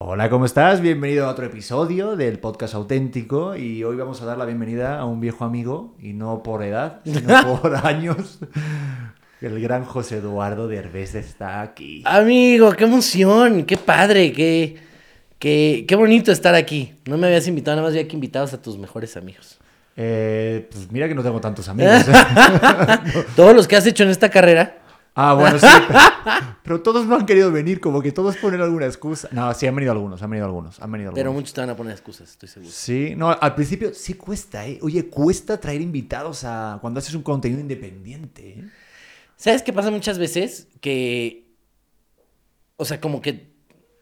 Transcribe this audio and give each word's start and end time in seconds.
Hola, 0.00 0.30
¿cómo 0.30 0.44
estás? 0.44 0.80
Bienvenido 0.80 1.26
a 1.26 1.30
otro 1.30 1.44
episodio 1.44 2.14
del 2.14 2.38
podcast 2.38 2.72
auténtico 2.74 3.56
y 3.56 3.82
hoy 3.82 3.96
vamos 3.96 4.22
a 4.22 4.26
dar 4.26 4.38
la 4.38 4.44
bienvenida 4.44 4.96
a 4.96 5.04
un 5.04 5.18
viejo 5.18 5.44
amigo 5.44 5.96
y 6.00 6.12
no 6.12 6.44
por 6.44 6.62
edad, 6.62 7.00
sino 7.04 7.58
por 7.60 7.74
años. 7.74 8.38
El 9.40 9.60
gran 9.60 9.84
José 9.84 10.18
Eduardo 10.18 10.68
de 10.68 10.76
Herbés 10.76 11.16
está 11.16 11.62
aquí. 11.62 12.04
Amigo, 12.06 12.70
qué 12.74 12.84
emoción, 12.84 13.64
qué 13.64 13.76
padre, 13.76 14.32
qué, 14.32 14.76
qué, 15.40 15.84
qué 15.88 15.96
bonito 15.96 16.30
estar 16.30 16.54
aquí. 16.54 16.94
No 17.04 17.18
me 17.18 17.26
habías 17.26 17.48
invitado, 17.48 17.78
nada 17.78 17.88
más 17.88 17.96
había 17.96 18.06
que 18.06 18.14
invitados 18.14 18.52
a 18.52 18.62
tus 18.62 18.78
mejores 18.78 19.16
amigos. 19.16 19.58
Eh, 19.96 20.68
pues 20.70 20.92
mira 20.92 21.08
que 21.08 21.14
no 21.16 21.24
tengo 21.24 21.40
tantos 21.40 21.68
amigos. 21.68 22.06
¿eh? 22.06 22.12
Todos 23.34 23.52
los 23.52 23.66
que 23.66 23.74
has 23.74 23.84
hecho 23.84 24.04
en 24.04 24.10
esta 24.10 24.30
carrera. 24.30 24.78
Ah, 25.20 25.34
bueno, 25.38 25.58
sí. 25.58 25.66
Pero 26.62 26.80
todos 26.80 27.06
no 27.06 27.16
han 27.16 27.26
querido 27.26 27.50
venir, 27.50 27.80
como 27.80 28.00
que 28.00 28.12
todos 28.12 28.36
ponen 28.36 28.60
alguna 28.60 28.86
excusa. 28.86 29.28
No, 29.32 29.52
sí, 29.54 29.66
han 29.66 29.74
venido 29.74 29.90
algunos, 29.92 30.22
han 30.22 30.30
venido 30.30 30.46
algunos, 30.46 30.80
han 30.80 30.92
venido 30.92 31.08
algunos. 31.10 31.20
Pero 31.24 31.32
muchos 31.32 31.52
te 31.52 31.60
van 31.60 31.70
a 31.70 31.76
poner 31.76 31.92
excusas, 31.92 32.30
estoy 32.30 32.48
seguro. 32.48 32.70
Sí, 32.72 33.14
no, 33.16 33.30
al 33.30 33.54
principio 33.56 33.92
sí 33.94 34.14
cuesta, 34.14 34.66
¿eh? 34.66 34.78
Oye, 34.82 35.08
cuesta 35.08 35.58
traer 35.58 35.80
invitados 35.80 36.44
a 36.44 36.78
cuando 36.80 36.98
haces 37.00 37.14
un 37.14 37.22
contenido 37.22 37.60
independiente, 37.60 38.50
¿eh? 38.60 38.64
¿Sabes 39.36 39.62
qué 39.62 39.72
pasa 39.72 39.90
muchas 39.90 40.18
veces? 40.18 40.68
Que, 40.80 41.46
o 42.76 42.84
sea, 42.84 43.00
como 43.00 43.20
que, 43.20 43.48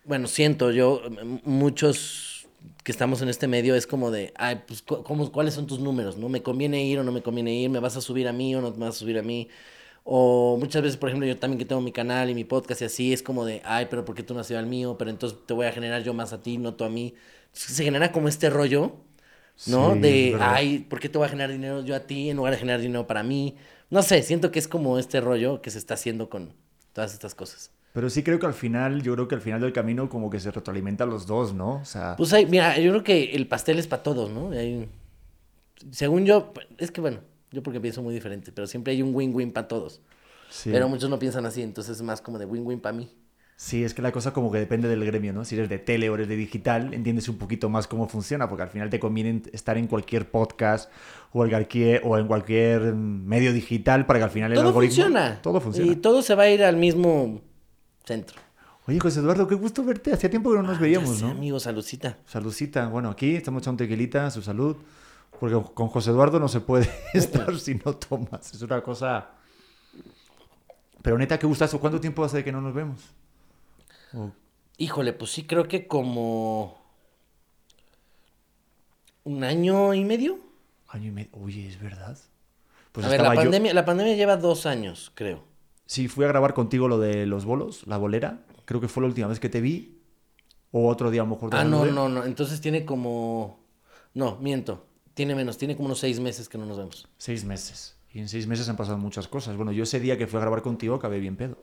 bueno, 0.04 0.26
siento 0.28 0.70
yo, 0.70 1.00
muchos 1.44 2.46
que 2.84 2.92
estamos 2.92 3.22
en 3.22 3.28
este 3.28 3.48
medio 3.48 3.74
es 3.74 3.86
como 3.86 4.10
de, 4.10 4.32
ay, 4.36 4.62
pues, 4.66 4.82
cu- 4.82 5.02
¿cómo, 5.02 5.30
¿cuáles 5.32 5.54
son 5.54 5.66
tus 5.66 5.78
números? 5.80 6.16
¿No 6.16 6.28
me 6.28 6.42
conviene 6.42 6.84
ir 6.84 6.98
o 6.98 7.04
no 7.04 7.12
me 7.12 7.22
conviene 7.22 7.54
ir? 7.54 7.70
¿Me 7.70 7.80
vas 7.80 7.96
a 7.96 8.00
subir 8.00 8.28
a 8.28 8.32
mí 8.32 8.54
o 8.54 8.60
no 8.60 8.70
me 8.72 8.86
vas 8.86 8.96
a 8.96 8.98
subir 8.98 9.18
a 9.18 9.22
mí? 9.22 9.48
O 10.08 10.56
muchas 10.58 10.82
veces, 10.82 10.96
por 10.96 11.08
ejemplo, 11.08 11.26
yo 11.26 11.36
también 11.36 11.58
que 11.58 11.64
tengo 11.64 11.80
mi 11.80 11.90
canal 11.90 12.30
y 12.30 12.34
mi 12.34 12.44
podcast 12.44 12.80
y 12.82 12.84
así, 12.84 13.12
es 13.12 13.22
como 13.24 13.44
de, 13.44 13.60
ay, 13.64 13.88
pero 13.90 14.04
¿por 14.04 14.14
qué 14.14 14.22
tú 14.22 14.34
no 14.34 14.40
has 14.40 14.48
ido 14.50 14.60
al 14.60 14.66
mío? 14.66 14.96
Pero 14.98 15.10
entonces 15.10 15.38
te 15.46 15.52
voy 15.52 15.66
a 15.66 15.72
generar 15.72 16.02
yo 16.04 16.14
más 16.14 16.32
a 16.32 16.40
ti, 16.42 16.58
no 16.58 16.74
tú 16.74 16.84
a 16.84 16.88
mí. 16.88 17.14
Entonces, 17.46 17.76
se 17.76 17.82
genera 17.84 18.12
como 18.12 18.28
este 18.28 18.48
rollo, 18.48 18.92
¿no? 19.66 19.94
Sí, 19.94 20.00
de, 20.00 20.30
verdad. 20.32 20.54
ay, 20.54 20.78
¿por 20.88 21.00
qué 21.00 21.08
te 21.08 21.18
voy 21.18 21.26
a 21.26 21.30
generar 21.30 21.50
dinero 21.50 21.82
yo 21.84 21.96
a 21.96 22.00
ti 22.00 22.30
en 22.30 22.36
lugar 22.36 22.52
de 22.52 22.58
generar 22.60 22.80
dinero 22.80 23.06
para 23.08 23.22
mí? 23.24 23.56
No 23.90 24.02
sé, 24.02 24.22
siento 24.22 24.52
que 24.52 24.60
es 24.60 24.68
como 24.68 24.98
este 24.98 25.20
rollo 25.20 25.60
que 25.60 25.70
se 25.70 25.78
está 25.78 25.94
haciendo 25.94 26.28
con 26.30 26.52
todas 26.92 27.12
estas 27.12 27.34
cosas. 27.34 27.72
Pero 27.92 28.08
sí 28.08 28.22
creo 28.22 28.38
que 28.38 28.46
al 28.46 28.54
final, 28.54 29.02
yo 29.02 29.14
creo 29.14 29.26
que 29.26 29.34
al 29.34 29.40
final 29.40 29.60
del 29.60 29.72
camino 29.72 30.08
como 30.08 30.30
que 30.30 30.38
se 30.38 30.50
retroalimentan 30.52 31.08
los 31.10 31.26
dos, 31.26 31.52
¿no? 31.52 31.80
O 31.80 31.84
sea, 31.84 32.14
Pues 32.16 32.32
hay, 32.32 32.46
mira, 32.46 32.78
yo 32.78 32.90
creo 32.92 33.02
que 33.02 33.34
el 33.34 33.48
pastel 33.48 33.78
es 33.80 33.86
para 33.88 34.02
todos, 34.04 34.30
¿no? 34.30 34.50
Hay- 34.50 34.88
según 35.90 36.26
yo, 36.26 36.52
es 36.78 36.90
que 36.90 37.00
bueno, 37.00 37.20
yo 37.52 37.62
porque 37.62 37.80
pienso 37.80 38.02
muy 38.02 38.14
diferente, 38.14 38.52
pero 38.52 38.66
siempre 38.66 38.92
hay 38.92 39.02
un 39.02 39.14
win-win 39.14 39.52
para 39.52 39.68
todos. 39.68 40.00
sí. 40.50 40.70
Pero 40.72 40.88
muchos 40.88 41.08
no 41.10 41.18
piensan 41.18 41.46
así, 41.46 41.62
entonces 41.62 41.96
es 41.96 42.02
más 42.02 42.20
como 42.20 42.38
de 42.38 42.44
win-win 42.46 42.80
para 42.80 42.96
mí. 42.96 43.10
Sí, 43.58 43.84
es 43.84 43.94
que 43.94 44.02
la 44.02 44.12
cosa 44.12 44.34
como 44.34 44.52
que 44.52 44.58
depende 44.58 44.86
del 44.86 45.02
gremio, 45.02 45.32
¿no? 45.32 45.42
Si 45.46 45.54
eres 45.54 45.70
de 45.70 45.78
tele 45.78 46.10
o 46.10 46.14
eres 46.14 46.28
de 46.28 46.36
digital, 46.36 46.92
entiendes 46.92 47.26
un 47.30 47.38
poquito 47.38 47.70
más 47.70 47.86
cómo 47.86 48.06
funciona, 48.06 48.50
porque 48.50 48.64
al 48.64 48.68
final 48.68 48.90
te 48.90 49.00
conviene 49.00 49.42
estar 49.54 49.78
en 49.78 49.86
cualquier 49.86 50.30
podcast 50.30 50.90
o 51.32 51.42
en 51.42 51.50
cualquier, 51.50 52.02
o 52.04 52.18
en 52.18 52.26
cualquier 52.26 52.94
medio 52.94 53.54
digital 53.54 54.04
para 54.04 54.18
que 54.18 54.24
al 54.24 54.30
final 54.30 54.52
el 54.52 54.58
Todo 54.58 54.68
algoritmo... 54.68 54.94
funciona. 55.04 55.40
Todo 55.40 55.60
funciona. 55.62 55.90
Y 55.90 55.96
todo 55.96 56.20
se 56.20 56.34
va 56.34 56.42
a 56.42 56.50
ir 56.50 56.62
al 56.62 56.76
mismo 56.76 57.40
centro. 58.04 58.36
Oye, 58.88 59.00
José 59.00 59.20
Eduardo, 59.20 59.48
qué 59.48 59.54
gusto 59.54 59.82
verte. 59.82 60.12
Hacía 60.12 60.28
tiempo 60.28 60.50
que 60.50 60.56
no 60.58 60.62
nos 60.62 60.76
Ah, 60.76 60.80
veíamos, 60.82 61.10
ya 61.12 61.16
sé, 61.16 61.24
¿no? 61.24 61.30
Amigo, 61.30 61.58
saludcita. 61.58 62.18
Saludcita. 62.26 62.88
Bueno, 62.88 63.08
aquí 63.08 63.36
estamos 63.36 63.62
echando 63.62 63.78
tequilita, 63.82 64.30
su 64.30 64.42
salud. 64.42 64.76
Porque 65.40 65.60
con 65.74 65.88
José 65.88 66.10
Eduardo 66.10 66.38
no 66.40 66.48
se 66.48 66.60
puede 66.60 66.88
estar 67.14 67.56
si 67.58 67.74
no 67.76 67.94
tomas. 67.96 68.52
Es 68.54 68.62
una 68.62 68.82
cosa... 68.82 69.30
Pero 71.02 71.18
neta, 71.18 71.38
qué 71.38 71.46
gustazo. 71.46 71.78
¿Cuánto 71.78 72.00
tiempo 72.00 72.24
hace 72.24 72.38
de 72.38 72.44
que 72.44 72.52
no 72.52 72.60
nos 72.60 72.74
vemos? 72.74 73.00
O- 74.14 74.32
Híjole, 74.78 75.12
pues 75.12 75.30
sí, 75.30 75.44
creo 75.46 75.68
que 75.68 75.86
como 75.86 76.78
un 79.24 79.44
año 79.44 79.94
y 79.94 80.04
medio. 80.04 80.38
Año 80.88 81.08
y 81.08 81.10
medio. 81.10 81.30
Oye, 81.32 81.68
¿es 81.68 81.80
verdad? 81.80 82.18
Pues 82.92 83.06
a 83.06 83.10
ver, 83.10 83.20
la 83.20 83.28
estaba 83.28 83.34
yo- 83.36 83.40
pandemia, 83.50 83.74
la 83.74 83.84
pandemia 83.84 84.14
lleva 84.16 84.36
dos 84.36 84.66
años, 84.66 85.10
creo. 85.14 85.44
Sí, 85.86 86.08
fui 86.08 86.24
a 86.24 86.28
grabar 86.28 86.54
contigo 86.54 86.88
lo 86.88 86.98
de 86.98 87.26
los 87.26 87.44
bolos, 87.44 87.86
la 87.86 87.96
bolera. 87.96 88.44
Creo 88.64 88.80
que 88.80 88.88
fue 88.88 89.02
la 89.02 89.08
última 89.08 89.28
vez 89.28 89.38
que 89.40 89.48
te 89.48 89.60
vi. 89.60 90.00
O 90.72 90.88
otro 90.88 91.10
día 91.10 91.22
a 91.22 91.24
lo 91.24 91.30
mejor. 91.30 91.50
Ah, 91.54 91.64
no, 91.64 91.84
no, 91.86 92.08
no. 92.08 92.24
Entonces 92.24 92.60
tiene 92.60 92.84
como. 92.84 93.60
No, 94.14 94.36
miento. 94.40 94.84
Tiene 95.16 95.34
menos. 95.34 95.56
Tiene 95.56 95.74
como 95.76 95.86
unos 95.86 95.98
seis 95.98 96.20
meses 96.20 96.46
que 96.46 96.58
no 96.58 96.66
nos 96.66 96.76
vemos. 96.76 97.08
Seis 97.16 97.42
meses. 97.42 97.96
Y 98.12 98.18
en 98.20 98.28
seis 98.28 98.46
meses 98.46 98.68
han 98.68 98.76
pasado 98.76 98.98
muchas 98.98 99.26
cosas. 99.28 99.56
Bueno, 99.56 99.72
yo 99.72 99.84
ese 99.84 99.98
día 99.98 100.18
que 100.18 100.26
fui 100.26 100.36
a 100.36 100.42
grabar 100.42 100.60
contigo 100.60 100.94
acabé 100.94 101.18
bien 101.20 101.36
pedo. 101.36 101.56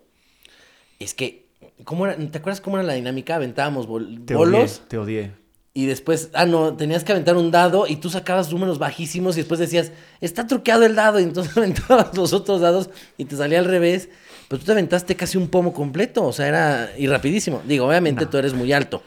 Es 0.99 1.13
que. 1.13 1.45
¿cómo 1.83 2.07
era? 2.07 2.17
¿Te 2.17 2.39
acuerdas 2.39 2.61
cómo 2.61 2.77
era 2.77 2.83
la 2.85 2.93
dinámica? 2.93 3.35
Aventábamos 3.35 3.85
bol- 3.87 4.25
Te 4.25 4.33
bolos 4.35 4.79
odié, 4.79 4.87
te 4.87 4.97
odié. 4.97 5.31
y 5.75 5.85
después. 5.85 6.31
Ah, 6.33 6.47
no. 6.47 6.75
Tenías 6.75 7.03
que 7.03 7.11
aventar 7.11 7.37
un 7.37 7.51
dado 7.51 7.85
y 7.87 7.97
tú 7.97 8.09
sacabas 8.09 8.51
números 8.51 8.79
bajísimos 8.79 9.35
y 9.37 9.41
después 9.41 9.59
decías, 9.59 9.91
está 10.19 10.47
truqueado 10.47 10.83
el 10.85 10.95
dado. 10.95 11.19
Y 11.19 11.23
entonces 11.23 11.55
aventabas 11.57 12.17
los 12.17 12.33
otros 12.33 12.59
dados 12.59 12.89
y 13.19 13.25
te 13.25 13.35
salía 13.35 13.59
al 13.59 13.65
revés. 13.65 14.09
Pero 14.47 14.59
tú 14.59 14.65
te 14.65 14.71
aventaste 14.71 15.15
casi 15.15 15.37
un 15.37 15.47
pomo 15.47 15.73
completo. 15.73 16.23
O 16.25 16.33
sea, 16.33 16.47
era. 16.47 16.89
Y 16.97 17.05
rapidísimo. 17.05 17.61
Digo, 17.67 17.85
obviamente 17.87 18.25
No. 18.25 18.29
tú 18.31 18.37
eres 18.37 18.53
muy 18.55 18.73
alto. 18.73 19.03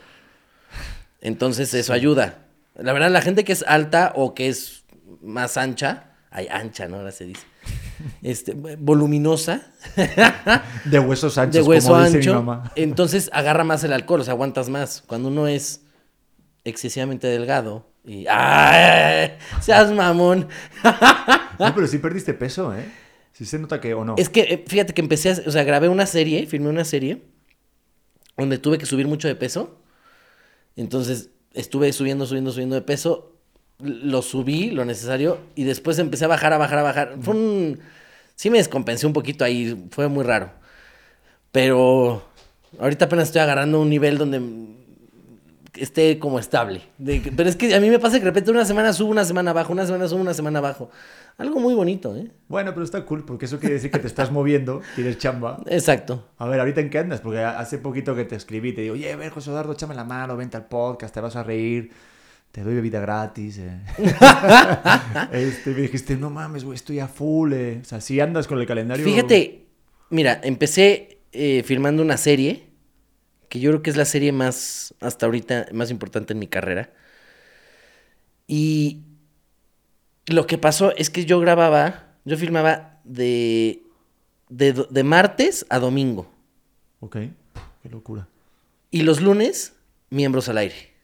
Entonces 1.21 1.75
eso 1.75 1.93
ayuda. 1.93 2.46
La 2.79 2.93
verdad, 2.93 3.11
la 3.11 3.23
gente 3.23 3.45
que 3.45 3.53
es 3.53 3.65
alta 3.67 4.13
o 4.15 4.35
que 4.35 4.49
es 4.49 4.85
más 5.23 5.57
ancha, 5.57 6.13
hay 6.31 6.49
ancha, 6.49 6.89
¿no? 6.89 6.97
Ahora 6.97 7.13
se 7.13 7.27
dice. 7.27 7.47
Este, 8.23 8.53
voluminosa, 8.53 9.73
De 10.85 10.99
huesos 10.99 11.39
anchos, 11.39 11.55
de 11.55 11.63
hueso 11.63 11.89
como 11.89 12.05
dice 12.05 12.19
mi 12.19 12.25
ancho, 12.25 12.35
mamá. 12.35 12.73
entonces 12.77 13.31
agarra 13.33 13.65
más 13.65 13.85
el 13.85 13.93
alcohol, 13.95 14.21
o 14.21 14.25
sea, 14.25 14.35
aguantas 14.35 14.69
más. 14.69 15.03
Cuando 15.07 15.29
uno 15.29 15.49
es 15.49 15.81
excesivamente 16.65 17.27
delgado 17.27 17.91
y 18.05 18.27
¡ay! 18.29 19.39
seas 19.61 19.91
mamón. 19.93 20.47
No, 21.59 21.75
pero 21.75 21.87
sí 21.87 21.97
perdiste 21.99 22.35
peso, 22.35 22.77
¿eh? 22.77 22.85
Sí 23.33 23.47
se 23.47 23.59
nota 23.59 23.81
que, 23.81 23.95
o 23.95 24.05
no. 24.05 24.15
Es 24.19 24.29
que 24.29 24.41
eh, 24.43 24.65
fíjate 24.67 24.93
que 24.93 25.01
empecé, 25.01 25.31
a, 25.31 25.37
o 25.47 25.51
sea, 25.51 25.65
grabé 25.65 25.89
una 25.89 26.05
serie, 26.05 26.47
filmé 26.47 26.69
una 26.69 26.85
serie 26.85 27.23
donde 28.37 28.59
tuve 28.59 28.77
que 28.77 28.85
subir 28.85 29.07
mucho 29.09 29.27
de 29.27 29.37
peso. 29.37 29.81
Entonces 30.77 31.31
estuve 31.57 31.93
subiendo, 31.93 32.27
subiendo, 32.27 32.53
subiendo 32.53 32.77
de 32.77 32.83
peso. 32.83 33.33
Lo 33.79 34.23
subí, 34.23 34.71
lo 34.71 34.85
necesario, 34.85 35.39
y 35.55 35.65
después 35.65 35.99
empecé 35.99 36.25
a 36.25 36.29
bajar, 36.29 36.53
a 36.53 36.59
bajar, 36.59 36.79
a 36.79 36.83
bajar. 36.83 37.17
Fue 37.21 37.35
un... 37.35 37.81
Sí 38.35 38.49
me 38.51 38.59
descompensé 38.59 39.07
un 39.07 39.13
poquito 39.13 39.45
ahí, 39.45 39.89
fue 39.91 40.09
muy 40.09 40.25
raro. 40.25 40.51
Pero 41.53 42.23
ahorita 42.79 43.07
apenas 43.07 43.29
estoy 43.29 43.41
agarrando 43.43 43.81
un 43.81 43.91
nivel 43.91 44.19
donde 44.19 44.41
esté 45.79 46.19
como 46.19 46.39
estable. 46.39 46.83
De 46.99 47.23
que- 47.23 47.33
pero 47.33 47.49
es 47.49 47.57
que 47.57 47.75
a 47.75 47.81
mí 47.81 47.89
me 47.91 47.99
pasa 47.99 48.17
que 48.19 48.25
de 48.25 48.31
repente 48.31 48.51
una 48.51 48.65
semana 48.65 48.93
subo, 48.93 49.11
una 49.11 49.25
semana 49.25 49.53
bajo, 49.53 49.73
una 49.73 49.87
semana 49.87 50.09
subo, 50.09 50.21
una 50.21 50.35
semana 50.35 50.61
bajo. 50.61 50.91
Algo 51.39 51.61
muy 51.61 51.75
bonito, 51.75 52.17
¿eh? 52.17 52.31
Bueno, 52.49 52.73
pero 52.73 52.85
está 52.85 53.05
cool, 53.05 53.25
porque 53.25 53.45
eso 53.45 53.59
quiere 53.59 53.75
decir 53.75 53.91
que 53.91 53.99
te 53.99 54.07
estás 54.07 54.31
moviendo, 54.33 54.81
tienes 54.95 55.19
chamba. 55.19 55.63
Exacto. 55.67 56.25
A 56.39 56.47
ver, 56.47 56.61
¿ahorita 56.61 56.81
en 56.81 56.89
qué 56.91 56.99
andas? 56.99 57.21
Porque 57.21 57.41
hace 57.41 57.79
poquito 57.79 58.15
que 58.15 58.25
te 58.25 58.37
escribí, 58.37 58.73
te 58.73 58.81
digo, 58.83 58.95
oye, 58.95 59.13
a 59.13 59.17
ver, 59.17 59.31
José 59.31 59.51
Eduardo, 59.51 59.73
échame 59.73 59.95
la 59.95 60.05
mano, 60.05 60.37
vente 60.37 60.57
al 60.57 60.67
podcast, 60.67 61.13
te 61.13 61.21
vas 61.21 61.37
a 61.37 61.43
reír, 61.43 61.91
te 62.53 62.63
doy 62.63 62.75
bebida 62.75 63.01
gratis. 63.01 63.59
eh". 63.59 63.81
este, 65.33 65.71
me 65.71 65.83
dijiste, 65.83 66.17
no 66.17 66.31
mames, 66.31 66.65
güey, 66.65 66.77
estoy 66.77 67.01
a 67.01 67.09
full. 67.09 67.53
eh". 67.53 67.79
O 67.83 67.85
sea, 67.85 68.01
si 68.01 68.19
andas 68.21 68.47
con 68.47 68.59
el 68.59 68.67
calendario. 68.67 69.05
Fíjate, 69.05 69.65
mira, 70.11 70.41
empecé 70.43 71.19
eh, 71.33 71.63
filmando 71.67 72.03
una 72.03 72.17
serie, 72.17 72.66
que 73.49 73.61
yo 73.61 73.71
creo 73.71 73.83
que 73.83 73.91
es 73.91 73.97
la 73.97 74.05
serie 74.05 74.33
más, 74.33 74.95
hasta 75.01 75.27
ahorita, 75.27 75.69
más 75.73 75.91
importante 75.91 76.33
en 76.33 76.39
mi 76.39 76.47
carrera. 76.47 76.93
Y 78.47 79.03
lo 80.27 80.47
que 80.47 80.59
pasó 80.59 80.95
es 80.97 81.11
que 81.11 81.25
yo 81.25 81.41
grababa, 81.41 82.15
yo 82.25 82.37
filmaba 82.37 83.01
de, 83.05 83.83
de, 84.49 84.87
de 84.89 85.05
martes 85.05 85.67
a 85.69 85.79
domingo. 85.79 86.31
Ok, 87.01 87.17
qué 87.83 87.89
locura. 87.91 88.29
Y 88.91 89.03
los 89.03 89.21
lunes, 89.21 89.75
miembros 90.11 90.49
al 90.49 90.59
aire. 90.59 90.95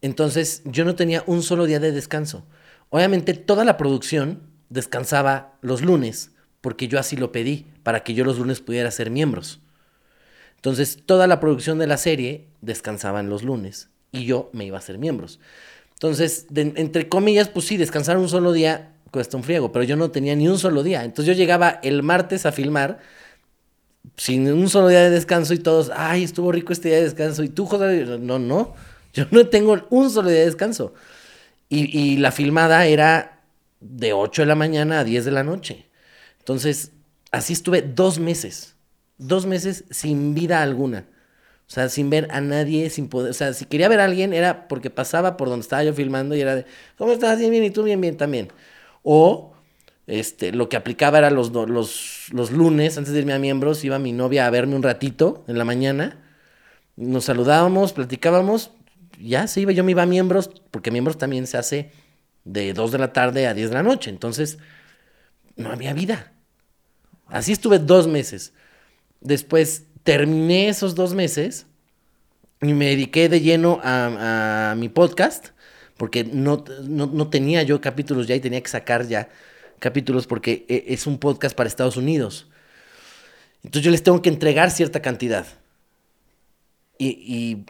Entonces, 0.00 0.62
yo 0.64 0.84
no 0.84 0.94
tenía 0.94 1.24
un 1.26 1.42
solo 1.42 1.64
día 1.64 1.80
de 1.80 1.92
descanso. 1.92 2.46
Obviamente, 2.90 3.34
toda 3.34 3.64
la 3.64 3.76
producción 3.76 4.42
descansaba 4.68 5.58
los 5.60 5.82
lunes, 5.82 6.32
porque 6.60 6.88
yo 6.88 6.98
así 6.98 7.16
lo 7.16 7.32
pedí, 7.32 7.66
para 7.82 8.04
que 8.04 8.14
yo 8.14 8.24
los 8.24 8.38
lunes 8.38 8.60
pudiera 8.60 8.90
ser 8.90 9.10
miembros. 9.10 9.60
Entonces, 10.58 11.02
toda 11.06 11.26
la 11.26 11.40
producción 11.40 11.78
de 11.78 11.86
la 11.86 11.96
serie 11.96 12.46
descansaba 12.60 13.20
en 13.20 13.30
los 13.30 13.42
lunes, 13.42 13.88
y 14.12 14.24
yo 14.24 14.50
me 14.52 14.64
iba 14.64 14.78
a 14.78 14.82
ser 14.82 14.98
miembros. 14.98 15.40
Entonces, 15.94 16.46
entre 16.54 17.08
comillas, 17.08 17.48
pues 17.48 17.66
sí, 17.66 17.76
descansar 17.76 18.18
un 18.18 18.28
solo 18.28 18.52
día 18.52 18.92
cuesta 19.10 19.36
un 19.36 19.42
friego, 19.42 19.72
pero 19.72 19.84
yo 19.84 19.96
no 19.96 20.10
tenía 20.10 20.36
ni 20.36 20.48
un 20.48 20.58
solo 20.58 20.82
día. 20.82 21.04
Entonces, 21.04 21.34
yo 21.34 21.38
llegaba 21.38 21.80
el 21.82 22.02
martes 22.02 22.46
a 22.46 22.52
filmar 22.52 22.98
sin 24.16 24.50
un 24.52 24.68
solo 24.68 24.88
día 24.88 25.02
de 25.02 25.10
descanso 25.10 25.54
y 25.54 25.58
todos, 25.58 25.90
ay, 25.94 26.24
estuvo 26.24 26.52
rico 26.52 26.72
este 26.72 26.88
día 26.88 26.98
de 26.98 27.04
descanso. 27.04 27.42
Y 27.42 27.48
tú, 27.48 27.66
joder, 27.66 28.20
no, 28.20 28.38
no, 28.38 28.74
yo 29.12 29.26
no 29.30 29.46
tengo 29.46 29.86
un 29.90 30.10
solo 30.10 30.28
día 30.28 30.40
de 30.40 30.46
descanso. 30.46 30.94
Y, 31.68 31.96
y 31.98 32.16
la 32.18 32.32
filmada 32.32 32.86
era 32.86 33.42
de 33.80 34.12
8 34.12 34.42
de 34.42 34.46
la 34.46 34.54
mañana 34.54 35.00
a 35.00 35.04
10 35.04 35.24
de 35.24 35.30
la 35.30 35.44
noche. 35.44 35.86
Entonces, 36.38 36.92
así 37.30 37.52
estuve 37.52 37.82
dos 37.82 38.18
meses, 38.18 38.74
dos 39.18 39.46
meses 39.46 39.84
sin 39.90 40.34
vida 40.34 40.62
alguna. 40.62 41.04
O 41.66 41.70
sea, 41.70 41.90
sin 41.90 42.08
ver 42.08 42.28
a 42.30 42.40
nadie, 42.40 42.88
sin 42.88 43.08
poder. 43.08 43.30
O 43.30 43.34
sea, 43.34 43.52
si 43.52 43.66
quería 43.66 43.88
ver 43.88 44.00
a 44.00 44.04
alguien 44.04 44.32
era 44.32 44.68
porque 44.68 44.88
pasaba 44.88 45.36
por 45.36 45.48
donde 45.48 45.62
estaba 45.62 45.84
yo 45.84 45.92
filmando 45.92 46.34
y 46.34 46.40
era 46.40 46.56
de, 46.56 46.66
¿cómo 46.96 47.12
estás? 47.12 47.38
Bien, 47.38 47.50
bien, 47.50 47.64
y 47.64 47.70
tú 47.70 47.82
bien, 47.82 48.00
bien 48.00 48.16
también. 48.16 48.48
O 49.02 49.52
este, 50.06 50.52
lo 50.52 50.70
que 50.70 50.78
aplicaba 50.78 51.18
era 51.18 51.30
los, 51.30 51.52
los, 51.52 52.28
los 52.32 52.50
lunes, 52.50 52.96
antes 52.96 53.12
de 53.12 53.20
irme 53.20 53.34
a 53.34 53.38
miembros, 53.38 53.84
iba 53.84 53.98
mi 53.98 54.12
novia 54.12 54.46
a 54.46 54.50
verme 54.50 54.76
un 54.76 54.82
ratito 54.82 55.44
en 55.46 55.58
la 55.58 55.66
mañana. 55.66 56.16
Nos 56.96 57.26
saludábamos, 57.26 57.92
platicábamos. 57.92 58.70
Ya 59.20 59.46
se 59.46 59.60
iba, 59.60 59.72
yo 59.72 59.84
me 59.84 59.90
iba 59.90 60.04
a 60.04 60.06
miembros, 60.06 60.50
porque 60.70 60.90
miembros 60.90 61.18
también 61.18 61.46
se 61.46 61.58
hace 61.58 61.92
de 62.44 62.72
2 62.72 62.92
de 62.92 62.98
la 62.98 63.12
tarde 63.12 63.46
a 63.46 63.52
10 63.52 63.68
de 63.68 63.74
la 63.74 63.82
noche. 63.82 64.08
Entonces, 64.08 64.58
no 65.56 65.70
había 65.70 65.92
vida. 65.92 66.32
Así 67.26 67.52
estuve 67.52 67.78
dos 67.78 68.08
meses. 68.08 68.54
Después 69.20 69.84
terminé 70.02 70.68
esos 70.68 70.94
dos 70.94 71.14
meses 71.14 71.66
y 72.60 72.72
me 72.72 72.86
dediqué 72.86 73.28
de 73.28 73.40
lleno 73.40 73.80
a, 73.82 74.74
mi 74.76 74.88
podcast, 74.88 75.48
porque 75.96 76.24
no, 76.24 76.64
no, 76.88 77.28
tenía 77.28 77.62
yo 77.62 77.80
capítulos 77.80 78.26
ya 78.26 78.34
y 78.34 78.40
tenía 78.40 78.62
que 78.62 78.68
sacar 78.68 79.06
ya 79.06 79.28
capítulos 79.78 80.26
porque 80.26 80.64
e, 80.68 80.86
es 80.88 81.06
un 81.06 81.18
podcast 81.18 81.56
para 81.56 81.68
Estados 81.68 81.96
Unidos. 81.96 82.48
Entonces 83.62 83.84
yo 83.84 83.90
les 83.90 84.02
tengo 84.02 84.22
que 84.22 84.28
entregar 84.28 84.70
cierta 84.70 85.02
cantidad. 85.02 85.46
Y, 86.98 87.08
y, 87.08 87.64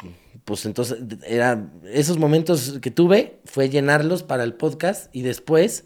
pues 0.45 0.65
entonces 0.65 0.99
era 1.27 1.71
esos 1.85 2.17
momentos 2.17 2.79
que 2.81 2.91
tuve 2.91 3.41
fue 3.45 3.69
llenarlos 3.69 4.23
para 4.23 4.45
el 4.45 4.55
podcast 4.55 5.15
y 5.15 5.21
después 5.21 5.85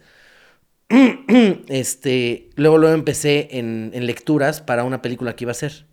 este 1.69 2.51
luego 2.57 2.79
luego 2.79 2.95
empecé 2.95 3.49
en, 3.59 3.91
en, 3.95 4.07
lecturas 4.07 4.61
para 4.61 4.85
una 4.85 5.01
película 5.01 5.35
que 5.35 5.45
iba 5.45 5.51
a 5.51 5.53
hacer. 5.53 5.87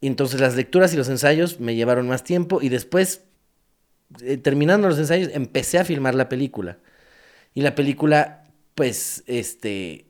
Y 0.00 0.06
entonces 0.06 0.40
las 0.40 0.54
lecturas 0.56 0.94
y 0.94 0.96
los 0.96 1.08
ensayos 1.08 1.60
me 1.60 1.74
llevaron 1.74 2.08
más 2.08 2.24
tiempo 2.24 2.62
y 2.62 2.68
después 2.68 3.24
eh, 4.22 4.36
terminando 4.36 4.88
los 4.88 4.98
ensayos 4.98 5.30
empecé 5.34 5.78
a 5.78 5.84
filmar 5.84 6.14
la 6.14 6.28
película. 6.28 6.78
Y 7.54 7.62
la 7.62 7.74
película 7.74 8.44
pues 8.74 9.24
este 9.26 10.06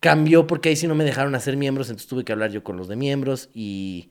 cambió 0.00 0.46
porque 0.46 0.70
ahí 0.70 0.76
sí 0.76 0.86
no 0.86 0.94
me 0.94 1.04
dejaron 1.04 1.34
hacer 1.34 1.56
miembros, 1.56 1.88
entonces 1.88 2.08
tuve 2.08 2.24
que 2.24 2.32
hablar 2.32 2.50
yo 2.50 2.64
con 2.64 2.76
los 2.76 2.88
de 2.88 2.96
miembros 2.96 3.50
y 3.54 4.10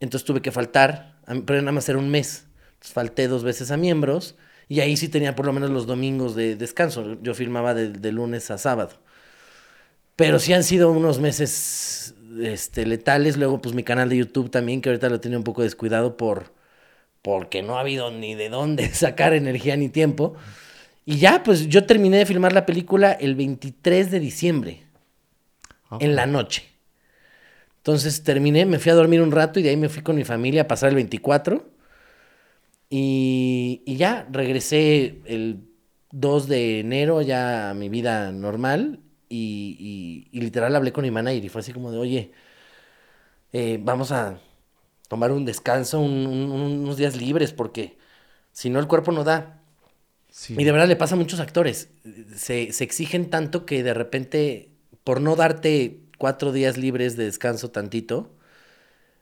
entonces 0.00 0.26
tuve 0.26 0.42
que 0.42 0.52
faltar, 0.52 1.18
pero 1.46 1.60
nada 1.60 1.72
más 1.72 1.88
era 1.88 1.98
un 1.98 2.10
mes. 2.10 2.46
Entonces 2.74 2.92
falté 2.92 3.26
dos 3.26 3.42
veces 3.42 3.70
a 3.70 3.78
miembros 3.78 4.36
y 4.68 4.80
ahí 4.80 4.96
sí 4.96 5.08
tenía 5.08 5.36
por 5.36 5.46
lo 5.46 5.52
menos 5.52 5.70
los 5.70 5.86
domingos 5.86 6.34
de 6.34 6.56
descanso. 6.56 7.16
Yo 7.22 7.34
filmaba 7.34 7.74
de, 7.74 8.12
lunes 8.12 8.50
a 8.50 8.58
sábado. 8.58 8.90
Pero 10.16 10.38
sí 10.38 10.52
han 10.52 10.64
sido 10.64 10.90
unos 10.90 11.20
meses 11.20 12.14
este, 12.40 12.86
letales. 12.86 13.36
Luego, 13.36 13.60
pues 13.60 13.74
mi 13.74 13.84
canal 13.84 14.08
de 14.08 14.16
YouTube 14.16 14.50
también, 14.50 14.80
que 14.80 14.88
ahorita 14.88 15.08
lo 15.08 15.20
tenía 15.20 15.38
un 15.38 15.44
poco 15.44 15.62
descuidado 15.62 16.16
por 16.16 16.54
porque 17.22 17.60
no 17.60 17.76
ha 17.76 17.80
habido 17.80 18.12
ni 18.12 18.36
de 18.36 18.48
dónde 18.48 18.88
sacar 18.94 19.34
energía 19.34 19.76
ni 19.76 19.88
tiempo. 19.88 20.36
Y 21.04 21.18
ya, 21.18 21.42
pues 21.42 21.68
yo 21.68 21.84
terminé 21.84 22.18
de 22.18 22.26
filmar 22.26 22.52
la 22.52 22.66
película 22.66 23.12
el 23.12 23.34
23 23.34 24.10
de 24.10 24.20
diciembre, 24.20 24.82
en 26.00 26.16
la 26.16 26.26
noche. 26.26 26.64
Entonces 27.78 28.24
terminé, 28.24 28.66
me 28.66 28.80
fui 28.80 28.90
a 28.90 28.96
dormir 28.96 29.22
un 29.22 29.30
rato 29.30 29.60
y 29.60 29.62
de 29.62 29.70
ahí 29.70 29.76
me 29.76 29.88
fui 29.88 30.02
con 30.02 30.16
mi 30.16 30.24
familia 30.24 30.62
a 30.62 30.68
pasar 30.68 30.88
el 30.88 30.96
24. 30.96 31.75
Y, 32.88 33.82
y 33.84 33.96
ya 33.96 34.28
regresé 34.30 35.20
el 35.24 35.66
2 36.12 36.48
de 36.48 36.80
enero 36.80 37.20
ya 37.22 37.70
a 37.70 37.74
mi 37.74 37.88
vida 37.88 38.30
normal 38.32 39.00
y, 39.28 40.28
y, 40.32 40.40
literal 40.40 40.74
hablé 40.76 40.92
con 40.92 41.02
mi 41.02 41.10
manager 41.10 41.44
y 41.44 41.48
fue 41.48 41.60
así 41.60 41.72
como 41.72 41.90
de, 41.90 41.98
oye, 41.98 42.32
eh, 43.52 43.78
vamos 43.82 44.12
a 44.12 44.38
tomar 45.08 45.32
un 45.32 45.44
descanso, 45.44 46.00
unos 46.00 46.96
días 46.96 47.16
libres 47.16 47.52
porque 47.52 47.98
si 48.52 48.70
no 48.70 48.78
el 48.78 48.86
cuerpo 48.86 49.12
no 49.12 49.24
da. 49.24 49.60
Y 50.48 50.64
de 50.64 50.72
verdad 50.72 50.86
le 50.86 50.96
pasa 50.96 51.14
a 51.14 51.18
muchos 51.18 51.40
actores. 51.40 51.88
Se, 52.34 52.62
exigen 52.62 53.30
tanto 53.30 53.64
que 53.64 53.82
de 53.82 53.94
repente, 53.94 54.68
por 55.02 55.20
no 55.20 55.34
darte 55.34 56.00
cuatro 56.18 56.52
días 56.52 56.76
libres 56.76 57.16
de 57.16 57.24
descanso 57.24 57.70
tantito, 57.70 58.34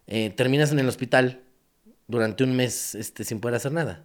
eh, 0.06 0.30
terminas 0.30 0.72
en 0.72 0.80
el 0.80 0.88
hospital 0.88 1.43
durante 2.06 2.44
un 2.44 2.54
mes 2.56 2.94
este, 2.94 3.24
sin 3.24 3.40
poder 3.40 3.56
hacer 3.56 3.72
nada. 3.72 4.04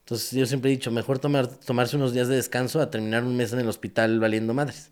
Entonces 0.00 0.32
yo 0.32 0.46
siempre 0.46 0.70
he 0.70 0.74
dicho, 0.74 0.90
mejor 0.90 1.18
tomar, 1.18 1.46
tomarse 1.46 1.96
unos 1.96 2.12
días 2.12 2.28
de 2.28 2.36
descanso 2.36 2.80
a 2.80 2.90
terminar 2.90 3.22
un 3.24 3.36
mes 3.36 3.52
en 3.52 3.60
el 3.60 3.68
hospital 3.68 4.18
valiendo 4.18 4.52
madres. 4.52 4.90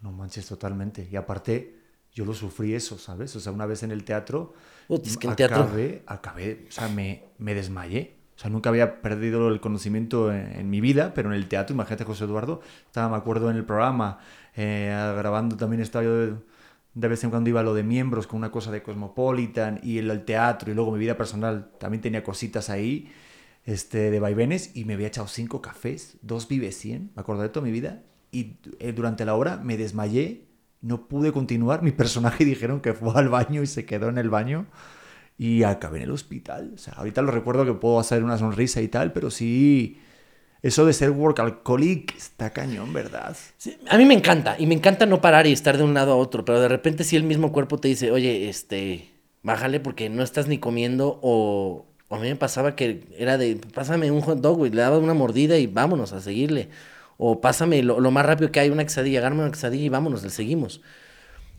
No 0.00 0.10
manches, 0.10 0.46
totalmente. 0.46 1.08
Y 1.10 1.16
aparte, 1.16 1.76
yo 2.12 2.24
lo 2.24 2.34
sufrí 2.34 2.74
eso, 2.74 2.98
¿sabes? 2.98 3.36
O 3.36 3.40
sea, 3.40 3.52
una 3.52 3.66
vez 3.66 3.82
en 3.82 3.90
el 3.90 4.04
teatro, 4.04 4.54
que 4.88 5.26
en 5.26 5.36
teatro... 5.36 5.62
acabé, 5.62 6.02
acabé, 6.06 6.66
o 6.68 6.72
sea, 6.72 6.88
me, 6.88 7.24
me 7.38 7.54
desmayé. 7.54 8.16
O 8.34 8.38
sea, 8.38 8.50
nunca 8.50 8.70
había 8.70 9.02
perdido 9.02 9.48
el 9.48 9.60
conocimiento 9.60 10.32
en, 10.32 10.68
mi 10.68 10.80
vida, 10.80 11.12
pero 11.14 11.28
en 11.28 11.34
el 11.34 11.46
teatro, 11.48 11.74
imagínate 11.74 12.04
José 12.04 12.24
Eduardo, 12.24 12.60
estaba, 12.86 13.10
me 13.10 13.16
acuerdo, 13.16 13.50
en 13.50 13.56
el 13.56 13.64
programa, 13.64 14.18
eh, 14.56 14.90
grabando 15.16 15.56
también 15.56 15.80
estaba 15.82 16.04
yo 16.04 16.42
de, 16.94 17.08
vez 17.08 17.24
en 17.24 17.30
cuando 17.30 17.50
iba 17.50 17.62
lo 17.62 17.74
de 17.74 17.82
miembros 17.82 18.26
con 18.26 18.38
una 18.38 18.50
cosa 18.50 18.70
de 18.70 18.82
Cosmopolitan 18.82 19.80
y 19.82 19.98
el, 19.98 20.10
el, 20.10 20.24
teatro 20.24 20.70
y 20.70 20.74
luego 20.74 20.92
mi 20.92 20.98
vida 20.98 21.16
personal 21.16 21.70
también 21.78 22.00
tenía 22.00 22.22
cositas 22.22 22.70
ahí 22.70 23.10
este, 23.64 24.10
de 24.10 24.20
vaivenes 24.20 24.72
y 24.74 24.84
me 24.84 24.94
había 24.94 25.06
echado 25.06 25.28
cinco 25.28 25.62
cafés, 25.62 26.16
dos 26.22 26.48
Vive 26.48 26.72
100, 26.72 27.12
me 27.14 27.20
acuerdo 27.20 27.42
de 27.42 27.48
toda 27.48 27.64
mi 27.64 27.72
vida 27.72 28.02
y 28.30 28.56
eh, 28.80 28.92
durante 28.92 29.24
la 29.24 29.34
hora 29.34 29.58
me 29.58 29.76
desmayé, 29.76 30.48
no 30.80 31.06
pude 31.06 31.32
continuar, 31.32 31.82
mi 31.82 31.92
personaje 31.92 32.44
dijeron 32.46 32.80
que 32.80 32.94
fue 32.94 33.12
al 33.14 33.28
baño 33.28 33.62
y 33.62 33.66
se 33.66 33.84
quedó 33.84 34.08
en 34.08 34.18
el 34.18 34.30
baño 34.30 34.66
y 35.38 35.62
acabé 35.62 35.98
en 35.98 36.04
el 36.04 36.10
hospital. 36.10 36.72
O 36.74 36.78
sea, 36.78 36.94
ahorita 36.94 37.22
lo 37.22 37.30
recuerdo 37.30 37.64
que 37.64 37.74
puedo 37.74 37.98
hacer 38.00 38.24
una 38.24 38.38
sonrisa 38.38 38.80
y 38.80 38.88
tal, 38.88 39.12
pero 39.12 39.30
sí, 39.30 40.00
eso 40.62 40.86
de 40.86 40.92
ser 40.92 41.10
workaholic 41.10 42.16
está 42.16 42.50
cañón, 42.50 42.92
¿verdad? 42.92 43.36
a 43.88 43.98
mí 43.98 44.04
me 44.04 44.14
encanta, 44.14 44.56
y 44.58 44.66
me 44.66 44.74
encanta 44.74 45.06
no 45.06 45.20
parar 45.20 45.46
y 45.46 45.52
estar 45.52 45.76
de 45.76 45.82
un 45.82 45.94
lado 45.94 46.12
a 46.12 46.16
otro, 46.16 46.44
pero 46.44 46.60
de 46.60 46.68
repente 46.68 47.02
si 47.02 47.16
el 47.16 47.24
mismo 47.24 47.52
cuerpo 47.52 47.78
te 47.78 47.88
dice, 47.88 48.12
oye, 48.12 48.48
este, 48.48 49.10
bájale 49.42 49.80
porque 49.80 50.08
no 50.08 50.22
estás 50.22 50.46
ni 50.46 50.58
comiendo 50.58 51.18
o... 51.22 51.86
a 52.10 52.16
mí 52.18 52.28
me 52.28 52.36
pasaba 52.36 52.76
que 52.76 53.04
era 53.18 53.38
de, 53.38 53.56
pásame 53.74 54.10
un 54.10 54.20
hot 54.20 54.38
dog, 54.40 54.62
le 54.62 54.80
daba 54.80 54.98
una 54.98 55.14
mordida 55.14 55.58
y 55.58 55.66
vámonos 55.66 56.12
a 56.12 56.20
seguirle. 56.20 56.68
O 57.18 57.40
pásame 57.40 57.82
lo, 57.82 57.98
más 58.10 58.26
rápido 58.26 58.50
que 58.50 58.60
hay 58.60 58.70
una 58.70 58.84
quesadilla, 58.84 59.20
agarme 59.20 59.42
una 59.42 59.52
quesadilla 59.52 59.84
y 59.84 59.88
vámonos, 59.88 60.22
le 60.24 60.30
seguimos. 60.30 60.80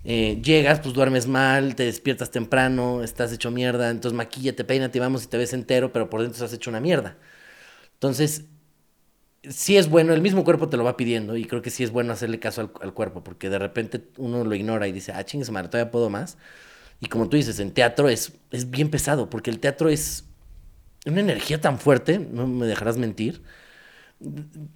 Eh, 0.05 0.41
llegas, 0.43 0.79
pues 0.81 0.93
duermes 0.93 1.27
mal, 1.27 1.75
te 1.75 1.83
despiertas 1.85 2.31
temprano, 2.31 3.03
estás 3.03 3.31
hecho 3.31 3.51
mierda, 3.51 3.89
entonces 3.89 4.15
maquillate, 4.17 4.65
peínate 4.65 4.97
y 4.97 5.01
vamos 5.01 5.23
y 5.23 5.27
te 5.27 5.37
ves 5.37 5.53
entero, 5.53 5.93
pero 5.93 6.09
por 6.09 6.21
dentro 6.21 6.35
estás 6.35 6.53
hecho 6.53 6.69
una 6.69 6.81
mierda. 6.81 7.17
Entonces, 7.93 8.45
sí 9.49 9.77
es 9.77 9.89
bueno, 9.89 10.13
el 10.13 10.21
mismo 10.21 10.43
cuerpo 10.43 10.69
te 10.69 10.77
lo 10.77 10.83
va 10.83 10.97
pidiendo 10.97 11.35
y 11.35 11.45
creo 11.45 11.61
que 11.61 11.69
sí 11.69 11.83
es 11.83 11.91
bueno 11.91 12.13
hacerle 12.13 12.39
caso 12.39 12.71
al, 12.81 12.93
cuerpo, 12.93 13.23
porque 13.23 13.49
de 13.49 13.59
repente 13.59 14.01
uno 14.17 14.43
lo 14.43 14.55
ignora 14.55 14.87
y 14.87 14.91
dice, 14.91 15.11
ah, 15.13 15.23
chingues 15.25 15.49
madre, 15.51 15.69
todavía 15.69 15.91
puedo 15.91 16.09
más. 16.09 16.37
Y 16.99 17.07
como 17.07 17.27
tú 17.27 17.35
dices, 17.35 17.59
en 17.59 17.71
teatro 17.71 18.09
es, 18.09 18.33
es 18.51 18.69
bien 18.69 18.89
pesado, 18.89 19.29
porque 19.29 19.49
el 19.49 19.59
teatro 19.59 19.89
es 19.89 20.25
una 21.05 21.19
energía 21.19 21.59
tan 21.59 21.79
fuerte, 21.79 22.19
no 22.19 22.47
me 22.47 22.65
dejarás 22.65 22.97
mentir, 22.97 23.41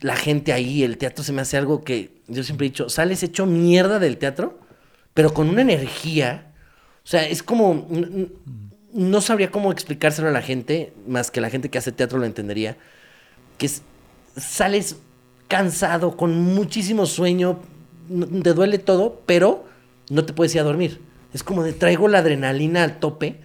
la 0.01 0.17
gente 0.17 0.51
ahí, 0.51 0.83
el 0.83 0.97
teatro 0.97 1.23
se 1.23 1.31
me 1.31 1.41
hace 1.41 1.55
algo 1.55 1.83
que 1.83 2.21
yo 2.27 2.43
siempre 2.43 2.67
he 2.67 2.69
dicho, 2.69 2.89
sales 2.89 3.23
hecho 3.23 3.45
mierda 3.45 3.99
del 3.99 4.17
teatro, 4.17 4.59
pero 5.13 5.33
con 5.33 5.47
una 5.47 5.61
energía, 5.61 6.51
o 7.03 7.07
sea, 7.07 7.25
es 7.25 7.43
como, 7.43 7.87
no 8.93 9.21
sabría 9.21 9.49
cómo 9.49 9.71
explicárselo 9.71 10.27
a 10.27 10.31
la 10.31 10.41
gente, 10.41 10.93
más 11.07 11.31
que 11.31 11.39
la 11.39 11.49
gente 11.49 11.69
que 11.69 11.77
hace 11.77 11.93
teatro 11.93 12.19
lo 12.19 12.25
entendería, 12.25 12.75
que 13.57 13.67
es, 13.67 13.83
sales 14.37 14.97
cansado, 15.47 16.15
con 16.15 16.39
muchísimo 16.39 17.05
sueño, 17.05 17.59
te 18.43 18.53
duele 18.53 18.77
todo, 18.77 19.21
pero 19.25 19.65
no 20.09 20.25
te 20.25 20.33
puedes 20.33 20.53
ir 20.55 20.61
a 20.61 20.63
dormir. 20.63 21.01
Es 21.33 21.43
como 21.43 21.63
de 21.63 21.73
traigo 21.73 22.07
la 22.07 22.19
adrenalina 22.19 22.83
al 22.83 22.99
tope 22.99 23.41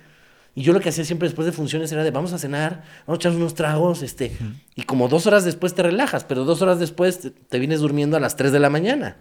y 0.55 0.63
yo 0.63 0.73
lo 0.73 0.81
que 0.81 0.91
hacía 0.91 1.05
siempre 1.05 1.29
después 1.29 1.47
de 1.47 1.53
funciones 1.53 1.91
era 1.93 2.05
de 2.05 2.11
vamos 2.11 2.33
a 2.33 2.39
cenar, 2.39 2.85
vamos 3.07 3.19
a 3.19 3.21
echar 3.21 3.33
unos 3.33 3.55
tragos, 3.55 4.03
este, 4.03 4.37
y 4.75 4.83
como 4.83 5.09
dos 5.09 5.27
horas 5.27 5.45
después 5.45 5.75
te 5.75 5.83
relajas, 5.83 6.25
pero 6.25 6.45
dos 6.45 6.61
horas 6.61 6.79
después 6.79 7.31
te, 7.49 7.59
vienes 7.59 7.81
durmiendo 7.81 8.19
a 8.19 8.21
las 8.21 8.37
3 8.37 8.53
de 8.53 8.61
la 8.61 8.69
mañana. 8.69 9.17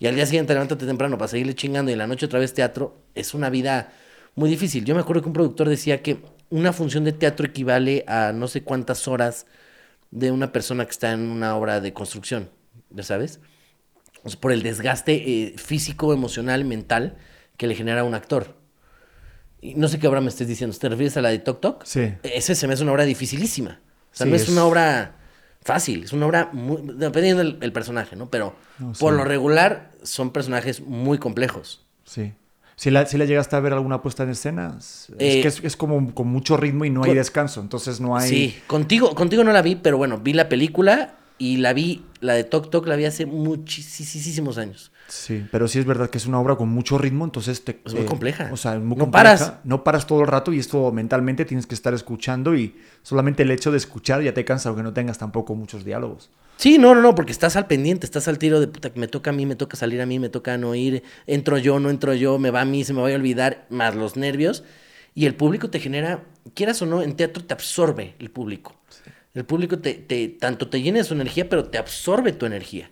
Y 0.00 0.08
al 0.08 0.16
día 0.16 0.26
siguiente 0.26 0.52
levántate 0.52 0.84
temprano 0.84 1.16
para 1.16 1.28
seguirle 1.28 1.54
chingando 1.54 1.90
y 1.90 1.92
en 1.92 1.98
la 1.98 2.08
noche 2.08 2.26
otra 2.26 2.40
vez 2.40 2.52
teatro. 2.54 2.98
Es 3.14 3.34
una 3.34 3.50
vida 3.50 3.92
muy 4.34 4.50
difícil. 4.50 4.84
Yo 4.84 4.96
me 4.96 5.02
acuerdo 5.02 5.22
que 5.22 5.28
un 5.28 5.32
productor 5.32 5.68
decía 5.68 6.02
que 6.02 6.20
una 6.50 6.72
función 6.72 7.04
de 7.04 7.12
teatro 7.12 7.46
equivale 7.46 8.04
a 8.08 8.32
no 8.32 8.48
sé 8.48 8.64
cuántas 8.64 9.06
horas 9.06 9.46
de 10.12 10.30
una 10.30 10.52
persona 10.52 10.84
que 10.84 10.92
está 10.92 11.12
en 11.12 11.20
una 11.28 11.56
obra 11.56 11.80
de 11.80 11.92
construcción, 11.92 12.50
¿ya 12.90 13.02
sabes? 13.02 13.40
por 14.38 14.52
el 14.52 14.62
desgaste 14.62 15.14
eh, 15.14 15.54
físico, 15.58 16.12
emocional, 16.12 16.64
mental 16.64 17.16
que 17.56 17.66
le 17.66 17.74
genera 17.74 18.02
a 18.02 18.04
un 18.04 18.14
actor 18.14 18.62
no 19.62 19.88
sé 19.88 19.98
qué 19.98 20.08
obra 20.08 20.20
me 20.20 20.28
estés 20.28 20.48
diciendo. 20.48 20.76
¿Te 20.76 20.88
refieres 20.88 21.16
a 21.16 21.22
la 21.22 21.30
de 21.30 21.38
Tok 21.38 21.60
Tok? 21.60 21.84
Sí. 21.84 22.12
Ese 22.22 22.54
se 22.54 22.66
me 22.66 22.74
hace 22.74 22.82
una 22.82 22.92
obra 22.92 23.04
dificilísima. 23.04 23.80
O 24.12 24.14
sea, 24.14 24.26
no 24.26 24.34
es, 24.34 24.48
una 24.48 24.64
obra 24.64 25.16
fácil, 25.62 26.04
es 26.04 26.12
una 26.12 26.26
obra 26.26 26.50
muy, 26.52 26.82
dependiendo 26.96 27.42
del 27.42 27.72
personaje, 27.72 28.14
¿no? 28.14 28.28
Pero 28.28 28.54
por 28.98 29.14
lo 29.14 29.24
regular 29.24 29.90
son 30.02 30.32
personajes 30.32 30.80
muy 30.80 31.18
complejos. 31.18 31.86
Sí. 32.04 32.34
Si 32.82 32.90
la, 32.90 33.06
si 33.06 33.16
la 33.16 33.26
llegaste 33.26 33.54
a 33.54 33.60
ver 33.60 33.72
alguna 33.74 34.02
puesta 34.02 34.24
en 34.24 34.30
escena, 34.30 34.74
es, 34.76 35.12
Eh, 35.16 35.40
que 35.40 35.46
es, 35.46 35.62
es 35.62 35.76
como 35.76 36.12
con 36.12 36.26
mucho 36.26 36.56
ritmo 36.56 36.84
y 36.84 36.90
no 36.90 37.04
hay 37.04 37.14
descanso, 37.14 37.60
entonces 37.60 38.00
no 38.00 38.16
hay... 38.16 38.28
Sí, 38.28 38.56
contigo, 38.66 39.14
contigo 39.14 39.44
no 39.44 39.52
la 39.52 39.62
vi, 39.62 39.76
pero 39.76 39.98
bueno, 39.98 40.18
vi 40.18 40.32
la 40.32 40.48
película 40.48 41.14
y 41.38 41.58
la 41.58 41.74
vi, 41.74 42.04
la 42.18 42.32
de 42.34 42.42
Tok 42.42 42.70
Tok 42.70 42.88
la 42.88 42.96
vi 42.96 43.04
hace 43.04 43.24
muchísimos 43.24 44.58
años. 44.58 44.90
Sí, 45.06 45.46
pero 45.52 45.68
sí 45.68 45.78
es 45.78 45.84
verdad 45.84 46.10
que 46.10 46.18
es 46.18 46.26
una 46.26 46.40
obra 46.40 46.56
con 46.56 46.70
mucho 46.70 46.98
ritmo, 46.98 47.24
entonces 47.24 47.62
te, 47.62 47.80
Es 47.84 47.92
muy 47.94 48.02
eh, 48.02 48.06
compleja. 48.06 48.50
O 48.52 48.56
sea, 48.56 48.74
es 48.74 48.80
muy 48.80 48.96
No 48.96 49.04
compleja. 49.04 49.36
paras. 49.36 49.52
No 49.62 49.84
paras 49.84 50.08
todo 50.08 50.22
el 50.22 50.26
rato 50.26 50.52
y 50.52 50.58
esto 50.58 50.90
mentalmente 50.90 51.44
tienes 51.44 51.68
que 51.68 51.76
estar 51.76 51.94
escuchando 51.94 52.56
y 52.56 52.74
solamente 53.02 53.44
el 53.44 53.52
hecho 53.52 53.70
de 53.70 53.76
escuchar 53.76 54.22
ya 54.22 54.34
te 54.34 54.44
cansa, 54.44 54.70
aunque 54.70 54.82
no 54.82 54.92
tengas 54.92 55.18
tampoco 55.18 55.54
muchos 55.54 55.84
diálogos. 55.84 56.30
Sí, 56.62 56.78
no, 56.78 56.94
no, 56.94 57.02
no, 57.02 57.16
porque 57.16 57.32
estás 57.32 57.56
al 57.56 57.66
pendiente, 57.66 58.06
estás 58.06 58.28
al 58.28 58.38
tiro 58.38 58.60
de 58.60 58.68
puta, 58.68 58.90
que 58.90 59.00
me 59.00 59.08
toca 59.08 59.30
a 59.30 59.32
mí, 59.32 59.46
me 59.46 59.56
toca 59.56 59.76
salir 59.76 60.00
a 60.00 60.06
mí, 60.06 60.20
me 60.20 60.28
toca 60.28 60.56
no 60.58 60.76
ir, 60.76 61.02
entro 61.26 61.58
yo, 61.58 61.80
no 61.80 61.90
entro 61.90 62.14
yo, 62.14 62.38
me 62.38 62.52
va 62.52 62.60
a 62.60 62.64
mí, 62.64 62.84
se 62.84 62.92
me 62.92 63.02
va 63.02 63.10
a 63.10 63.14
olvidar, 63.16 63.66
más 63.68 63.96
los 63.96 64.14
nervios. 64.16 64.62
Y 65.12 65.26
el 65.26 65.34
público 65.34 65.70
te 65.70 65.80
genera, 65.80 66.22
quieras 66.54 66.80
o 66.80 66.86
no, 66.86 67.02
en 67.02 67.16
teatro 67.16 67.44
te 67.44 67.52
absorbe 67.52 68.14
el 68.20 68.30
público. 68.30 68.76
El 69.34 69.44
público 69.44 69.80
te, 69.80 69.94
te, 69.94 70.28
tanto 70.28 70.68
te 70.68 70.80
llena 70.80 70.98
de 70.98 71.04
su 71.04 71.14
energía, 71.14 71.48
pero 71.48 71.64
te 71.64 71.78
absorbe 71.78 72.30
tu 72.30 72.46
energía. 72.46 72.91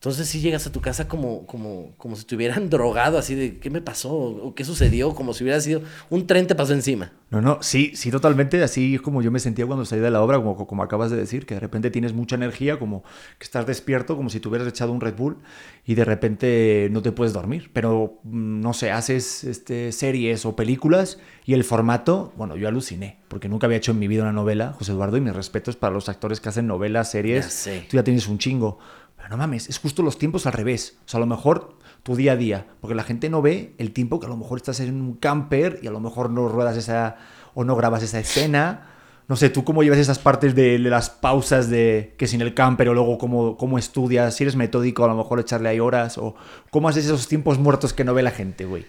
Entonces 0.00 0.28
sí 0.28 0.40
llegas 0.40 0.66
a 0.66 0.72
tu 0.72 0.80
casa 0.80 1.08
como, 1.08 1.44
como, 1.44 1.92
como 1.98 2.16
si 2.16 2.24
te 2.24 2.34
hubieran 2.34 2.70
drogado, 2.70 3.18
así 3.18 3.34
de 3.34 3.58
qué 3.58 3.68
me 3.68 3.82
pasó 3.82 4.10
o 4.10 4.54
qué 4.54 4.64
sucedió, 4.64 5.14
como 5.14 5.34
si 5.34 5.44
hubiera 5.44 5.60
sido 5.60 5.82
un 6.08 6.26
tren 6.26 6.46
te 6.46 6.54
pasó 6.54 6.72
encima. 6.72 7.12
No, 7.28 7.42
no, 7.42 7.58
sí, 7.60 7.92
sí, 7.94 8.10
totalmente. 8.10 8.62
Así 8.62 8.94
es 8.94 9.02
como 9.02 9.20
yo 9.20 9.30
me 9.30 9.38
sentía 9.40 9.66
cuando 9.66 9.84
salí 9.84 10.00
de 10.00 10.10
la 10.10 10.22
obra, 10.22 10.38
como, 10.38 10.66
como 10.66 10.82
acabas 10.82 11.10
de 11.10 11.18
decir, 11.18 11.44
que 11.44 11.52
de 11.52 11.60
repente 11.60 11.90
tienes 11.90 12.14
mucha 12.14 12.34
energía, 12.34 12.78
como 12.78 13.02
que 13.38 13.44
estás 13.44 13.66
despierto, 13.66 14.16
como 14.16 14.30
si 14.30 14.40
te 14.40 14.48
hubieras 14.48 14.66
echado 14.66 14.90
un 14.90 15.02
Red 15.02 15.16
Bull 15.16 15.36
y 15.84 15.94
de 15.94 16.04
repente 16.06 16.88
no 16.90 17.02
te 17.02 17.12
puedes 17.12 17.34
dormir. 17.34 17.70
Pero, 17.74 18.20
mm, 18.24 18.60
no 18.62 18.72
sé, 18.72 18.90
haces 18.90 19.44
este, 19.44 19.92
series 19.92 20.46
o 20.46 20.56
películas 20.56 21.18
y 21.44 21.52
el 21.52 21.62
formato, 21.62 22.32
bueno, 22.36 22.56
yo 22.56 22.68
aluciné, 22.68 23.18
porque 23.28 23.50
nunca 23.50 23.66
había 23.66 23.76
hecho 23.76 23.92
en 23.92 23.98
mi 23.98 24.08
vida 24.08 24.22
una 24.22 24.32
novela, 24.32 24.72
José 24.78 24.92
Eduardo, 24.92 25.18
y 25.18 25.20
mis 25.20 25.36
respetos 25.36 25.76
para 25.76 25.92
los 25.92 26.08
actores 26.08 26.40
que 26.40 26.48
hacen 26.48 26.66
novelas, 26.66 27.10
series. 27.10 27.44
Ya 27.44 27.50
sé. 27.50 27.86
Tú 27.90 27.98
ya 27.98 28.02
tienes 28.02 28.26
un 28.28 28.38
chingo. 28.38 28.78
Pero 29.20 29.28
no 29.28 29.36
mames, 29.36 29.68
es 29.68 29.78
justo 29.78 30.02
los 30.02 30.18
tiempos 30.18 30.46
al 30.46 30.54
revés. 30.54 30.96
O 31.04 31.08
sea, 31.08 31.18
a 31.18 31.20
lo 31.20 31.26
mejor 31.26 31.76
tu 32.02 32.16
día 32.16 32.32
a 32.32 32.36
día, 32.36 32.66
porque 32.80 32.94
la 32.94 33.02
gente 33.02 33.28
no 33.28 33.42
ve 33.42 33.74
el 33.76 33.92
tiempo 33.92 34.18
que 34.18 34.26
a 34.26 34.30
lo 34.30 34.36
mejor 34.36 34.58
estás 34.58 34.80
en 34.80 35.00
un 35.00 35.14
camper 35.14 35.78
y 35.82 35.86
a 35.86 35.90
lo 35.90 36.00
mejor 36.00 36.30
no 36.30 36.48
ruedas 36.48 36.76
esa 36.76 37.16
o 37.54 37.64
no 37.64 37.76
grabas 37.76 38.02
esa 38.02 38.18
escena. 38.18 38.86
No 39.28 39.36
sé, 39.36 39.50
tú 39.50 39.62
cómo 39.62 39.82
llevas 39.82 39.98
esas 39.98 40.18
partes 40.18 40.54
de, 40.54 40.78
las 40.78 41.10
pausas 41.10 41.68
de 41.68 42.14
que 42.16 42.26
sin 42.26 42.40
el 42.40 42.54
camper 42.54 42.88
o 42.88 42.94
luego 42.94 43.18
cómo, 43.18 43.56
cómo 43.56 43.78
estudias, 43.78 44.34
si 44.34 44.44
eres 44.44 44.56
metódico, 44.56 45.04
a 45.04 45.08
lo 45.08 45.14
mejor 45.14 45.38
echarle 45.38 45.68
ahí 45.68 45.78
horas 45.78 46.18
o 46.18 46.34
cómo 46.70 46.88
haces 46.88 47.04
esos 47.04 47.28
tiempos 47.28 47.58
muertos 47.58 47.92
que 47.92 48.02
no 48.02 48.14
ve 48.14 48.22
la 48.22 48.32
gente, 48.32 48.64
güey. 48.64 48.86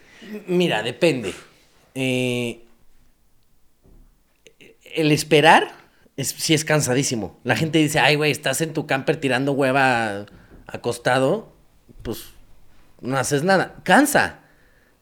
Mira, 0.47 0.81
depende. 0.81 1.33
Eh, 1.93 2.63
el 4.95 5.11
esperar 5.11 5.80
es, 6.21 6.29
sí 6.29 6.53
es 6.53 6.65
cansadísimo. 6.65 7.39
La 7.43 7.55
gente 7.55 7.79
dice, 7.79 7.99
ay, 7.99 8.15
güey, 8.15 8.31
estás 8.31 8.61
en 8.61 8.73
tu 8.73 8.87
camper 8.87 9.17
tirando 9.17 9.51
hueva 9.51 10.25
acostado, 10.67 11.53
pues 12.01 12.25
no 13.01 13.17
haces 13.17 13.43
nada. 13.43 13.75
Cansa. 13.83 14.39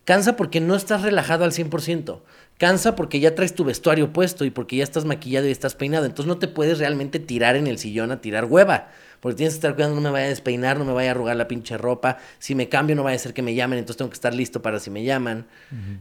Cansa 0.05 0.35
porque 0.35 0.59
no 0.59 0.75
estás 0.75 1.03
relajado 1.03 1.43
al 1.43 1.51
100%. 1.51 2.21
Cansa 2.57 2.95
porque 2.95 3.19
ya 3.19 3.35
traes 3.35 3.53
tu 3.53 3.63
vestuario 3.63 4.11
puesto 4.11 4.43
y 4.43 4.49
porque 4.49 4.77
ya 4.77 4.83
estás 4.83 5.05
maquillado 5.05 5.47
y 5.47 5.51
estás 5.51 5.75
peinado. 5.75 6.05
Entonces 6.05 6.27
no 6.27 6.39
te 6.39 6.47
puedes 6.47 6.79
realmente 6.79 7.19
tirar 7.19 7.55
en 7.55 7.67
el 7.67 7.77
sillón 7.77 8.11
a 8.11 8.19
tirar 8.19 8.45
hueva. 8.45 8.89
Porque 9.19 9.37
tienes 9.37 9.53
que 9.53 9.57
estar 9.57 9.75
cuidando, 9.75 9.95
no 9.95 10.01
me 10.01 10.09
vaya 10.09 10.25
a 10.25 10.29
despeinar, 10.29 10.77
no 10.77 10.85
me 10.85 10.93
vaya 10.93 11.09
a 11.09 11.11
arrugar 11.11 11.35
la 11.35 11.47
pinche 11.47 11.77
ropa. 11.77 12.17
Si 12.39 12.55
me 12.55 12.69
cambio, 12.69 12.95
no 12.95 13.03
vaya 13.03 13.17
a 13.17 13.19
ser 13.19 13.33
que 13.33 13.41
me 13.41 13.53
llamen, 13.53 13.79
entonces 13.79 13.97
tengo 13.97 14.09
que 14.09 14.15
estar 14.15 14.33
listo 14.33 14.61
para 14.61 14.79
si 14.79 14.89
me 14.89 15.03
llaman. 15.03 15.45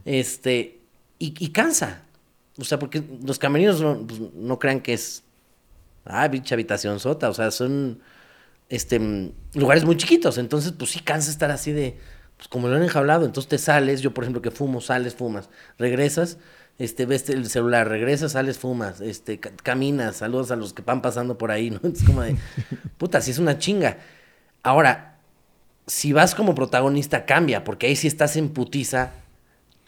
Este, 0.05 0.79
y, 1.17 1.33
y 1.37 1.49
cansa. 1.49 2.03
O 2.59 2.63
sea, 2.63 2.79
porque 2.79 3.03
los 3.25 3.39
camerinos 3.39 3.81
no, 3.81 4.05
pues, 4.05 4.19
no 4.33 4.59
crean 4.59 4.81
que 4.81 4.93
es. 4.93 5.23
Ah, 6.05 6.29
pinche 6.29 6.53
habitación 6.55 6.99
sota. 6.99 7.29
O 7.29 7.33
sea, 7.33 7.51
son 7.51 8.01
este, 8.69 9.31
lugares 9.53 9.85
muy 9.85 9.97
chiquitos. 9.97 10.37
Entonces, 10.37 10.73
pues 10.77 10.91
sí 10.91 10.99
cansa 10.99 11.31
estar 11.31 11.51
así 11.51 11.71
de. 11.71 11.97
Pues 12.37 12.47
como 12.47 12.67
lo 12.67 12.75
han 12.75 12.83
enjaulado. 12.83 13.25
Entonces 13.25 13.49
te 13.49 13.57
sales. 13.57 14.01
Yo, 14.01 14.13
por 14.13 14.23
ejemplo, 14.23 14.41
que 14.41 14.51
fumo, 14.51 14.81
sales, 14.81 15.15
fumas. 15.15 15.49
Regresas, 15.77 16.37
este, 16.77 17.05
ves 17.05 17.29
el 17.29 17.49
celular, 17.49 17.87
regresas, 17.89 18.33
sales, 18.33 18.57
fumas. 18.57 19.01
Este, 19.01 19.39
ca- 19.39 19.51
caminas, 19.63 20.17
saludos 20.17 20.51
a 20.51 20.55
los 20.55 20.73
que 20.73 20.81
van 20.81 21.01
pasando 21.01 21.37
por 21.37 21.51
ahí, 21.51 21.69
¿no? 21.71 21.79
Es 21.93 22.03
como 22.03 22.21
de. 22.21 22.35
Puta, 22.97 23.21
sí 23.21 23.31
es 23.31 23.39
una 23.39 23.57
chinga. 23.57 23.97
Ahora, 24.63 25.19
si 25.87 26.13
vas 26.13 26.35
como 26.35 26.55
protagonista, 26.55 27.25
cambia, 27.25 27.63
porque 27.63 27.87
ahí 27.87 27.95
sí 27.95 28.07
estás 28.07 28.35
en 28.37 28.49
putiza 28.49 29.11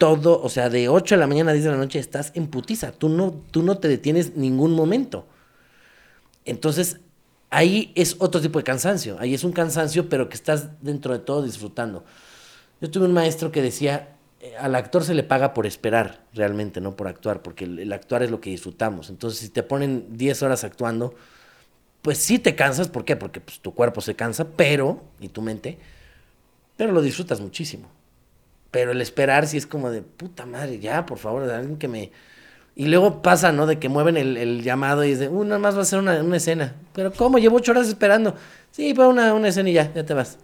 todo, 0.02 0.42
o 0.42 0.48
sea, 0.48 0.68
de 0.68 0.88
8 0.88 1.14
de 1.14 1.20
la 1.20 1.28
mañana 1.28 1.52
a 1.52 1.54
10 1.54 1.64
de 1.64 1.70
la 1.70 1.76
noche 1.76 2.00
estás 2.00 2.32
en 2.34 2.48
putiza. 2.48 2.90
Tú 2.90 3.08
no, 3.08 3.40
tú 3.52 3.62
no 3.62 3.78
te 3.78 3.86
detienes 3.86 4.34
ningún 4.34 4.72
momento. 4.72 5.28
Entonces, 6.44 6.98
ahí 7.50 7.92
es 7.94 8.16
otro 8.18 8.40
tipo 8.40 8.58
de 8.58 8.64
cansancio. 8.64 9.16
Ahí 9.20 9.32
es 9.32 9.44
un 9.44 9.52
cansancio, 9.52 10.08
pero 10.08 10.28
que 10.28 10.34
estás 10.34 10.82
dentro 10.82 11.12
de 11.12 11.20
todo 11.20 11.44
disfrutando. 11.44 12.04
Yo 12.80 12.90
tuve 12.90 13.04
un 13.04 13.12
maestro 13.12 13.52
que 13.52 13.62
decía, 13.62 14.16
eh, 14.40 14.56
al 14.58 14.74
actor 14.74 15.04
se 15.04 15.14
le 15.14 15.22
paga 15.22 15.54
por 15.54 15.66
esperar, 15.66 16.24
realmente, 16.34 16.80
no 16.80 16.96
por 16.96 17.06
actuar, 17.06 17.40
porque 17.40 17.64
el, 17.64 17.78
el 17.78 17.92
actuar 17.92 18.24
es 18.24 18.30
lo 18.32 18.40
que 18.40 18.50
disfrutamos. 18.50 19.08
Entonces, 19.08 19.38
si 19.38 19.50
te 19.50 19.62
ponen 19.62 20.16
10 20.16 20.42
horas 20.42 20.64
actuando, 20.64 21.14
pues 22.02 22.18
sí 22.18 22.40
te 22.40 22.56
cansas. 22.56 22.88
¿Por 22.88 23.04
qué? 23.04 23.14
Porque 23.14 23.40
pues, 23.40 23.60
tu 23.60 23.72
cuerpo 23.72 24.00
se 24.00 24.16
cansa, 24.16 24.48
pero, 24.56 25.00
y 25.20 25.28
tu 25.28 25.42
mente, 25.42 25.78
pero 26.76 26.90
lo 26.90 27.02
disfrutas 27.02 27.40
muchísimo. 27.40 28.01
Pero 28.72 28.90
el 28.90 29.00
esperar 29.00 29.46
sí 29.46 29.56
es 29.56 29.68
como 29.68 29.90
de 29.90 30.02
puta 30.02 30.44
madre, 30.46 30.80
ya, 30.80 31.06
por 31.06 31.18
favor, 31.18 31.46
de 31.46 31.54
alguien 31.54 31.76
que 31.76 31.86
me. 31.86 32.10
Y 32.74 32.86
luego 32.86 33.22
pasa, 33.22 33.52
¿no? 33.52 33.66
De 33.66 33.78
que 33.78 33.88
mueven 33.88 34.16
el, 34.16 34.36
el 34.36 34.62
llamado 34.62 35.04
y 35.04 35.12
es 35.12 35.20
de, 35.20 35.28
uh, 35.28 35.44
nada 35.44 35.60
más 35.60 35.76
va 35.76 35.82
a 35.82 35.84
ser 35.84 36.00
una, 36.00 36.20
una 36.22 36.38
escena. 36.38 36.74
Pero 36.94 37.12
¿cómo? 37.12 37.38
Llevo 37.38 37.58
ocho 37.58 37.70
horas 37.70 37.86
esperando. 37.86 38.34
Sí, 38.72 38.94
pero 38.96 39.10
una, 39.10 39.34
una 39.34 39.48
escena 39.48 39.70
y 39.70 39.74
ya, 39.74 39.92
ya 39.92 40.04
te 40.04 40.14
vas. 40.14 40.38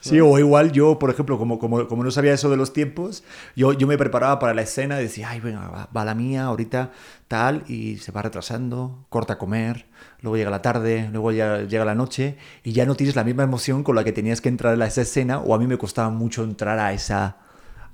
Sí, 0.00 0.20
o 0.20 0.38
igual 0.38 0.70
yo, 0.70 0.98
por 0.98 1.08
ejemplo, 1.08 1.38
como, 1.38 1.58
como, 1.58 1.88
como 1.88 2.04
no 2.04 2.10
sabía 2.10 2.34
eso 2.34 2.50
de 2.50 2.58
los 2.58 2.74
tiempos, 2.74 3.24
yo, 3.56 3.72
yo 3.72 3.86
me 3.86 3.96
preparaba 3.96 4.38
para 4.38 4.52
la 4.52 4.60
escena 4.60 5.00
y 5.00 5.04
decía, 5.04 5.30
ay, 5.30 5.40
venga, 5.40 5.66
va, 5.66 5.88
va 5.96 6.04
la 6.04 6.14
mía 6.14 6.44
ahorita, 6.44 6.92
tal, 7.26 7.64
y 7.68 7.96
se 7.96 8.12
va 8.12 8.20
retrasando, 8.20 9.06
corta 9.08 9.38
comer, 9.38 9.86
luego 10.20 10.36
llega 10.36 10.50
la 10.50 10.60
tarde, 10.60 11.08
luego 11.10 11.32
ya 11.32 11.62
llega 11.62 11.86
la 11.86 11.94
noche, 11.94 12.36
y 12.62 12.72
ya 12.72 12.84
no 12.84 12.96
tienes 12.96 13.16
la 13.16 13.24
misma 13.24 13.44
emoción 13.44 13.82
con 13.82 13.96
la 13.96 14.04
que 14.04 14.12
tenías 14.12 14.42
que 14.42 14.50
entrar 14.50 14.80
a 14.80 14.86
esa 14.86 15.00
escena, 15.00 15.38
o 15.38 15.54
a 15.54 15.58
mí 15.58 15.66
me 15.66 15.78
costaba 15.78 16.10
mucho 16.10 16.44
entrar 16.44 16.78
a 16.78 16.92
esa, 16.92 17.38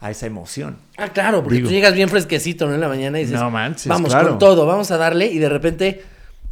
a 0.01 0.11
esa 0.11 0.27
emoción. 0.27 0.77
Ah, 0.97 1.09
claro, 1.09 1.43
porque 1.43 1.57
Digo. 1.57 1.69
tú 1.69 1.75
llegas 1.75 1.95
bien 1.95 2.09
fresquecito, 2.09 2.67
¿no? 2.67 2.75
En 2.75 2.81
la 2.81 2.89
mañana 2.89 3.21
y 3.21 3.25
dices, 3.25 3.39
No 3.39 3.51
manches, 3.51 3.87
vamos 3.87 4.11
claro. 4.11 4.31
con 4.31 4.39
todo, 4.39 4.67
vamos 4.67 4.91
a 4.91 4.97
darle. 4.97 5.27
Y 5.27 5.39
de 5.39 5.49
repente, 5.49 6.03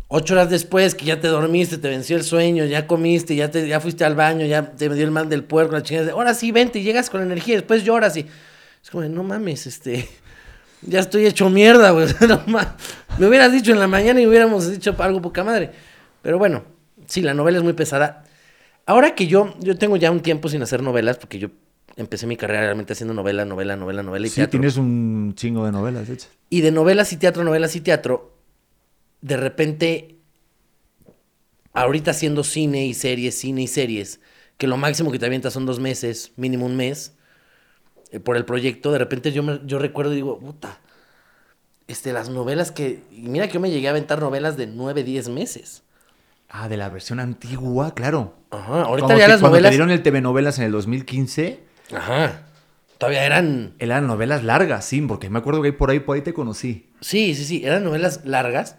ocho 0.08 0.34
horas 0.34 0.50
después, 0.50 0.94
que 0.94 1.06
ya 1.06 1.18
te 1.18 1.28
dormiste, 1.28 1.78
te 1.78 1.88
venció 1.88 2.16
el 2.16 2.24
sueño, 2.24 2.66
ya 2.66 2.86
comiste, 2.86 3.34
ya, 3.34 3.50
te, 3.50 3.66
ya 3.66 3.80
fuiste 3.80 4.04
al 4.04 4.14
baño, 4.14 4.44
ya 4.44 4.72
te 4.72 4.88
dio 4.90 5.04
el 5.04 5.10
mal 5.10 5.30
del 5.30 5.44
puerco, 5.44 5.72
la 5.72 5.82
chingada. 5.82 6.12
Ahora 6.12 6.34
sí, 6.34 6.52
vente 6.52 6.78
y 6.78 6.82
llegas 6.82 7.08
con 7.08 7.22
energía, 7.22 7.54
después 7.54 7.84
lloras 7.84 8.16
y. 8.16 8.26
Es 8.82 8.90
como, 8.90 9.04
no 9.04 9.22
mames, 9.22 9.66
este. 9.66 10.08
Ya 10.80 11.00
estoy 11.00 11.26
hecho 11.26 11.50
mierda, 11.50 11.90
güey. 11.90 12.06
no 12.28 12.40
me 13.18 13.26
hubieras 13.26 13.50
dicho 13.50 13.72
en 13.72 13.80
la 13.80 13.88
mañana 13.88 14.20
y 14.20 14.28
hubiéramos 14.28 14.70
dicho 14.70 14.94
algo 14.98 15.20
poca 15.20 15.42
madre. 15.42 15.72
Pero 16.22 16.38
bueno, 16.38 16.62
sí, 17.08 17.20
la 17.20 17.34
novela 17.34 17.58
es 17.58 17.64
muy 17.64 17.72
pesada. 17.72 18.24
Ahora 18.86 19.16
que 19.16 19.26
yo, 19.26 19.56
yo 19.58 19.76
tengo 19.76 19.96
ya 19.96 20.12
un 20.12 20.20
tiempo 20.20 20.48
sin 20.48 20.62
hacer 20.62 20.80
novelas, 20.84 21.18
porque 21.18 21.40
yo 21.40 21.48
empecé 21.98 22.26
mi 22.26 22.36
carrera 22.36 22.62
realmente 22.62 22.94
haciendo 22.94 23.12
novela, 23.12 23.44
novela, 23.44 23.76
novela, 23.76 24.02
novela 24.02 24.26
y 24.26 24.30
Sí, 24.30 24.36
teatro. 24.36 24.60
tienes 24.60 24.76
un 24.76 25.34
chingo 25.36 25.64
de 25.66 25.72
novelas, 25.72 26.08
de 26.08 26.14
hecho. 26.14 26.28
Y 26.48 26.62
de 26.62 26.70
novelas 26.70 27.12
y 27.12 27.16
teatro, 27.18 27.44
novelas 27.44 27.76
y 27.76 27.80
teatro, 27.82 28.32
de 29.20 29.36
repente, 29.36 30.16
ahorita 31.72 32.10
haciendo 32.12 32.44
cine 32.44 32.86
y 32.86 32.94
series, 32.94 33.38
cine 33.38 33.62
y 33.62 33.66
series, 33.68 34.20
que 34.56 34.66
lo 34.66 34.76
máximo 34.76 35.10
que 35.12 35.18
te 35.18 35.26
avientas 35.26 35.52
son 35.52 35.66
dos 35.66 35.78
meses, 35.80 36.32
mínimo 36.36 36.66
un 36.66 36.76
mes, 36.76 37.14
eh, 38.12 38.20
por 38.20 38.36
el 38.36 38.44
proyecto, 38.44 38.92
de 38.92 38.98
repente 38.98 39.32
yo, 39.32 39.42
me- 39.42 39.60
yo 39.66 39.78
recuerdo 39.78 40.12
y 40.12 40.16
digo, 40.16 40.38
puta, 40.38 40.80
este, 41.86 42.12
las 42.12 42.28
novelas 42.28 42.70
que, 42.70 43.00
y 43.10 43.22
mira 43.28 43.46
que 43.48 43.54
yo 43.54 43.60
me 43.60 43.70
llegué 43.70 43.88
a 43.88 43.90
aventar 43.92 44.20
novelas 44.20 44.56
de 44.56 44.66
nueve, 44.66 45.04
diez 45.04 45.28
meses. 45.28 45.82
Ah, 46.50 46.68
de 46.68 46.76
la 46.76 46.88
versión 46.88 47.20
antigua, 47.20 47.94
claro. 47.94 48.34
Ajá, 48.50 48.82
ahorita 48.82 49.06
Como 49.08 49.18
ya 49.18 49.26
que 49.26 49.32
las 49.32 49.40
cuando 49.40 49.56
novelas... 49.56 49.70
te 49.70 49.76
dieron 49.76 49.90
el 49.90 50.02
TV 50.02 50.20
Novelas 50.20 50.58
en 50.58 50.64
el 50.64 50.72
2015, 50.72 51.60
Ajá, 51.92 52.42
todavía 52.98 53.24
eran... 53.24 53.74
eran 53.78 54.06
novelas 54.06 54.44
largas, 54.44 54.84
sí, 54.84 55.00
porque 55.02 55.30
me 55.30 55.38
acuerdo 55.38 55.62
que 55.62 55.72
por 55.72 55.90
ahí, 55.90 56.00
por 56.00 56.16
ahí 56.16 56.22
te 56.22 56.34
conocí. 56.34 56.90
Sí, 57.00 57.34
sí, 57.34 57.44
sí, 57.44 57.64
eran 57.64 57.84
novelas 57.84 58.24
largas, 58.24 58.76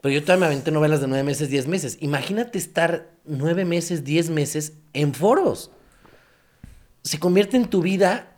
pero 0.00 0.14
yo 0.14 0.22
todavía 0.22 0.46
me 0.46 0.52
aventé 0.52 0.70
novelas 0.70 1.00
de 1.00 1.08
nueve 1.08 1.24
meses, 1.24 1.50
diez 1.50 1.66
meses. 1.66 1.98
Imagínate 2.00 2.58
estar 2.58 3.10
nueve 3.24 3.64
meses, 3.64 4.04
diez 4.04 4.30
meses 4.30 4.74
en 4.92 5.14
foros. 5.14 5.70
Se 7.02 7.18
convierte 7.18 7.56
en 7.56 7.66
tu 7.66 7.82
vida 7.82 8.36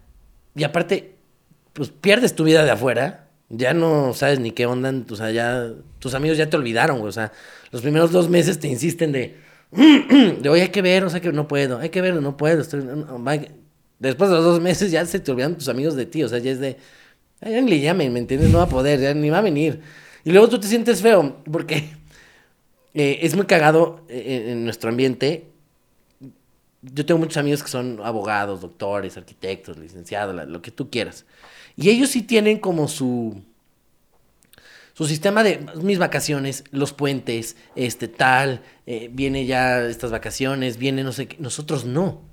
y 0.54 0.64
aparte, 0.64 1.16
pues 1.72 1.90
pierdes 1.90 2.34
tu 2.34 2.44
vida 2.44 2.64
de 2.64 2.70
afuera. 2.70 3.28
Ya 3.48 3.74
no 3.74 4.14
sabes 4.14 4.40
ni 4.40 4.52
qué 4.52 4.66
onda, 4.66 4.92
o 5.10 5.16
sea, 5.16 5.30
ya 5.30 5.72
tus 5.98 6.14
amigos 6.14 6.38
ya 6.38 6.48
te 6.48 6.56
olvidaron, 6.56 6.98
güey. 6.98 7.10
O 7.10 7.12
sea, 7.12 7.32
los 7.70 7.82
primeros 7.82 8.10
dos 8.10 8.28
meses 8.28 8.58
te 8.58 8.66
insisten 8.66 9.12
de, 9.12 9.36
de 9.72 10.48
oye, 10.48 10.62
hay 10.62 10.68
que 10.70 10.82
ver, 10.82 11.04
o 11.04 11.10
sea, 11.10 11.20
que 11.20 11.32
no 11.32 11.48
puedo, 11.48 11.78
hay 11.78 11.90
que 11.90 12.00
ver, 12.00 12.14
no 12.14 12.36
puedo, 12.36 12.62
estoy, 12.62 12.82
no, 12.82 13.18
Después 14.02 14.30
de 14.30 14.36
los 14.36 14.44
dos 14.44 14.60
meses 14.60 14.90
ya 14.90 15.06
se 15.06 15.20
te 15.20 15.30
olvidan 15.30 15.56
tus 15.56 15.68
amigos 15.68 15.94
de 15.94 16.06
ti. 16.06 16.24
O 16.24 16.28
sea, 16.28 16.38
ya 16.38 16.50
es 16.50 16.58
de. 16.60 16.76
"Ay, 17.40 17.52
Ya 17.54 17.60
le 17.60 17.80
llamen, 17.80 18.12
¿me 18.12 18.18
entiendes? 18.18 18.50
No 18.50 18.58
va 18.58 18.64
a 18.64 18.68
poder, 18.68 19.00
ya 19.00 19.14
ni 19.14 19.30
va 19.30 19.38
a 19.38 19.42
venir. 19.42 19.80
Y 20.24 20.30
luego 20.32 20.48
tú 20.48 20.58
te 20.60 20.66
sientes 20.66 21.00
feo, 21.02 21.36
porque 21.50 21.84
eh, 22.94 23.20
es 23.22 23.34
muy 23.36 23.46
cagado 23.46 24.04
eh, 24.08 24.48
en 24.50 24.64
nuestro 24.64 24.90
ambiente. 24.90 25.46
Yo 26.82 27.06
tengo 27.06 27.18
muchos 27.20 27.36
amigos 27.36 27.62
que 27.62 27.68
son 27.68 28.00
abogados, 28.02 28.60
doctores, 28.60 29.16
arquitectos, 29.16 29.78
licenciados, 29.78 30.48
lo 30.48 30.60
que 30.62 30.72
tú 30.72 30.90
quieras. 30.90 31.24
Y 31.76 31.88
ellos 31.90 32.10
sí 32.10 32.22
tienen 32.22 32.58
como 32.58 32.88
su 32.88 33.40
su 34.94 35.06
sistema 35.06 35.42
de 35.42 35.64
mis 35.80 35.98
vacaciones, 35.98 36.64
los 36.70 36.92
puentes, 36.92 37.56
este 37.76 38.08
tal, 38.08 38.62
eh, 38.86 39.08
viene 39.12 39.46
ya 39.46 39.82
estas 39.86 40.10
vacaciones, 40.10 40.76
viene 40.76 41.02
no 41.02 41.12
sé 41.12 41.28
qué. 41.28 41.36
Nosotros 41.38 41.84
no. 41.86 42.31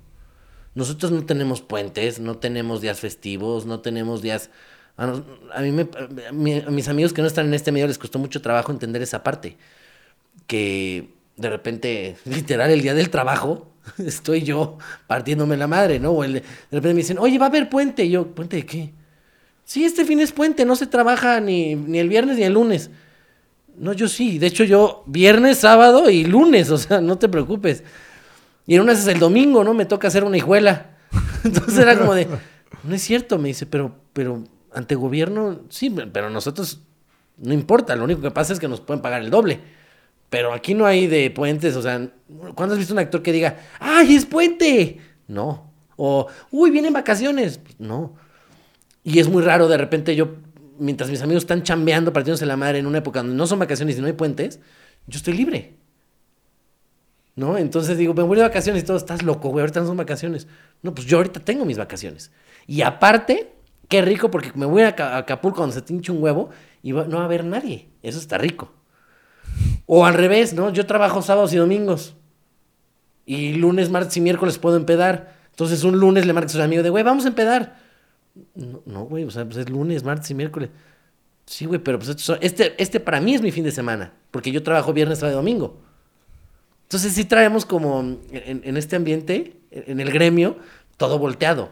Nosotros 0.80 1.12
no 1.12 1.24
tenemos 1.26 1.60
puentes, 1.60 2.20
no 2.20 2.38
tenemos 2.38 2.80
días 2.80 2.98
festivos, 3.00 3.66
no 3.66 3.80
tenemos 3.80 4.22
días. 4.22 4.48
A, 4.96 5.60
mí 5.60 5.72
me- 5.72 5.88
a 6.26 6.32
mi- 6.32 6.60
a 6.60 6.70
mis 6.70 6.88
amigos 6.88 7.12
que 7.12 7.20
no 7.20 7.28
están 7.28 7.46
en 7.48 7.54
este 7.54 7.70
medio 7.70 7.86
les 7.86 7.98
costó 7.98 8.18
mucho 8.18 8.40
trabajo 8.40 8.72
entender 8.72 9.02
esa 9.02 9.22
parte. 9.22 9.58
Que 10.46 11.10
de 11.36 11.50
repente, 11.50 12.16
literal, 12.24 12.70
el 12.70 12.82
día 12.82 12.94
del 12.94 13.10
trabajo, 13.10 13.68
estoy 13.98 14.42
yo 14.42 14.78
partiéndome 15.06 15.56
la 15.58 15.66
madre, 15.66 15.98
¿no? 16.00 16.12
O 16.12 16.24
el 16.24 16.32
de, 16.34 16.40
de 16.40 16.46
repente 16.72 16.94
me 16.94 17.00
dicen, 17.02 17.18
oye, 17.18 17.38
va 17.38 17.46
a 17.46 17.48
haber 17.50 17.68
puente. 17.68 18.04
Y 18.04 18.10
yo, 18.10 18.26
¿puente 18.28 18.56
de 18.56 18.66
qué? 18.66 18.92
Sí, 19.64 19.84
este 19.84 20.04
fin 20.04 20.20
es 20.20 20.32
puente, 20.32 20.64
no 20.64 20.76
se 20.76 20.86
trabaja 20.86 21.40
ni, 21.40 21.74
ni 21.76 21.98
el 21.98 22.08
viernes 22.08 22.36
ni 22.38 22.42
el 22.44 22.54
lunes. 22.54 22.90
No, 23.76 23.92
yo 23.92 24.08
sí. 24.08 24.38
De 24.38 24.46
hecho, 24.48 24.64
yo 24.64 25.04
viernes, 25.06 25.58
sábado 25.58 26.10
y 26.10 26.24
lunes, 26.24 26.70
o 26.70 26.78
sea, 26.78 27.00
no 27.00 27.18
te 27.18 27.28
preocupes. 27.28 27.84
Y 28.70 28.76
en 28.76 28.82
unas 28.82 29.00
es 29.00 29.08
el 29.08 29.18
domingo, 29.18 29.64
¿no? 29.64 29.74
Me 29.74 29.84
toca 29.84 30.06
hacer 30.06 30.22
una 30.22 30.36
hijuela. 30.36 30.92
Entonces 31.44 31.76
era 31.76 31.98
como 31.98 32.14
de, 32.14 32.28
no 32.84 32.94
es 32.94 33.02
cierto, 33.02 33.36
me 33.36 33.48
dice, 33.48 33.66
pero, 33.66 33.96
pero 34.12 34.44
ante 34.72 34.94
gobierno, 34.94 35.62
sí, 35.70 35.90
pero 35.90 36.30
nosotros 36.30 36.80
no 37.38 37.52
importa, 37.52 37.96
lo 37.96 38.04
único 38.04 38.20
que 38.20 38.30
pasa 38.30 38.52
es 38.52 38.60
que 38.60 38.68
nos 38.68 38.80
pueden 38.80 39.02
pagar 39.02 39.22
el 39.22 39.30
doble. 39.30 39.58
Pero 40.28 40.52
aquí 40.52 40.74
no 40.74 40.86
hay 40.86 41.08
de 41.08 41.32
puentes, 41.32 41.74
o 41.74 41.82
sea, 41.82 42.10
¿cuándo 42.54 42.74
has 42.74 42.78
visto 42.78 42.94
un 42.94 43.00
actor 43.00 43.24
que 43.24 43.32
diga, 43.32 43.58
¡ay, 43.80 44.14
es 44.14 44.24
puente? 44.24 45.00
No. 45.26 45.72
O, 45.96 46.28
uy, 46.52 46.70
vienen 46.70 46.92
vacaciones. 46.92 47.58
No. 47.80 48.14
Y 49.02 49.18
es 49.18 49.28
muy 49.28 49.42
raro 49.42 49.66
de 49.66 49.78
repente 49.78 50.14
yo, 50.14 50.36
mientras 50.78 51.10
mis 51.10 51.22
amigos 51.22 51.42
están 51.42 51.64
chambeando, 51.64 52.12
partiéndose 52.12 52.46
la 52.46 52.56
madre 52.56 52.78
en 52.78 52.86
una 52.86 52.98
época 52.98 53.18
donde 53.18 53.34
no 53.34 53.48
son 53.48 53.58
vacaciones 53.58 53.98
y 53.98 54.00
no 54.00 54.06
hay 54.06 54.12
puentes, 54.12 54.60
yo 55.08 55.16
estoy 55.16 55.34
libre. 55.34 55.79
¿No? 57.40 57.56
Entonces 57.56 57.96
digo, 57.96 58.12
me 58.12 58.22
voy 58.22 58.36
de 58.36 58.42
vacaciones 58.42 58.82
y 58.82 58.86
todo, 58.86 58.98
estás 58.98 59.22
loco, 59.22 59.48
güey, 59.48 59.62
ahorita 59.62 59.80
no 59.80 59.86
son 59.86 59.96
vacaciones. 59.96 60.46
No, 60.82 60.94
pues 60.94 61.06
yo 61.06 61.16
ahorita 61.16 61.40
tengo 61.40 61.64
mis 61.64 61.78
vacaciones. 61.78 62.30
Y 62.66 62.82
aparte, 62.82 63.54
qué 63.88 64.02
rico 64.02 64.30
porque 64.30 64.52
me 64.54 64.66
voy 64.66 64.82
a 64.82 64.88
Aca- 64.88 65.14
a 65.14 65.18
Acapulco 65.18 65.62
donde 65.62 65.72
se 65.74 65.80
te 65.80 65.94
hincha 65.94 66.12
un 66.12 66.22
huevo 66.22 66.50
y 66.82 66.92
no 66.92 67.08
va 67.08 67.22
a 67.22 67.24
haber 67.24 67.44
nadie. 67.46 67.88
Eso 68.02 68.18
está 68.18 68.36
rico. 68.36 68.74
O 69.86 70.04
al 70.04 70.12
revés, 70.12 70.52
¿no? 70.52 70.70
Yo 70.70 70.84
trabajo 70.84 71.22
sábados 71.22 71.54
y 71.54 71.56
domingos. 71.56 72.14
Y 73.24 73.54
lunes, 73.54 73.88
martes 73.88 74.14
y 74.18 74.20
miércoles 74.20 74.58
puedo 74.58 74.76
empedar. 74.76 75.34
Entonces 75.48 75.82
un 75.82 75.98
lunes 75.98 76.26
le 76.26 76.34
marcas 76.34 76.54
a 76.56 76.58
su 76.58 76.62
amigo 76.62 76.82
de, 76.82 76.90
güey, 76.90 77.02
vamos 77.04 77.24
a 77.24 77.28
empedar. 77.28 77.78
No, 78.54 78.82
no, 78.84 79.04
güey, 79.04 79.24
o 79.24 79.30
sea, 79.30 79.46
pues 79.46 79.56
es 79.56 79.70
lunes, 79.70 80.04
martes 80.04 80.30
y 80.30 80.34
miércoles. 80.34 80.68
Sí, 81.46 81.64
güey, 81.64 81.80
pero 81.80 81.98
pues 81.98 82.10
este, 82.42 82.74
este 82.82 83.00
para 83.00 83.18
mí 83.18 83.34
es 83.34 83.40
mi 83.40 83.50
fin 83.50 83.64
de 83.64 83.72
semana, 83.72 84.12
porque 84.30 84.52
yo 84.52 84.62
trabajo 84.62 84.92
viernes, 84.92 85.20
sábado 85.20 85.38
y 85.38 85.40
domingo. 85.42 85.80
Entonces 86.90 87.12
sí 87.12 87.24
traemos 87.24 87.64
como 87.64 88.00
en, 88.00 88.62
en 88.64 88.76
este 88.76 88.96
ambiente, 88.96 89.60
en 89.70 90.00
el 90.00 90.10
gremio, 90.10 90.56
todo 90.96 91.20
volteado. 91.20 91.70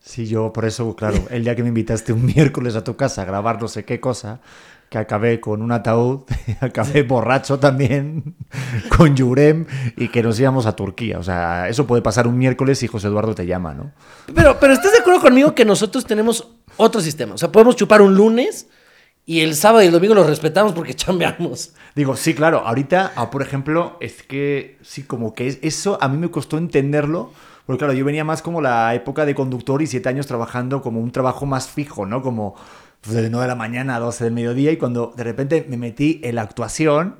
Sí, 0.00 0.26
yo 0.26 0.54
por 0.54 0.64
eso, 0.64 0.96
claro, 0.96 1.18
el 1.28 1.44
día 1.44 1.54
que 1.54 1.62
me 1.62 1.68
invitaste 1.68 2.14
un 2.14 2.24
miércoles 2.34 2.74
a 2.74 2.82
tu 2.82 2.96
casa 2.96 3.20
a 3.20 3.24
grabar 3.26 3.60
no 3.60 3.68
sé 3.68 3.84
qué 3.84 4.00
cosa, 4.00 4.40
que 4.88 4.96
acabé 4.96 5.38
con 5.38 5.60
un 5.60 5.70
ataúd, 5.70 6.22
acabé 6.62 7.02
borracho 7.02 7.58
también, 7.58 8.36
con 8.96 9.14
Yurem, 9.14 9.66
y 9.98 10.08
que 10.08 10.22
nos 10.22 10.40
íbamos 10.40 10.64
a 10.64 10.74
Turquía. 10.74 11.18
O 11.18 11.22
sea, 11.22 11.68
eso 11.68 11.86
puede 11.86 12.00
pasar 12.00 12.26
un 12.26 12.38
miércoles 12.38 12.82
y 12.82 12.86
José 12.86 13.08
Eduardo 13.08 13.34
te 13.34 13.44
llama, 13.44 13.74
¿no? 13.74 13.92
Pero, 14.34 14.58
pero 14.58 14.72
¿estás 14.72 14.92
de 14.92 14.98
acuerdo 15.00 15.20
conmigo 15.20 15.54
que 15.54 15.66
nosotros 15.66 16.06
tenemos 16.06 16.48
otro 16.78 17.02
sistema? 17.02 17.34
O 17.34 17.38
sea, 17.38 17.52
podemos 17.52 17.76
chupar 17.76 18.00
un 18.00 18.14
lunes 18.14 18.68
y 19.26 19.40
el 19.40 19.54
sábado 19.54 19.82
y 19.82 19.86
el 19.86 19.92
domingo 19.92 20.14
los 20.14 20.26
respetamos 20.26 20.72
porque 20.72 20.94
chambeamos. 20.96 21.72
Digo, 21.94 22.16
sí, 22.16 22.34
claro, 22.34 22.58
ahorita, 22.66 23.12
ah, 23.16 23.30
por 23.30 23.42
ejemplo, 23.42 23.96
es 24.00 24.22
que 24.22 24.78
sí, 24.82 25.02
como 25.04 25.34
que 25.34 25.46
es- 25.48 25.58
eso 25.62 25.98
a 26.02 26.08
mí 26.08 26.18
me 26.18 26.30
costó 26.30 26.58
entenderlo, 26.58 27.32
porque 27.66 27.78
claro, 27.78 27.94
yo 27.94 28.04
venía 28.04 28.24
más 28.24 28.42
como 28.42 28.60
la 28.60 28.94
época 28.94 29.24
de 29.24 29.34
conductor 29.34 29.80
y 29.80 29.86
siete 29.86 30.08
años 30.10 30.26
trabajando 30.26 30.82
como 30.82 31.00
un 31.00 31.10
trabajo 31.12 31.46
más 31.46 31.68
fijo, 31.68 32.04
¿no? 32.06 32.20
Como 32.22 32.54
pues, 33.00 33.16
de 33.16 33.30
9 33.30 33.44
de 33.44 33.48
la 33.48 33.54
mañana 33.54 33.96
a 33.96 34.00
12 34.00 34.24
del 34.24 34.32
mediodía 34.34 34.72
y 34.72 34.76
cuando 34.76 35.12
de 35.16 35.24
repente 35.24 35.64
me 35.68 35.76
metí 35.78 36.20
en 36.24 36.34
la 36.36 36.42
actuación, 36.42 37.16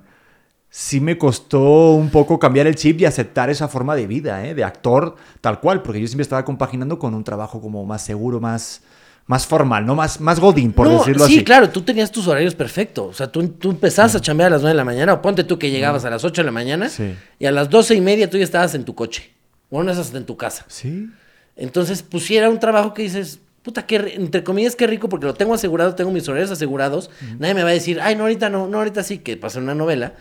sí 0.70 1.00
me 1.00 1.18
costó 1.18 1.92
un 1.92 2.10
poco 2.10 2.38
cambiar 2.38 2.66
el 2.66 2.74
chip 2.74 3.00
y 3.00 3.04
aceptar 3.04 3.50
esa 3.50 3.68
forma 3.68 3.94
de 3.96 4.06
vida, 4.06 4.44
¿eh? 4.46 4.54
De 4.54 4.64
actor 4.64 5.16
tal 5.40 5.60
cual, 5.60 5.82
porque 5.82 6.00
yo 6.00 6.06
siempre 6.08 6.22
estaba 6.22 6.44
compaginando 6.44 6.98
con 6.98 7.14
un 7.14 7.24
trabajo 7.24 7.60
como 7.60 7.84
más 7.86 8.02
seguro, 8.04 8.40
más... 8.40 8.82
Más 9.26 9.46
formal, 9.46 9.86
¿no? 9.86 9.94
Más, 9.94 10.20
más 10.20 10.38
godín, 10.38 10.72
por 10.72 10.86
No, 10.86 10.98
decirlo 10.98 11.26
sí, 11.26 11.36
así. 11.36 11.44
claro, 11.44 11.70
tú 11.70 11.80
tenías 11.80 12.10
tus 12.12 12.26
horarios 12.28 12.54
perfectos. 12.54 13.06
O 13.08 13.12
sea, 13.14 13.26
tú, 13.32 13.48
tú 13.48 13.70
empezabas 13.70 14.14
a 14.14 14.20
chambear 14.20 14.48
a 14.48 14.50
las 14.56 14.60
9 14.60 14.72
de 14.74 14.76
la 14.76 14.84
mañana, 14.84 15.14
o 15.14 15.22
ponte 15.22 15.44
tú 15.44 15.58
que 15.58 15.70
llegabas 15.70 16.04
a 16.04 16.10
las 16.10 16.24
8 16.24 16.42
de 16.42 16.46
la 16.46 16.52
mañana, 16.52 16.90
Sí. 16.90 17.14
y 17.38 17.46
a 17.46 17.50
las 17.52 17.70
12 17.70 17.94
y 17.94 18.00
media 18.02 18.28
tú 18.28 18.36
ya 18.36 18.44
estabas 18.44 18.74
en 18.74 18.84
tu 18.84 18.94
coche. 18.94 19.30
O 19.70 19.82
no 19.82 19.90
hasta 19.90 20.18
en 20.18 20.26
tu 20.26 20.36
casa. 20.36 20.66
Sí. 20.68 21.08
Entonces, 21.56 22.02
pusiera 22.02 22.50
un 22.50 22.60
trabajo 22.60 22.92
que 22.92 23.02
dices, 23.02 23.40
puta, 23.62 23.86
qué, 23.86 23.98
ri- 24.00 24.14
entre 24.16 24.44
comillas, 24.44 24.76
qué 24.76 24.86
rico, 24.86 25.08
porque 25.08 25.24
lo 25.26 25.32
tengo 25.34 25.54
asegurado, 25.54 25.94
tengo 25.94 26.10
mis 26.12 26.28
horarios 26.28 26.50
asegurados. 26.50 27.08
Nadie 27.38 27.54
me 27.54 27.62
va 27.62 27.70
a 27.70 27.72
decir, 27.72 28.00
ay, 28.02 28.16
no, 28.16 28.24
ahorita 28.24 28.50
no, 28.50 28.68
no, 28.68 28.76
ahorita 28.78 29.02
sí, 29.02 29.18
que 29.18 29.36
pasa 29.38 29.58
una 29.58 29.74
novela. 29.74 30.12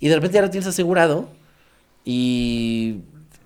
Y 0.00 0.08
de 0.08 0.16
repente 0.16 0.34
ya 0.34 0.42
lo 0.42 0.50
tienes 0.50 0.66
asegurado 0.68 1.30
y 2.04 2.96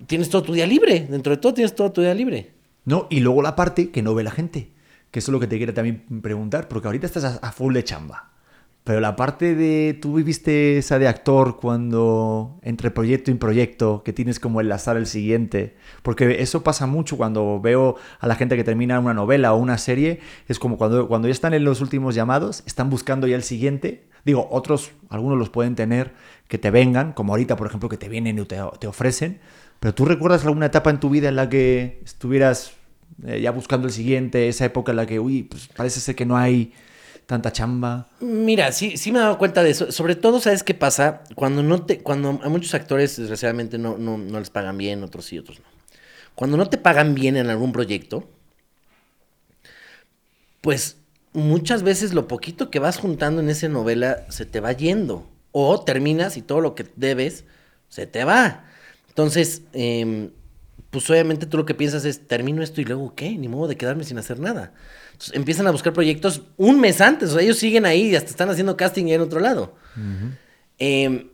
tienes 0.07 0.29
todo 0.29 0.43
tu 0.43 0.53
día 0.53 0.67
libre. 0.67 1.07
Dentro 1.09 1.31
de 1.31 1.37
todo 1.37 1.53
tienes 1.53 1.73
todo 1.75 1.91
tu 1.91 2.01
día 2.01 2.13
libre. 2.13 2.51
No, 2.85 3.07
y 3.09 3.19
luego 3.21 3.41
la 3.41 3.55
parte 3.55 3.89
que 3.91 4.01
no 4.01 4.13
ve 4.15 4.23
la 4.23 4.31
gente, 4.31 4.69
que 5.11 5.19
eso 5.19 5.31
es 5.31 5.33
lo 5.33 5.39
que 5.39 5.47
te 5.47 5.57
quiero 5.57 5.73
también 5.73 6.03
preguntar, 6.21 6.67
porque 6.67 6.87
ahorita 6.87 7.05
estás 7.07 7.23
a, 7.23 7.35
a 7.37 7.51
full 7.51 7.73
de 7.73 7.83
chamba. 7.83 8.29
Pero 8.89 9.01
la 9.01 9.15
parte 9.15 9.53
de, 9.53 9.95
tú 10.01 10.15
viviste 10.15 10.79
esa 10.79 10.97
de 10.97 11.07
actor 11.07 11.57
cuando 11.59 12.59
entre 12.63 12.89
proyecto 12.89 13.29
y 13.29 13.35
proyecto, 13.35 14.01
que 14.03 14.13
tienes 14.13 14.39
como 14.39 14.61
enlazar 14.61 14.97
el 14.97 15.05
siguiente, 15.05 15.75
porque 16.01 16.41
eso 16.41 16.63
pasa 16.63 16.87
mucho 16.87 17.15
cuando 17.15 17.59
veo 17.61 17.97
a 18.19 18.25
la 18.25 18.33
gente 18.33 18.55
que 18.55 18.63
termina 18.63 18.99
una 18.99 19.13
novela 19.13 19.53
o 19.53 19.57
una 19.57 19.77
serie, 19.77 20.21
es 20.47 20.57
como 20.57 20.77
cuando, 20.77 21.07
cuando 21.07 21.27
ya 21.27 21.33
están 21.33 21.53
en 21.53 21.65
los 21.65 21.81
últimos 21.81 22.15
llamados, 22.15 22.63
están 22.65 22.89
buscando 22.89 23.27
ya 23.27 23.35
el 23.35 23.43
siguiente. 23.43 24.07
Digo, 24.25 24.47
otros, 24.49 24.91
algunos 25.09 25.37
los 25.37 25.51
pueden 25.51 25.75
tener 25.75 26.13
que 26.47 26.57
te 26.57 26.71
vengan, 26.71 27.13
como 27.13 27.33
ahorita, 27.33 27.57
por 27.57 27.67
ejemplo, 27.67 27.89
que 27.89 27.97
te 27.97 28.09
vienen 28.09 28.39
y 28.39 28.45
te, 28.45 28.57
te 28.79 28.87
ofrecen, 28.87 29.39
pero 29.79 29.93
tú 29.93 30.05
recuerdas 30.05 30.45
alguna 30.45 30.65
etapa 30.65 30.89
en 30.89 30.99
tu 30.99 31.11
vida 31.11 31.29
en 31.29 31.35
la 31.35 31.47
que 31.47 32.01
estuvieras 32.03 32.78
eh, 33.25 33.41
ya 33.41 33.51
buscando 33.51 33.87
el 33.87 33.93
siguiente, 33.93 34.47
esa 34.47 34.65
época 34.65 34.91
en 34.91 34.97
la 34.97 35.05
que, 35.05 35.19
uy, 35.19 35.43
pues 35.43 35.67
parece 35.67 35.99
ser 35.99 36.15
que 36.15 36.25
no 36.25 36.37
hay 36.37 36.73
tanta 37.25 37.51
chamba. 37.51 38.07
Mira, 38.21 38.71
sí, 38.71 38.97
sí 38.97 39.11
me 39.11 39.19
he 39.19 39.21
dado 39.21 39.37
cuenta 39.37 39.61
de 39.61 39.69
eso. 39.69 39.91
Sobre 39.91 40.15
todo, 40.15 40.39
¿sabes 40.39 40.63
qué 40.63 40.73
pasa? 40.73 41.23
Cuando 41.35 41.61
no 41.61 41.85
te, 41.85 41.99
cuando 41.99 42.39
a 42.43 42.49
muchos 42.49 42.73
actores, 42.73 43.17
desgraciadamente, 43.17 43.77
no, 43.77 43.97
no, 43.97 44.17
no 44.17 44.39
les 44.39 44.49
pagan 44.49 44.77
bien, 44.77 45.03
otros 45.03 45.25
sí, 45.25 45.37
otros 45.37 45.59
no. 45.59 45.65
Cuando 46.33 46.57
no 46.57 46.69
te 46.69 46.77
pagan 46.77 47.15
bien 47.15 47.37
en 47.37 47.49
algún 47.49 47.71
proyecto, 47.71 48.27
pues 50.61 50.97
muchas 51.33 51.83
veces 51.83 52.13
lo 52.13 52.27
poquito 52.27 52.71
que 52.71 52.79
vas 52.79 52.97
juntando 52.97 53.41
en 53.41 53.49
esa 53.49 53.67
novela 53.67 54.25
se 54.29 54.45
te 54.45 54.59
va 54.59 54.71
yendo. 54.71 55.27
O 55.51 55.83
terminas 55.83 56.37
y 56.37 56.41
todo 56.41 56.61
lo 56.61 56.75
que 56.75 56.85
debes 56.95 57.45
se 57.89 58.07
te 58.07 58.23
va. 58.23 58.65
Entonces, 59.09 59.63
em, 59.73 60.31
pues 60.89 61.09
obviamente 61.09 61.45
tú 61.45 61.57
lo 61.57 61.65
que 61.65 61.75
piensas 61.75 62.05
es, 62.05 62.27
termino 62.27 62.63
esto 62.63 62.81
y 62.81 62.85
luego, 62.85 63.13
¿qué? 63.15 63.31
Ni 63.31 63.47
modo 63.47 63.67
de 63.67 63.77
quedarme 63.77 64.03
sin 64.03 64.17
hacer 64.17 64.39
nada. 64.39 64.73
Entonces, 65.11 65.35
empiezan 65.35 65.67
a 65.67 65.71
buscar 65.71 65.93
proyectos 65.93 66.43
un 66.57 66.79
mes 66.79 66.99
antes, 67.01 67.29
o 67.29 67.33
sea, 67.33 67.43
ellos 67.43 67.57
siguen 67.57 67.85
ahí 67.85 68.09
y 68.09 68.15
hasta 68.15 68.29
están 68.29 68.49
haciendo 68.49 68.75
casting 68.75 69.07
en 69.07 69.21
otro 69.21 69.39
lado. 69.39 69.75
Em, 70.79 71.29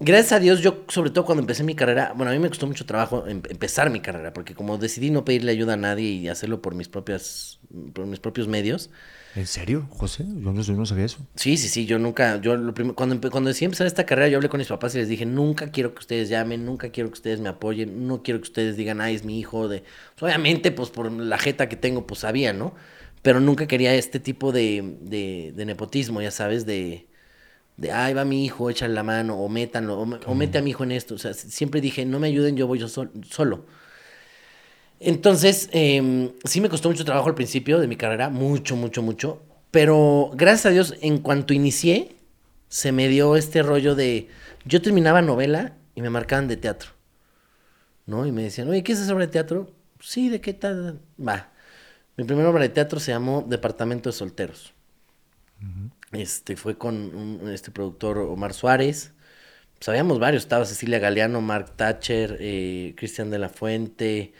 gracias 0.00 0.32
a 0.32 0.40
Dios, 0.40 0.60
yo 0.60 0.84
sobre 0.88 1.10
todo 1.10 1.24
cuando 1.24 1.42
empecé 1.42 1.62
mi 1.62 1.74
carrera, 1.74 2.12
bueno, 2.16 2.30
a 2.30 2.34
mí 2.34 2.40
me 2.40 2.48
costó 2.48 2.66
mucho 2.66 2.86
trabajo 2.86 3.26
em- 3.26 3.42
empezar 3.48 3.90
mi 3.90 4.00
carrera, 4.00 4.32
porque 4.32 4.54
como 4.54 4.78
decidí 4.78 5.10
no 5.10 5.24
pedirle 5.24 5.52
ayuda 5.52 5.74
a 5.74 5.76
nadie 5.76 6.08
y 6.10 6.28
hacerlo 6.28 6.60
por 6.62 6.74
mis 6.74 6.88
propias, 6.88 7.60
por 7.92 8.06
mis 8.06 8.20
propios 8.20 8.48
medios, 8.48 8.90
¿En 9.34 9.46
serio, 9.46 9.86
José? 9.90 10.24
Yo 10.26 10.52
no, 10.52 10.62
yo 10.62 10.74
no 10.74 10.86
sabía 10.86 11.04
eso. 11.06 11.18
Sí, 11.36 11.56
sí, 11.56 11.68
sí, 11.68 11.84
yo 11.84 11.98
nunca, 11.98 12.40
yo 12.40 12.56
lo 12.56 12.72
primero, 12.74 12.94
cuando, 12.94 13.20
cuando 13.30 13.48
decidí 13.48 13.64
empezar 13.64 13.88
esta 13.88 14.06
carrera, 14.06 14.28
yo 14.28 14.36
hablé 14.38 14.48
con 14.48 14.58
mis 14.58 14.68
papás 14.68 14.94
y 14.94 14.98
les 14.98 15.08
dije, 15.08 15.26
nunca 15.26 15.72
quiero 15.72 15.92
que 15.92 15.98
ustedes 15.98 16.28
llamen, 16.28 16.64
nunca 16.64 16.90
quiero 16.90 17.08
que 17.10 17.14
ustedes 17.14 17.40
me 17.40 17.48
apoyen, 17.48 18.06
no 18.06 18.22
quiero 18.22 18.38
que 18.40 18.44
ustedes 18.44 18.76
digan, 18.76 19.00
ay, 19.00 19.16
es 19.16 19.24
mi 19.24 19.40
hijo, 19.40 19.66
de, 19.66 19.82
pues, 20.16 20.22
obviamente, 20.22 20.70
pues 20.70 20.90
por 20.90 21.10
la 21.10 21.36
jeta 21.38 21.68
que 21.68 21.74
tengo, 21.74 22.06
pues 22.06 22.20
sabía, 22.20 22.52
¿no? 22.52 22.74
Pero 23.22 23.40
nunca 23.40 23.66
quería 23.66 23.92
este 23.96 24.20
tipo 24.20 24.52
de, 24.52 24.96
de, 25.00 25.52
de 25.56 25.64
nepotismo, 25.66 26.22
ya 26.22 26.30
sabes, 26.30 26.66
de, 26.66 27.08
de, 27.76 27.92
ay, 27.92 28.14
va 28.14 28.24
mi 28.24 28.44
hijo, 28.44 28.70
échale 28.70 28.94
la 28.94 29.02
mano, 29.02 29.36
o 29.38 29.48
métanlo, 29.48 29.98
o, 30.00 30.02
o 30.26 30.34
mete 30.34 30.58
a 30.58 30.62
mi 30.62 30.70
hijo 30.70 30.84
en 30.84 30.92
esto, 30.92 31.14
o 31.16 31.18
sea, 31.18 31.34
siempre 31.34 31.80
dije, 31.80 32.04
no 32.06 32.20
me 32.20 32.28
ayuden, 32.28 32.56
yo 32.56 32.66
voy 32.66 32.78
yo 32.78 32.88
sol- 32.88 33.12
solo. 33.28 33.66
Entonces, 35.04 35.68
em, 35.72 36.32
sí 36.44 36.60
me 36.60 36.68
costó 36.68 36.88
mucho 36.88 37.04
trabajo 37.04 37.28
al 37.28 37.34
principio 37.34 37.78
de 37.78 37.86
mi 37.88 37.96
carrera, 37.96 38.28
mucho, 38.30 38.76
mucho, 38.76 39.02
mucho. 39.02 39.42
Pero 39.70 40.30
gracias 40.34 40.66
a 40.66 40.70
Dios, 40.70 40.94
en 41.00 41.18
cuanto 41.18 41.52
inicié, 41.52 42.16
se 42.68 42.92
me 42.92 43.08
dio 43.08 43.36
este 43.36 43.62
rollo 43.62 43.94
de. 43.94 44.28
Yo 44.64 44.80
terminaba 44.82 45.20
novela 45.22 45.76
y 45.94 46.02
me 46.02 46.10
marcaban 46.10 46.48
de 46.48 46.56
teatro. 46.56 46.90
¿No? 48.06 48.26
Y 48.26 48.32
me 48.32 48.42
decían, 48.42 48.68
oye, 48.68 48.82
¿qué 48.82 48.92
es 48.92 48.98
sobre 48.98 49.26
teatro? 49.26 49.70
Sí, 50.00 50.28
¿de 50.28 50.40
qué 50.40 50.52
tal? 50.52 51.00
Va. 51.18 51.50
Mi 52.16 52.24
primera 52.24 52.50
obra 52.50 52.62
de 52.62 52.68
teatro 52.68 53.00
se 53.00 53.12
llamó 53.12 53.44
Departamento 53.48 54.08
de 54.10 54.12
Solteros. 54.12 54.74
Este 56.12 56.56
fue 56.56 56.76
con 56.76 56.94
un- 57.16 57.50
este 57.50 57.70
productor 57.70 58.18
Omar 58.18 58.52
Suárez. 58.54 59.12
Sabíamos 59.80 60.18
varios, 60.18 60.44
estaba 60.44 60.64
Cecilia 60.64 60.98
Galeano, 60.98 61.40
Mark 61.40 61.72
Thatcher, 61.76 62.36
eh, 62.40 62.94
Cristian 62.96 63.30
de 63.30 63.38
la 63.38 63.48
Fuente, 63.48 64.32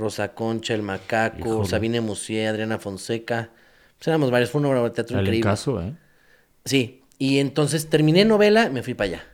Rosa 0.00 0.34
Concha, 0.34 0.74
El 0.74 0.82
Macaco, 0.82 1.38
Híjole. 1.38 1.66
Sabine 1.66 2.00
Musier, 2.00 2.48
Adriana 2.48 2.78
Fonseca. 2.78 3.50
Pues 3.98 4.08
éramos 4.08 4.30
varios, 4.30 4.50
fue 4.50 4.60
una 4.60 4.70
obra 4.70 4.82
de 4.82 4.90
teatro 4.90 5.18
El 5.18 5.26
increíble. 5.26 5.50
caso, 5.50 5.80
¿eh? 5.82 5.94
Sí, 6.64 7.02
y 7.18 7.38
entonces 7.38 7.88
terminé 7.90 8.24
novela, 8.24 8.70
me 8.70 8.82
fui 8.82 8.94
para 8.94 9.10
allá. 9.10 9.24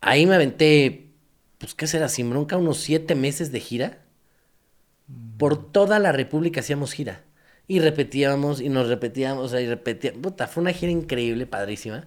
Ahí 0.00 0.26
me 0.26 0.34
aventé, 0.34 1.12
pues, 1.58 1.74
¿qué 1.74 1.86
será? 1.86 2.08
Sin 2.08 2.30
bronca, 2.30 2.56
unos 2.56 2.78
siete 2.78 3.14
meses 3.14 3.52
de 3.52 3.60
gira. 3.60 3.98
Por 5.38 5.72
toda 5.72 5.98
la 5.98 6.12
República 6.12 6.60
hacíamos 6.60 6.92
gira. 6.92 7.22
Y 7.66 7.80
repetíamos, 7.80 8.60
y 8.60 8.68
nos 8.68 8.88
repetíamos, 8.88 9.44
o 9.46 9.48
sea, 9.48 9.60
y 9.60 9.66
repetíamos. 9.66 10.20
Puta, 10.22 10.46
fue 10.48 10.60
una 10.62 10.72
gira 10.72 10.92
increíble, 10.92 11.46
padrísima. 11.46 12.06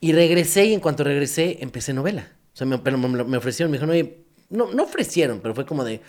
Y 0.00 0.12
regresé, 0.12 0.66
y 0.66 0.74
en 0.74 0.80
cuanto 0.80 1.04
regresé, 1.04 1.58
empecé 1.62 1.94
novela. 1.94 2.28
O 2.54 2.56
sea, 2.56 2.66
me, 2.66 2.78
pero 2.78 2.98
me, 2.98 3.24
me 3.24 3.36
ofrecieron, 3.38 3.70
me 3.70 3.78
dijeron, 3.78 3.92
oye, 3.94 4.24
no, 4.50 4.72
no 4.72 4.84
ofrecieron, 4.84 5.40
pero 5.40 5.54
fue 5.54 5.66
como 5.66 5.84
de, 5.84 6.00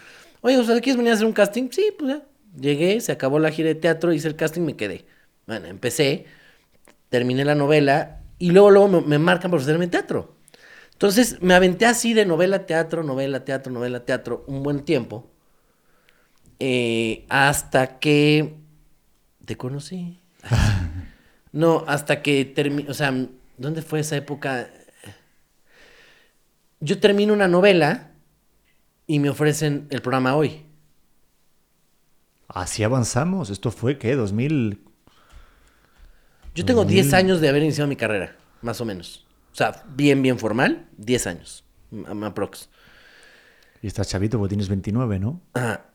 oye, 0.45 0.63
sea, 0.63 0.79
¿quieres 0.79 0.97
venir 0.97 1.11
a 1.11 1.15
hacer 1.15 1.25
un 1.25 1.33
casting? 1.33 1.69
Sí, 1.71 1.91
pues 1.97 2.15
ya. 2.15 2.23
Llegué, 2.59 3.01
se 3.01 3.11
acabó 3.11 3.39
la 3.39 3.51
gira 3.51 3.69
de 3.69 3.75
teatro, 3.75 4.13
hice 4.13 4.27
el 4.27 4.35
casting, 4.35 4.61
me 4.61 4.75
quedé. 4.75 5.05
Bueno, 5.47 5.65
empecé, 5.67 6.25
terminé 7.09 7.43
la 7.43 7.55
novela, 7.55 8.21
y 8.37 8.51
luego, 8.51 8.69
luego 8.69 8.87
me, 8.87 9.01
me 9.01 9.19
marcan 9.19 9.51
para 9.51 9.61
ofrecerme 9.61 9.87
teatro. 9.87 10.35
Entonces, 10.93 11.41
me 11.41 11.55
aventé 11.55 11.85
así 11.85 12.13
de 12.13 12.25
novela, 12.25 12.65
teatro, 12.65 13.03
novela, 13.03 13.43
teatro, 13.43 13.73
novela, 13.73 14.05
teatro, 14.05 14.45
un 14.47 14.61
buen 14.63 14.85
tiempo. 14.85 15.31
Eh, 16.59 17.25
hasta 17.29 17.99
que 17.99 18.55
te 19.45 19.57
conocí. 19.57 20.21
No, 21.51 21.85
hasta 21.87 22.21
que 22.21 22.43
terminé, 22.43 22.89
o 22.91 22.93
sea, 22.93 23.13
¿dónde 23.57 23.81
fue 23.81 24.01
esa 24.01 24.17
época? 24.17 24.69
Yo 26.81 26.99
termino 26.99 27.33
una 27.33 27.47
novela 27.47 28.11
y 29.07 29.19
me 29.19 29.29
ofrecen 29.29 29.87
el 29.89 30.01
programa 30.01 30.35
hoy. 30.35 30.65
Así 32.47 32.83
avanzamos. 32.83 33.49
¿Esto 33.49 33.71
fue 33.71 33.97
qué? 33.97 34.17
¿2000? 34.17 34.79
Yo 36.53 36.65
tengo 36.65 36.85
10 36.85 37.11
Mm. 37.11 37.15
años 37.15 37.41
de 37.41 37.49
haber 37.49 37.63
iniciado 37.63 37.87
mi 37.87 37.95
carrera, 37.95 38.35
más 38.61 38.79
o 38.79 38.85
menos. 38.85 39.25
O 39.51 39.55
sea, 39.55 39.83
bien, 39.95 40.21
bien 40.21 40.39
formal, 40.39 40.87
10 40.97 41.27
años, 41.27 41.63
aprox. 42.23 42.69
Y 43.81 43.87
estás 43.87 44.07
chavito 44.07 44.37
porque 44.37 44.49
tienes 44.49 44.69
29, 44.69 45.19
¿no? 45.19 45.41
Ajá. 45.53 45.85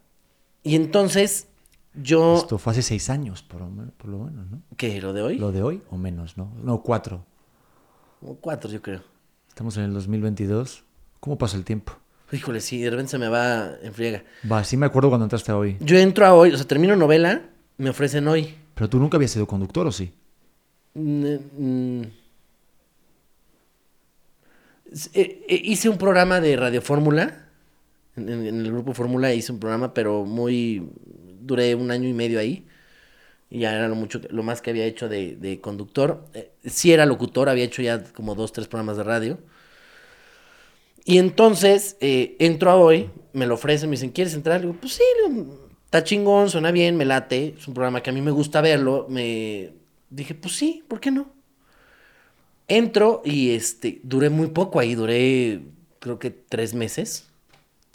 Y 0.63 0.77
entonces, 0.77 1.49
yo... 1.95 2.37
Esto 2.37 2.59
fue 2.59 2.73
hace 2.73 2.83
seis 2.83 3.09
años, 3.11 3.43
por 3.43 3.61
por 3.97 4.11
lo 4.11 4.19
menos, 4.19 4.51
¿no? 4.51 4.63
¿Qué? 4.77 5.01
¿Lo 5.01 5.13
de 5.13 5.23
hoy? 5.23 5.39
Lo 5.39 5.51
de 5.53 5.63
hoy 5.63 5.83
o 5.91 5.97
menos, 5.97 6.37
¿no? 6.37 6.53
No, 6.63 6.83
cuatro. 6.83 7.25
Como 8.21 8.37
Cuatro, 8.37 8.71
yo 8.71 8.83
creo. 8.83 9.03
Estamos 9.49 9.77
en 9.79 9.85
el 9.85 9.95
2022. 9.95 10.85
¿Cómo 11.21 11.39
pasa 11.39 11.57
el 11.57 11.65
tiempo? 11.65 11.95
Híjole, 12.33 12.61
sí, 12.61 12.81
de 12.81 12.91
repente 12.91 13.11
se 13.11 13.19
me 13.19 13.29
va 13.29 13.73
en 13.83 13.93
friega. 13.93 14.23
Va, 14.51 14.63
sí 14.65 14.77
me 14.77 14.87
acuerdo 14.87 15.09
cuando 15.09 15.25
entraste 15.25 15.51
hoy. 15.53 15.77
Yo 15.81 15.99
entro 15.99 16.25
a 16.27 16.35
hoy, 16.35 16.53
o 16.53 16.57
sea, 16.57 16.67
termino 16.67 16.95
novela, 16.97 17.43
me 17.77 17.91
ofrecen 17.91 18.29
hoy. 18.29 18.55
Pero 18.75 18.89
tú 18.89 18.99
nunca 18.99 19.17
habías 19.17 19.33
sido 19.33 19.47
conductor, 19.47 19.87
¿o 19.87 19.93
sí? 19.93 20.13
Mm, 20.95 21.35
mm. 21.59 22.03
S- 24.93 25.11
eh, 25.15 25.45
eh, 25.49 25.61
hice 25.65 25.89
un 25.89 25.99
programa 25.99 26.41
de 26.41 26.57
Radio 26.57 26.83
Fórmula. 26.83 27.47
En, 28.17 28.29
en- 28.29 28.47
en 28.47 28.61
el 28.67 28.73
grupo 28.73 28.93
Fórmula 28.95 29.33
hice 29.35 29.53
un 29.53 29.61
programa, 29.61 29.95
pero 29.95 30.25
muy. 30.25 30.89
Duré 31.43 31.75
un 31.75 31.91
año 31.91 32.09
y 32.09 32.13
medio 32.13 32.39
ahí. 32.39 32.67
Y 33.51 33.61
ya 33.61 33.75
era 33.75 33.89
lo, 33.89 33.97
mucho, 33.97 34.21
lo 34.31 34.43
más 34.45 34.63
que 34.63 34.71
había 34.71 34.85
hecho 34.85 35.09
de, 35.09 35.37
de 35.37 35.61
conductor. 35.61 36.27
Eh, 36.35 36.53
sí 36.65 36.93
era 36.93 37.07
locutor, 37.07 37.49
había 37.49 37.65
hecho 37.65 37.83
ya 37.83 38.03
como 38.13 38.35
dos, 38.35 38.53
tres 38.53 38.69
programas 38.69 38.97
de 38.97 39.03
radio. 39.05 39.39
Y 41.05 41.19
entonces 41.19 41.97
eh, 42.01 42.37
entro 42.39 42.71
a 42.71 42.77
hoy, 42.77 43.11
me 43.33 43.47
lo 43.47 43.55
ofrecen, 43.55 43.89
me 43.91 43.97
dicen, 43.97 44.11
¿quieres 44.11 44.35
entrar? 44.35 44.61
Le 44.61 44.69
digo, 44.69 44.79
pues 44.81 44.95
sí, 44.95 45.03
está 45.85 46.05
chingón, 46.05 46.51
suena 46.51 46.71
bien, 46.71 46.97
me 46.97 47.05
late. 47.05 47.55
Es 47.59 47.67
un 47.67 47.75
programa 47.75 48.03
que 48.03 48.11
a 48.11 48.13
mí 48.13 48.21
me 48.21 48.31
gusta 48.31 48.61
verlo. 48.61 49.07
Me 49.09 49.73
dije, 50.09 50.35
pues 50.35 50.57
sí, 50.57 50.85
¿por 50.87 51.01
qué 51.01 51.11
no? 51.11 51.31
Entro 52.69 53.23
y 53.25 53.51
este, 53.51 54.01
duré 54.05 54.31
muy 54.31 54.49
poco 54.49 54.79
ahí, 54.79 54.95
duré 54.95 55.63
creo 55.99 56.19
que 56.19 56.31
tres 56.31 56.75
meses. 56.75 57.27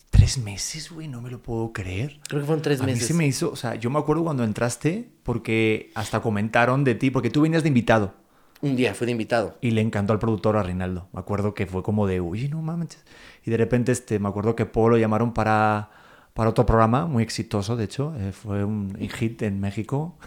Tres 0.10 0.38
meses, 0.38 0.92
güey, 0.92 1.08
no 1.08 1.22
me 1.22 1.30
lo 1.30 1.42
puedo 1.42 1.74
creer. 1.74 2.20
Creo 2.28 2.42
que 2.42 2.46
fueron 2.46 2.62
tres 2.62 2.82
A 2.82 2.86
mí 2.86 2.94
meses. 2.94 3.08
se 3.08 3.14
me 3.14 3.28
hizo, 3.28 3.52
o 3.52 3.56
sea, 3.56 3.76
yo 3.76 3.90
me 3.90 4.00
acuerdo 4.00 4.24
cuando 4.24 4.44
entraste 4.44 5.10
porque 5.24 5.92
hasta 5.96 6.22
comentaron 6.22 6.84
de 6.84 6.96
ti, 6.96 7.12
porque 7.12 7.30
tú 7.30 7.42
venías 7.42 7.64
de 7.64 7.70
invitado 7.70 8.14
Un 8.62 8.76
día 8.76 8.94
fui 8.96 9.06
de 9.06 9.12
invitado. 9.12 9.58
y 9.62 9.72
le 9.72 9.82
encantó 9.82 10.14
al 10.14 10.20
productor 10.20 10.58
a 10.58 10.64
Rinaldo. 10.64 11.08
Me 11.14 11.20
acuerdo 11.20 11.54
que 11.54 11.66
fue 11.68 11.84
como 11.84 12.08
de, 12.08 12.22
uy, 12.22 12.48
no 12.48 12.62
mames. 12.62 13.04
Y 13.44 13.52
de 13.52 13.58
repente, 13.58 13.92
este, 13.92 14.18
me 14.20 14.30
acuerdo 14.30 14.56
que 14.56 14.66
Polo 14.66 14.96
lo 14.96 14.98
llamaron 14.98 15.34
para, 15.34 15.90
para 16.34 16.50
otro 16.50 16.66
programa 16.66 17.06
muy 17.06 17.22
exitoso, 17.22 17.76
de 17.76 17.84
hecho, 17.84 18.14
eh, 18.18 18.32
fue 18.32 18.64
un 18.64 18.96
hit 18.98 19.42
en 19.44 19.60
México. 19.60 20.18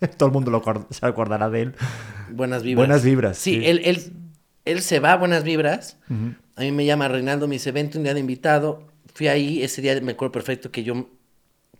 Todo 0.16 0.28
el 0.28 0.32
mundo 0.32 0.50
lo 0.50 0.62
se 0.90 1.06
acordará 1.06 1.48
de 1.50 1.62
él. 1.62 1.74
Buenas 2.30 2.62
vibras. 2.62 2.86
Buenas 2.86 3.04
vibras, 3.04 3.38
Sí, 3.38 3.54
sí. 3.54 3.66
Él, 3.66 3.80
él, 3.84 4.12
él 4.64 4.82
se 4.82 4.98
va 4.98 5.12
a 5.12 5.16
buenas 5.16 5.44
vibras. 5.44 5.98
A 6.56 6.60
mí 6.62 6.72
me 6.72 6.84
llama 6.86 7.08
Reinaldo, 7.08 7.46
me 7.46 7.54
dice, 7.56 7.72
vente 7.72 7.98
un 7.98 8.04
día 8.04 8.14
de 8.14 8.20
invitado. 8.20 8.88
Fui 9.14 9.28
ahí, 9.28 9.62
ese 9.62 9.80
día 9.80 9.98
me 10.00 10.12
acuerdo 10.12 10.32
perfecto 10.32 10.70
que 10.70 10.82
yo 10.82 11.08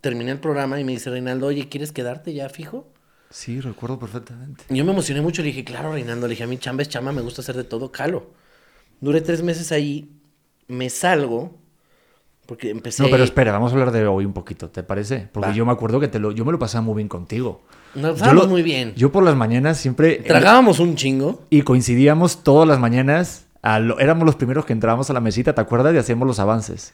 terminé 0.01 0.31
el 0.31 0.39
programa 0.39 0.79
y 0.79 0.83
me 0.83 0.93
dice 0.93 1.09
Reinaldo, 1.09 1.47
oye, 1.47 1.67
¿quieres 1.69 1.91
quedarte 1.91 2.33
ya 2.33 2.49
fijo? 2.49 2.87
Sí, 3.29 3.59
recuerdo 3.59 3.99
perfectamente. 3.99 4.63
Yo 4.69 4.85
me 4.85 4.91
emocioné 4.91 5.21
mucho, 5.21 5.41
le 5.41 5.49
dije, 5.49 5.63
claro, 5.63 5.91
Reinaldo, 5.93 6.27
le 6.27 6.31
dije, 6.31 6.43
a 6.43 6.47
mí 6.47 6.57
chamba 6.57 6.81
es 6.83 6.89
chamba, 6.89 7.11
me 7.11 7.21
gusta 7.21 7.41
hacer 7.41 7.55
de 7.57 7.63
todo, 7.65 7.91
calo. 7.91 8.27
Duré 9.01 9.21
tres 9.21 9.43
meses 9.43 9.71
ahí, 9.71 10.09
me 10.67 10.89
salgo, 10.89 11.55
porque 12.45 12.69
empecé... 12.69 13.03
No, 13.03 13.09
pero 13.09 13.23
espera, 13.23 13.51
vamos 13.51 13.71
a 13.71 13.75
hablar 13.75 13.91
de 13.91 14.07
hoy 14.07 14.25
un 14.25 14.33
poquito, 14.33 14.69
¿te 14.69 14.81
parece? 14.81 15.27
Porque 15.31 15.49
Va. 15.49 15.55
yo 15.55 15.65
me 15.65 15.71
acuerdo 15.73 15.99
que 15.99 16.07
te 16.07 16.19
lo, 16.19 16.31
yo 16.31 16.45
me 16.45 16.51
lo 16.53 16.59
pasaba 16.59 16.81
muy 16.81 16.95
bien 16.95 17.09
contigo. 17.09 17.61
Nos 17.95 18.13
pasábamos 18.19 18.47
muy 18.47 18.63
bien. 18.63 18.93
Yo 18.95 19.11
por 19.11 19.23
las 19.23 19.35
mañanas 19.35 19.77
siempre... 19.77 20.17
Tragábamos 20.17 20.79
un 20.79 20.95
chingo. 20.95 21.43
Y 21.49 21.63
coincidíamos 21.63 22.43
todas 22.43 22.67
las 22.67 22.79
mañanas. 22.79 23.45
a 23.61 23.79
lo- 23.79 23.99
éramos 23.99 24.25
los 24.25 24.35
primeros 24.35 24.65
que 24.65 24.71
entrábamos 24.73 25.09
a 25.09 25.13
la 25.13 25.19
mesita, 25.19 25.53
¿te 25.53 25.59
acuerdas? 25.61 25.93
Y 25.93 25.97
hacíamos 25.97 26.27
los 26.27 26.39
avances. 26.39 26.93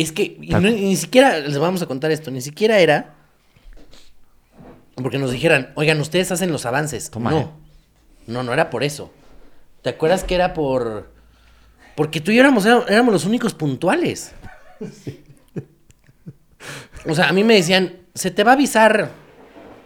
Es 0.00 0.12
que 0.12 0.36
no- 0.40 0.60
ni 0.60 0.96
siquiera, 0.96 1.38
les 1.38 1.58
vamos 1.58 1.82
a 1.82 1.86
contar 1.86 2.10
esto, 2.10 2.30
ni 2.30 2.40
siquiera 2.40 2.78
era 2.78 3.14
porque 4.94 5.18
nos 5.18 5.30
dijeran, 5.30 5.72
oigan, 5.76 6.00
ustedes 6.00 6.30
hacen 6.32 6.50
los 6.52 6.66
avances. 6.66 7.10
Toma, 7.10 7.30
no, 7.30 7.38
eh. 7.38 7.48
no, 8.26 8.42
no 8.42 8.52
era 8.52 8.68
por 8.70 8.82
eso. 8.82 9.12
¿Te 9.82 9.90
acuerdas 9.90 10.24
que 10.24 10.34
era 10.34 10.54
por... 10.54 11.10
Porque 11.94 12.20
tú 12.20 12.30
y 12.30 12.36
yo 12.36 12.40
éramos, 12.40 12.66
éramos 12.66 13.12
los 13.12 13.24
únicos 13.24 13.54
puntuales. 13.54 14.32
O 17.06 17.14
sea, 17.14 17.28
a 17.28 17.32
mí 17.32 17.44
me 17.44 17.54
decían, 17.54 17.96
se 18.14 18.30
te 18.30 18.44
va 18.44 18.52
a 18.52 18.54
avisar 18.54 19.10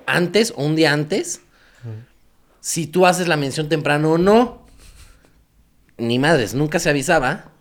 antes 0.07 0.53
o 0.57 0.65
un 0.65 0.77
día 0.77 0.93
antes 0.93 1.41
si 2.61 2.87
tú 2.87 3.07
haces 3.07 3.29
la 3.29 3.37
mención 3.37 3.69
temprano 3.69 4.13
o 4.13 4.19
no. 4.19 4.67
Ni 5.99 6.19
madres, 6.19 6.55
nunca 6.55 6.79
se 6.79 6.91
avisaba. 6.91 7.52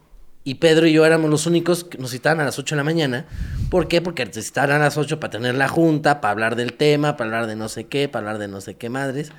Y 0.43 0.56
Pedro 0.56 0.88
y 0.88 0.93
yo 0.93 1.06
éramos 1.06 1.30
los 1.30 1.45
únicos 1.45 1.84
que 1.84 1.99
nos 1.99 2.12
citaban 2.12 2.39
a 2.39 2.45
las 2.45 2.58
8 2.58 2.75
de 2.75 2.77
la 2.77 2.84
mañana. 2.84 3.25
¿Por 3.69 3.88
qué? 3.88 4.01
Porque 4.01 4.25
te 4.25 4.41
citaban 4.41 4.71
a 4.71 4.80
las 4.80 4.97
8 4.97 5.19
para 5.19 5.32
tener 5.32 5.56
la 5.56 5.67
junta, 5.67 6.19
para 6.19 6.32
hablar 6.32 6.56
del 6.56 6.73
tema, 6.73 7.15
para 7.15 7.27
hablar 7.30 7.47
de 7.47 7.56
no 7.56 7.69
sé 7.69 7.86
qué, 7.86 8.10
para 8.10 8.27
hablar 8.27 8.39
de 8.39 8.47
no 8.47 8.60
sé 8.60 8.75
qué 8.75 8.89
madres. 8.89 9.32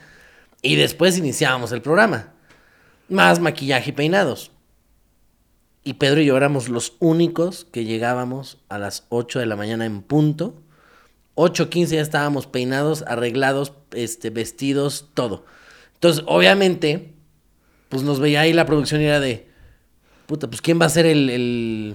Y 0.62 0.76
después 0.76 1.18
iniciábamos 1.18 1.72
el 1.72 1.82
programa. 1.82 2.32
Más 3.08 3.40
maquillaje 3.40 3.90
y 3.90 3.92
peinados. 3.92 4.52
Y 5.82 5.94
Pedro 5.94 6.20
y 6.20 6.26
yo 6.26 6.36
éramos 6.36 6.68
los 6.68 6.94
únicos 7.00 7.66
que 7.72 7.84
llegábamos 7.84 8.58
a 8.68 8.78
las 8.78 9.06
8 9.08 9.40
de 9.40 9.46
la 9.46 9.56
mañana 9.56 9.84
en 9.84 10.02
punto. 10.02 10.62
8.15 11.34 11.86
ya 11.86 12.00
estábamos 12.00 12.46
peinados, 12.46 13.02
arreglados, 13.08 13.72
este, 13.90 14.30
vestidos, 14.30 15.08
todo. 15.14 15.44
Entonces, 15.94 16.22
obviamente, 16.28 17.14
pues 17.88 18.04
nos 18.04 18.20
veía 18.20 18.42
ahí 18.42 18.52
la 18.52 18.66
producción 18.66 19.00
era 19.00 19.18
de, 19.18 19.51
puta, 20.26 20.48
pues 20.48 20.60
¿quién 20.60 20.80
va 20.80 20.86
a 20.86 20.88
ser 20.90 21.06
el, 21.06 21.30
el- 21.30 21.94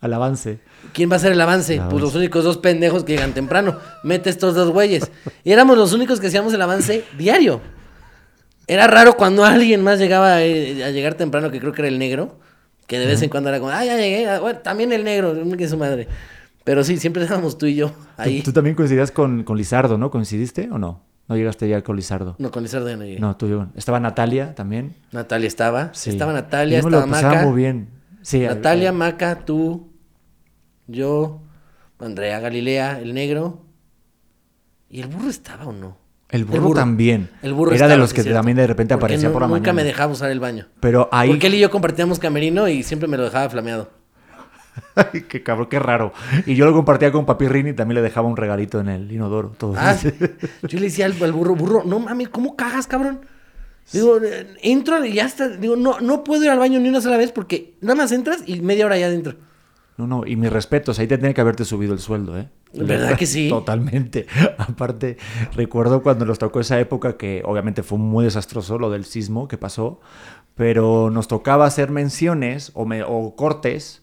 Al 0.00 0.12
avance. 0.14 0.58
¿Quién 0.92 1.10
va 1.10 1.14
a 1.14 1.16
hacer 1.16 1.32
el 1.32 1.40
avance? 1.40 1.80
Pues 1.88 2.02
los 2.02 2.14
únicos 2.14 2.42
dos 2.44 2.58
pendejos 2.58 3.04
que 3.04 3.12
llegan 3.12 3.32
temprano. 3.34 3.78
Mete 4.02 4.30
estos 4.30 4.54
dos 4.54 4.70
güeyes. 4.70 5.10
Y 5.44 5.52
éramos 5.52 5.78
los 5.78 5.92
únicos 5.92 6.18
que 6.20 6.26
hacíamos 6.26 6.52
el 6.54 6.60
avance 6.62 7.04
diario. 7.16 7.60
Era 8.66 8.86
raro 8.86 9.16
cuando 9.16 9.44
alguien 9.44 9.82
más 9.82 9.98
llegaba 9.98 10.42
eh, 10.42 10.84
a 10.84 10.90
llegar 10.90 11.14
temprano, 11.14 11.50
que 11.50 11.60
creo 11.60 11.72
que 11.72 11.82
era 11.82 11.88
el 11.88 11.98
negro, 11.98 12.38
que 12.86 12.98
de 12.98 13.06
vez 13.06 13.20
en 13.22 13.28
cuando 13.28 13.48
era 13.48 13.58
como, 13.58 13.70
ah, 13.72 13.84
ya 13.84 13.96
llegué, 13.96 14.28
ah, 14.28 14.40
bueno, 14.40 14.60
también 14.60 14.92
el 14.92 15.04
negro, 15.04 15.34
que 15.56 15.68
su 15.68 15.76
madre. 15.76 16.06
Pero 16.64 16.84
sí, 16.84 16.96
siempre 16.96 17.22
estábamos 17.24 17.58
tú 17.58 17.66
y 17.66 17.74
yo 17.74 17.88
Tú, 17.90 17.94
ahí. 18.16 18.42
tú 18.42 18.52
también 18.52 18.76
coincidías 18.76 19.10
con, 19.10 19.42
con 19.44 19.56
Lizardo, 19.56 19.98
¿no? 19.98 20.10
¿Coincidiste 20.10 20.68
o 20.70 20.78
no? 20.78 21.00
¿No 21.28 21.36
llegaste 21.36 21.68
ya 21.68 21.82
con 21.82 21.96
Lizardo? 21.96 22.34
No, 22.38 22.50
con 22.50 22.62
Lizardo 22.62 22.88
ya 22.88 22.96
no 22.96 23.04
llegué. 23.04 23.20
No, 23.20 23.36
tú 23.36 23.48
yo. 23.48 23.66
Estaba 23.74 24.00
Natalia 24.00 24.54
también. 24.54 24.96
Natalia 25.12 25.46
estaba. 25.48 25.90
Sí. 25.94 26.10
Estaba 26.10 26.32
Natalia, 26.32 26.78
Yo 26.80 26.84
me 26.84 26.90
lo 26.90 26.98
estaba 26.98 27.12
pasaba 27.12 27.34
Maca. 27.34 27.46
muy 27.46 27.56
bien. 27.56 27.88
Sí, 28.22 28.44
al- 28.44 28.56
Natalia, 28.56 28.90
al- 28.90 28.96
Maca, 28.96 29.44
tú, 29.44 29.88
yo, 30.86 31.40
Andrea 31.98 32.40
Galilea, 32.40 33.00
el 33.00 33.14
negro. 33.14 33.62
¿Y 34.90 35.00
el 35.00 35.08
burro 35.08 35.30
estaba 35.30 35.64
o 35.66 35.72
no? 35.72 35.96
El 36.28 36.44
burro 36.44 36.74
también. 36.74 37.30
El 37.42 37.52
burro 37.54 37.70
Era 37.70 37.76
estaba, 37.76 37.92
de 37.92 37.98
los 37.98 38.12
que 38.14 38.24
también 38.24 38.56
de 38.56 38.66
repente 38.66 38.94
aparecía 38.94 39.30
por 39.32 39.42
la 39.42 39.48
Nunca 39.48 39.60
mañana. 39.60 39.72
me 39.74 39.84
dejaba 39.84 40.12
usar 40.12 40.30
el 40.30 40.40
baño. 40.40 40.66
Pero 40.80 41.08
ahí... 41.12 41.28
Porque 41.30 41.46
él 41.46 41.54
y 41.54 41.60
yo 41.60 41.70
compartíamos 41.70 42.18
camerino 42.18 42.68
y 42.68 42.82
siempre 42.82 43.06
me 43.08 43.16
lo 43.18 43.24
dejaba 43.24 43.48
flameado. 43.50 43.90
Ay, 44.94 45.22
qué 45.28 45.42
cabrón, 45.42 45.68
qué 45.70 45.78
raro. 45.78 46.12
Y 46.46 46.54
yo 46.54 46.64
lo 46.64 46.72
compartía 46.72 47.12
con 47.12 47.26
Papi 47.26 47.48
Rini 47.48 47.70
y 47.70 47.72
también 47.74 47.96
le 47.96 48.02
dejaba 48.02 48.28
un 48.28 48.36
regalito 48.36 48.80
en 48.80 48.88
el 48.88 49.10
inodoro. 49.12 49.52
Todo. 49.58 49.74
Ah, 49.76 49.96
yo 50.62 50.78
le 50.78 50.86
decía 50.86 51.06
al, 51.06 51.22
al 51.22 51.32
burro, 51.32 51.54
burro, 51.54 51.82
no 51.84 51.98
mames, 51.98 52.28
¿cómo 52.30 52.56
cagas, 52.56 52.86
cabrón? 52.86 53.20
Digo, 53.92 54.18
eh, 54.22 54.46
entro 54.62 55.04
y 55.04 55.12
ya 55.12 55.26
está. 55.26 55.48
Digo, 55.48 55.76
no, 55.76 56.00
no 56.00 56.24
puedo 56.24 56.44
ir 56.44 56.50
al 56.50 56.58
baño 56.58 56.78
ni 56.80 56.88
una 56.88 57.00
sola 57.00 57.16
vez 57.16 57.32
porque 57.32 57.74
nada 57.80 57.96
más 57.96 58.12
entras 58.12 58.42
y 58.46 58.60
media 58.60 58.86
hora 58.86 58.96
ya 58.96 59.06
adentro. 59.06 59.34
No, 59.98 60.06
no, 60.06 60.26
y 60.26 60.36
mis 60.36 60.50
respetos, 60.50 60.98
ahí 60.98 61.06
te 61.06 61.18
tenía 61.18 61.34
que 61.34 61.40
haberte 61.42 61.66
subido 61.66 61.92
el 61.92 61.98
sueldo, 61.98 62.38
¿eh? 62.38 62.48
¿Verdad 62.72 63.16
que 63.18 63.26
sí? 63.26 63.50
Totalmente. 63.50 64.26
Aparte, 64.58 65.18
recuerdo 65.54 66.02
cuando 66.02 66.24
nos 66.24 66.38
tocó 66.38 66.60
esa 66.60 66.80
época 66.80 67.18
que 67.18 67.42
obviamente 67.44 67.82
fue 67.82 67.98
muy 67.98 68.24
desastroso 68.24 68.78
lo 68.78 68.88
del 68.88 69.04
sismo 69.04 69.48
que 69.48 69.58
pasó, 69.58 70.00
pero 70.54 71.10
nos 71.10 71.28
tocaba 71.28 71.66
hacer 71.66 71.90
menciones 71.90 72.70
o, 72.74 72.86
me- 72.86 73.02
o 73.02 73.36
cortes, 73.36 74.01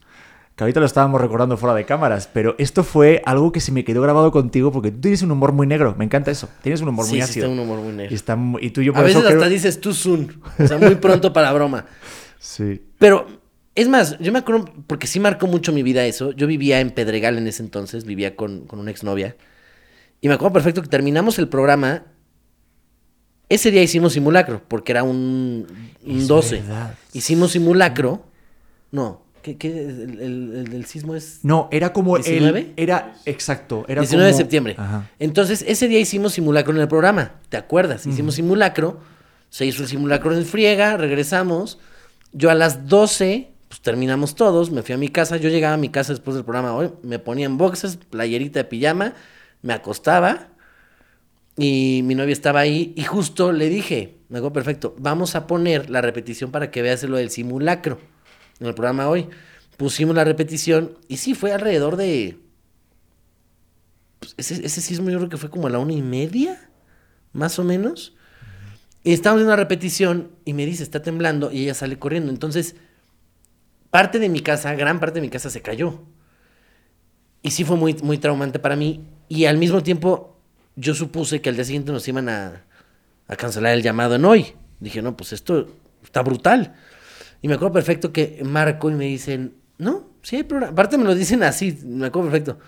que 0.60 0.65
ahorita 0.65 0.82
lo 0.82 0.86
estábamos 0.86 1.22
recordando 1.22 1.56
fuera 1.56 1.74
de 1.74 1.86
cámaras, 1.86 2.30
pero 2.34 2.54
esto 2.58 2.84
fue 2.84 3.22
algo 3.26 3.54
que 3.54 3.62
se 3.62 3.72
me 3.72 3.86
quedó 3.86 4.02
grabado 4.02 4.30
contigo 4.30 4.74
porque 4.74 4.91
tú 4.91 5.00
tienes 5.00 5.22
un 5.22 5.32
humor 5.32 5.54
muy 5.54 5.65
negro, 5.65 5.95
me 5.98 6.04
encanta 6.04 6.32
eso, 6.32 6.50
tienes 6.62 6.82
un 6.82 6.89
humor 6.89 7.06
Sí, 7.06 7.12
muy 7.12 7.22
sí, 7.22 7.24
ácido. 7.24 7.48
tengo 7.48 7.62
un 7.62 7.67
humor 7.69 7.82
muy 7.84 7.93
negro. 7.93 8.12
Y, 8.12 8.15
está 8.15 8.38
y 8.60 8.69
tú 8.72 8.82
y 8.82 8.86
yo 8.86 8.91
por 8.93 9.00
A 9.00 9.04
veces 9.06 9.19
eso 9.19 9.28
hasta 9.28 9.39
creo- 9.39 9.50
dices 9.50 9.80
too 9.80 9.93
soon. 9.93 10.41
O 10.60 10.67
sea, 10.67 10.78
muy 10.78 10.95
pronto 10.95 11.32
para 11.32 11.54
broma. 11.54 11.86
Sí. 12.39 12.82
Pero, 12.98 13.26
es 13.74 13.88
más, 13.88 14.19
yo 14.19 14.34
me 14.34 14.39
acuerdo, 14.39 14.65
porque 14.86 15.08
sí 15.08 15.22
marcó 15.22 15.48
mucho 15.48 15.72
mi 15.72 15.82
vida 15.82 16.06
eso. 16.06 16.32
Yo 16.34 16.45
vivía 16.45 16.82
en 16.82 16.91
Pedregal 16.91 17.38
en 17.38 17.48
ese 17.48 17.63
entonces, 17.63 18.04
vivía 18.04 18.36
con, 18.36 18.65
con 18.67 18.80
una 18.80 18.91
exnovia. 18.91 19.38
Y 20.19 20.28
me 20.28 20.34
acuerdo 20.34 20.52
perfecto 20.54 20.82
que 20.82 20.89
terminamos 20.89 21.39
el 21.39 21.48
programa. 21.48 22.04
Ese 23.48 23.72
día 23.72 23.82
hicimos 23.82 24.13
simulacro, 24.13 24.62
porque 24.67 24.91
era 24.91 25.04
un, 25.04 25.65
un 26.06 26.17
Es 26.17 26.28
12. 26.28 26.56
verdad. 26.58 26.95
Hicimos 27.13 27.52
simulacro. 27.54 28.26
No, 28.91 29.22
¿qué, 29.41 29.58
qué? 29.58 29.67
El, 29.69 30.19
el- 30.19 30.56
el 30.58 30.63
del 30.69 30.86
sismo 30.86 31.15
es 31.15 31.39
No, 31.43 31.67
era 31.71 31.91
como 31.93 32.17
el... 32.17 32.23
¿19? 32.23 32.73
Era, 32.78 33.15
exacto, 33.25 33.86
era 33.88 34.02
19 34.02 34.28
de 34.32 34.34
septiembre. 34.38 34.75
Ajá. 34.78 35.10
Entonces, 35.19 35.63
ese 35.67 35.88
día 35.88 35.99
hicimos 35.99 36.34
simulacro 36.34 36.73
en 36.73 36.82
el 36.82 36.88
programa. 36.88 37.34
¿Te 37.49 37.58
acuerdas? 37.58 38.06
Hicimos 38.06 38.36
simulacro. 38.36 38.99
Se 39.49 39.65
hizo 39.65 39.82
el 39.84 39.89
simulacro 39.89 40.34
en 40.36 40.45
friega, 40.45 40.95
regresamos. 40.97 41.80
Yo 42.34 42.49
a 42.52 42.56
las 42.56 42.88
12, 42.88 43.49
pues 43.67 43.82
terminamos 43.82 44.36
todos. 44.36 44.69
Me 44.71 44.84
fui 44.84 44.93
a 44.93 44.97
mi 44.97 45.10
casa. 45.10 45.38
Yo 45.38 45.49
llegaba 45.49 45.73
a 45.73 45.78
mi 45.78 45.89
casa 45.89 46.13
después 46.13 46.36
del 46.36 46.43
programa 46.45 46.73
hoy. 46.75 46.91
Me 47.04 47.17
ponía 47.19 47.45
en 47.47 47.58
boxes, 47.58 47.97
playerita 47.97 48.60
de 48.60 48.65
pijama. 48.65 49.13
Me 49.62 49.73
acostaba. 49.73 50.49
Y 51.58 52.02
mi 52.06 52.15
novia 52.15 52.32
estaba 52.34 52.60
ahí. 52.62 52.93
Y 52.95 53.04
justo 53.04 53.52
le 53.52 53.69
dije, 53.69 54.15
me 54.30 54.38
acuerdo 54.38 54.54
perfecto, 54.54 54.95
vamos 54.97 55.36
a 55.36 55.45
poner 55.47 55.89
la 55.89 56.02
repetición 56.02 56.52
para 56.52 56.71
que 56.71 56.82
veas 56.82 57.04
lo 57.04 57.17
del 57.17 57.30
simulacro 57.32 57.99
en 58.60 58.67
el 58.67 58.74
programa 58.74 59.08
hoy. 59.08 59.30
Pusimos 59.78 60.15
la 60.15 60.24
repetición. 60.24 60.98
Y 61.08 61.17
sí, 61.17 61.34
fue 61.34 61.52
alrededor 61.54 61.95
de 61.95 62.38
pues, 64.19 64.36
ese, 64.38 64.65
ese 64.65 64.82
sismo 64.82 65.10
yo 65.10 65.17
creo 65.17 65.30
que 65.30 65.38
fue 65.38 65.50
como 65.50 65.67
a 65.67 65.69
la 65.69 65.80
una 65.80 65.93
y 65.93 66.02
media, 66.02 66.69
más 67.34 67.58
o 67.60 67.63
menos. 67.63 68.15
Y 69.04 69.13
estábamos 69.13 69.41
en 69.41 69.48
una 69.48 69.56
repetición 69.56 70.32
y 70.43 70.54
me 70.54 70.65
dice, 70.65 70.84
está 70.84 71.02
temblando, 71.02 71.52
y 71.52 71.63
ella 71.63 71.74
sale 71.74 71.98
corriendo. 71.98 72.32
Entonces, 72.32 72.76
parte 73.89 74.19
de 74.19 74.30
mi 74.30 74.41
casa, 74.41 74.74
gran 74.76 75.00
parte 75.00 75.15
de 75.15 75.22
mi 75.22 75.30
casa 75.30 75.50
se 75.50 75.62
cayó. 75.62 76.02
Y 77.41 77.52
sí 77.52 77.63
fue 77.63 77.78
muy, 77.78 77.93
muy 78.04 78.17
traumante 78.17 78.60
para 78.60 78.76
mí. 78.76 79.06
Y 79.30 79.45
al 79.45 79.58
mismo 79.58 79.82
tiempo, 79.82 80.38
yo 80.76 80.93
supuse 80.93 81.41
que 81.41 81.50
al 81.50 81.56
día 81.56 81.63
siguiente 81.63 81.91
nos 81.91 82.08
iban 82.08 82.28
a, 82.28 82.65
a 83.28 83.36
cancelar 83.38 83.74
el 83.74 83.82
llamado 83.82 84.15
en 84.15 84.26
hoy. 84.26 84.54
Dije, 84.82 85.02
no, 85.02 85.15
pues 85.15 85.32
esto 85.32 85.67
está 86.04 86.22
brutal. 86.22 86.76
Y 87.41 87.47
me 87.47 87.56
acuerdo 87.56 87.73
perfecto 87.73 88.12
que 88.12 88.41
marco 88.43 88.89
y 88.89 88.93
me 88.93 89.06
dicen, 89.06 89.56
no, 89.78 90.10
sí 90.21 90.38
hay 90.38 90.43
programa. 90.43 90.73
Aparte 90.73 90.97
me 90.97 91.06
lo 91.06 91.15
dicen 91.15 91.43
así, 91.43 91.78
me 91.86 92.08
acuerdo 92.08 92.30
perfecto. 92.30 92.60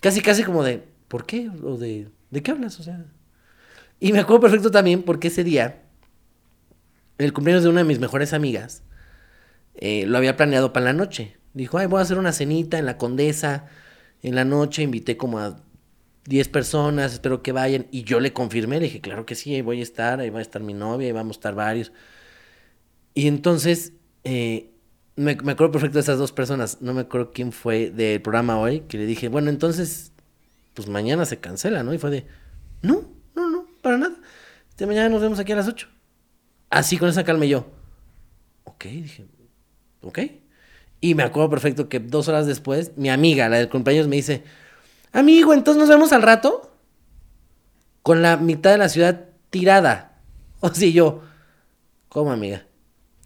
Casi, 0.00 0.20
casi 0.20 0.42
como 0.42 0.64
de, 0.64 0.84
¿por 1.08 1.26
qué? 1.26 1.50
O 1.62 1.76
de, 1.76 2.08
¿de 2.30 2.42
qué 2.42 2.50
hablas? 2.50 2.80
O 2.80 2.82
sea. 2.82 3.04
Y 4.00 4.12
me 4.12 4.20
acuerdo 4.20 4.40
perfecto 4.40 4.70
también 4.70 5.02
porque 5.02 5.28
ese 5.28 5.44
día, 5.44 5.82
el 7.18 7.32
cumpleaños 7.32 7.62
de 7.62 7.68
una 7.68 7.80
de 7.80 7.84
mis 7.84 8.00
mejores 8.00 8.32
amigas, 8.32 8.82
eh, 9.74 10.06
lo 10.06 10.18
había 10.18 10.36
planeado 10.36 10.72
para 10.72 10.86
la 10.86 10.92
noche. 10.92 11.36
Dijo, 11.52 11.78
ay, 11.78 11.86
voy 11.86 11.98
a 11.98 12.02
hacer 12.02 12.18
una 12.18 12.32
cenita 12.32 12.78
en 12.78 12.86
la 12.86 12.96
Condesa 12.96 13.66
en 14.22 14.34
la 14.34 14.44
noche. 14.44 14.82
Invité 14.82 15.16
como 15.16 15.38
a 15.38 15.62
10 16.26 16.48
personas, 16.48 17.12
espero 17.12 17.42
que 17.42 17.52
vayan. 17.52 17.86
Y 17.90 18.04
yo 18.04 18.20
le 18.20 18.32
confirmé, 18.32 18.78
le 18.78 18.86
dije, 18.86 19.00
claro 19.00 19.26
que 19.26 19.34
sí, 19.34 19.54
ahí 19.54 19.62
voy 19.62 19.80
a 19.80 19.82
estar, 19.82 20.20
ahí 20.20 20.30
va 20.30 20.38
a 20.38 20.42
estar 20.42 20.62
mi 20.62 20.74
novia, 20.74 21.08
ahí 21.08 21.12
vamos 21.12 21.36
a 21.36 21.38
estar 21.38 21.54
varios. 21.54 21.92
Y 23.14 23.26
entonces, 23.28 23.92
eh, 24.24 24.70
me, 25.16 25.36
me 25.36 25.52
acuerdo 25.52 25.72
perfecto 25.72 25.94
de 25.94 26.02
esas 26.02 26.18
dos 26.18 26.32
personas. 26.32 26.78
No 26.80 26.94
me 26.94 27.02
acuerdo 27.02 27.32
quién 27.32 27.52
fue 27.52 27.90
del 27.90 28.22
programa 28.22 28.58
hoy, 28.58 28.80
que 28.80 28.98
le 28.98 29.06
dije, 29.06 29.28
bueno, 29.28 29.50
entonces, 29.50 30.12
pues 30.74 30.88
mañana 30.88 31.24
se 31.26 31.38
cancela, 31.38 31.82
¿no? 31.82 31.92
Y 31.92 31.98
fue 31.98 32.10
de, 32.10 32.26
no, 32.82 33.04
no, 33.34 33.50
no, 33.50 33.66
para 33.82 33.98
nada. 33.98 34.16
De 34.76 34.86
mañana 34.86 35.08
nos 35.10 35.20
vemos 35.20 35.38
aquí 35.38 35.52
a 35.52 35.56
las 35.56 35.68
8. 35.68 35.88
Así 36.70 36.96
con 36.96 37.08
esa 37.08 37.24
calma 37.24 37.44
yo. 37.44 37.66
Ok, 38.64 38.84
dije, 38.84 39.26
ok. 40.02 40.18
Y 41.00 41.14
me 41.14 41.22
acuerdo 41.22 41.50
perfecto 41.50 41.88
que 41.88 41.98
dos 41.98 42.28
horas 42.28 42.46
después, 42.46 42.92
mi 42.96 43.10
amiga, 43.10 43.48
la 43.48 43.58
del 43.58 43.68
cumpleaños, 43.68 44.08
me 44.08 44.16
dice, 44.16 44.44
amigo, 45.12 45.52
entonces 45.52 45.80
nos 45.80 45.88
vemos 45.88 46.12
al 46.12 46.22
rato. 46.22 46.66
Con 48.02 48.22
la 48.22 48.38
mitad 48.38 48.70
de 48.70 48.78
la 48.78 48.88
ciudad 48.88 49.26
tirada. 49.50 50.06
O 50.62 50.68
sea, 50.68 50.90
yo, 50.90 51.22
¿cómo, 52.10 52.30
amiga? 52.30 52.66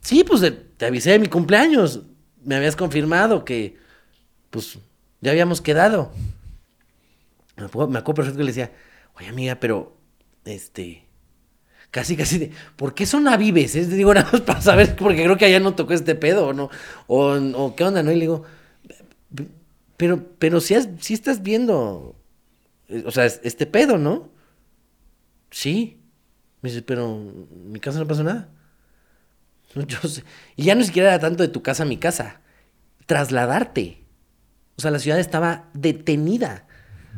Sí, 0.05 0.23
pues 0.23 0.43
te, 0.77 0.87
avisé 0.87 1.13
de 1.13 1.19
mi 1.19 1.29
cumpleaños. 1.29 2.03
Me 2.45 2.55
habías 2.57 2.77
confirmado 2.77 3.45
que, 3.45 3.79
pues, 4.51 4.79
ya 5.23 5.31
habíamos 5.31 5.63
quedado. 5.63 6.13
Me 7.57 7.65
acuerdo, 7.65 7.91
perfecto 8.15 8.37
que 8.39 8.45
le 8.45 8.51
decía, 8.51 8.73
oye, 9.17 9.29
amiga, 9.29 9.57
pero, 9.57 9.97
este, 10.45 11.07
casi, 11.91 12.17
casi 12.17 12.53
¿por 12.77 12.95
qué 12.95 13.07
son 13.07 13.29
avives? 13.29 13.77
eh?" 13.77 13.87
Digo, 13.87 14.13
nada 14.15 14.29
más 14.31 14.43
para 14.43 14.61
saber, 14.61 14.95
porque 14.97 15.23
creo 15.25 15.39
que 15.39 15.47
allá 15.47 15.61
no 15.61 15.75
tocó 15.75 15.95
este 15.95 16.15
pedo, 16.15 16.49
¿o 16.49 16.53
no? 16.53 16.69
O, 17.07 17.75
qué 17.75 17.85
onda, 17.85 18.03
¿no? 18.03 18.13
Y 18.13 18.17
le 18.17 18.21
digo, 18.23 18.45
pero, 19.97 20.23
pero 20.39 20.61
si, 20.61 20.75
has, 20.75 20.89
si 21.01 21.15
estás 21.15 21.43
viendo, 21.43 22.17
eh, 22.89 23.05
o 23.07 23.11
sea, 23.11 23.25
es- 23.27 23.41
este 23.45 23.67
pedo, 23.67 23.99
¿no? 23.99 24.29
Sí. 25.51 26.01
Me 26.63 26.71
dice, 26.71 26.83
pero 26.83 27.05
en 27.07 27.73
mi 27.73 27.81
casa 27.81 27.99
no 27.99 28.07
pasó 28.07 28.25
nada. 28.25 28.49
Y 30.57 30.65
ya 30.65 30.75
no 30.75 30.85
siquiera 30.85 31.09
era 31.09 31.19
tanto 31.19 31.43
de 31.43 31.49
tu 31.49 31.63
casa 31.63 31.83
a 31.83 31.87
mi 31.87 31.97
casa. 31.97 32.41
Trasladarte. 33.07 34.05
O 34.77 34.83
sea, 34.83 34.91
la 34.91 34.99
ciudad 34.99 35.19
estaba 35.19 35.69
detenida. 35.75 36.67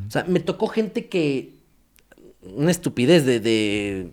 O 0.06 0.10
sea, 0.10 0.24
me 0.24 0.40
tocó 0.40 0.68
gente 0.68 1.08
que. 1.08 1.54
Una 2.42 2.70
estupidez 2.70 3.26
de, 3.26 3.40
de 3.40 4.12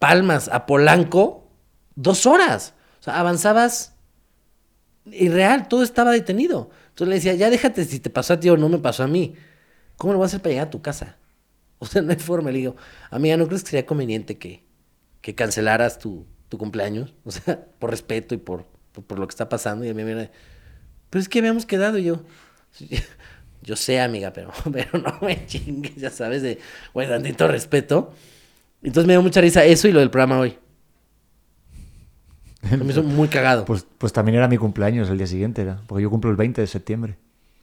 Palmas 0.00 0.48
a 0.48 0.66
Polanco, 0.66 1.48
dos 1.94 2.26
horas. 2.26 2.74
O 2.98 3.02
sea, 3.04 3.20
avanzabas 3.20 3.94
irreal, 5.12 5.68
todo 5.68 5.82
estaba 5.82 6.10
detenido. 6.10 6.70
Entonces 6.88 7.08
le 7.08 7.14
decía, 7.16 7.34
ya 7.34 7.50
déjate 7.50 7.84
si 7.84 8.00
te 8.00 8.10
pasó 8.10 8.34
a 8.34 8.40
ti 8.40 8.48
o 8.48 8.56
no 8.56 8.68
me 8.68 8.78
pasó 8.78 9.04
a 9.04 9.06
mí. 9.06 9.34
¿Cómo 9.96 10.12
lo 10.12 10.18
vas 10.18 10.28
a 10.28 10.36
hacer 10.36 10.42
para 10.42 10.50
llegar 10.50 10.66
a 10.68 10.70
tu 10.70 10.82
casa? 10.82 11.16
O 11.82 11.86
sea, 11.86 12.02
no 12.02 12.10
hay 12.10 12.18
forma. 12.18 12.50
Le 12.50 12.58
digo, 12.58 12.76
amiga, 13.10 13.38
¿no 13.38 13.46
crees 13.46 13.62
que 13.62 13.70
sería 13.70 13.86
conveniente 13.86 14.36
que, 14.36 14.66
que 15.22 15.34
cancelaras 15.34 15.98
tu, 15.98 16.26
tu 16.50 16.58
cumpleaños? 16.58 17.14
O 17.24 17.30
sea, 17.30 17.64
por 17.78 17.90
respeto 17.90 18.34
y 18.34 18.38
por, 18.38 18.66
por, 18.92 19.04
por 19.04 19.18
lo 19.18 19.26
que 19.26 19.32
está 19.32 19.48
pasando. 19.48 19.86
Y 19.86 19.88
a 19.88 19.94
mí 19.94 20.02
me 20.02 20.14
viene, 20.14 20.30
pero 21.08 21.22
es 21.22 21.28
que 21.30 21.38
habíamos 21.38 21.64
quedado 21.64 21.96
y 21.96 22.04
yo. 22.04 22.20
Yo 23.62 23.76
sé, 23.76 24.00
amiga, 24.00 24.32
pero, 24.32 24.50
pero 24.72 24.98
no 24.98 25.18
me 25.20 25.44
chingues, 25.46 25.96
ya 25.96 26.10
sabes, 26.10 26.40
de, 26.40 26.58
güey, 26.94 27.06
tantito 27.08 27.46
respeto. 27.46 28.12
Entonces 28.82 29.06
me 29.06 29.12
dio 29.12 29.22
mucha 29.22 29.42
risa 29.42 29.64
eso 29.64 29.86
y 29.86 29.92
lo 29.92 30.00
del 30.00 30.10
programa 30.10 30.38
hoy. 30.38 30.56
Me 32.62 32.90
hizo 32.90 33.02
muy 33.02 33.28
cagado. 33.28 33.66
Pues, 33.66 33.86
pues 33.98 34.14
también 34.14 34.36
era 34.36 34.48
mi 34.48 34.56
cumpleaños 34.56 35.10
el 35.10 35.18
día 35.18 35.26
siguiente, 35.26 35.60
era, 35.62 35.82
porque 35.86 36.02
yo 36.02 36.10
cumplo 36.10 36.30
el 36.30 36.36
20 36.36 36.60
de 36.60 36.66
septiembre. 36.66 37.18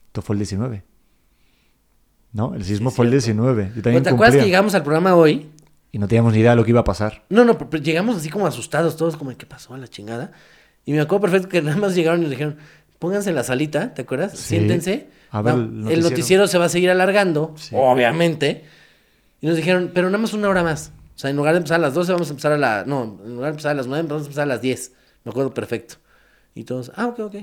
Esto 0.08 0.22
fue 0.22 0.36
el 0.36 0.40
19. 0.40 0.84
¿No? 2.34 2.54
El 2.54 2.64
sismo 2.64 2.92
fue 2.92 3.06
el 3.06 3.12
19. 3.12 3.70
Yo 3.70 3.76
¿No 3.76 3.82
también 3.82 4.04
¿Te 4.04 4.10
acuerdas 4.10 4.36
que 4.36 4.46
llegamos 4.46 4.76
al 4.76 4.84
programa 4.84 5.16
hoy? 5.16 5.50
Y 5.92 6.00
no 6.00 6.08
teníamos 6.08 6.34
ni 6.34 6.40
idea 6.40 6.52
de 6.52 6.58
lo 6.58 6.64
que 6.64 6.72
iba 6.72 6.82
a 6.82 6.84
pasar. 6.84 7.24
No, 7.30 7.46
no, 7.46 7.58
pero 7.58 7.82
llegamos 7.82 8.18
así 8.18 8.30
como 8.30 8.46
asustados 8.46 8.98
todos, 8.98 9.16
como, 9.18 9.36
¿qué 9.38 9.46
pasó 9.46 9.74
a 9.74 9.78
la 9.78 9.88
chingada? 9.88 10.32
Y 10.86 10.92
me 10.94 11.00
acuerdo 11.02 11.22
perfecto 11.24 11.50
que 11.50 11.62
nada 11.62 11.78
más 11.78 11.96
llegaron 11.96 12.20
y 12.20 12.24
nos 12.24 12.32
dijeron, 12.32 12.58
pónganse 13.00 13.30
en 13.30 13.36
la 13.36 13.44
salita, 13.44 13.94
¿te 13.94 14.02
acuerdas? 14.04 14.34
Sí. 14.38 14.50
Siéntense. 14.58 15.08
A 15.32 15.42
ver 15.42 15.56
el 15.56 15.88
el 15.92 16.02
noticiero. 16.02 16.48
se 16.48 16.58
va 16.58 16.66
a 16.66 16.70
seguir 16.70 16.90
alargando, 16.90 17.54
Sí. 17.58 17.76
obviamente. 17.78 18.64
Y 19.42 19.48
nos 19.48 19.56
dijeron, 19.56 19.92
pero 19.94 20.08
nada 20.08 20.18
más 20.20 20.34
una 20.34 20.50
hora 20.50 20.64
más. 20.64 20.92
O 21.16 21.20
sea, 21.20 21.30
en 21.30 21.36
lugar 21.36 21.54
de 21.54 21.58
empezar 21.60 21.76
a 21.76 21.82
las 21.82 21.94
12, 21.94 22.12
vamos 22.12 22.28
a 22.28 22.32
empezar 22.32 22.52
a 22.52 22.58
la... 22.58 22.84
No, 22.86 23.20
en 23.26 23.32
lugar 23.36 23.46
de 23.46 23.50
empezar 23.52 23.72
a 23.72 23.76
las 23.76 23.88
9, 23.88 24.08
vamos 24.08 24.24
a 24.24 24.26
empezar 24.26 24.44
a 24.44 24.48
las 24.48 24.62
10. 24.62 24.92
Me 25.24 25.32
acuerdo 25.32 25.54
perfecto. 25.54 25.96
Y 26.54 26.64
todos, 26.64 26.92
ah, 26.96 27.08
ok, 27.08 27.20
ok. 27.20 27.36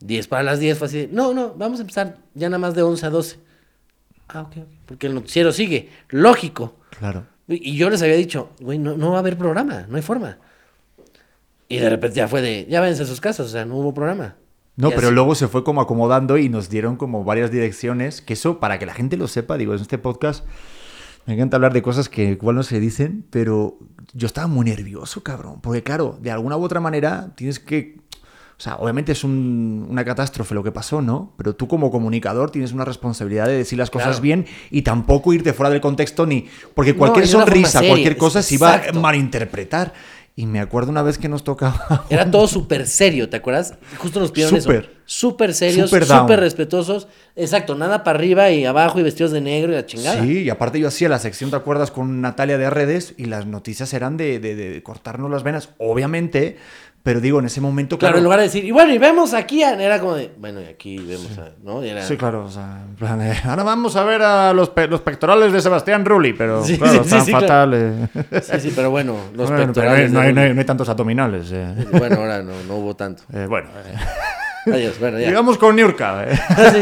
10 0.00 0.26
para 0.28 0.42
las 0.42 0.58
10 0.58 0.78
fue 0.78 0.86
así. 0.86 1.08
No, 1.10 1.32
no, 1.32 1.54
vamos 1.54 1.78
a 1.78 1.82
empezar 1.82 2.18
ya 2.34 2.48
nada 2.48 2.58
más 2.58 2.74
de 2.74 2.82
11 2.82 3.06
a 3.06 3.10
12. 3.10 3.38
Ah, 4.28 4.42
ok, 4.42 4.56
ok. 4.58 4.68
Porque 4.86 5.06
el 5.06 5.14
noticiero 5.14 5.52
sigue. 5.52 5.90
Lógico. 6.08 6.76
Claro. 6.98 7.26
Y 7.48 7.76
yo 7.76 7.90
les 7.90 8.00
había 8.02 8.16
dicho, 8.16 8.50
güey, 8.60 8.78
no, 8.78 8.96
no 8.96 9.10
va 9.10 9.16
a 9.16 9.20
haber 9.20 9.36
programa, 9.36 9.86
no 9.88 9.96
hay 9.96 10.02
forma. 10.02 10.38
Y 11.68 11.78
de 11.78 11.90
repente 11.90 12.16
ya 12.16 12.28
fue 12.28 12.40
de, 12.42 12.66
ya 12.68 12.80
váyanse 12.80 13.02
a 13.02 13.06
sus 13.06 13.20
casas, 13.20 13.46
o 13.46 13.48
sea, 13.50 13.64
no 13.64 13.76
hubo 13.76 13.92
programa. 13.94 14.36
No, 14.76 14.90
pero 14.90 15.06
así- 15.08 15.14
luego 15.14 15.34
se 15.34 15.48
fue 15.48 15.62
como 15.64 15.80
acomodando 15.80 16.36
y 16.38 16.48
nos 16.48 16.68
dieron 16.68 16.96
como 16.96 17.24
varias 17.24 17.50
direcciones, 17.50 18.20
que 18.20 18.32
eso, 18.34 18.60
para 18.60 18.78
que 18.78 18.86
la 18.86 18.94
gente 18.94 19.16
lo 19.16 19.28
sepa, 19.28 19.56
digo, 19.56 19.74
en 19.74 19.80
este 19.80 19.98
podcast 19.98 20.44
me 21.26 21.34
encanta 21.34 21.56
hablar 21.56 21.72
de 21.72 21.80
cosas 21.80 22.08
que 22.10 22.24
igual 22.32 22.56
no 22.56 22.62
se 22.62 22.80
dicen, 22.80 23.24
pero 23.30 23.78
yo 24.12 24.26
estaba 24.26 24.46
muy 24.46 24.66
nervioso, 24.66 25.22
cabrón, 25.22 25.60
porque 25.62 25.82
claro, 25.82 26.18
de 26.20 26.30
alguna 26.30 26.56
u 26.56 26.62
otra 26.64 26.80
manera 26.80 27.32
tienes 27.34 27.60
que... 27.60 27.96
O 28.56 28.60
sea, 28.64 28.76
obviamente 28.76 29.12
es 29.12 29.24
un- 29.24 29.86
una 29.90 30.04
catástrofe 30.04 30.54
lo 30.54 30.62
que 30.62 30.70
pasó, 30.72 31.02
¿no? 31.02 31.32
Pero 31.36 31.54
tú 31.56 31.66
como 31.66 31.90
comunicador 31.90 32.50
tienes 32.50 32.72
una 32.72 32.84
responsabilidad 32.84 33.46
de 33.46 33.56
decir 33.56 33.76
las 33.78 33.90
cosas 33.90 34.08
Claro. 34.08 34.22
bien 34.22 34.46
y 34.70 34.82
tampoco 34.82 35.32
irte 35.32 35.52
fuera 35.52 35.70
del 35.70 35.80
contexto 35.80 36.24
ni... 36.24 36.46
Porque 36.74 36.92
No, 36.92 36.98
cualquier 36.98 37.26
forma 37.26 37.44
sonrisa, 37.46 37.82
cualquier 37.82 38.16
cosa 38.16 38.42
se 38.42 38.54
iba 38.54 38.74
a 38.74 38.92
malinterpretar. 38.92 39.92
Y 40.36 40.46
me 40.46 40.58
acuerdo 40.58 40.90
una 40.90 41.02
vez 41.02 41.16
que 41.16 41.28
nos 41.28 41.44
tocaba... 41.44 42.06
Era 42.10 42.28
todo 42.28 42.48
súper 42.48 42.88
serio, 42.88 43.28
¿te 43.28 43.36
acuerdas? 43.36 43.74
Justo 43.98 44.18
nos 44.18 44.32
pidieron 44.32 44.60
Súper. 44.60 44.80
eso. 44.84 44.90
Súper 45.06 45.52
serios, 45.54 45.90
Súper 45.90 46.40
respetuosos. 46.40 47.08
Exacto, 47.36 47.74
nada 47.74 48.04
para 48.04 48.18
arriba 48.18 48.50
y 48.50 48.64
abajo 48.64 48.98
y 49.00 49.02
vestidos 49.02 49.32
de 49.32 49.40
negro 49.40 49.72
y 49.72 49.74
la 49.74 49.84
chingada. 49.86 50.22
Sí, 50.22 50.42
y 50.42 50.50
aparte 50.50 50.80
yo 50.80 50.88
hacía 50.88 51.08
la 51.08 51.18
sección, 51.18 51.50
¿te 51.50 51.56
acuerdas? 51.56 51.90
Con 51.90 52.20
Natalia 52.20 52.56
de 52.58 52.70
redes 52.70 53.14
y 53.18 53.26
las 53.26 53.44
noticias 53.46 53.92
eran 53.92 54.16
de, 54.16 54.38
de- 54.38 54.54
de 54.54 54.82
cortarnos 54.82 55.30
las 55.30 55.42
venas, 55.42 55.68
obviamente, 55.78 56.56
pero 57.02 57.20
digo, 57.20 57.38
en 57.38 57.44
ese 57.44 57.60
momento, 57.60 57.98
Claro, 57.98 58.12
claro. 58.12 58.18
en 58.20 58.24
lugar 58.24 58.38
de 58.38 58.44
decir, 58.46 58.64
y 58.64 58.70
bueno, 58.70 58.94
y 58.94 58.96
vemos 58.98 59.34
aquí, 59.34 59.62
a... 59.62 59.74
era 59.78 60.00
como 60.00 60.14
de, 60.14 60.30
bueno, 60.38 60.62
y 60.62 60.64
aquí 60.64 60.96
vemos 60.96 61.36
a, 61.36 61.50
¿no? 61.62 61.84
Y 61.84 61.90
era- 61.90 62.02
Sí, 62.02 62.16
claro, 62.16 62.46
o 62.46 62.50
sea, 62.50 62.80
en 62.88 62.94
plan, 62.94 63.20
eh, 63.20 63.34
ahora 63.44 63.62
vamos 63.62 63.94
a 63.96 64.04
ver 64.04 64.22
a 64.22 64.54
los, 64.54 64.70
pe- 64.70 64.86
los 64.88 65.02
pectorales 65.02 65.52
de 65.52 65.60
Sebastián 65.60 66.02
Rulli, 66.06 66.32
pero 66.32 66.64
Sí, 66.64 66.78
claro, 66.78 66.94
sí, 66.94 67.00
están 67.00 67.24
sí, 67.26 67.30
claro. 67.32 67.46
fatales. 67.46 67.94
Sí, 68.42 68.60
sí, 68.60 68.72
pero 68.74 68.90
bueno, 68.90 69.16
los 69.34 69.50
Bueno, 69.50 69.56
pero 69.56 69.66
pectorales. 69.74 70.10
no, 70.12 70.20
hay, 70.20 70.32
no 70.32 70.40
hay- 70.40 70.46
Rulli. 70.46 70.54
no 70.54 70.60
hay 70.60 70.66
tantos 70.66 70.88
abdominales. 70.88 71.50
eh. 71.52 71.74
Bueno, 71.92 72.16
ahora 72.20 72.42
no, 72.42 72.52
no 72.66 72.76
hubo 72.76 72.96
tanto. 72.96 73.22
Eh, 73.34 73.44
bueno, 73.50 73.68
eh, 73.86 73.94
Adiós, 74.66 74.98
bueno, 74.98 75.18
ya. 75.18 75.28
digamos 75.28 75.58
con 75.58 75.76
Niurka, 75.76 76.24
eh. 76.26 76.38
Sí. 76.72 76.80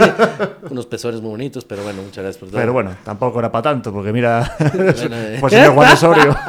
Unos 0.71 0.87
pezones 0.87 1.21
muy 1.21 1.31
bonitos, 1.31 1.65
pero 1.65 1.83
bueno, 1.83 2.03
muchas 2.03 2.23
gracias 2.23 2.39
por 2.39 2.49
todo. 2.51 2.61
pero 2.61 2.73
bueno, 2.73 2.97
tampoco 3.05 3.39
era 3.41 3.51
para 3.51 3.63
tanto, 3.63 3.93
porque 3.93 4.13
mira, 4.13 4.57
Bueno, 4.75 4.93
eh. 5.17 5.37
pues 5.41 5.53
señor 5.53 5.75
Juan 5.75 5.93
Osorio. 5.93 6.37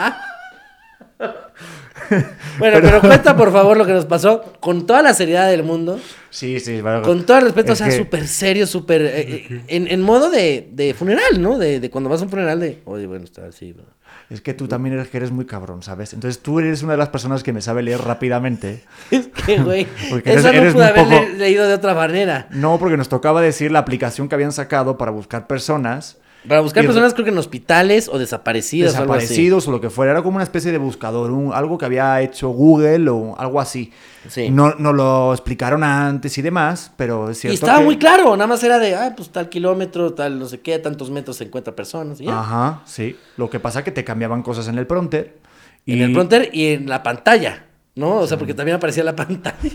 Bueno, 2.60 2.78
pero 2.82 3.02
cuenta 3.02 3.36
por 3.36 3.52
favor 3.52 3.76
lo 3.78 3.86
que 3.86 3.94
nos 3.94 4.06
pasó 4.06 4.54
con 4.60 4.86
toda 4.86 5.02
la 5.02 5.14
seriedad 5.16 5.50
del 5.50 5.64
mundo, 5.64 6.00
Sí, 6.30 6.60
sí, 6.60 6.82
bueno, 6.82 7.02
con 7.02 7.26
todo 7.26 7.38
el 7.38 7.46
respeto, 7.46 7.74
o 7.74 7.76
sea, 7.76 7.88
que- 7.88 7.98
súper 7.98 8.28
serio, 8.28 8.68
súper. 8.68 9.02
eh, 9.02 9.22
eh, 9.50 9.62
en, 9.68 9.88
en 9.88 10.02
modo 10.02 10.30
de, 10.30 10.70
de 10.72 10.94
funeral, 10.94 11.42
¿no? 11.42 11.58
De, 11.58 11.80
de 11.80 11.90
cuando 11.90 12.10
vas 12.12 12.22
a 12.22 12.26
un 12.26 12.30
funeral 12.30 12.60
de. 12.60 12.82
Oye, 12.86 13.08
bueno, 13.08 13.24
está 13.24 13.46
así. 13.48 13.74
¿no? 13.76 13.84
Es 14.34 14.42
que 14.42 14.54
tú 14.56 14.68
también 14.68 14.96
eres 14.96 15.10
que 15.10 15.18
eres 15.18 15.30
muy 15.32 15.46
cabrón, 15.46 15.84
¿sabes? 15.84 16.14
Entonces 16.14 16.42
tú 16.42 16.60
eres 16.60 16.82
una 16.82 16.94
de 16.94 16.98
las 16.98 17.10
personas 17.10 17.44
que 17.44 17.54
me 17.54 17.62
sabe 17.62 17.84
leer 17.84 18.02
rápidamente. 18.02 18.84
Es 19.12 19.28
que, 19.28 19.60
güey. 19.62 19.88
Eso 20.26 20.50
eres- 20.50 20.66
no 20.66 20.74
pude 20.74 20.86
haber 20.86 21.04
poco- 21.06 21.26
leído 21.38 21.68
de 21.68 21.74
otra 21.76 21.94
manera. 21.94 22.48
No, 22.52 22.80
porque 22.80 22.98
nos 22.98 23.10
tocaba 23.10 23.42
decir 23.42 23.72
la 23.72 23.80
aplicación 23.80 24.28
que 24.30 24.36
habían 24.36 24.52
sacado 24.52 24.98
para 24.98 25.12
buscar 25.12 25.46
personas 25.48 26.18
Para 26.48 26.60
buscar 26.62 26.84
Y 26.84 26.88
personas, 26.88 27.14
creo 27.14 27.24
que 27.24 27.32
en 27.32 27.38
hospitales 27.38 28.10
o 28.12 28.18
desaparecidas 28.20 28.96
o 28.96 28.98
algo 29.00 29.14
así. 29.14 29.22
desaparecidos 29.22 29.68
o 29.68 29.72
lo 29.72 29.80
que 29.80 29.90
fuera. 29.90 30.12
Era 30.12 30.22
como 30.24 30.36
una 30.36 30.44
especie 30.44 30.72
de 30.74 30.78
buscador, 30.78 31.32
un- 31.32 31.54
algo 31.54 31.78
que 31.78 31.86
había 31.86 32.20
hecho 32.22 32.50
Google 32.50 33.10
o 33.10 33.36
algo 33.40 33.62
así. 33.62 33.92
Sí. 34.28 34.50
No, 34.50 34.74
no 34.76 34.92
lo 34.92 35.32
explicaron 35.34 35.84
antes 35.84 36.38
y 36.38 36.42
demás, 36.42 36.92
pero 36.98 37.30
es 37.30 37.38
Y 37.38 37.42
cierto 37.42 37.54
estaba 37.56 37.80
que- 37.80 37.86
muy 37.86 37.98
claro, 37.98 38.36
nada 38.36 38.48
más 38.48 38.64
era 38.64 38.78
de, 38.80 38.94
ah, 38.96 39.14
pues 39.16 39.30
tal 39.30 39.48
kilómetro, 39.48 40.14
tal 40.14 40.38
no 40.38 40.46
sé 40.48 40.60
qué, 40.60 40.78
tantos 40.80 41.10
metros 41.12 41.38
se 41.38 41.46
encuentra 41.46 41.76
personas. 41.76 42.20
Y 42.20 42.26
ya. 42.26 42.40
Ajá, 42.40 42.82
sí. 42.86 43.16
Lo 43.38 43.50
que 43.50 43.60
pasa 43.62 43.80
es 43.80 43.86
que 43.86 43.92
te 43.92 44.04
cambiaban 44.04 44.44
cosas 44.44 44.68
en 44.68 44.78
el 44.78 44.86
prompter. 44.86 45.38
Y 45.86 45.94
En 45.94 46.02
el 46.02 46.14
pronter 46.14 46.50
y 46.54 46.74
en 46.74 46.88
la 46.90 47.04
pantalla, 47.04 47.66
¿no? 47.96 48.16
O 48.18 48.28
sea, 48.28 48.38
porque 48.38 48.54
también 48.54 48.76
aparecía 48.78 49.04
la 49.04 49.16
pantalla. 49.16 49.70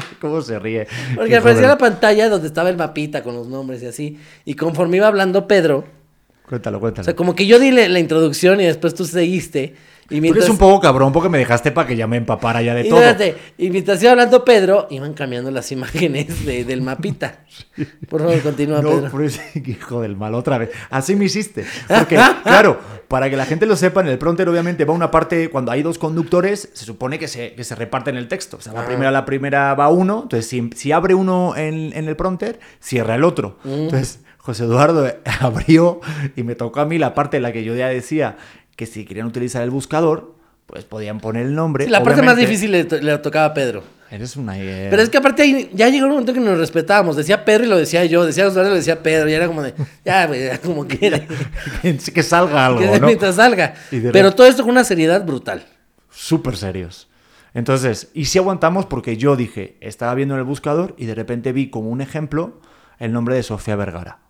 ¿Cómo 0.20 0.40
se 0.42 0.58
ríe? 0.58 0.86
Porque 1.14 1.36
aparecía 1.36 1.68
la 1.68 1.78
pantalla 1.78 2.28
donde 2.28 2.48
estaba 2.48 2.70
el 2.70 2.76
mapita 2.76 3.22
con 3.22 3.34
los 3.34 3.48
nombres 3.48 3.82
y 3.82 3.86
así. 3.86 4.18
Y 4.44 4.54
conforme 4.54 4.98
iba 4.98 5.06
hablando 5.06 5.46
Pedro, 5.46 5.84
Cuéntalo, 6.48 6.80
cuéntalo. 6.80 7.02
o 7.02 7.04
sea, 7.04 7.14
como 7.16 7.34
que 7.34 7.46
yo 7.46 7.58
di 7.58 7.70
la 7.70 7.88
la 7.88 7.98
introducción 7.98 8.60
y 8.60 8.64
después 8.64 8.94
tú 8.94 9.04
seguiste. 9.04 9.74
Y 10.10 10.16
Tú 10.16 10.22
mientras, 10.22 10.44
eres 10.46 10.50
un 10.52 10.58
poco 10.58 10.80
cabrón 10.80 11.12
porque 11.12 11.28
me 11.28 11.36
dejaste 11.38 11.70
para 11.70 11.86
que 11.86 11.94
ya 11.94 12.06
me 12.06 12.16
empapara 12.16 12.62
ya 12.62 12.74
de 12.74 12.86
y 12.86 12.88
todo. 12.88 12.98
espérate, 13.00 13.36
y 13.58 13.68
mientras 13.68 14.02
iba 14.02 14.12
hablando 14.12 14.42
Pedro, 14.44 14.86
iban 14.90 15.12
cambiando 15.12 15.50
las 15.50 15.70
imágenes 15.70 16.46
de- 16.46 16.64
del 16.64 16.80
mapita. 16.80 17.40
Por 18.08 18.22
favor, 18.22 18.40
continúa, 18.40 18.80
No, 18.80 18.90
Pedro. 18.90 19.10
por 19.10 19.22
eso, 19.22 19.40
hijo 19.54 20.00
del 20.00 20.16
mal, 20.16 20.34
otra 20.34 20.56
vez. 20.58 20.70
Así 20.90 21.14
me 21.14 21.26
hiciste. 21.26 21.66
Porque, 21.88 22.18
claro, 22.42 22.78
para 23.08 23.28
que 23.28 23.36
la 23.36 23.44
gente 23.44 23.66
lo 23.66 23.76
sepa, 23.76 24.00
en 24.00 24.08
el 24.08 24.18
pronter 24.18 24.48
obviamente 24.48 24.84
va 24.86 24.94
una 24.94 25.10
parte, 25.10 25.50
cuando 25.50 25.72
hay 25.72 25.82
dos 25.82 25.98
conductores, 25.98 26.70
se 26.72 26.84
supone 26.86 27.18
que 27.18 27.28
se, 27.28 27.52
que 27.54 27.64
se 27.64 27.74
reparten 27.74 28.16
el 28.16 28.28
texto. 28.28 28.56
O 28.56 28.60
sea, 28.62 28.72
la 28.72 28.82
Ah. 28.82 28.86
primera, 28.86 29.10
la 29.10 29.24
primera 29.26 29.74
va 29.74 29.88
uno, 29.90 30.20
entonces 30.22 30.48
si, 30.48 30.70
si 30.74 30.90
abre 30.92 31.14
uno 31.14 31.54
en, 31.56 31.92
en 31.94 32.08
el 32.08 32.16
pronter, 32.16 32.60
cierra 32.80 33.14
el 33.16 33.24
otro. 33.24 33.58
Mm. 33.64 33.72
Entonces, 33.72 34.20
José 34.38 34.64
Eduardo 34.64 35.06
abrió 35.40 36.00
y 36.34 36.42
me 36.42 36.54
tocó 36.54 36.80
a 36.80 36.86
mí 36.86 36.96
la 36.96 37.14
parte 37.14 37.36
en 37.36 37.42
la 37.42 37.52
que 37.52 37.64
yo 37.64 37.74
ya 37.74 37.88
decía 37.88 38.36
que 38.78 38.86
si 38.86 39.04
querían 39.04 39.26
utilizar 39.26 39.62
el 39.64 39.70
buscador, 39.70 40.36
pues 40.66 40.84
podían 40.84 41.18
poner 41.18 41.46
el 41.46 41.54
nombre. 41.56 41.86
Sí, 41.86 41.90
la 41.90 42.04
parte 42.04 42.22
más 42.22 42.36
difícil 42.36 42.70
le, 42.70 42.84
to- 42.84 43.00
le 43.00 43.18
tocaba 43.18 43.46
a 43.46 43.54
Pedro. 43.54 43.82
Eres 44.08 44.36
una... 44.36 44.56
eh, 44.56 44.86
Pero 44.88 45.02
es 45.02 45.08
que 45.10 45.18
aparte 45.18 45.42
ahí 45.42 45.68
ya 45.74 45.88
llegó 45.88 46.04
un 46.06 46.12
momento 46.12 46.32
que 46.32 46.38
nos 46.38 46.56
respetábamos. 46.56 47.16
Decía 47.16 47.44
Pedro 47.44 47.64
y 47.64 47.68
lo 47.68 47.76
decía 47.76 48.04
yo. 48.04 48.24
Decía 48.24 48.46
Osvaldo 48.46 48.68
y 48.68 48.72
lo 48.74 48.76
decía 48.76 49.02
Pedro. 49.02 49.28
Y 49.28 49.32
era 49.32 49.48
como 49.48 49.62
de, 49.62 49.74
ya, 50.04 50.26
güey, 50.28 50.56
como 50.58 50.86
que, 50.86 51.26
que 52.14 52.22
salga 52.22 52.66
algo, 52.66 52.78
que 52.92 53.00
¿no? 53.00 53.06
mientras 53.08 53.34
salga. 53.34 53.74
Pero 53.90 54.32
todo 54.32 54.46
esto 54.46 54.62
con 54.62 54.70
una 54.70 54.84
seriedad 54.84 55.26
brutal. 55.26 55.66
súper 56.08 56.56
serios. 56.56 57.08
Entonces, 57.54 58.10
y 58.14 58.26
si 58.26 58.38
aguantamos 58.38 58.86
porque 58.86 59.16
yo 59.16 59.34
dije, 59.34 59.76
estaba 59.80 60.14
viendo 60.14 60.34
en 60.34 60.38
el 60.40 60.46
buscador 60.46 60.94
y 60.96 61.06
de 61.06 61.14
repente 61.16 61.50
vi 61.52 61.68
como 61.68 61.90
un 61.90 62.00
ejemplo 62.00 62.60
el 63.00 63.12
nombre 63.12 63.34
de 63.34 63.42
Sofía 63.42 63.74
Vergara. 63.74 64.20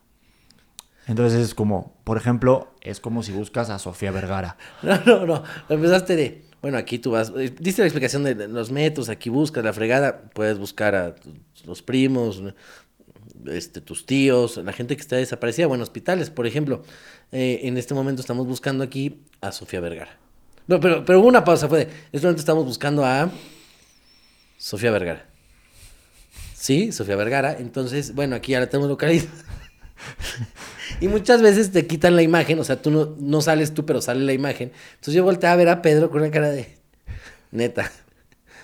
Entonces 1.08 1.40
es 1.40 1.54
como, 1.54 1.96
por 2.04 2.18
ejemplo, 2.18 2.68
es 2.82 3.00
como 3.00 3.22
si 3.22 3.32
buscas 3.32 3.70
a 3.70 3.78
Sofía 3.78 4.12
Vergara. 4.12 4.56
No, 4.82 5.00
no, 5.04 5.26
no. 5.26 5.42
Empezaste 5.68 6.14
de, 6.14 6.44
bueno, 6.60 6.76
aquí 6.76 6.98
tú 6.98 7.12
vas, 7.12 7.32
eh, 7.36 7.52
diste 7.58 7.82
la 7.82 7.86
explicación 7.86 8.24
de 8.24 8.46
los 8.48 8.70
métodos, 8.70 9.08
aquí 9.08 9.30
buscas 9.30 9.64
la 9.64 9.72
fregada, 9.72 10.30
puedes 10.34 10.58
buscar 10.58 10.94
a 10.94 11.14
los 11.64 11.82
primos, 11.82 12.42
este, 13.46 13.80
tus 13.80 14.04
tíos, 14.04 14.58
la 14.58 14.72
gente 14.72 14.96
que 14.96 15.02
está 15.02 15.16
desaparecida, 15.16 15.66
bueno, 15.66 15.82
hospitales, 15.82 16.30
por 16.30 16.46
ejemplo. 16.46 16.82
Eh, 17.32 17.60
en 17.64 17.78
este 17.78 17.94
momento 17.94 18.20
estamos 18.20 18.46
buscando 18.46 18.84
aquí 18.84 19.22
a 19.40 19.50
Sofía 19.50 19.80
Vergara. 19.80 20.18
No, 20.66 20.78
pero, 20.78 21.04
pero 21.06 21.20
una 21.20 21.42
pausa, 21.42 21.68
fue 21.68 21.78
de, 21.78 21.84
en 21.84 21.90
este 22.12 22.26
momento 22.26 22.40
estamos 22.40 22.66
buscando 22.66 23.04
a 23.06 23.30
Sofía 24.58 24.90
Vergara. 24.90 25.26
Sí, 26.54 26.92
Sofía 26.92 27.16
Vergara. 27.16 27.56
Entonces, 27.58 28.14
bueno, 28.14 28.36
aquí 28.36 28.52
ya 28.52 28.60
la 28.60 28.68
tenemos 28.68 28.90
localizada. 28.90 29.32
Y 31.00 31.08
muchas 31.08 31.42
veces 31.42 31.72
te 31.72 31.86
quitan 31.86 32.16
la 32.16 32.22
imagen, 32.22 32.58
o 32.58 32.64
sea, 32.64 32.80
tú 32.80 32.90
no, 32.90 33.16
no 33.18 33.40
sales 33.40 33.74
tú, 33.74 33.84
pero 33.86 34.00
sale 34.00 34.24
la 34.24 34.32
imagen. 34.32 34.72
Entonces 34.94 35.14
yo 35.14 35.24
volteé 35.24 35.50
a 35.50 35.56
ver 35.56 35.68
a 35.68 35.82
Pedro 35.82 36.10
con 36.10 36.22
una 36.22 36.30
cara 36.30 36.50
de, 36.50 36.68
neta, 37.50 37.90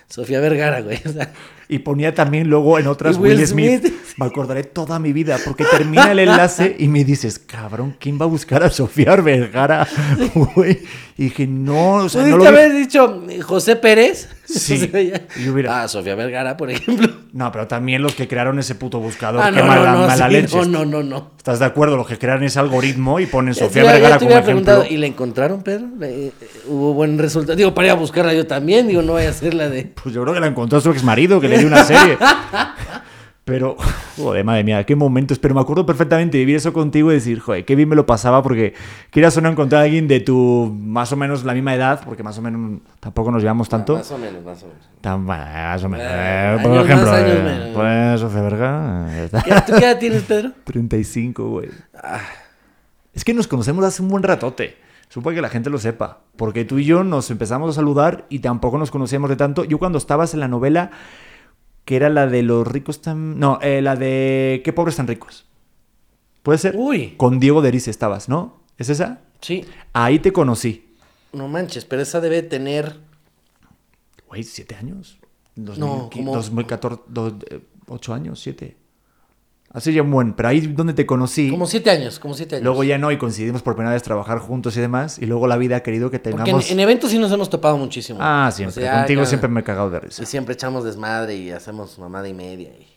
Sofía 0.07 0.39
Vergara, 0.39 0.81
güey. 0.81 0.99
O 1.05 1.11
sea, 1.11 1.31
Y 1.67 1.79
ponía 1.79 2.13
también 2.13 2.47
luego 2.47 2.77
en 2.77 2.87
otras 2.87 3.17
Will 3.17 3.37
Will, 3.37 3.47
Smith. 3.47 3.81
Smith. 3.81 3.93
Me 4.17 4.27
acordaré 4.27 4.63
toda 4.63 4.99
mi 4.99 5.11
vida, 5.13 5.37
porque 5.43 5.65
termina 5.65 6.11
el 6.11 6.19
enlace 6.19 6.75
y 6.77 6.87
me 6.87 7.03
dices, 7.03 7.39
cabrón, 7.39 7.95
¿quién 7.99 8.19
va 8.19 8.25
a 8.25 8.27
buscar 8.27 8.63
a 8.63 8.69
Sofía 8.69 9.15
Vergara? 9.17 9.87
Güey. 10.55 10.79
Y 11.17 11.25
dije, 11.25 11.47
no, 11.47 11.95
o 11.95 12.09
sea, 12.09 12.25
no 12.25 12.37
lo 12.37 12.47
haber 12.47 12.73
dicho 12.73 13.23
eh, 13.29 13.41
José 13.41 13.75
Pérez. 13.75 14.29
Sí. 14.45 14.73
O 14.87 14.91
sea, 14.91 15.01
ya- 15.01 15.21
Y 15.43 15.49
hubiera- 15.49 15.81
Ah, 15.83 15.87
Sofía 15.87 16.15
Vergara, 16.15 16.55
por 16.57 16.69
ejemplo. 16.71 17.09
No, 17.33 17.51
pero 17.51 17.67
también 17.67 18.01
los 18.01 18.13
que 18.15 18.27
crearon 18.27 18.57
ese 18.59 18.75
puto 18.75 18.99
buscador, 18.99 19.41
Ah, 19.43 19.51
qué 19.51 19.59
no, 19.59 19.65
mala, 19.65 19.91
no, 19.93 20.01
no, 20.01 20.07
mala 20.07 20.27
sí, 20.27 20.33
leche. 20.33 20.55
no, 20.57 20.65
no, 20.65 20.85
no, 20.85 21.03
no. 21.03 21.31
¿Estás 21.37 21.59
de 21.59 21.65
acuerdo? 21.65 21.97
Los 21.97 22.07
que 22.07 22.17
crearon 22.17 22.43
ese 22.43 22.59
algoritmo 22.59 23.19
y 23.19 23.25
ponen 23.25 23.53
Ya 23.53 23.65
Sofía 23.65 23.83
ya 23.83 23.91
Vergara 23.91 24.17
te 24.17 24.25
como 24.25 24.37
ejemplo. 24.37 24.83
¿y 24.89 24.97
la 24.97 25.05
encontraron, 25.07 25.61
Pedro? 25.63 25.87
¿Le- 25.99 26.27
eh, 26.27 26.31
¿Hubo 26.67 26.93
buen 26.93 27.17
resultado? 27.17 27.55
Digo, 27.55 27.73
para 27.73 27.87
ir 27.87 27.91
a 27.91 27.95
buscarla 27.95 28.33
yo 28.33 28.47
también. 28.47 28.87
Digo, 28.87 29.01
no 29.01 29.13
voy 29.13 29.23
a 29.25 29.29
hacer 29.29 29.53
la 29.53 29.69
de... 29.69 29.91
Pues 30.01 30.13
yo 30.15 30.21
creo 30.23 30.33
que 30.33 30.39
la 30.39 30.47
encontró 30.47 30.79
su 30.79 30.91
ex 30.91 31.03
marido, 31.03 31.41
que 31.41 31.47
le 31.49 31.57
dio 31.57 31.67
una 31.67 31.83
serie. 31.83 32.17
Pero, 33.45 33.77
joder, 34.17 34.43
madre 34.43 34.63
mía, 34.63 34.83
qué 34.85 34.95
momentos. 34.95 35.37
Pero 35.39 35.53
me 35.55 35.61
acuerdo 35.61 35.85
perfectamente 35.85 36.37
vivir 36.39 36.55
eso 36.55 36.73
contigo 36.73 37.11
y 37.11 37.15
decir, 37.15 37.39
joder, 37.39 37.63
qué 37.63 37.75
bien 37.75 37.87
me 37.87 37.95
lo 37.95 38.05
pasaba 38.05 38.41
porque 38.41 38.73
quieras 39.11 39.37
o 39.37 39.41
no 39.41 39.49
encontrar 39.49 39.81
a 39.81 39.85
alguien 39.85 40.07
de 40.07 40.19
tu 40.19 40.75
más 40.81 41.11
o 41.11 41.15
menos 41.15 41.43
la 41.45 41.53
misma 41.53 41.75
edad, 41.75 42.01
porque 42.03 42.23
más 42.23 42.37
o 42.39 42.41
menos 42.41 42.81
tampoco 42.99 43.31
nos 43.31 43.41
llevamos 43.43 43.69
tanto. 43.69 43.97
Más 43.97 44.11
o 44.11 44.17
menos, 44.17 44.43
más 44.43 44.63
o 44.63 44.67
menos. 44.67 44.89
Tan- 44.99 45.23
más 45.23 45.83
o 45.83 45.89
menos. 45.89 46.07
Eh, 46.09 46.55
Eh, 46.55 46.59
por 46.63 46.71
años 46.71 46.85
ejemplo, 46.85 47.05
más, 47.11 47.15
años 47.21 47.35
eh, 47.37 47.43
menos. 47.43 47.69
pues 47.75 48.19
Sofía 48.19 49.07
eh, 49.11 49.29
¿Qué, 49.43 49.51
¿Tú 49.71 49.73
qué 49.79 49.85
edad 49.85 49.99
tienes, 49.99 50.23
Pedro? 50.23 50.51
35, 50.63 51.49
güey. 51.49 51.69
Es 53.13 53.23
que 53.23 53.33
nos 53.33 53.47
conocemos 53.47 53.85
hace 53.85 54.01
un 54.01 54.09
buen 54.09 54.23
ratote. 54.23 54.75
Supongo 55.07 55.35
que 55.35 55.41
la 55.41 55.49
gente 55.49 55.69
lo 55.69 55.77
sepa. 55.77 56.21
Porque 56.35 56.65
tú 56.65 56.79
y 56.79 56.85
yo 56.85 57.03
nos 57.03 57.29
empezamos 57.31 57.69
a 57.69 57.73
saludar 57.73 58.25
y 58.29 58.39
tampoco 58.39 58.77
nos 58.77 58.91
conocíamos 58.91 59.29
de 59.29 59.35
tanto. 59.35 59.63
Yo 59.63 59.77
cuando 59.77 59.97
estabas 59.99 60.33
en 60.33 60.39
la 60.41 60.47
novela, 60.47 60.89
que 61.85 61.95
era 61.95 62.09
la 62.09 62.27
de 62.27 62.41
los 62.43 62.67
ricos 62.67 63.01
tan... 63.01 63.39
No, 63.39 63.59
eh, 63.61 63.81
la 63.81 63.95
de 63.95 64.61
qué 64.65 64.73
pobres 64.73 64.95
tan 64.95 65.07
ricos. 65.07 65.45
¿Puede 66.43 66.57
ser? 66.57 66.75
Uy. 66.77 67.13
Con 67.17 67.39
Diego 67.39 67.61
Deris 67.61 67.87
estabas, 67.87 68.27
¿no? 68.29 68.59
¿Es 68.77 68.89
esa? 68.89 69.21
Sí. 69.41 69.65
Ahí 69.93 70.19
te 70.19 70.33
conocí. 70.33 70.95
No 71.31 71.47
manches, 71.47 71.85
pero 71.85 72.01
esa 72.01 72.21
debe 72.21 72.41
tener... 72.41 72.99
Güey, 74.27 74.43
¿siete 74.43 74.75
años? 74.75 75.19
No, 75.55 75.65
2015, 75.73 76.09
como- 76.19 76.35
2014, 76.35 77.01
dos, 77.07 77.33
eh, 77.49 77.59
ocho 77.87 78.13
años, 78.13 78.39
siete. 78.39 78.77
Así 79.75 79.91
ya 79.93 80.01
un 80.01 80.09
buen. 80.11 80.33
Pero 80.33 80.49
ahí 80.49 80.61
donde 80.61 80.93
te 80.93 81.05
conocí... 81.05 81.49
Como 81.51 81.67
siete 81.67 81.89
años, 81.89 82.17
como 82.17 82.33
siete 82.33 82.55
años. 82.55 82.63
Luego 82.63 82.83
ya 82.85 82.97
no, 82.97 83.11
y 83.11 83.17
coincidimos 83.17 83.61
por 83.61 83.75
primera 83.75 83.93
vez 83.93 84.01
trabajar 84.03 84.39
juntos 84.39 84.75
y 84.77 84.79
demás. 84.81 85.19
Y 85.19 85.25
luego 85.25 85.47
la 85.47 85.57
vida 85.57 85.75
ha 85.75 85.83
querido 85.83 86.09
que 86.09 86.19
Porque 86.19 86.37
tengamos. 86.43 86.67
en, 86.71 86.73
en 86.73 86.79
eventos 86.79 87.11
sí 87.11 87.19
nos 87.19 87.31
hemos 87.31 87.49
topado 87.49 87.77
muchísimo. 87.77 88.19
Ah, 88.21 88.49
siempre. 88.53 88.81
O 88.81 88.85
sea, 88.85 88.99
Contigo 88.99 89.21
ya- 89.23 89.25
siempre 89.27 89.49
me 89.49 89.59
he 89.59 89.63
cagado 89.63 89.89
de 89.89 89.99
risa. 89.99 90.23
Y 90.23 90.25
siempre 90.25 90.53
echamos 90.53 90.83
desmadre 90.85 91.35
y 91.35 91.51
hacemos 91.51 91.99
mamada 91.99 92.27
y 92.29 92.33
media. 92.33 92.69
y- 92.69 92.87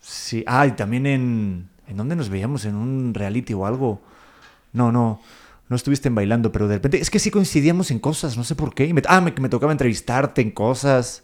Sí. 0.00 0.44
Ah, 0.46 0.66
y 0.66 0.72
también 0.72 1.06
en. 1.06 1.68
¿En 1.86 1.96
dónde 1.96 2.16
nos 2.16 2.28
veíamos? 2.30 2.64
¿En 2.64 2.74
un 2.74 3.14
reality 3.14 3.54
o 3.54 3.64
algo? 3.66 4.00
No, 4.72 4.90
no. 4.90 5.20
No 5.68 5.76
estuviste 5.76 6.08
en 6.08 6.14
bailando, 6.14 6.50
pero 6.52 6.66
de 6.68 6.74
repente. 6.74 6.98
Es 7.00 7.10
que 7.10 7.18
sí 7.18 7.30
coincidíamos 7.30 7.90
en 7.90 7.98
cosas, 8.00 8.36
no 8.36 8.44
sé 8.44 8.54
por 8.54 8.74
qué. 8.74 8.92
Me- 8.92 9.02
ah, 9.06 9.20
me, 9.20 9.32
me 9.40 9.48
tocaba 9.48 9.70
entrevistarte 9.72 10.42
en 10.42 10.50
cosas. 10.50 11.22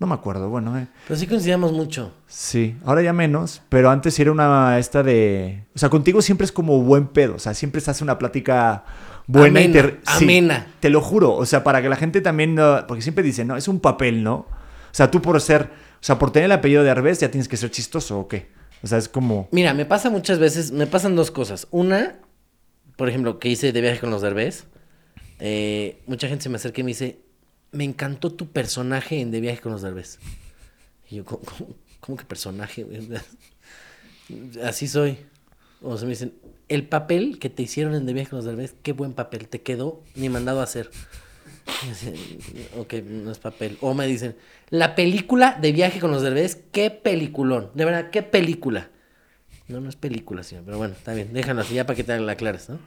No 0.00 0.06
me 0.06 0.14
acuerdo, 0.14 0.48
bueno, 0.48 0.76
eh. 0.78 0.88
Pero 1.06 1.20
sí 1.20 1.26
coincidíamos 1.26 1.72
mucho. 1.72 2.12
Sí, 2.26 2.74
ahora 2.84 3.02
ya 3.02 3.12
menos, 3.12 3.60
pero 3.68 3.90
antes 3.90 4.18
era 4.18 4.32
una 4.32 4.78
esta 4.78 5.02
de... 5.02 5.64
O 5.74 5.78
sea, 5.78 5.90
contigo 5.90 6.22
siempre 6.22 6.46
es 6.46 6.52
como 6.52 6.80
buen 6.82 7.06
pedo, 7.06 7.34
o 7.36 7.38
sea, 7.38 7.52
siempre 7.54 7.80
se 7.82 7.90
hace 7.90 8.02
una 8.02 8.18
plática 8.18 8.84
buena 9.26 9.60
y 9.60 9.66
Amena, 9.66 9.82
te... 9.88 10.00
sí, 10.10 10.24
amena. 10.24 10.66
te 10.80 10.88
lo 10.90 11.02
juro, 11.02 11.34
o 11.34 11.44
sea, 11.44 11.62
para 11.62 11.82
que 11.82 11.88
la 11.90 11.96
gente 11.96 12.20
también... 12.22 12.54
no- 12.54 12.84
porque 12.88 13.02
siempre 13.02 13.22
dicen, 13.22 13.46
no, 13.46 13.56
es 13.58 13.68
un 13.68 13.78
papel, 13.78 14.22
¿no? 14.24 14.34
O 14.36 14.46
sea, 14.92 15.10
tú 15.10 15.20
por 15.22 15.38
ser... 15.40 15.64
O 15.64 16.02
sea, 16.02 16.18
por 16.18 16.32
tener 16.32 16.46
el 16.46 16.52
apellido 16.52 16.82
de 16.82 16.88
Arbés 16.90 17.20
ya 17.20 17.30
tienes 17.30 17.46
que 17.46 17.58
ser 17.58 17.70
chistoso 17.70 18.18
o 18.20 18.26
qué. 18.26 18.48
O 18.82 18.86
sea, 18.86 18.96
es 18.96 19.06
como... 19.06 19.48
Mira, 19.52 19.74
me 19.74 19.84
pasa 19.84 20.08
muchas 20.08 20.38
veces, 20.38 20.72
me 20.72 20.86
pasan 20.86 21.14
dos 21.14 21.30
cosas. 21.30 21.68
Una, 21.70 22.16
por 22.96 23.10
ejemplo, 23.10 23.38
que 23.38 23.50
hice 23.50 23.70
de 23.72 23.80
viaje 23.82 24.00
con 24.00 24.08
los 24.10 24.22
derbés. 24.22 24.64
eh, 25.40 26.00
mucha 26.06 26.26
gente 26.26 26.42
se 26.44 26.48
me 26.48 26.56
acerca 26.56 26.80
y 26.80 26.84
me 26.84 26.88
dice, 26.88 27.20
me 27.72 27.84
encantó 27.84 28.32
tu 28.32 28.48
personaje 28.48 29.20
en 29.20 29.30
De 29.30 29.40
viaje 29.40 29.60
con 29.60 29.72
los 29.72 29.82
derbés. 29.82 30.18
Y 31.08 31.16
yo, 31.16 31.24
¿cómo, 31.24 32.16
que 32.16 32.24
personaje? 32.24 32.86
Así 34.64 34.88
soy. 34.88 35.18
O 35.82 35.96
se 35.96 36.04
me 36.04 36.10
dicen, 36.10 36.34
el 36.68 36.86
papel 36.86 37.38
que 37.38 37.50
te 37.50 37.62
hicieron 37.62 37.94
en 37.94 38.06
De 38.06 38.12
viaje 38.12 38.30
con 38.30 38.38
los 38.38 38.46
derbés, 38.46 38.74
qué 38.82 38.92
buen 38.92 39.12
papel, 39.12 39.48
te 39.48 39.62
quedó 39.62 40.02
ni 40.14 40.28
mandado 40.28 40.60
a 40.60 40.64
hacer. 40.64 40.90
Ok, 42.76 42.94
no 43.04 43.30
es 43.30 43.38
papel. 43.38 43.78
O 43.80 43.94
me 43.94 44.06
dicen, 44.06 44.36
la 44.70 44.94
película 44.94 45.56
de 45.60 45.72
viaje 45.72 46.00
con 46.00 46.10
los 46.10 46.22
derbés, 46.22 46.58
qué 46.72 46.90
peliculón. 46.90 47.70
De 47.74 47.84
verdad, 47.84 48.10
qué 48.10 48.22
película. 48.22 48.90
No, 49.68 49.80
no 49.80 49.88
es 49.88 49.96
película, 49.96 50.42
señor. 50.42 50.64
Pero 50.64 50.78
bueno, 50.78 50.94
está 50.94 51.14
bien. 51.14 51.32
Déjalo 51.32 51.60
así 51.60 51.74
ya 51.74 51.86
para 51.86 51.96
que 51.96 52.04
te 52.04 52.18
la 52.18 52.32
aclares, 52.32 52.68
¿no? 52.68 52.78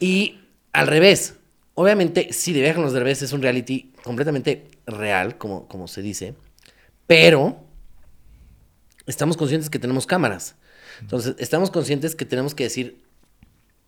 Y 0.00 0.40
al 0.72 0.86
revés. 0.86 1.36
Obviamente, 1.74 2.32
sí, 2.32 2.52
de 2.52 2.60
viaje 2.60 2.80
los 2.80 2.92
derbés 2.92 3.22
es 3.22 3.32
un 3.32 3.42
reality 3.42 3.92
completamente 4.04 4.68
real, 4.86 5.38
como, 5.38 5.68
como 5.68 5.88
se 5.88 6.02
dice. 6.02 6.34
Pero 7.06 7.64
estamos 9.06 9.36
conscientes 9.36 9.70
que 9.70 9.78
tenemos 9.78 10.06
cámaras. 10.06 10.56
Entonces, 11.00 11.34
estamos 11.38 11.70
conscientes 11.70 12.14
que 12.14 12.24
tenemos 12.24 12.54
que 12.54 12.64
decir, 12.64 13.02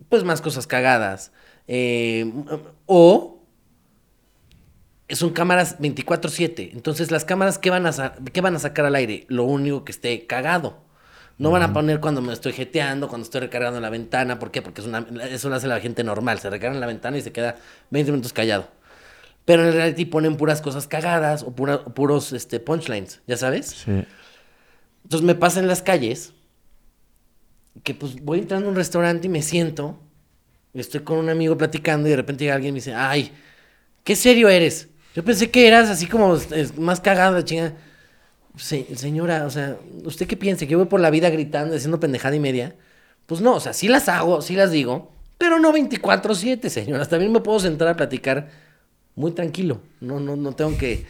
pues, 0.08 0.24
más 0.24 0.40
cosas 0.40 0.66
cagadas. 0.66 1.32
eh, 1.66 2.30
o 2.86 3.30
son 5.10 5.30
cámaras 5.30 5.78
24/7. 5.80 6.70
Entonces, 6.72 7.10
las 7.10 7.24
cámaras, 7.24 7.58
¿qué 7.58 7.70
van, 7.70 7.86
a 7.86 8.14
¿qué 8.32 8.40
van 8.40 8.56
a 8.56 8.58
sacar 8.58 8.86
al 8.86 8.94
aire? 8.94 9.26
Lo 9.28 9.44
único 9.44 9.84
que 9.84 9.92
esté 9.92 10.26
cagado. 10.26 10.83
No 11.38 11.50
van 11.50 11.62
a 11.62 11.72
poner 11.72 12.00
cuando 12.00 12.22
me 12.22 12.32
estoy 12.32 12.52
jeteando, 12.52 13.08
cuando 13.08 13.24
estoy 13.24 13.40
recargando 13.40 13.80
la 13.80 13.90
ventana. 13.90 14.38
¿Por 14.38 14.50
qué? 14.50 14.62
Porque 14.62 14.80
es 14.80 14.86
una, 14.86 15.06
eso 15.30 15.48
lo 15.48 15.56
hace 15.56 15.66
la 15.66 15.80
gente 15.80 16.04
normal. 16.04 16.38
Se 16.38 16.48
recarga 16.48 16.74
en 16.76 16.80
la 16.80 16.86
ventana 16.86 17.18
y 17.18 17.22
se 17.22 17.32
queda 17.32 17.56
20 17.90 18.12
minutos 18.12 18.32
callado. 18.32 18.68
Pero 19.44 19.62
en 19.62 19.68
el 19.68 19.74
reality 19.74 20.04
ponen 20.04 20.36
puras 20.36 20.62
cosas 20.62 20.86
cagadas 20.86 21.42
o, 21.42 21.50
pura- 21.54 21.82
o 21.84 21.92
puros 21.92 22.32
este, 22.32 22.60
punchlines, 22.60 23.20
¿ya 23.26 23.36
sabes? 23.36 23.66
Sí. 23.84 24.04
Entonces 25.02 25.26
me 25.26 25.34
pasa 25.34 25.60
en 25.60 25.66
las 25.66 25.82
calles 25.82 26.32
que 27.82 27.94
pues 27.94 28.14
voy 28.22 28.38
entrando 28.38 28.68
a 28.68 28.70
un 28.70 28.76
restaurante 28.76 29.26
y 29.26 29.30
me 29.30 29.42
siento, 29.42 29.98
estoy 30.72 31.00
con 31.00 31.18
un 31.18 31.28
amigo 31.28 31.58
platicando 31.58 32.06
y 32.06 32.10
de 32.12 32.16
repente 32.16 32.44
llega 32.44 32.54
alguien 32.54 32.70
y 32.70 32.72
me 32.72 32.78
dice, 32.78 32.94
ay, 32.94 33.32
qué 34.04 34.16
serio 34.16 34.48
eres. 34.48 34.88
Yo 35.14 35.24
pensé 35.24 35.50
que 35.50 35.66
eras 35.66 35.90
así 35.90 36.06
como 36.06 36.34
es, 36.36 36.78
más 36.78 37.00
cagada, 37.00 37.44
chinga. 37.44 37.74
Se- 38.56 38.96
señora, 38.96 39.46
o 39.46 39.50
sea, 39.50 39.76
¿usted 40.04 40.26
qué 40.26 40.36
piensa? 40.36 40.64
¿Que 40.66 40.72
yo 40.72 40.78
voy 40.78 40.86
por 40.86 41.00
la 41.00 41.10
vida 41.10 41.28
gritando, 41.30 41.74
haciendo 41.74 41.98
pendejada 42.00 42.36
y 42.36 42.40
media? 42.40 42.74
Pues 43.26 43.40
no, 43.40 43.54
o 43.54 43.60
sea, 43.60 43.72
sí 43.72 43.88
las 43.88 44.08
hago, 44.08 44.42
sí 44.42 44.54
las 44.54 44.70
digo, 44.70 45.12
pero 45.38 45.58
no 45.58 45.72
24-7, 45.72 46.68
señoras. 46.70 47.08
También 47.08 47.32
me 47.32 47.40
puedo 47.40 47.58
sentar 47.58 47.88
a 47.88 47.96
platicar 47.96 48.50
muy 49.16 49.32
tranquilo. 49.32 49.80
No, 50.00 50.20
no, 50.20 50.36
no 50.36 50.52
tengo 50.54 50.76
que... 50.78 51.06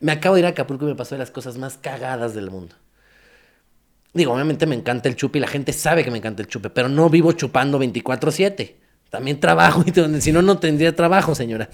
Me 0.00 0.12
acabo 0.12 0.34
de 0.36 0.42
ir 0.42 0.46
a 0.46 0.50
Acapulco 0.50 0.84
y 0.84 0.88
me 0.88 0.94
pasó 0.94 1.14
de 1.14 1.18
las 1.20 1.30
cosas 1.30 1.56
más 1.58 1.78
cagadas 1.78 2.34
del 2.34 2.50
mundo. 2.50 2.76
Digo, 4.14 4.32
obviamente 4.32 4.66
me 4.66 4.74
encanta 4.74 5.08
el 5.08 5.16
chupe 5.16 5.38
y 5.38 5.40
la 5.40 5.46
gente 5.48 5.72
sabe 5.72 6.04
que 6.04 6.10
me 6.10 6.18
encanta 6.18 6.42
el 6.42 6.48
chupe, 6.48 6.70
pero 6.70 6.88
no 6.88 7.10
vivo 7.10 7.32
chupando 7.32 7.78
24/7. 7.78 8.76
También 9.10 9.40
trabajo 9.40 9.84
y 9.86 10.20
si 10.20 10.32
no, 10.32 10.42
no 10.42 10.58
tendría 10.58 10.94
trabajo, 10.94 11.34
señora. 11.34 11.68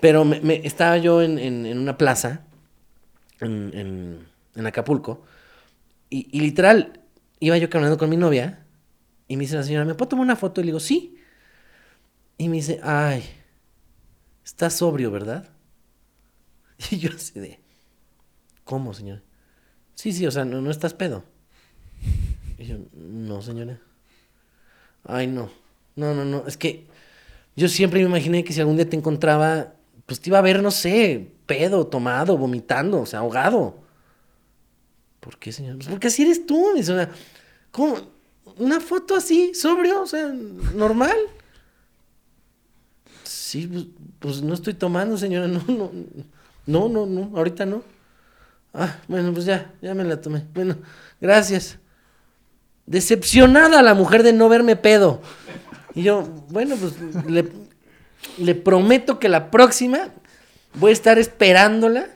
Pero 0.00 0.24
me, 0.24 0.40
me- 0.40 0.60
estaba 0.66 0.96
yo 0.98 1.22
en, 1.22 1.38
en- 1.38 1.66
en 1.66 1.78
una 1.78 1.96
plaza, 1.98 2.42
en, 3.40 3.70
en- 3.74 4.26
en 4.56 4.66
Acapulco, 4.66 5.22
y, 6.10 6.28
y 6.36 6.40
literal, 6.42 7.00
iba 7.40 7.58
yo 7.58 7.70
caminando 7.70 7.98
con 7.98 8.10
mi 8.10 8.16
novia, 8.18 8.66
y 9.28 9.36
me 9.36 9.42
dice 9.42 9.56
la 9.56 9.64
señora, 9.64 9.84
¿me 9.86 9.94
puedo 9.94 10.10
tomar 10.10 10.24
una 10.24 10.36
foto? 10.36 10.60
Y 10.60 10.64
le 10.64 10.68
digo, 10.68 10.80
sí. 10.80 11.16
Y 12.38 12.48
me 12.48 12.56
dice, 12.56 12.80
ay, 12.82 13.24
estás 14.44 14.74
sobrio, 14.74 15.10
¿verdad? 15.10 15.50
Y 16.90 16.98
yo 16.98 17.10
así 17.14 17.38
de, 17.40 17.58
¿cómo, 18.64 18.92
señora? 18.94 19.22
Sí, 19.94 20.12
sí, 20.12 20.26
o 20.26 20.30
sea, 20.32 20.44
no, 20.44 20.60
no 20.62 20.70
estás 20.72 20.94
pedo. 20.94 21.24
Y 22.58 22.64
yo, 22.66 22.76
no, 22.94 23.42
señora. 23.42 23.78
Ay, 25.04 25.26
no. 25.26 25.50
No, 25.96 26.14
no, 26.14 26.24
no. 26.24 26.44
Es 26.46 26.56
que 26.56 26.86
yo 27.56 27.68
siempre 27.68 28.00
me 28.02 28.08
imaginé 28.08 28.44
que 28.44 28.52
si 28.52 28.60
algún 28.60 28.76
día 28.76 28.88
te 28.90 28.96
encontraba, 28.96 29.74
pues 30.06 30.20
te 30.20 30.30
iba 30.30 30.38
a 30.40 30.42
ver, 30.42 30.62
no 30.62 30.72
sé, 30.72 31.32
pedo, 31.46 31.86
tomado, 31.86 32.36
vomitando, 32.36 33.00
o 33.00 33.06
sea, 33.06 33.20
ahogado. 33.20 33.78
¿Por 35.20 35.38
qué, 35.38 35.52
señora? 35.52 35.76
Pues 35.76 35.88
porque 35.88 36.08
así 36.08 36.22
eres 36.22 36.46
tú. 36.46 36.78
O 36.78 36.82
sea, 36.82 37.10
¿cómo? 37.70 37.96
Una 38.58 38.80
foto 38.80 39.14
así, 39.14 39.54
sobrio, 39.54 40.02
o 40.02 40.06
sea, 40.06 40.28
normal. 40.74 41.16
Sí, 43.24 43.66
pues, 43.66 43.86
pues 44.18 44.42
no 44.42 44.54
estoy 44.54 44.74
tomando, 44.74 45.16
señora. 45.16 45.46
No, 45.48 45.62
no, 45.66 45.90
no, 46.66 46.88
no, 46.88 47.06
no, 47.06 47.36
ahorita 47.36 47.66
no. 47.66 47.82
Ah, 48.74 48.98
bueno, 49.08 49.32
pues 49.32 49.46
ya, 49.46 49.72
ya 49.80 49.94
me 49.94 50.04
la 50.04 50.20
tomé. 50.20 50.44
Bueno, 50.52 50.76
gracias. 51.20 51.78
Decepcionada 52.86 53.82
la 53.82 53.94
mujer 53.94 54.22
de 54.22 54.32
no 54.32 54.48
verme 54.48 54.76
pedo. 54.76 55.20
Y 55.94 56.02
yo, 56.02 56.22
bueno, 56.50 56.76
pues 56.76 56.94
le 58.38 58.54
prometo 58.54 59.18
que 59.18 59.28
la 59.28 59.50
próxima 59.50 60.10
voy 60.76 60.90
a 60.90 60.92
estar 60.92 61.18
esperándola 61.18 62.08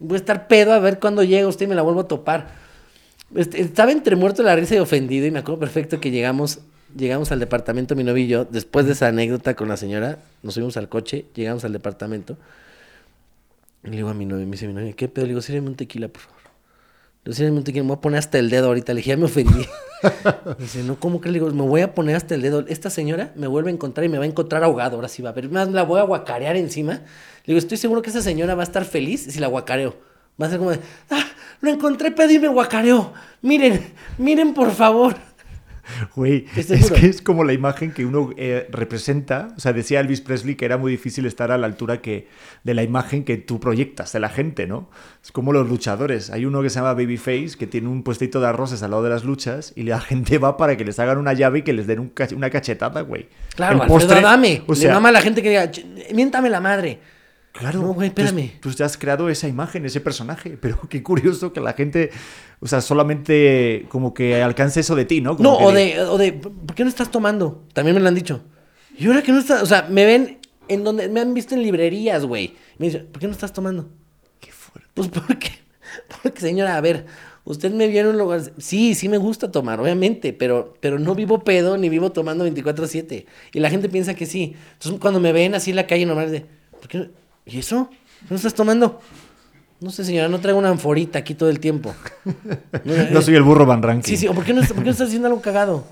Voy 0.00 0.14
a 0.14 0.18
estar 0.18 0.46
pedo 0.46 0.72
a 0.72 0.78
ver 0.78 1.00
cuándo 1.00 1.24
llega 1.24 1.48
usted 1.48 1.66
y 1.66 1.68
me 1.68 1.74
la 1.74 1.82
vuelvo 1.82 2.00
a 2.02 2.08
topar. 2.08 2.48
Este, 3.34 3.60
estaba 3.60 3.90
entre 3.92 4.16
muerto 4.16 4.42
la 4.42 4.54
risa 4.54 4.76
y 4.76 4.78
ofendido 4.78 5.26
y 5.26 5.30
me 5.30 5.40
acuerdo 5.40 5.58
perfecto 5.58 6.00
que 6.00 6.10
llegamos, 6.10 6.60
llegamos 6.96 7.32
al 7.32 7.40
departamento, 7.40 7.96
mi 7.96 8.04
novio 8.04 8.24
y 8.24 8.28
yo, 8.28 8.44
después 8.44 8.86
de 8.86 8.92
esa 8.92 9.08
anécdota 9.08 9.54
con 9.54 9.68
la 9.68 9.76
señora, 9.76 10.18
nos 10.42 10.54
subimos 10.54 10.76
al 10.76 10.88
coche, 10.88 11.26
llegamos 11.34 11.64
al 11.64 11.72
departamento. 11.72 12.36
Y 13.82 13.90
le 13.90 13.96
digo 13.96 14.08
a 14.08 14.14
mi 14.14 14.24
novio, 14.24 14.46
me 14.46 14.52
dice 14.52 14.68
mi 14.68 14.72
novio, 14.72 14.94
¿qué 14.94 15.08
pedo? 15.08 15.26
Le 15.26 15.30
digo, 15.30 15.42
sírveme 15.42 15.68
un 15.68 15.74
tequila, 15.74 16.08
por 16.08 16.22
favor. 16.22 16.38
Le 17.24 17.30
digo, 17.30 17.36
sírveme 17.36 17.58
un 17.58 17.64
tequila, 17.64 17.82
me 17.82 17.88
voy 17.88 17.96
a 17.96 18.00
poner 18.00 18.18
hasta 18.20 18.38
el 18.38 18.48
dedo 18.48 18.68
ahorita. 18.68 18.94
Le 18.94 18.98
dije, 18.98 19.10
ya 19.10 19.16
me 19.16 19.24
ofendí. 19.24 19.66
Me 20.46 20.54
dice, 20.60 20.84
no, 20.84 20.94
¿cómo 21.00 21.20
que 21.20 21.28
le 21.28 21.40
digo? 21.40 21.50
Me 21.50 21.62
voy 21.62 21.80
a 21.80 21.92
poner 21.92 22.14
hasta 22.14 22.36
el 22.36 22.40
dedo. 22.40 22.64
Esta 22.68 22.88
señora 22.88 23.32
me 23.34 23.48
vuelve 23.48 23.70
a 23.70 23.74
encontrar 23.74 24.04
y 24.04 24.08
me 24.08 24.16
va 24.16 24.22
a 24.22 24.28
encontrar 24.28 24.62
ahogado. 24.62 24.94
Ahora 24.94 25.08
sí 25.08 25.22
va 25.22 25.32
ver. 25.32 25.50
Más 25.50 25.68
la 25.70 25.82
voy 25.82 25.98
a 25.98 26.04
guacarear 26.04 26.54
encima. 26.54 27.00
Le 27.48 27.54
digo, 27.54 27.58
estoy 27.60 27.78
seguro 27.78 28.02
que 28.02 28.10
esa 28.10 28.20
señora 28.20 28.54
va 28.54 28.60
a 28.60 28.64
estar 28.64 28.84
feliz 28.84 29.22
si 29.30 29.38
la 29.40 29.46
guacareo. 29.46 29.96
Va 30.40 30.46
a 30.46 30.50
ser 30.50 30.58
como 30.58 30.70
de, 30.70 30.80
ah, 31.10 31.24
lo 31.62 31.70
encontré 31.70 32.10
pedo 32.10 32.30
y 32.30 32.38
me 32.38 32.48
guacareó. 32.48 33.14
Miren, 33.40 33.80
miren 34.18 34.52
por 34.52 34.70
favor. 34.70 35.16
Güey, 36.14 36.44
es 36.54 36.66
que 36.92 37.06
es 37.06 37.22
como 37.22 37.44
la 37.44 37.54
imagen 37.54 37.92
que 37.92 38.04
uno 38.04 38.28
eh, 38.36 38.68
representa. 38.70 39.48
O 39.56 39.60
sea, 39.60 39.72
decía 39.72 40.00
Elvis 40.00 40.20
Presley 40.20 40.54
que 40.56 40.66
era 40.66 40.76
muy 40.76 40.90
difícil 40.92 41.24
estar 41.24 41.50
a 41.50 41.56
la 41.56 41.66
altura 41.66 42.02
que, 42.02 42.28
de 42.64 42.74
la 42.74 42.82
imagen 42.82 43.24
que 43.24 43.38
tú 43.38 43.58
proyectas 43.58 44.12
de 44.12 44.20
la 44.20 44.28
gente, 44.28 44.66
¿no? 44.66 44.90
Es 45.24 45.32
como 45.32 45.50
los 45.54 45.66
luchadores. 45.66 46.28
Hay 46.28 46.44
uno 46.44 46.60
que 46.60 46.68
se 46.68 46.76
llama 46.80 46.92
Babyface 46.92 47.52
que 47.58 47.66
tiene 47.66 47.88
un 47.88 48.02
puestito 48.02 48.38
de 48.42 48.48
arroces 48.48 48.82
al 48.82 48.90
lado 48.90 49.02
de 49.02 49.08
las 49.08 49.24
luchas 49.24 49.72
y 49.74 49.84
la 49.84 49.98
gente 50.02 50.36
va 50.36 50.58
para 50.58 50.76
que 50.76 50.84
les 50.84 50.98
hagan 50.98 51.16
una 51.16 51.32
llave 51.32 51.60
y 51.60 51.62
que 51.62 51.72
les 51.72 51.86
den 51.86 52.00
un 52.00 52.14
cach- 52.14 52.36
una 52.36 52.50
cachetada, 52.50 53.00
güey. 53.00 53.26
Claro, 53.56 53.76
Alfredo 53.80 53.94
postre, 53.94 54.18
Adame. 54.18 54.62
O 54.66 54.72
Le 54.74 54.78
sea, 54.78 54.92
mama 54.92 55.08
a 55.08 55.12
la 55.12 55.22
gente 55.22 55.42
que 55.42 55.48
diga, 55.48 55.72
"Ch- 55.72 56.12
miéntame 56.12 56.50
la 56.50 56.60
madre. 56.60 56.98
Claro, 57.58 57.82
No, 57.82 57.92
güey, 57.92 58.10
tú- 58.10 58.22
espérame. 58.22 58.52
Tú, 58.60 58.70
ya 58.70 58.86
has 58.86 58.96
creado 58.96 59.28
esa 59.28 59.48
imagen, 59.48 59.84
ese 59.84 60.00
personaje, 60.00 60.56
pero 60.60 60.80
qué 60.88 61.02
curioso 61.02 61.52
que 61.52 61.60
la 61.60 61.72
gente, 61.72 62.10
o 62.60 62.66
sea, 62.66 62.80
solamente 62.80 63.86
como 63.88 64.14
que 64.14 64.40
alcance 64.42 64.80
eso 64.80 64.94
de 64.94 65.04
ti, 65.04 65.20
¿no? 65.20 65.36
Como 65.36 65.50
No, 65.50 65.56
o 65.58 65.72
de, 65.72 66.00
o 66.02 66.18
de, 66.18 66.32
¿por 66.34 66.74
qué 66.74 66.84
no 66.84 66.88
estás 66.88 67.10
tomando? 67.10 67.64
También 67.72 67.94
me 67.96 68.00
lo 68.00 68.08
han 68.08 68.14
dicho. 68.14 68.42
Y 68.96 69.06
ahora 69.06 69.22
que 69.22 69.32
no 69.32 69.38
estás, 69.40 69.62
o 69.62 69.66
sea, 69.66 69.86
me 69.90 70.04
ven 70.04 70.38
en 70.68 70.84
donde, 70.84 71.08
me 71.08 71.20
han 71.20 71.34
visto 71.34 71.54
en 71.54 71.62
librerías, 71.62 72.24
güey. 72.24 72.54
Me 72.78 72.86
dicen, 72.86 73.06
¿por 73.10 73.20
qué 73.20 73.26
no 73.26 73.32
estás 73.32 73.52
tomando? 73.52 73.88
Qué 74.40 74.52
fuerte. 74.52 74.88
Pues 74.94 75.08
porque, 75.08 75.50
porque 76.22 76.40
señora, 76.40 76.76
a 76.76 76.80
ver, 76.80 77.06
usted 77.44 77.72
me 77.72 77.88
vio 77.88 78.02
en 78.02 78.06
un 78.08 78.18
lugar, 78.18 78.40
sí, 78.58 78.94
sí 78.94 79.08
me 79.08 79.18
gusta 79.18 79.50
tomar, 79.50 79.80
obviamente, 79.80 80.32
pero, 80.32 80.74
pero 80.80 80.98
no 80.98 81.14
vivo 81.14 81.42
pedo 81.42 81.76
ni 81.76 81.88
vivo 81.88 82.12
tomando 82.12 82.46
24/7. 82.46 83.26
Y 83.52 83.60
la 83.60 83.70
gente 83.70 83.88
piensa 83.88 84.14
que 84.14 84.26
sí. 84.26 84.54
Entonces 84.74 85.00
cuando 85.00 85.18
me 85.20 85.32
ven 85.32 85.54
así 85.54 85.70
en 85.70 85.76
la 85.76 85.86
calle 85.86 86.06
normal 86.06 86.30
de, 86.30 86.44
¿por 86.70 86.86
qué 86.88 86.98
no? 86.98 87.06
¿Y 87.48 87.58
eso? 87.58 87.90
¿No 88.28 88.36
estás 88.36 88.54
tomando? 88.54 89.00
No 89.80 89.90
sé, 89.90 90.04
señora, 90.04 90.28
no 90.28 90.40
traigo 90.40 90.58
una 90.58 90.70
anforita 90.70 91.20
aquí 91.20 91.34
todo 91.34 91.48
el 91.48 91.60
tiempo. 91.60 91.94
No 93.10 93.22
soy 93.22 93.36
el 93.36 93.42
burro 93.42 93.64
Van 93.64 93.82
Ranking. 93.82 94.08
Sí, 94.08 94.16
sí, 94.16 94.28
o 94.28 94.34
¿por 94.34 94.44
qué 94.44 94.52
no, 94.52 94.60
por 94.62 94.76
qué 94.76 94.84
no 94.84 94.90
estás 94.90 95.08
haciendo 95.08 95.28
algo 95.28 95.40
cagado? 95.40 95.84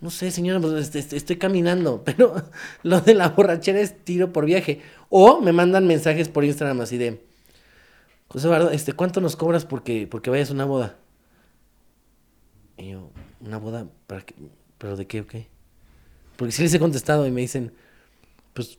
No 0.00 0.10
sé, 0.10 0.30
señora, 0.30 0.60
pues 0.60 0.74
este, 0.74 0.98
este, 0.98 1.16
estoy 1.16 1.36
caminando, 1.36 2.02
pero 2.04 2.34
lo 2.82 3.00
de 3.00 3.14
la 3.14 3.28
borrachera 3.28 3.80
es 3.80 4.04
tiro 4.04 4.32
por 4.32 4.44
viaje. 4.44 4.80
O 5.08 5.40
me 5.40 5.52
mandan 5.52 5.86
mensajes 5.86 6.28
por 6.28 6.44
Instagram 6.44 6.80
así 6.80 6.98
de, 6.98 7.22
José 8.28 8.46
Eduardo, 8.46 8.70
este, 8.70 8.94
¿cuánto 8.94 9.20
nos 9.20 9.36
cobras 9.36 9.66
porque, 9.66 10.08
porque 10.10 10.30
vayas 10.30 10.50
a 10.50 10.54
una 10.54 10.64
boda? 10.64 10.96
Y 12.78 12.90
yo, 12.90 13.10
¿una 13.40 13.58
boda? 13.58 13.86
¿Para 14.06 14.22
qué? 14.22 14.34
¿Pero 14.78 14.96
de 14.96 15.06
qué 15.06 15.20
o 15.20 15.26
qué? 15.26 15.48
Porque 16.36 16.52
sí 16.52 16.62
les 16.62 16.72
he 16.72 16.78
contestado 16.78 17.26
y 17.26 17.30
me 17.30 17.42
dicen, 17.42 17.72
pues, 18.54 18.78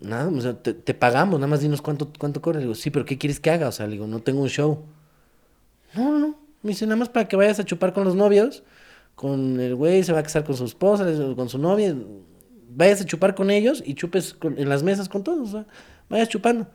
nada, 0.00 0.28
o 0.28 0.40
sea, 0.40 0.54
te, 0.62 0.74
te 0.74 0.94
pagamos, 0.94 1.40
nada 1.40 1.48
más 1.48 1.60
dinos 1.60 1.82
cuánto, 1.82 2.12
cuánto 2.18 2.40
cobras. 2.42 2.60
Le 2.60 2.66
digo, 2.66 2.74
sí, 2.74 2.90
pero 2.90 3.04
¿qué 3.04 3.18
quieres 3.18 3.40
que 3.40 3.50
haga? 3.50 3.68
O 3.68 3.72
sea, 3.72 3.86
le 3.86 3.92
digo, 3.92 4.06
no 4.06 4.20
tengo 4.20 4.42
un 4.42 4.48
show. 4.48 4.84
No, 5.94 6.12
no, 6.12 6.18
no. 6.18 6.38
Me 6.62 6.70
dice, 6.70 6.86
nada 6.86 6.96
más 6.96 7.08
para 7.08 7.28
que 7.28 7.36
vayas 7.36 7.60
a 7.60 7.64
chupar 7.64 7.92
con 7.92 8.04
los 8.04 8.14
novios. 8.14 8.62
Con 9.14 9.60
el 9.60 9.74
güey, 9.74 10.02
se 10.02 10.12
va 10.12 10.20
a 10.20 10.22
casar 10.22 10.44
con 10.44 10.56
su 10.56 10.64
esposa, 10.64 11.06
con 11.36 11.48
su 11.48 11.58
novia. 11.58 11.94
Vayas 12.70 13.02
a 13.02 13.04
chupar 13.04 13.34
con 13.34 13.50
ellos 13.50 13.82
y 13.84 13.94
chupes 13.94 14.36
en 14.42 14.68
las 14.68 14.82
mesas 14.82 15.08
con 15.08 15.22
todos. 15.22 15.48
O 15.48 15.52
sea, 15.52 15.66
vayas 16.08 16.28
chupando. 16.28 16.66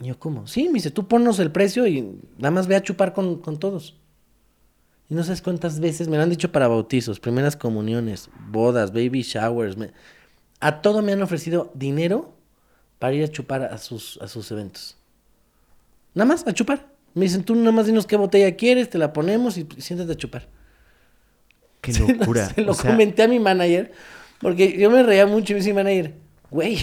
Y 0.00 0.08
yo, 0.08 0.18
¿cómo? 0.18 0.46
Sí, 0.46 0.68
me 0.68 0.74
dice, 0.74 0.90
tú 0.90 1.08
ponnos 1.08 1.38
el 1.38 1.50
precio 1.50 1.86
y 1.86 2.02
nada 2.36 2.50
más 2.50 2.66
ve 2.66 2.76
a 2.76 2.82
chupar 2.82 3.12
con, 3.12 3.40
con 3.40 3.58
todos. 3.58 3.96
Y 5.08 5.14
no 5.14 5.22
sabes 5.22 5.40
cuántas 5.40 5.80
veces 5.80 6.08
me 6.08 6.16
lo 6.16 6.22
han 6.22 6.30
dicho 6.30 6.50
para 6.50 6.68
bautizos, 6.68 7.20
primeras 7.20 7.56
comuniones, 7.56 8.28
bodas, 8.50 8.92
baby 8.92 9.22
showers. 9.22 9.76
A 10.66 10.82
todo 10.82 11.02
me 11.02 11.12
han 11.12 11.22
ofrecido 11.22 11.70
dinero 11.74 12.34
para 12.98 13.12
ir 13.14 13.22
a 13.24 13.28
chupar 13.28 13.62
a 13.62 13.78
sus, 13.78 14.18
a 14.22 14.26
sus 14.28 14.50
eventos. 14.50 14.96
Nada 16.14 16.26
más, 16.26 16.46
a 16.46 16.52
chupar. 16.52 16.88
Me 17.14 17.22
dicen, 17.26 17.44
tú 17.44 17.54
nada 17.54 17.72
más 17.72 17.86
dinos 17.86 18.06
qué 18.06 18.16
botella 18.16 18.56
quieres, 18.56 18.90
te 18.90 18.98
la 18.98 19.12
ponemos 19.12 19.56
y 19.58 19.66
siéntate 19.78 20.12
a 20.12 20.16
chupar. 20.16 20.48
Qué 21.80 21.92
Se 21.94 22.00
lo- 22.00 22.08
locura. 22.08 22.48
Se 22.52 22.62
lo 22.62 22.74
sea, 22.74 22.90
comenté 22.90 23.22
a 23.22 23.28
mi 23.28 23.38
manager, 23.38 23.92
porque 24.40 24.76
yo 24.78 24.90
me 24.90 25.02
reía 25.02 25.26
mucho 25.26 25.52
y 25.52 25.54
me 25.54 25.60
dice 25.60 25.70
mi 25.70 25.76
manager, 25.76 26.14
güey, 26.50 26.78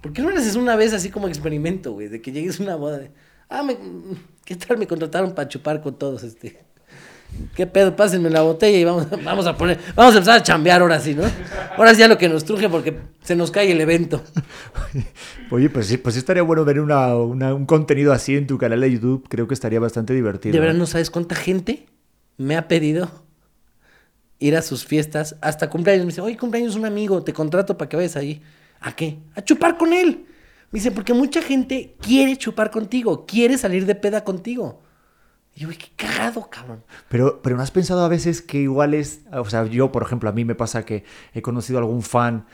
¿por 0.00 0.12
qué 0.12 0.22
no 0.22 0.30
lo 0.30 0.38
haces 0.38 0.54
una 0.56 0.76
vez 0.76 0.92
así 0.92 1.10
como 1.10 1.26
experimento, 1.26 1.92
güey? 1.92 2.08
De 2.08 2.20
que 2.22 2.30
llegues 2.32 2.60
a 2.60 2.62
una 2.62 2.76
boda 2.76 2.98
de, 2.98 3.10
ah, 3.48 3.62
me- 3.62 3.76
¿qué 4.44 4.54
tal? 4.56 4.78
Me 4.78 4.86
contrataron 4.86 5.34
para 5.34 5.48
chupar 5.48 5.82
con 5.82 5.98
todos, 5.98 6.22
este. 6.22 6.60
¿Qué 7.54 7.66
pedo? 7.66 7.94
Pásenme 7.94 8.30
la 8.30 8.42
botella 8.42 8.78
y 8.78 8.84
vamos, 8.84 9.06
vamos 9.24 9.46
a 9.46 9.56
poner, 9.56 9.78
vamos 9.94 10.14
a 10.14 10.18
empezar 10.18 10.38
a 10.38 10.42
chambear 10.42 10.80
ahora 10.80 10.98
sí, 11.00 11.14
¿no? 11.14 11.22
Ahora 11.76 11.92
sí 11.94 12.00
ya 12.00 12.08
lo 12.08 12.18
que 12.18 12.28
nos 12.28 12.44
truje 12.44 12.68
porque 12.68 12.98
se 13.22 13.36
nos 13.36 13.50
cae 13.50 13.70
el 13.70 13.80
evento. 13.80 14.22
Oye, 15.50 15.70
pues 15.70 15.86
sí, 15.86 15.96
pues 15.96 16.16
estaría 16.16 16.42
bueno 16.42 16.64
ver 16.64 16.80
una, 16.80 17.14
una- 17.16 17.54
un 17.54 17.66
contenido 17.66 18.12
así 18.12 18.36
en 18.36 18.46
tu 18.46 18.58
canal 18.58 18.80
de 18.80 18.90
YouTube. 18.92 19.26
Creo 19.28 19.46
que 19.48 19.54
estaría 19.54 19.80
bastante 19.80 20.14
divertido. 20.14 20.52
De 20.52 20.60
verdad 20.60 20.74
no 20.74 20.86
sabes 20.86 21.10
cuánta 21.10 21.34
gente 21.34 21.86
me 22.36 22.56
ha 22.56 22.68
pedido 22.68 23.10
ir 24.40 24.56
a 24.56 24.62
sus 24.62 24.84
fiestas, 24.84 25.36
hasta 25.40 25.68
cumpleaños. 25.70 26.04
Me 26.06 26.10
dice, 26.12 26.20
oye, 26.20 26.36
cumpleaños 26.36 26.76
un 26.76 26.84
amigo, 26.86 27.22
te 27.24 27.32
contrato 27.32 27.76
para 27.76 27.88
que 27.88 27.96
vayas 27.96 28.16
ahí. 28.16 28.40
¿A 28.80 28.94
qué? 28.94 29.18
A 29.34 29.42
chupar 29.42 29.76
con 29.76 29.92
él. 29.92 30.26
Me 30.70 30.78
dice, 30.78 30.90
porque 30.90 31.14
mucha 31.14 31.40
gente 31.42 31.96
quiere 32.00 32.36
chupar 32.36 32.70
contigo, 32.70 33.26
quiere 33.26 33.58
salir 33.58 33.86
de 33.86 33.94
peda 33.94 34.22
contigo. 34.22 34.82
Y 35.58 35.62
yo, 35.62 35.68
"Uy, 35.70 35.76
qué 35.76 35.88
cagado, 35.96 36.48
cabrón. 36.48 36.84
Pero, 37.08 37.42
pero 37.42 37.56
¿no 37.56 37.62
has 37.64 37.72
pensado 37.72 38.04
a 38.04 38.08
veces 38.08 38.42
que 38.42 38.58
igual 38.58 38.94
es, 38.94 39.22
o 39.32 39.44
sea, 39.44 39.64
yo, 39.66 39.90
por 39.90 40.04
ejemplo, 40.04 40.28
a 40.30 40.32
mí 40.32 40.44
me 40.44 40.54
pasa 40.54 40.84
que 40.84 41.02
he 41.34 41.42
conocido 41.42 41.80
algún 41.80 42.02
fan 42.02 42.46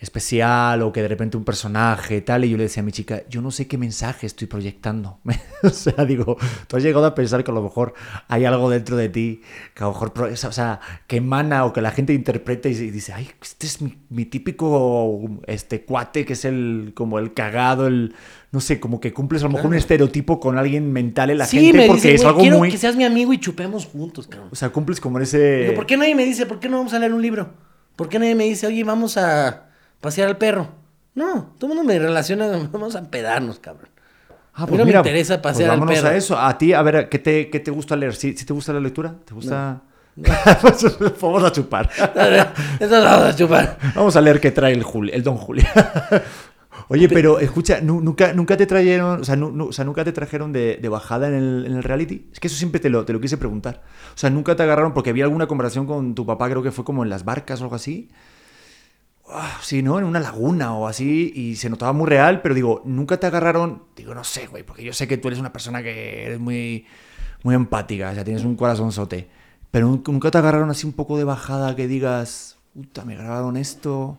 especial 0.00 0.82
o 0.82 0.92
que 0.92 1.02
de 1.02 1.08
repente 1.08 1.36
un 1.36 1.44
personaje 1.44 2.20
tal 2.22 2.44
y 2.44 2.50
yo 2.50 2.56
le 2.56 2.64
decía 2.64 2.82
a 2.82 2.84
mi 2.84 2.90
chica, 2.92 3.22
yo 3.28 3.42
no 3.42 3.50
sé 3.50 3.66
qué 3.68 3.76
mensaje 3.78 4.26
estoy 4.26 4.46
proyectando. 4.46 5.18
o 5.62 5.68
sea, 5.70 6.04
digo, 6.06 6.36
tú 6.66 6.76
has 6.76 6.82
llegado 6.82 7.04
a 7.04 7.14
pensar 7.14 7.44
que 7.44 7.50
a 7.50 7.54
lo 7.54 7.62
mejor 7.62 7.94
hay 8.28 8.46
algo 8.46 8.70
dentro 8.70 8.96
de 8.96 9.08
ti 9.10 9.42
que 9.74 9.84
a 9.84 9.86
lo 9.86 9.92
mejor, 9.92 10.12
o 10.32 10.36
sea, 10.36 10.80
que 11.06 11.16
emana 11.16 11.64
o 11.66 11.72
que 11.72 11.82
la 11.82 11.90
gente 11.90 12.12
interpreta 12.14 12.68
y 12.68 12.80
y 12.80 12.90
dice, 12.90 13.12
ay, 13.12 13.28
este 13.42 13.66
es 13.66 13.82
mi, 13.82 13.98
mi 14.08 14.24
típico 14.24 15.20
este 15.46 15.84
cuate 15.84 16.24
que 16.24 16.32
es 16.32 16.44
el 16.46 16.92
como 16.94 17.18
el 17.18 17.34
cagado, 17.34 17.86
el 17.86 18.14
no 18.52 18.60
sé, 18.60 18.80
como 18.80 19.00
que 19.00 19.12
cumples 19.12 19.42
a 19.42 19.46
lo 19.46 19.52
mejor 19.52 19.66
un 19.66 19.74
estereotipo 19.74 20.40
con 20.40 20.56
alguien 20.56 20.90
mental 20.92 21.30
en 21.30 21.38
la 21.38 21.46
sí, 21.46 21.60
gente 21.60 21.76
me 21.78 21.86
porque 21.86 22.12
dice, 22.12 22.14
es 22.14 22.22
"Güey, 22.22 22.28
algo 22.28 22.40
quiero 22.40 22.58
muy 22.58 22.70
que 22.70 22.78
seas 22.78 22.96
mi 22.96 23.04
amigo 23.04 23.32
y 23.34 23.38
chupemos 23.38 23.84
juntos, 23.86 24.26
cabrón. 24.28 24.48
o 24.50 24.54
sea, 24.56 24.70
cumples 24.70 24.98
como 25.00 25.18
ese. 25.18 25.58
Digo, 25.64 25.74
¿por 25.74 25.86
qué 25.86 25.96
nadie 25.96 26.14
me 26.14 26.24
dice, 26.24 26.46
por 26.46 26.58
qué 26.58 26.68
no 26.70 26.78
vamos 26.78 26.94
a 26.94 26.98
leer 26.98 27.12
un 27.12 27.22
libro? 27.22 27.52
¿Por 27.96 28.08
qué 28.08 28.18
nadie 28.18 28.34
me 28.34 28.44
dice, 28.44 28.66
oye, 28.66 28.82
vamos 28.82 29.16
a 29.18 29.69
pasear 30.00 30.28
al 30.28 30.36
perro? 30.38 30.68
No, 31.14 31.54
todo 31.58 31.70
el 31.72 31.76
mundo 31.76 31.92
me 31.92 31.98
relaciona, 31.98 32.48
vamos 32.72 32.96
a 32.96 33.02
pedarnos, 33.10 33.58
cabrón. 33.58 33.88
Ah, 34.54 34.64
A 34.64 34.66
mí 34.66 34.76
no 34.76 34.84
me 34.84 34.92
interesa 34.92 35.40
pues 35.40 35.52
pasear 35.54 35.70
al 35.70 35.78
vámonos 35.78 36.00
perro. 36.00 36.14
a 36.14 36.16
eso. 36.16 36.38
A 36.38 36.58
ti, 36.58 36.72
a 36.72 36.82
ver, 36.82 37.08
¿qué 37.08 37.18
te, 37.18 37.48
qué 37.50 37.60
te 37.60 37.70
gusta 37.70 37.96
leer? 37.96 38.14
¿Sí, 38.14 38.34
sí 38.36 38.44
te 38.44 38.52
gusta 38.52 38.72
la 38.72 38.80
lectura? 38.80 39.14
¿Te 39.24 39.32
gusta...? 39.34 39.82
Pues, 40.60 40.84
Vamos 41.20 41.44
a 41.44 41.52
chupar. 41.52 41.88
Entonces 41.98 43.04
vamos 43.04 43.24
a 43.26 43.36
chupar. 43.36 43.78
Vamos 43.94 44.16
a 44.16 44.20
leer 44.20 44.40
qué 44.40 44.50
trae 44.50 44.72
el, 44.72 44.82
Juli- 44.82 45.12
el 45.14 45.22
Don 45.22 45.36
Julio. 45.36 45.64
Oye, 46.88 47.08
pero 47.08 47.38
escucha, 47.38 47.80
nu- 47.80 48.00
nunca, 48.00 48.32
nunca 48.32 48.56
te 48.56 48.66
trajeron, 48.66 49.20
o 49.20 49.24
sea, 49.24 49.36
nu- 49.36 49.52
nu- 49.52 49.68
o 49.68 49.72
sea, 49.72 49.84
nunca 49.84 50.04
te 50.04 50.12
trajeron 50.12 50.52
de, 50.52 50.78
de 50.82 50.88
bajada 50.88 51.28
en 51.28 51.34
el, 51.34 51.66
en 51.66 51.72
el 51.76 51.82
reality. 51.84 52.26
Es 52.32 52.40
que 52.40 52.48
eso 52.48 52.56
siempre 52.56 52.80
te 52.80 52.90
lo, 52.90 53.04
te 53.04 53.12
lo 53.12 53.20
quise 53.20 53.36
preguntar. 53.38 53.82
O 54.14 54.18
sea, 54.18 54.28
nunca 54.30 54.56
te 54.56 54.64
agarraron 54.64 54.92
porque 54.92 55.10
había 55.10 55.24
alguna 55.24 55.46
conversación 55.46 55.86
con 55.86 56.14
tu 56.16 56.26
papá, 56.26 56.48
creo 56.50 56.62
que 56.62 56.72
fue 56.72 56.84
como 56.84 57.04
en 57.04 57.08
las 57.10 57.24
barcas 57.24 57.60
o 57.60 57.64
algo 57.64 57.76
así. 57.76 58.10
Ah, 59.32 59.58
sí, 59.62 59.82
¿no? 59.82 59.98
En 59.98 60.04
una 60.04 60.20
laguna 60.20 60.74
o 60.74 60.86
así, 60.88 61.32
y 61.34 61.56
se 61.56 61.70
notaba 61.70 61.92
muy 61.92 62.06
real, 62.08 62.42
pero 62.42 62.54
digo, 62.54 62.82
nunca 62.84 63.18
te 63.18 63.26
agarraron, 63.26 63.84
digo, 63.96 64.14
no 64.14 64.24
sé, 64.24 64.46
güey, 64.46 64.62
porque 64.64 64.82
yo 64.84 64.92
sé 64.92 65.06
que 65.06 65.18
tú 65.18 65.28
eres 65.28 65.38
una 65.40 65.52
persona 65.52 65.82
que 65.82 66.24
eres 66.26 66.40
muy, 66.40 66.86
muy 67.42 67.54
empática, 67.54 68.10
o 68.10 68.14
sea, 68.14 68.24
tienes 68.24 68.44
un 68.44 68.56
corazonzote, 68.56 69.28
pero 69.70 69.88
nun- 69.88 70.02
nunca 70.06 70.30
te 70.30 70.38
agarraron 70.38 70.70
así 70.70 70.86
un 70.86 70.92
poco 70.94 71.16
de 71.18 71.24
bajada 71.24 71.76
que 71.76 71.86
digas, 71.86 72.56
puta, 72.74 73.04
me 73.04 73.14
grabaron 73.16 73.56
esto. 73.56 74.18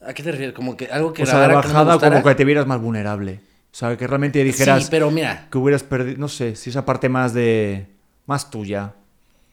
¿A 0.00 0.12
qué 0.12 0.22
te 0.22 0.32
refieres? 0.32 0.54
Como 0.54 0.76
que 0.76 0.86
algo 0.86 1.12
que 1.12 1.22
o 1.22 1.26
sea, 1.26 1.40
de 1.40 1.46
que 1.46 1.52
no 1.52 1.54
bajada 1.56 1.98
como 1.98 2.22
que 2.22 2.34
te 2.34 2.44
vieras 2.44 2.66
más 2.66 2.80
vulnerable. 2.80 3.40
O 3.72 3.76
sea, 3.76 3.96
que 3.96 4.06
realmente 4.06 4.44
dijeras 4.44 4.84
Sí, 4.84 4.88
pero 4.90 5.10
mira, 5.10 5.48
que 5.50 5.58
hubieras 5.58 5.82
perdido, 5.82 6.18
no 6.18 6.28
sé, 6.28 6.54
si 6.56 6.70
esa 6.70 6.84
parte 6.84 7.08
más 7.08 7.32
de, 7.34 7.86
más 8.26 8.50
tuya. 8.50 8.94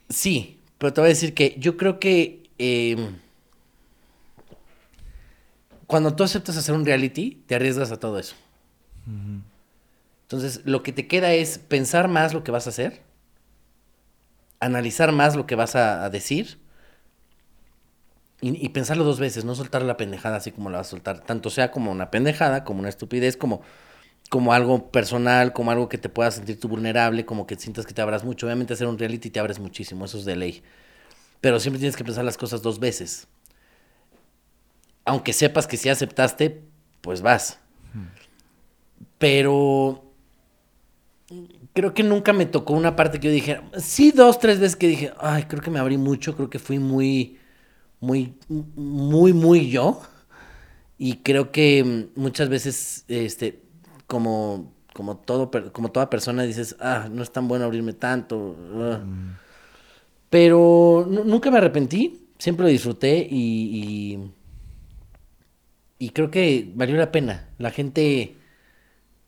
sí, 0.10 0.60
pero 0.78 0.94
te 0.94 1.02
voy 1.02 1.08
a 1.08 1.10
decir 1.10 1.34
que 1.34 1.56
yo 1.58 1.78
creo 1.78 2.00
que 2.00 2.44
eh, 2.60 2.98
cuando 5.92 6.16
tú 6.16 6.24
aceptas 6.24 6.56
hacer 6.56 6.74
un 6.74 6.86
reality, 6.86 7.44
te 7.48 7.56
arriesgas 7.56 7.92
a 7.92 8.00
todo 8.00 8.18
eso. 8.18 8.36
Entonces, 10.24 10.62
lo 10.66 10.82
que 10.84 10.94
te 10.94 11.08
queda 11.08 11.34
es 11.34 11.58
pensar 11.60 12.08
más 12.08 12.34
lo 12.34 12.44
que 12.44 12.52
vas 12.52 12.66
a 12.68 12.70
hacer, 12.70 13.04
analizar 14.62 15.12
más 15.12 15.36
lo 15.36 15.46
que 15.46 15.56
vas 15.56 15.76
a, 15.76 16.06
a 16.06 16.10
decir 16.10 16.58
y, 18.42 18.66
y 18.66 18.70
pensarlo 18.70 19.04
dos 19.04 19.20
veces, 19.20 19.46
no 19.46 19.56
soltar 19.56 19.84
la 19.84 19.98
pendejada 19.98 20.38
así 20.38 20.52
como 20.52 20.70
la 20.70 20.80
vas 20.80 20.88
a 20.88 20.92
soltar, 20.92 21.22
tanto 21.22 21.50
sea 21.50 21.72
como 21.72 21.92
una 21.92 22.10
pendejada, 22.12 22.64
como 22.64 22.80
una 22.80 22.90
estupidez, 22.90 23.38
como, 23.38 23.62
como 24.30 24.54
algo 24.54 24.92
personal, 24.92 25.54
como 25.54 25.72
algo 25.72 25.90
que 25.90 25.98
te 26.00 26.10
pueda 26.10 26.32
sentir 26.32 26.60
tú 26.60 26.70
vulnerable, 26.70 27.26
como 27.26 27.48
que 27.48 27.58
sientas 27.58 27.86
que 27.86 27.94
te 27.94 28.02
abras 28.02 28.24
mucho. 28.26 28.48
Obviamente 28.48 28.74
hacer 28.74 28.88
un 28.88 29.00
reality 29.00 29.30
te 29.32 29.40
abres 29.40 29.60
muchísimo, 29.60 30.06
eso 30.06 30.20
es 30.20 30.26
de 30.26 30.36
ley. 30.38 30.64
Pero 31.42 31.60
siempre 31.60 31.80
tienes 31.80 31.98
que 31.98 32.06
pensar 32.06 32.26
las 32.26 32.38
cosas 32.38 32.62
dos 32.64 32.80
veces. 32.80 33.28
Aunque 35.06 35.34
sepas 35.34 35.68
que 35.68 35.78
si 35.78 35.90
aceptaste, 35.90 36.64
pues 37.02 37.22
vas. 37.22 37.60
Pero 39.18 40.04
creo 41.74 41.94
que 41.94 42.04
nunca 42.04 42.34
me 42.34 42.46
tocó 42.46 42.74
una 42.74 42.96
parte 42.96 43.20
que 43.20 43.28
yo 43.28 43.34
dije, 43.34 43.62
sí, 43.78 44.12
dos, 44.12 44.40
tres 44.40 44.60
veces 44.60 44.76
que 44.76 44.88
dije, 44.88 45.14
ay, 45.20 45.44
creo 45.44 45.62
que 45.62 45.72
me 45.72 45.80
abrí 45.80 45.98
mucho, 45.98 46.36
creo 46.36 46.50
que 46.50 46.60
fui 46.60 46.80
muy, 46.80 47.38
muy, 48.00 48.36
muy, 48.50 49.34
muy 49.34 49.70
yo. 49.70 50.02
Y 50.98 51.18
creo 51.18 51.52
que 51.52 51.84
mm, 52.16 52.20
muchas 52.20 52.50
veces, 52.50 53.06
este, 53.08 53.62
como, 54.08 54.74
como, 54.94 55.18
todo, 55.18 55.50
como 55.72 55.92
toda 55.92 56.10
persona, 56.10 56.44
dices, 56.44 56.76
ah, 56.80 57.10
no 57.12 57.24
es 57.24 57.32
tan 57.32 57.48
bueno 57.48 57.66
abrirme 57.66 57.94
tanto. 57.94 58.56
ah". 58.76 59.00
Pero 60.30 61.06
nu- 61.10 61.24
nunca 61.26 61.52
me 61.52 61.58
arrepentí, 61.58 62.28
siempre 62.38 62.66
lo 62.66 62.70
disfruté 62.72 63.28
y, 63.30 64.16
y, 64.16 64.32
y 66.02 66.10
creo 66.10 66.32
que 66.32 66.72
valió 66.74 66.98
la 66.98 67.12
pena. 67.12 67.50
La 67.60 67.70
gente 67.70 68.36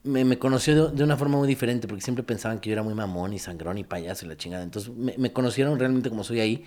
me, 0.01 0.25
me 0.25 0.39
conoció 0.39 0.89
de, 0.89 0.95
de 0.95 1.03
una 1.03 1.17
forma 1.17 1.37
muy 1.37 1.47
diferente, 1.47 1.87
porque 1.87 2.01
siempre 2.01 2.23
pensaban 2.23 2.59
que 2.59 2.71
yo 2.71 2.73
era 2.73 2.81
muy 2.81 2.95
mamón 2.95 3.31
y 3.31 3.37
sangrón 3.37 3.77
y 3.77 3.83
payaso 3.83 4.25
y 4.25 4.29
la 4.29 4.37
chingada. 4.37 4.63
Entonces 4.63 4.91
me, 4.91 5.13
me 5.19 5.31
conocieron 5.31 5.77
realmente 5.77 6.09
como 6.09 6.23
soy 6.23 6.39
ahí 6.39 6.65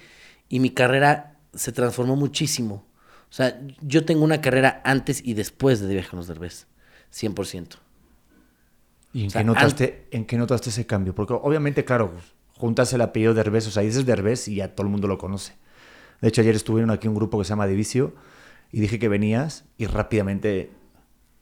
y 0.48 0.60
mi 0.60 0.70
carrera 0.70 1.40
se 1.54 1.72
transformó 1.72 2.14
muchísimo. 2.14 2.86
O 3.28 3.32
sea, 3.32 3.60
yo 3.80 4.04
tengo 4.04 4.22
una 4.22 4.40
carrera 4.40 4.80
antes 4.84 5.20
y 5.24 5.34
después 5.34 5.80
de 5.80 5.88
De 5.88 5.94
Viaje 5.94 6.10
con 6.10 6.18
los 6.18 6.28
Derbez, 6.28 6.68
100%. 7.12 7.78
¿Y 9.12 9.22
en, 9.22 9.26
O 9.26 9.30
sea, 9.30 9.40
qué 9.40 9.44
notaste, 9.44 10.08
en 10.12 10.24
qué 10.24 10.38
notaste 10.38 10.70
ese 10.70 10.86
cambio? 10.86 11.16
Porque 11.16 11.34
obviamente, 11.34 11.84
claro, 11.84 12.12
juntas 12.54 12.92
el 12.92 13.00
apellido 13.00 13.34
Derbez, 13.34 13.66
o 13.66 13.72
sea, 13.72 13.82
dices 13.82 14.06
Derbez 14.06 14.46
y 14.46 14.54
ya 14.54 14.72
todo 14.72 14.86
el 14.86 14.92
mundo 14.92 15.08
lo 15.08 15.18
conoce. 15.18 15.54
De 16.20 16.28
hecho, 16.28 16.42
ayer 16.42 16.54
estuvieron 16.54 16.92
aquí 16.92 17.08
un 17.08 17.16
grupo 17.16 17.38
que 17.38 17.44
se 17.44 17.48
llama 17.50 17.66
Divisio 17.66 18.14
y 18.72 18.80
dije 18.80 18.98
que 18.98 19.08
venías 19.08 19.64
y 19.78 19.86
rápidamente 19.86 20.70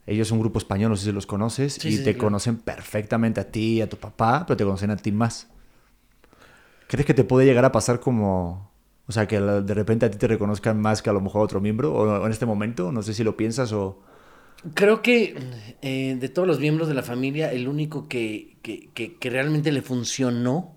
ellos 0.06 0.28
son 0.28 0.38
un 0.38 0.42
grupo 0.44 0.58
español, 0.58 0.90
no 0.90 0.96
sé 0.96 1.06
si 1.06 1.12
los 1.12 1.26
conoces, 1.26 1.80
Sí, 1.80 1.90
y 1.90 1.92
sí, 1.92 2.02
te 2.04 2.16
claro. 2.16 2.18
conocen 2.18 2.58
perfectamente 2.58 3.40
a 3.40 3.50
ti 3.50 3.74
y 3.78 3.80
a 3.82 3.88
tu 3.88 3.98
papá, 3.98 4.44
pero 4.46 4.56
te 4.56 4.64
conocen 4.64 4.90
a 4.90 4.96
ti 4.96 5.12
más. 5.12 5.48
¿Crees 6.86 7.06
que 7.06 7.14
te 7.14 7.24
puede 7.24 7.46
llegar 7.46 7.64
a 7.64 7.72
pasar 7.72 8.00
como, 8.00 8.70
o 9.06 9.12
sea, 9.12 9.26
que 9.26 9.40
de 9.40 9.74
repente 9.74 10.06
a 10.06 10.10
ti 10.10 10.18
te 10.18 10.28
reconozcan 10.28 10.80
más 10.80 11.02
que 11.02 11.10
a 11.10 11.12
lo 11.12 11.20
mejor 11.20 11.40
a 11.40 11.44
otro 11.44 11.60
miembro, 11.60 11.92
o, 11.94 12.02
o 12.22 12.26
en 12.26 12.32
este 12.32 12.46
momento? 12.46 12.92
No 12.92 13.02
sé 13.02 13.14
si 13.14 13.24
lo 13.24 13.36
piensas 13.36 13.72
o... 13.72 14.00
Creo 14.74 15.02
que 15.02 15.36
eh, 15.82 16.16
de 16.18 16.28
todos 16.30 16.48
los 16.48 16.58
miembros 16.58 16.88
de 16.88 16.94
la 16.94 17.02
familia, 17.02 17.52
el 17.52 17.68
único 17.68 18.08
que, 18.08 18.56
que, 18.62 18.90
que- 18.94 19.18
que 19.18 19.30
realmente 19.30 19.72
le 19.72 19.82
funcionó 19.82 20.73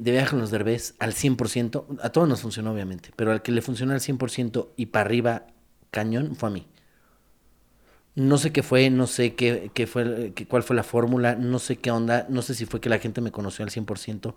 de 0.00 0.10
viaje 0.12 0.30
con 0.30 0.40
los 0.40 0.50
derbés 0.50 0.94
al 0.98 1.12
100%, 1.14 1.86
a 2.02 2.10
todos 2.10 2.28
nos 2.28 2.40
funcionó 2.42 2.72
obviamente, 2.72 3.10
pero 3.16 3.32
al 3.32 3.42
que 3.42 3.52
le 3.52 3.62
funcionó 3.62 3.92
al 3.94 4.00
100% 4.00 4.72
y 4.76 4.86
para 4.86 5.06
arriba 5.06 5.46
cañón 5.90 6.36
fue 6.36 6.48
a 6.48 6.52
mí. 6.52 6.66
No 8.14 8.38
sé 8.38 8.50
qué 8.50 8.62
fue, 8.62 8.88
no 8.88 9.06
sé 9.06 9.34
qué, 9.34 9.70
qué 9.74 9.86
fue, 9.86 10.32
qué- 10.34 10.46
cuál 10.46 10.62
fue 10.62 10.74
la 10.74 10.82
fórmula, 10.82 11.34
no 11.36 11.58
sé 11.58 11.76
qué 11.76 11.90
onda, 11.90 12.26
no 12.30 12.40
sé 12.42 12.54
si 12.54 12.64
fue 12.64 12.80
que 12.80 12.88
la 12.88 12.98
gente 12.98 13.20
me 13.20 13.30
conoció 13.30 13.62
al 13.64 13.70
100%, 13.70 14.36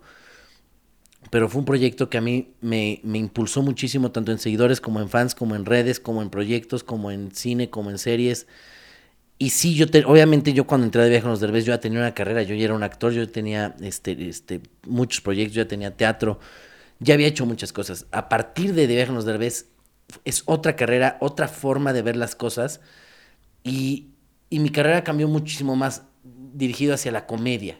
pero 1.30 1.48
fue 1.48 1.60
un 1.60 1.64
proyecto 1.66 2.08
que 2.08 2.18
a 2.18 2.20
mí 2.20 2.54
me, 2.60 3.00
me 3.04 3.18
impulsó 3.18 3.62
muchísimo, 3.62 4.10
tanto 4.10 4.32
en 4.32 4.38
seguidores 4.38 4.80
como 4.80 5.00
en 5.00 5.08
fans, 5.08 5.34
como 5.34 5.54
en 5.54 5.64
redes, 5.66 6.00
como 6.00 6.22
en 6.22 6.30
proyectos, 6.30 6.82
como 6.82 7.10
en 7.10 7.30
cine, 7.32 7.70
como 7.70 7.90
en 7.90 7.98
series. 7.98 8.46
Y 9.40 9.50
sí, 9.50 9.74
yo 9.74 9.88
te- 9.90 10.04
obviamente 10.04 10.52
yo 10.52 10.66
cuando 10.66 10.84
entré 10.86 11.02
de 11.02 11.08
viaje 11.08 11.22
con 11.22 11.30
los 11.30 11.40
Derbez, 11.40 11.64
yo 11.64 11.72
ya 11.72 11.80
tenía 11.80 11.98
una 12.00 12.14
carrera, 12.14 12.42
yo 12.42 12.54
ya 12.54 12.64
era 12.66 12.74
un 12.74 12.82
actor, 12.82 13.10
yo 13.12 13.26
tenía 13.30 13.74
este, 13.80 14.28
este, 14.28 14.60
muchos 14.86 15.22
proyectos, 15.22 15.54
yo 15.56 15.62
ya 15.62 15.68
tenía 15.68 15.96
teatro, 15.96 16.38
ya 17.00 17.14
había 17.14 17.28
hecho 17.28 17.46
muchas 17.46 17.72
cosas. 17.72 18.06
A 18.12 18.28
partir 18.28 18.74
de 18.74 18.86
De 18.86 18.94
viaje 18.94 19.06
con 19.08 19.16
los 19.16 19.24
Derbez 19.26 19.68
es 20.24 20.42
otra 20.46 20.76
carrera, 20.76 21.18
otra 21.20 21.48
forma 21.48 21.92
de 21.94 22.02
ver 22.02 22.16
las 22.16 22.34
cosas 22.36 22.80
y, 23.64 24.08
y 24.50 24.60
mi 24.60 24.70
carrera 24.70 25.04
cambió 25.04 25.28
muchísimo 25.28 25.76
más 25.76 26.04
dirigido 26.24 26.94
hacia 26.94 27.12
la 27.12 27.26
comedia. 27.26 27.78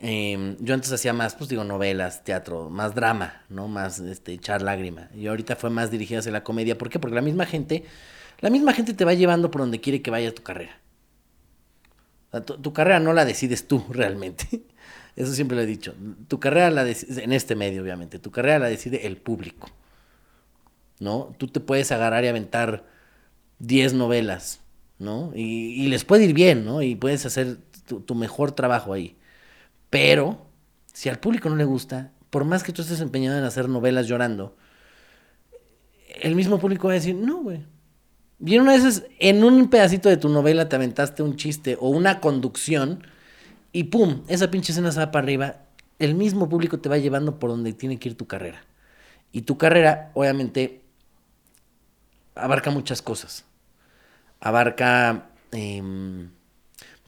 Eh, 0.00 0.56
yo 0.60 0.74
antes 0.74 0.92
hacía 0.92 1.12
más, 1.12 1.34
pues 1.34 1.48
digo, 1.48 1.64
novelas, 1.64 2.24
teatro, 2.24 2.68
más 2.68 2.94
drama, 2.94 3.42
¿no? 3.48 3.68
Más 3.68 4.00
este, 4.00 4.32
echar 4.32 4.62
lágrima. 4.62 5.08
Y 5.14 5.26
ahorita 5.26 5.56
fue 5.56 5.70
más 5.70 5.90
dirigida 5.90 6.18
hacia 6.18 6.32
la 6.32 6.44
comedia. 6.44 6.76
¿Por 6.76 6.90
qué? 6.90 6.98
Porque 6.98 7.14
la 7.14 7.22
misma 7.22 7.46
gente, 7.46 7.84
la 8.40 8.50
misma 8.50 8.72
gente 8.72 8.94
te 8.94 9.04
va 9.04 9.14
llevando 9.14 9.50
por 9.50 9.60
donde 9.60 9.80
quiere 9.80 10.02
que 10.02 10.10
vaya 10.10 10.34
tu 10.34 10.42
carrera. 10.42 10.78
O 12.28 12.30
sea, 12.32 12.44
tu, 12.44 12.72
carrera 12.72 12.98
no 13.00 13.12
la 13.12 13.24
decides 13.24 13.68
tú 13.68 13.84
realmente. 13.90 14.62
Eso 15.16 15.32
siempre 15.32 15.56
lo 15.56 15.62
he 15.62 15.66
dicho. 15.66 15.94
Tu 16.28 16.40
carrera 16.40 16.70
la 16.70 16.84
decides, 16.84 17.18
en 17.18 17.32
este 17.32 17.54
medio, 17.54 17.82
obviamente, 17.82 18.18
tu 18.18 18.30
carrera 18.30 18.58
la 18.58 18.68
decide 18.68 19.06
el 19.06 19.16
público. 19.16 19.70
¿No? 21.00 21.34
Tú 21.38 21.48
te 21.48 21.60
puedes 21.60 21.92
agarrar 21.92 22.24
y 22.24 22.28
aventar 22.28 22.84
10 23.58 23.94
novelas, 23.94 24.60
¿no? 24.98 25.32
Y, 25.34 25.86
les 25.88 26.04
puede 26.04 26.24
ir 26.24 26.34
bien, 26.34 26.64
¿no? 26.64 26.82
Y 26.82 26.94
puedes 26.94 27.26
hacer 27.26 27.58
tu 27.84 28.14
mejor 28.14 28.52
trabajo 28.52 28.92
ahí. 28.92 29.16
Pero, 29.94 30.44
si 30.92 31.08
al 31.08 31.20
público 31.20 31.48
no 31.48 31.54
le 31.54 31.62
gusta, 31.62 32.10
por 32.30 32.44
más 32.44 32.64
que 32.64 32.72
tú 32.72 32.82
estés 32.82 33.00
empeñado 33.00 33.38
en 33.38 33.44
hacer 33.44 33.68
novelas 33.68 34.08
llorando, 34.08 34.56
el 36.20 36.34
mismo 36.34 36.58
público 36.58 36.88
va 36.88 36.94
a 36.94 36.96
decir, 36.96 37.14
no, 37.14 37.44
güey. 37.44 37.64
Y 38.44 38.58
una 38.58 38.74
esas, 38.74 39.04
en 39.20 39.44
un 39.44 39.70
pedacito 39.70 40.08
de 40.08 40.16
tu 40.16 40.28
novela 40.28 40.68
te 40.68 40.74
aventaste 40.74 41.22
un 41.22 41.36
chiste 41.36 41.78
o 41.80 41.90
una 41.90 42.18
conducción 42.18 43.06
y 43.70 43.84
pum, 43.84 44.24
esa 44.26 44.50
pinche 44.50 44.72
escena 44.72 44.90
se 44.90 44.98
va 44.98 45.12
para 45.12 45.22
arriba, 45.22 45.58
el 46.00 46.16
mismo 46.16 46.48
público 46.48 46.80
te 46.80 46.88
va 46.88 46.98
llevando 46.98 47.38
por 47.38 47.50
donde 47.50 47.72
tiene 47.72 48.00
que 48.00 48.08
ir 48.08 48.16
tu 48.16 48.26
carrera. 48.26 48.64
Y 49.30 49.42
tu 49.42 49.58
carrera, 49.58 50.10
obviamente, 50.14 50.82
abarca 52.34 52.72
muchas 52.72 53.00
cosas. 53.00 53.44
Abarca 54.40 55.30
em, 55.52 56.30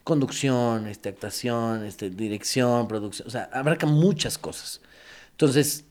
conducción, 0.07 0.87
este, 0.87 1.09
actuación, 1.09 1.85
este, 1.85 2.09
dirección, 2.09 2.87
producción, 2.87 3.27
o 3.27 3.29
sea, 3.29 3.49
abarca 3.51 3.85
muchas 3.85 4.37
cosas. 4.37 4.79
Entonces, 5.31 5.83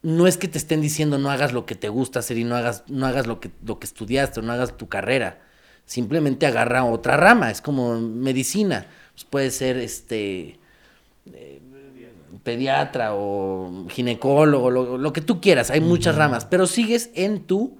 no 0.00 0.26
es 0.26 0.38
que 0.38 0.48
te 0.48 0.56
estén 0.56 0.80
diciendo 0.80 1.18
no 1.18 1.30
hagas 1.30 1.52
lo 1.52 1.66
que 1.66 1.74
te 1.74 1.90
gusta 1.90 2.20
hacer 2.20 2.38
y 2.38 2.44
no 2.44 2.56
hagas, 2.56 2.84
no 2.88 3.04
hagas 3.04 3.26
lo, 3.26 3.40
que, 3.40 3.50
lo 3.62 3.78
que 3.78 3.84
estudiaste 3.84 4.40
o 4.40 4.42
no 4.42 4.54
hagas 4.54 4.78
tu 4.78 4.88
carrera. 4.88 5.42
Simplemente 5.84 6.46
agarra 6.46 6.82
otra 6.82 7.18
rama, 7.18 7.50
es 7.50 7.60
como 7.60 8.00
medicina. 8.00 8.86
Pues 9.12 9.24
puede 9.26 9.50
ser 9.50 9.76
este 9.76 10.58
eh, 11.26 11.60
pediatra 12.42 13.14
o 13.16 13.86
ginecólogo, 13.90 14.70
lo, 14.70 14.96
lo 14.96 15.12
que 15.12 15.20
tú 15.20 15.42
quieras, 15.42 15.70
hay 15.70 15.82
muchas 15.82 16.16
ramas, 16.16 16.46
pero 16.46 16.66
sigues 16.66 17.10
en 17.14 17.44
tu 17.44 17.76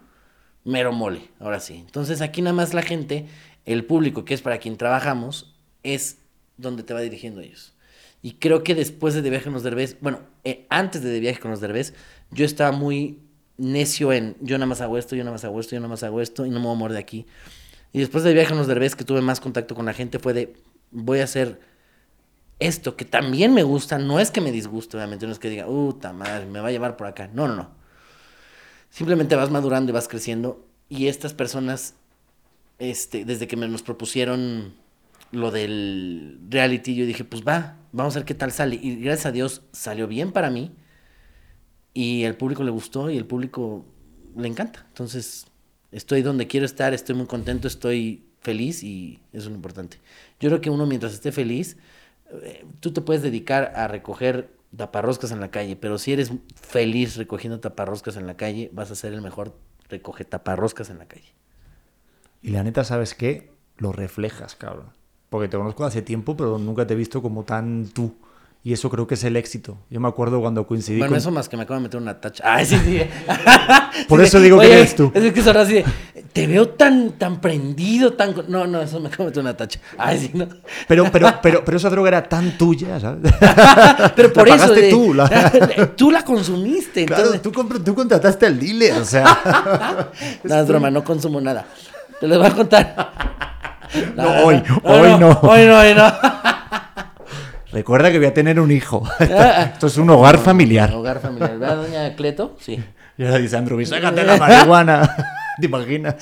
mero 0.65 0.93
mole, 0.93 1.31
ahora 1.41 1.61
sí. 1.61 1.77
Entonces 1.77 2.21
aquí 2.21 2.43
nada 2.43 2.53
más 2.53 2.75
la 2.75 2.83
gente, 2.83 3.27
el 3.65 3.87
público, 3.87 4.27
que 4.27 4.35
es 4.35 4.43
para 4.43 4.59
quien 4.59 4.77
trabajamos, 4.77 5.55
es 5.83 6.19
donde 6.57 6.83
te 6.83 6.95
va 6.95 7.01
dirigiendo 7.01 7.41
ellos. 7.41 7.75
Y 8.23 8.33
creo 8.33 8.65
que 8.65 8.75
después 8.75 9.15
de 9.15 9.23
De 9.23 9.31
Viaje 9.31 9.45
con 9.45 9.55
los 9.55 9.63
Derbez, 9.63 9.97
bueno, 10.01 10.21
eh, 10.45 10.67
antes 10.71 11.03
de 11.03 11.11
De 11.11 11.21
Viaje 11.21 11.41
con 11.41 11.51
los 11.51 11.61
Derbez, 11.61 11.95
yo 12.31 12.45
estaba 12.45 12.73
muy 12.73 13.21
necio 13.57 14.13
en 14.13 14.37
yo 14.41 14.57
nada 14.57 14.67
más 14.67 14.81
hago 14.81 14.99
esto, 14.99 15.17
yo 15.17 15.25
nada 15.25 15.33
más 15.33 15.45
hago 15.45 15.59
esto, 15.61 15.75
yo 15.75 15.81
nada 15.81 15.91
más 15.91 16.03
hago 16.03 16.21
esto 16.21 16.47
y 16.47 16.51
no 16.51 16.61
me 16.61 16.67
voy 16.67 16.75
a 16.75 16.79
mover 16.79 16.93
de 16.93 16.99
aquí. 16.99 17.27
Y 17.93 18.01
después 18.01 18.25
de 18.25 18.33
Viaje 18.33 18.51
con 18.51 18.59
los 18.59 18.67
Derbez, 18.67 18.95
que 18.97 19.05
tuve 19.05 19.21
más 19.21 19.41
contacto 19.41 19.75
con 19.75 19.87
la 19.87 19.95
gente, 19.95 20.19
fue 20.19 20.33
de 20.33 20.55
voy 20.91 21.21
a 21.21 21.25
hacer 21.25 21.61
esto 22.59 22.97
que 22.97 23.05
también 23.05 23.55
me 23.55 23.63
gusta, 23.63 23.99
no 23.99 24.19
es 24.21 24.31
que 24.31 24.41
me 24.41 24.53
disguste, 24.53 24.97
obviamente, 24.97 25.27
no 25.27 25.33
es 25.33 25.39
que 25.39 25.49
diga, 25.49 25.67
puta 25.67 26.13
madre, 26.13 26.47
me 26.47 26.61
va 26.61 26.69
a 26.69 26.73
llevar 26.73 26.97
por 26.97 27.07
acá. 27.07 27.31
No, 27.33 27.47
no, 27.47 27.55
no. 27.55 27.71
Simplemente 28.91 29.37
vas 29.37 29.51
madurando 29.51 29.91
y 29.91 29.95
vas 29.95 30.09
creciendo. 30.09 30.67
Y 30.89 31.07
estas 31.07 31.35
personas, 31.35 31.95
este, 32.79 33.25
desde 33.25 33.47
que 33.47 33.57
me 33.57 33.69
nos 33.69 33.83
propusieron 33.83 34.75
lo 35.31 35.51
del 35.51 36.39
reality, 36.49 36.95
yo 36.95 37.07
dije, 37.07 37.25
pues 37.25 37.47
va, 37.47 37.77
vamos 37.93 38.17
a 38.17 38.21
ver 38.21 38.27
qué 38.27 38.35
tal 38.35 38.53
sale. 38.53 38.79
Y 38.81 38.97
gracias 38.97 39.27
a 39.27 39.33
Dios 39.33 39.63
salió 39.73 40.07
bien 40.07 40.33
para 40.33 40.51
mí. 40.51 40.73
Y 41.95 42.25
el 42.25 42.37
público 42.37 42.63
le 42.63 42.71
gustó 42.71 43.11
y 43.11 43.17
el 43.17 43.27
público 43.27 43.85
le 44.37 44.49
encanta. 44.49 44.85
Entonces, 44.89 45.47
estoy 45.91 46.23
donde 46.23 46.47
quiero 46.47 46.67
estar, 46.67 46.95
estoy 46.95 47.15
muy 47.15 47.27
contento, 47.27 47.69
estoy 47.69 48.25
feliz 48.41 48.83
y 48.83 49.21
eso 49.33 49.45
es 49.45 49.51
lo 49.51 49.55
importante. 49.57 49.99
Yo 50.41 50.49
creo 50.49 50.61
que 50.61 50.71
uno 50.71 50.87
mientras 50.87 51.13
esté 51.13 51.33
feliz, 51.33 51.77
eh, 52.43 52.65
tú 52.81 52.93
te 52.93 53.01
puedes 53.01 53.23
dedicar 53.23 53.73
a 53.75 53.89
recoger 53.89 54.51
taparroscas 54.77 55.33
en 55.33 55.41
la 55.41 55.51
calle, 55.51 55.77
pero 55.77 55.99
si 55.99 56.13
eres 56.13 56.31
feliz 56.55 57.17
recogiendo 57.17 57.59
taparroscas 57.61 58.17
en 58.17 58.27
la 58.27 58.37
calle, 58.37 58.71
vas 58.73 58.91
a 58.91 58.95
ser 58.95 59.13
el 59.13 59.23
mejor 59.23 59.57
recoge 59.89 60.25
taparroscas 60.25 60.91
en 60.91 60.99
la 60.99 61.07
calle. 61.07 61.33
Y 62.43 62.51
la 62.51 62.63
neta, 62.63 62.85
¿sabes 62.85 63.15
qué? 63.15 63.51
Lo 63.79 63.93
reflejas, 63.93 64.55
cabrón. 64.55 64.93
Porque 65.31 65.49
te 65.49 65.57
conozco 65.57 65.85
hace 65.85 66.03
tiempo, 66.03 66.37
pero 66.37 66.59
nunca 66.59 66.87
te 66.87 66.95
he 66.95 66.97
visto 66.97 67.21
como 67.23 67.45
tan 67.45 67.89
tú. 67.93 68.15
Y 68.65 68.73
eso 68.73 68.91
creo 68.91 69.07
que 69.07 69.15
es 69.15 69.23
el 69.25 69.37
éxito. 69.37 69.79
Yo 69.89 70.01
me 70.01 70.09
acuerdo 70.09 70.41
cuando 70.41 70.67
coincidí 70.67 70.99
Bueno, 70.99 71.13
con... 71.13 71.19
eso 71.19 71.31
más 71.31 71.49
que 71.49 71.57
me 71.57 71.63
acabo 71.63 71.79
de 71.79 71.85
meter 71.85 72.01
una 72.01 72.21
tacha. 72.21 72.43
Ay, 72.45 72.67
sí, 72.67 72.77
sí. 72.85 73.01
Por 74.09 74.21
Sí, 74.21 74.27
eso 74.27 74.41
digo 74.41 74.59
que 74.59 74.67
oye, 74.67 74.75
eres 74.81 74.97
tú. 74.97 75.13
Es 75.15 75.33
que 75.33 75.41
así 75.51 75.75
de, 75.75 75.85
te 76.33 76.47
veo 76.49 76.71
tan, 76.71 77.13
tan 77.13 77.41
prendido, 77.41 78.15
tan... 78.15 78.33
con-". 78.33 78.47
No, 78.51 78.67
no, 78.67 78.83
eso 78.83 78.99
me 79.01 79.09
acabo 79.09 79.25
de 79.25 79.31
meter 79.31 79.43
una 79.43 79.57
tacha. 79.57 79.81
Ay, 79.97 80.19
sí, 80.19 80.31
no. 80.35 80.49
Pero, 80.89 81.11
pero, 81.13 81.29
pero, 81.43 81.65
pero 81.65 81.77
esa 81.77 81.89
droga 81.89 82.09
era 82.09 82.23
tan 82.29 82.59
tuya, 82.59 82.99
¿sabes? 82.99 83.33
Pero 84.17 84.33
por 84.33 84.49
La 84.49 84.57
eso... 84.57 84.75
de- 84.75 84.91
tú, 84.91 85.15
la- 85.15 85.93
tú 85.97 86.11
la 86.11 86.25
consumiste. 86.25 87.07
Claro, 87.07 87.33
entonces- 87.33 87.43
tú, 87.43 87.53
compr- 87.53 87.83
tú 87.85 87.95
contrataste 87.95 88.45
al 88.47 88.59
dealer, 88.59 88.95
o 89.01 89.05
sea... 89.05 90.11
No, 90.43 90.55
es 90.57 90.67
broma, 90.67 90.91
no 90.91 91.05
consumo 91.05 91.41
nada. 91.41 91.65
Te 92.21 92.27
lo 92.27 92.39
voy 92.39 92.49
a 92.49 92.55
contar. 92.55 93.48
No, 94.17 94.45
hoy, 94.45 94.63
hoy 94.83 95.19
no. 95.19 95.31
Hoy 95.43 95.67
no, 95.67 95.79
hoy 95.79 95.95
no. 95.95 96.13
Recuerda 97.73 98.11
que 98.11 98.19
voy 98.19 98.27
a 98.27 98.35
tener 98.35 98.59
un 98.61 98.71
hijo. 98.71 99.03
Esto 99.19 99.87
es 99.89 99.97
un 99.99 100.09
hogar 100.11 100.39
familiar. 100.39 100.93
Hogar 100.95 101.21
familiar. 101.21 101.59
¿Verdad, 101.59 101.77
doña 101.77 102.17
Cleto? 102.17 102.57
Sí. 102.61 102.83
Y 103.17 103.25
ahora 103.25 103.39
dice 103.39 103.57
Andrew, 103.57 103.85
sácate 103.85 104.25
la 104.25 104.37
marihuana. 104.37 105.17
¿Te 105.61 105.67
imaginas? 105.67 106.15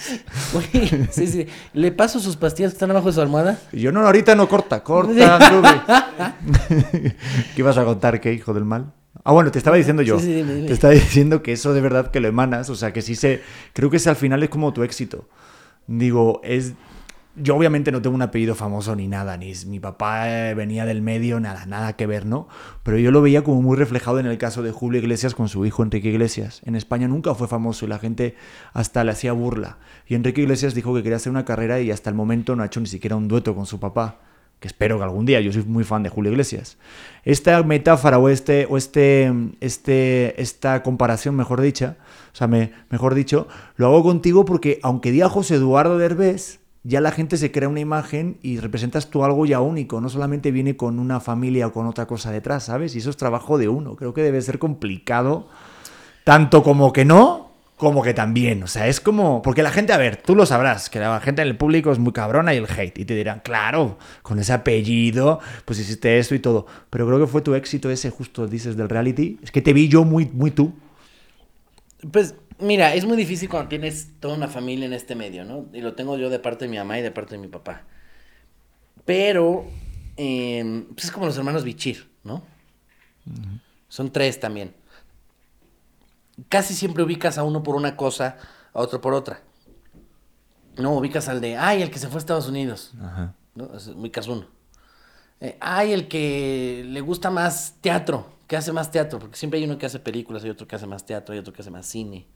Sí, 1.10 1.26
sí. 1.26 1.46
¿Le 1.74 1.92
paso 1.92 2.18
sus 2.20 2.36
pastillas 2.36 2.72
que 2.72 2.76
están 2.76 2.90
abajo 2.90 3.08
de 3.08 3.12
su 3.12 3.20
almohada? 3.20 3.58
Y 3.70 3.80
yo, 3.80 3.92
no, 3.92 4.00
ahorita 4.00 4.34
no 4.34 4.48
corta, 4.48 4.82
corta, 4.82 5.36
Andrew. 5.36 5.62
¿Qué 6.68 7.14
ibas 7.56 7.76
a 7.76 7.84
contar, 7.84 8.18
qué 8.18 8.32
hijo 8.32 8.54
del 8.54 8.64
mal? 8.64 8.92
Ah, 9.24 9.32
bueno, 9.32 9.50
te 9.50 9.58
estaba 9.58 9.76
diciendo 9.76 10.02
yo. 10.02 10.18
Sí, 10.18 10.26
sí, 10.26 10.34
dime, 10.34 10.54
dime. 10.54 10.68
Te 10.68 10.72
estaba 10.72 10.94
diciendo 10.94 11.42
que 11.42 11.52
eso 11.52 11.74
de 11.74 11.82
verdad 11.82 12.10
que 12.10 12.20
lo 12.20 12.28
emanas, 12.28 12.70
o 12.70 12.76
sea, 12.76 12.92
que 12.92 13.02
sí 13.02 13.14
se... 13.14 13.42
Creo 13.74 13.90
que 13.90 13.98
ese 13.98 14.08
al 14.08 14.16
final 14.16 14.42
es 14.42 14.48
como 14.48 14.72
tu 14.72 14.82
éxito. 14.82 15.28
Digo, 15.86 16.40
es... 16.44 16.72
Yo 17.38 17.54
obviamente 17.54 17.92
no 17.92 18.00
tengo 18.00 18.16
un 18.16 18.22
apellido 18.22 18.54
famoso 18.54 18.96
ni 18.96 19.08
nada, 19.08 19.36
ni 19.36 19.52
mi 19.66 19.78
papá 19.78 20.30
eh, 20.50 20.54
venía 20.54 20.86
del 20.86 21.02
medio, 21.02 21.38
nada, 21.38 21.66
nada 21.66 21.94
que 21.94 22.06
ver, 22.06 22.24
¿no? 22.24 22.48
Pero 22.82 22.96
yo 22.98 23.10
lo 23.10 23.20
veía 23.20 23.44
como 23.44 23.60
muy 23.60 23.76
reflejado 23.76 24.18
en 24.20 24.24
el 24.26 24.38
caso 24.38 24.62
de 24.62 24.70
Julio 24.72 25.00
Iglesias 25.00 25.34
con 25.34 25.48
su 25.50 25.66
hijo 25.66 25.82
Enrique 25.82 26.08
Iglesias. 26.08 26.62
En 26.64 26.76
España 26.76 27.08
nunca 27.08 27.34
fue 27.34 27.46
famoso 27.46 27.84
y 27.84 27.88
la 27.88 27.98
gente 27.98 28.36
hasta 28.72 29.04
le 29.04 29.10
hacía 29.10 29.32
burla. 29.32 29.76
Y 30.06 30.14
Enrique 30.14 30.40
Iglesias 30.40 30.74
dijo 30.74 30.94
que 30.94 31.02
quería 31.02 31.16
hacer 31.16 31.30
una 31.30 31.44
carrera 31.44 31.78
y 31.80 31.90
hasta 31.90 32.08
el 32.08 32.16
momento 32.16 32.56
no 32.56 32.62
ha 32.62 32.66
hecho 32.66 32.80
ni 32.80 32.86
siquiera 32.86 33.16
un 33.16 33.28
dueto 33.28 33.54
con 33.54 33.66
su 33.66 33.78
papá. 33.78 34.20
Que 34.58 34.68
espero 34.68 34.96
que 34.96 35.04
algún 35.04 35.26
día, 35.26 35.38
yo 35.42 35.52
soy 35.52 35.64
muy 35.64 35.84
fan 35.84 36.02
de 36.02 36.08
Julio 36.08 36.30
Iglesias. 36.32 36.78
Esta 37.24 37.62
metáfora 37.62 38.18
o 38.18 38.30
este, 38.30 38.66
o 38.70 38.78
este, 38.78 39.30
este, 39.60 40.40
esta 40.40 40.82
comparación, 40.82 41.36
mejor 41.36 41.60
dicha, 41.60 41.98
o 42.32 42.36
sea, 42.36 42.46
me- 42.46 42.72
mejor 42.88 43.14
dicho, 43.14 43.46
lo 43.76 43.88
hago 43.88 44.02
contigo 44.02 44.46
porque 44.46 44.80
aunque 44.82 45.12
diga 45.12 45.28
José 45.28 45.56
Eduardo 45.56 45.98
Derbez, 45.98 46.60
ya 46.86 47.00
la 47.00 47.10
gente 47.10 47.36
se 47.36 47.50
crea 47.50 47.68
una 47.68 47.80
imagen 47.80 48.38
y 48.42 48.60
representas 48.60 49.10
tú 49.10 49.24
algo 49.24 49.44
ya 49.44 49.60
único, 49.60 50.00
no 50.00 50.08
solamente 50.08 50.52
viene 50.52 50.76
con 50.76 51.00
una 51.00 51.18
familia 51.18 51.66
o 51.66 51.72
con 51.72 51.86
otra 51.86 52.06
cosa 52.06 52.30
detrás, 52.30 52.64
¿sabes? 52.64 52.94
Y 52.94 52.98
eso 52.98 53.10
es 53.10 53.16
trabajo 53.16 53.58
de 53.58 53.68
uno, 53.68 53.96
creo 53.96 54.14
que 54.14 54.22
debe 54.22 54.40
ser 54.40 54.60
complicado, 54.60 55.48
tanto 56.22 56.62
como 56.62 56.92
que 56.92 57.04
no, 57.04 57.50
como 57.76 58.04
que 58.04 58.14
también, 58.14 58.62
o 58.62 58.68
sea, 58.68 58.86
es 58.86 59.00
como, 59.00 59.42
porque 59.42 59.64
la 59.64 59.70
gente, 59.70 59.92
a 59.92 59.96
ver, 59.96 60.16
tú 60.16 60.36
lo 60.36 60.46
sabrás, 60.46 60.88
que 60.88 61.00
la 61.00 61.18
gente 61.20 61.42
en 61.42 61.48
el 61.48 61.56
público 61.56 61.90
es 61.90 61.98
muy 61.98 62.12
cabrona 62.12 62.54
y 62.54 62.58
el 62.58 62.68
hate, 62.70 62.98
y 63.00 63.04
te 63.04 63.16
dirán, 63.16 63.40
claro, 63.42 63.98
con 64.22 64.38
ese 64.38 64.52
apellido, 64.52 65.40
pues 65.64 65.80
hiciste 65.80 66.18
esto 66.20 66.36
y 66.36 66.38
todo, 66.38 66.66
pero 66.88 67.04
creo 67.08 67.18
que 67.18 67.26
fue 67.26 67.42
tu 67.42 67.54
éxito 67.54 67.90
ese, 67.90 68.10
justo 68.10 68.46
dices, 68.46 68.76
del 68.76 68.88
reality, 68.88 69.40
es 69.42 69.50
que 69.50 69.60
te 69.60 69.72
vi 69.72 69.88
yo 69.88 70.04
muy, 70.04 70.26
muy 70.32 70.52
tú. 70.52 70.72
Pues 72.12 72.36
mira, 72.58 72.94
es 72.94 73.04
muy 73.04 73.16
difícil 73.16 73.48
cuando 73.48 73.68
tienes 73.68 74.18
toda 74.20 74.34
una 74.36 74.48
familia 74.48 74.86
en 74.86 74.92
este 74.92 75.14
medio, 75.14 75.44
¿no? 75.44 75.66
Y 75.72 75.80
lo 75.80 75.94
tengo 75.94 76.16
yo 76.16 76.30
de 76.30 76.38
parte 76.38 76.64
de 76.64 76.70
mi 76.70 76.78
mamá 76.78 76.98
y 76.98 77.02
de 77.02 77.10
parte 77.10 77.34
de 77.36 77.40
mi 77.40 77.48
papá. 77.48 77.82
Pero, 79.04 79.66
eh, 80.16 80.84
pues 80.94 81.04
es 81.04 81.12
como 81.12 81.26
los 81.26 81.36
hermanos 81.36 81.64
Bichir, 81.64 82.10
¿no? 82.24 82.42
Son 83.88 84.10
tres 84.10 84.38
también. 84.40 84.74
Casi 86.48 86.74
siempre 86.74 87.02
ubicas 87.02 87.38
a 87.38 87.44
uno 87.44 87.62
por 87.62 87.76
una 87.76 87.96
cosa, 87.96 88.36
a 88.72 88.80
otro 88.80 89.00
por 89.00 89.14
otra. 89.14 89.40
No, 90.76 90.92
ubicas 90.92 91.28
al 91.28 91.40
de, 91.40 91.56
ay, 91.56 91.82
el 91.82 91.90
que 91.90 91.98
se 91.98 92.08
fue 92.08 92.16
a 92.16 92.18
Estados 92.18 92.48
Unidos. 92.48 92.92
Ajá. 93.00 93.34
¿no? 93.54 93.70
Ubicas 93.96 94.28
uno. 94.28 94.46
Eh, 95.40 95.56
ay, 95.60 95.92
el 95.92 96.08
que 96.08 96.84
le 96.86 97.00
gusta 97.00 97.30
más 97.30 97.74
teatro, 97.80 98.26
que 98.46 98.56
hace 98.56 98.72
más 98.72 98.90
teatro, 98.90 99.18
porque 99.18 99.36
siempre 99.36 99.58
hay 99.58 99.64
uno 99.64 99.78
que 99.78 99.86
hace 99.86 99.98
películas, 99.98 100.44
hay 100.44 100.50
otro 100.50 100.66
que 100.66 100.76
hace 100.76 100.86
más 100.86 101.04
teatro, 101.04 101.32
hay 101.32 101.40
otro 101.40 101.52
que 101.52 101.62
hace 101.62 101.70
más 101.70 101.86
cine, 101.86 102.26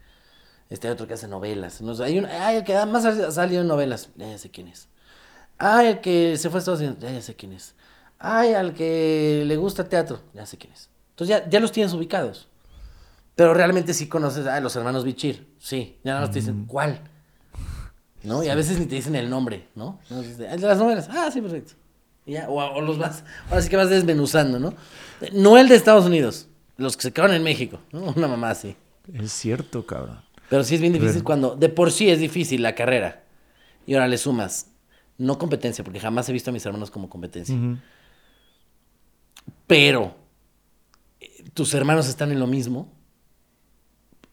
este 0.70 0.86
hay 0.88 0.92
otro 0.94 1.06
que 1.06 1.14
hace 1.14 1.28
novelas. 1.28 1.80
No 1.82 1.94
sé, 1.94 2.04
hay 2.04 2.18
un, 2.18 2.26
ay, 2.26 2.56
el 2.56 2.64
que 2.64 2.74
más 2.86 3.04
ha 3.04 3.30
salido 3.30 3.60
en 3.62 3.68
novelas, 3.68 4.08
ya, 4.16 4.28
ya 4.28 4.38
sé 4.38 4.50
quién 4.50 4.68
es. 4.68 4.88
Ay, 5.58 5.88
el 5.88 6.00
que 6.00 6.36
se 6.38 6.48
fue 6.48 6.58
a 6.58 6.60
Estados 6.60 6.80
Unidos, 6.80 6.96
ya, 7.00 7.10
ya 7.10 7.20
sé 7.20 7.34
quién 7.36 7.52
es. 7.52 7.74
Ay, 8.18 8.54
al 8.54 8.72
que 8.72 9.42
le 9.46 9.56
gusta 9.56 9.84
teatro, 9.88 10.20
ya 10.32 10.46
sé 10.46 10.56
quién 10.56 10.72
es. 10.72 10.88
Entonces 11.10 11.36
ya, 11.36 11.48
ya 11.50 11.60
los 11.60 11.72
tienes 11.72 11.92
ubicados. 11.92 12.48
Pero 13.34 13.54
realmente 13.54 13.92
sí 13.94 14.06
conoces 14.08 14.46
a 14.46 14.60
los 14.60 14.74
hermanos 14.76 15.04
Bichir, 15.04 15.46
sí. 15.58 15.98
Ya 16.04 16.12
nada 16.12 16.22
más 16.26 16.30
te 16.30 16.40
dicen, 16.40 16.64
¿cuál? 16.66 17.00
¿no? 18.22 18.42
Y 18.42 18.48
a 18.48 18.54
veces 18.54 18.78
ni 18.78 18.86
te 18.86 18.94
dicen 18.96 19.16
el 19.16 19.30
nombre, 19.30 19.68
¿no? 19.74 19.98
De 20.10 20.48
"Ah, 20.48 20.56
las 20.56 20.78
novelas, 20.78 21.08
ah, 21.10 21.30
sí, 21.32 21.40
perfecto. 21.40 21.72
Y 22.26 22.32
ya, 22.32 22.48
o, 22.50 22.54
o 22.60 22.80
los 22.82 22.98
vas, 22.98 23.24
ahora 23.48 23.62
sí 23.62 23.68
que 23.70 23.76
vas 23.76 23.88
desmenuzando, 23.88 24.58
¿no? 24.58 24.74
No 25.32 25.56
el 25.56 25.68
de 25.68 25.74
Estados 25.76 26.04
Unidos, 26.04 26.48
los 26.76 26.96
que 26.96 27.04
se 27.04 27.12
quedaron 27.12 27.34
en 27.34 27.42
México, 27.42 27.80
¿no? 27.92 28.12
Una 28.16 28.28
mamá 28.28 28.50
así. 28.50 28.76
Es 29.14 29.32
cierto, 29.32 29.86
cabrón. 29.86 30.20
Pero 30.50 30.64
sí 30.64 30.74
es 30.74 30.80
bien 30.80 30.92
difícil 30.92 31.22
cuando, 31.22 31.54
de 31.54 31.68
por 31.68 31.92
sí 31.92 32.10
es 32.10 32.18
difícil 32.18 32.60
la 32.60 32.74
carrera. 32.74 33.22
Y 33.86 33.94
ahora 33.94 34.08
le 34.08 34.18
sumas, 34.18 34.66
no 35.16 35.38
competencia, 35.38 35.84
porque 35.84 36.00
jamás 36.00 36.28
he 36.28 36.32
visto 36.32 36.50
a 36.50 36.52
mis 36.52 36.66
hermanos 36.66 36.90
como 36.90 37.08
competencia. 37.08 37.56
Pero 39.68 40.16
eh, 41.20 41.44
tus 41.54 41.72
hermanos 41.72 42.08
están 42.08 42.32
en 42.32 42.40
lo 42.40 42.48
mismo. 42.48 42.92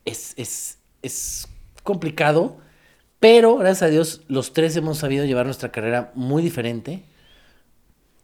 Es, 0.06 0.34
es, 0.38 0.80
es 1.04 1.48
complicado, 1.84 2.58
pero 3.20 3.58
gracias 3.58 3.84
a 3.84 3.92
Dios 3.92 4.22
los 4.28 4.54
tres 4.54 4.76
hemos 4.76 4.98
sabido 4.98 5.24
llevar 5.24 5.46
nuestra 5.46 5.72
carrera 5.72 6.12
muy 6.16 6.42
diferente, 6.42 7.04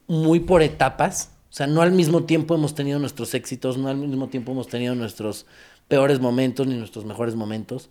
muy 0.07 0.39
por 0.39 0.63
etapas. 0.63 1.29
O 1.51 1.53
sea, 1.53 1.67
no 1.67 1.83
al 1.83 1.91
mismo 1.91 2.23
tiempo 2.23 2.55
hemos 2.55 2.73
tenido 2.73 2.97
nuestros 2.97 3.35
éxitos, 3.35 3.77
no 3.77 3.87
al 3.87 3.97
mismo 3.97 4.29
tiempo 4.29 4.51
hemos 4.51 4.67
tenido 4.67 4.95
nuestros 4.95 5.45
peores 5.88 6.19
momentos 6.19 6.67
ni 6.67 6.75
nuestros 6.75 7.05
mejores 7.05 7.36
momentos. 7.36 7.89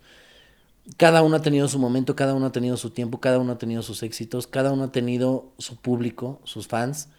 Cada 0.97 1.21
uno 1.21 1.37
ha 1.37 1.41
tenido 1.41 1.67
su 1.67 1.79
momento, 1.79 2.15
cada 2.15 2.33
uno 2.33 2.47
ha 2.47 2.51
tenido 2.51 2.75
su 2.75 2.89
tiempo, 2.89 3.21
cada 3.21 3.39
uno 3.39 3.53
ha 3.53 3.57
tenido 3.57 3.81
sus 3.81 4.03
éxitos, 4.03 4.47
cada 4.47 4.73
uno 4.73 4.83
ha 4.83 4.91
tenido 4.91 5.53
su 5.57 5.77
público, 5.77 6.41
sus 6.43 6.67
fans. 6.67 7.09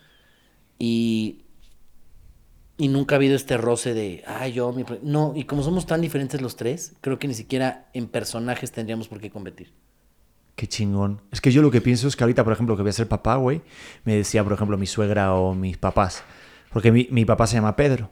Y, 0.78 1.44
y 2.76 2.88
nunca 2.88 3.14
ha 3.14 3.16
habido 3.16 3.36
este 3.36 3.56
roce 3.56 3.94
de, 3.94 4.22
ay, 4.26 4.52
yo, 4.52 4.72
mi... 4.72 4.84
pro-". 4.84 4.98
No, 5.02 5.32
y 5.34 5.44
como 5.44 5.62
somos 5.62 5.86
tan 5.86 6.02
diferentes 6.02 6.42
los 6.42 6.56
tres, 6.56 6.94
creo 7.00 7.18
que 7.18 7.28
ni 7.28 7.34
siquiera 7.34 7.88
en 7.94 8.08
personajes 8.08 8.70
tendríamos 8.70 9.08
por 9.08 9.20
qué 9.20 9.30
competir. 9.30 9.72
Qué 10.56 10.68
chingón. 10.68 11.22
Es 11.32 11.40
que 11.40 11.50
yo 11.50 11.62
lo 11.62 11.70
que 11.70 11.80
pienso 11.80 12.06
es 12.06 12.16
que 12.16 12.24
ahorita, 12.24 12.44
por 12.44 12.52
ejemplo, 12.52 12.76
que 12.76 12.82
voy 12.82 12.90
a 12.90 12.92
ser 12.92 13.08
papá, 13.08 13.36
güey, 13.36 13.62
me 14.04 14.14
decía, 14.14 14.44
por 14.44 14.52
ejemplo, 14.52 14.76
mi 14.76 14.86
suegra 14.86 15.34
o 15.34 15.54
mis 15.54 15.78
papás. 15.78 16.22
Porque 16.70 16.92
mi, 16.92 17.08
mi 17.10 17.24
papá 17.24 17.46
se 17.46 17.54
llama 17.54 17.76
Pedro. 17.76 18.10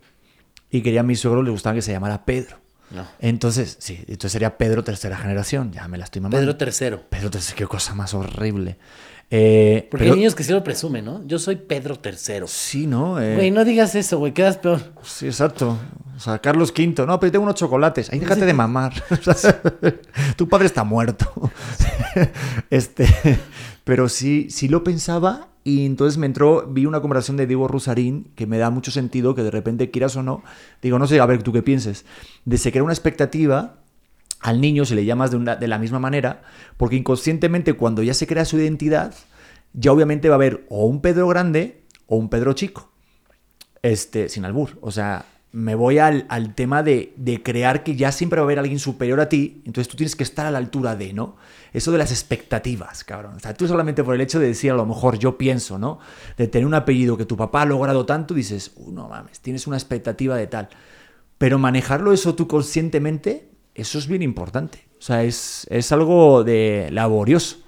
Y 0.73 0.81
quería 0.83 1.01
a 1.01 1.05
mi 1.05 1.15
suegro, 1.15 1.43
le 1.45 1.51
gustaba 1.53 1.75
que 1.77 1.83
se 1.83 1.93
llamara 1.93 2.25
Pedro. 2.25 2.57
No. 2.91 3.07
Entonces, 3.21 3.77
sí, 3.79 3.99
entonces 4.01 4.33
sería 4.33 4.59
Pedro 4.59 4.83
tercera 4.85 5.17
generación. 5.17 5.71
Ya 5.73 5.87
me 5.89 5.97
la 5.99 6.05
estoy 6.05 6.21
mamando. 6.21 6.57
Pedro 6.57 6.71
III. 6.91 6.97
Pedro 7.09 7.31
tercero, 7.31 7.57
qué 7.57 7.67
cosa 7.67 7.95
más 7.95 8.13
horrible. 8.15 8.77
Eh, 9.31 9.89
Porque 9.91 10.05
pero- 10.05 10.13
hay 10.15 10.19
niños 10.21 10.35
que 10.35 10.45
sí 10.45 10.53
lo 10.53 10.63
presumen, 10.63 11.07
¿no? 11.07 11.27
Yo 11.27 11.39
soy 11.39 11.57
Pedro 11.57 11.99
III. 12.05 12.43
Sí, 12.47 12.87
¿no? 12.87 13.19
Eh, 13.19 13.35
Güey, 13.37 13.51
no 13.51 13.65
digas 13.65 13.95
eso, 13.95 14.19
güey, 14.19 14.33
quedas 14.33 14.59
peor. 14.59 14.93
Sí, 15.05 15.25
exacto. 15.27 15.79
O 16.15 16.21
sea, 16.21 16.39
Carlos 16.41 16.71
V. 16.77 17.07
No, 17.07 17.19
pero 17.19 17.33
tengo 17.33 17.45
unos 17.45 17.55
chocolates. 17.55 18.11
Ahí 18.13 18.19
déjate 18.19 18.45
de 18.45 18.53
mamar. 18.53 18.93
Tu 20.37 20.49
padre 20.49 20.67
está 20.67 20.85
muerto. 20.85 21.31
Este, 22.71 23.07
pero 23.85 24.09
sí, 24.11 24.49
sí 24.51 24.69
lo 24.69 24.85
pensaba 24.85 25.49
y 25.65 25.87
entonces 25.87 26.19
me 26.19 26.27
entró, 26.27 26.67
vi 26.69 26.87
una 26.87 27.01
conversación 27.01 27.37
de 27.37 27.47
Diego 27.47 27.69
Rusarín 27.69 28.33
que 28.35 28.47
me 28.47 28.59
da 28.59 28.71
mucho 28.71 28.91
sentido 28.91 29.35
que 29.35 29.43
de 29.43 29.51
repente 29.51 29.91
quieras 29.91 30.17
o 30.17 30.23
no, 30.23 30.43
digo, 30.83 30.99
no 30.99 31.07
sé, 31.07 31.21
a 31.21 31.27
ver 31.27 31.43
tú 31.43 31.53
qué 31.53 31.63
pienses, 31.63 32.05
de 32.45 32.59
se 32.59 32.71
crea 32.73 32.83
una 32.83 32.93
expectativa 32.93 33.77
al 34.41 34.61
niño 34.61 34.85
si 34.85 34.95
le 34.97 35.05
llamas 35.05 35.31
de, 35.31 35.37
una- 35.37 35.57
de 35.57 35.69
la 35.69 35.79
misma 35.79 36.01
manera, 36.01 36.43
porque 36.77 36.97
inconscientemente 36.97 37.75
cuando 37.75 38.03
ya 38.03 38.15
se 38.15 38.27
crea 38.27 38.45
su 38.45 38.59
identidad, 38.59 39.15
ya 39.73 39.93
obviamente 39.93 40.29
va 40.29 40.35
a 40.35 40.37
haber 40.37 40.67
o 40.69 40.85
un 40.87 41.01
Pedro 41.01 41.29
grande 41.29 41.85
o 42.07 42.17
un 42.17 42.29
Pedro 42.29 42.53
chico 42.55 42.91
este, 43.83 44.29
sin 44.29 44.45
albur. 44.45 44.79
O 44.81 44.91
sea, 44.91 45.27
me 45.53 45.75
voy 45.75 45.99
al, 45.99 46.25
al 46.31 46.55
tema 46.55 46.83
de, 46.83 47.13
de 47.17 47.43
crear 47.43 47.85
que 47.85 47.95
ya 47.95 48.11
siempre 48.11 48.41
va 48.41 48.45
a 48.45 48.47
haber 48.47 48.59
alguien 48.59 48.79
superior 48.79 49.21
a 49.21 49.29
ti, 49.29 49.63
entonces 49.67 49.87
tú 49.87 49.97
tienes 49.99 50.17
que 50.17 50.23
estar 50.23 50.47
a 50.47 50.51
la 50.51 50.57
altura 50.57 50.97
de, 50.97 51.13
¿no? 51.13 51.37
Eso 51.75 51.93
de 51.93 51.99
las 51.99 52.11
expectativas, 52.11 53.05
cabrón. 53.05 53.35
O 53.37 53.41
sea, 53.41 53.53
tú 53.53 53.69
solamente 53.69 54.03
por 54.03 54.15
el 54.15 54.23
hecho 54.23 54.41
de 54.41 54.49
decir, 54.49 54.71
a 54.71 54.75
lo 54.75 54.87
mejor 54.87 55.19
yo 55.19 55.37
pienso, 55.37 55.79
¿no? 55.79 55.99
De 56.39 56.49
tener 56.49 56.67
un 56.67 56.75
apellido 56.75 57.19
que 57.19 57.27
tu 57.27 57.37
papá 57.37 57.63
ha 57.63 57.67
logrado 57.67 58.07
tanto, 58.07 58.33
dices, 58.33 58.73
uh, 58.77 58.91
no 58.93 59.09
mames, 59.09 59.41
tienes 59.41 59.67
una 59.67 59.77
expectativa 59.77 60.37
de 60.37 60.47
tal. 60.47 60.71
Pero 61.37 61.59
manejarlo 61.59 62.13
eso 62.13 62.35
tú 62.35 62.47
conscientemente, 62.47 63.51
eso 63.75 63.99
es 63.99 64.07
bien 64.07 64.23
importante. 64.23 64.87
O 64.99 65.03
sea, 65.03 65.23
es, 65.23 65.67
es 65.71 65.93
algo 65.93 66.45
de 66.45 66.89
laborioso. 66.93 67.59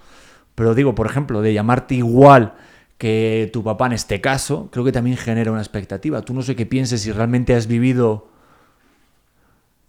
Pero 0.55 0.73
digo, 0.73 0.95
por 0.95 1.05
ejemplo, 1.05 1.41
de 1.41 1.53
llamarte 1.53 1.95
igual 1.95 2.55
que 2.97 3.49
tu 3.51 3.63
papá 3.63 3.87
en 3.87 3.93
este 3.93 4.21
caso, 4.21 4.69
creo 4.71 4.85
que 4.85 4.91
también 4.91 5.17
genera 5.17 5.51
una 5.51 5.61
expectativa. 5.61 6.21
Tú 6.21 6.33
no 6.33 6.41
sé 6.41 6.55
qué 6.55 6.65
pienses 6.65 7.01
si 7.01 7.11
realmente 7.11 7.53
has 7.55 7.67
vivido... 7.67 8.29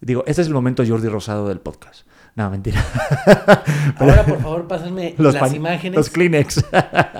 Digo, 0.01 0.23
este 0.27 0.41
es 0.41 0.47
el 0.47 0.53
momento 0.53 0.83
Jordi 0.87 1.07
Rosado 1.07 1.47
del 1.47 1.59
podcast. 1.59 2.05
No, 2.35 2.49
mentira. 2.51 2.83
Ahora, 3.97 4.23
por 4.23 4.39
favor, 4.39 4.67
pásenme 4.67 5.15
Los 5.17 5.33
las 5.33 5.53
imágenes. 5.55 5.97
Los 5.97 6.09
Kleenex. 6.11 6.63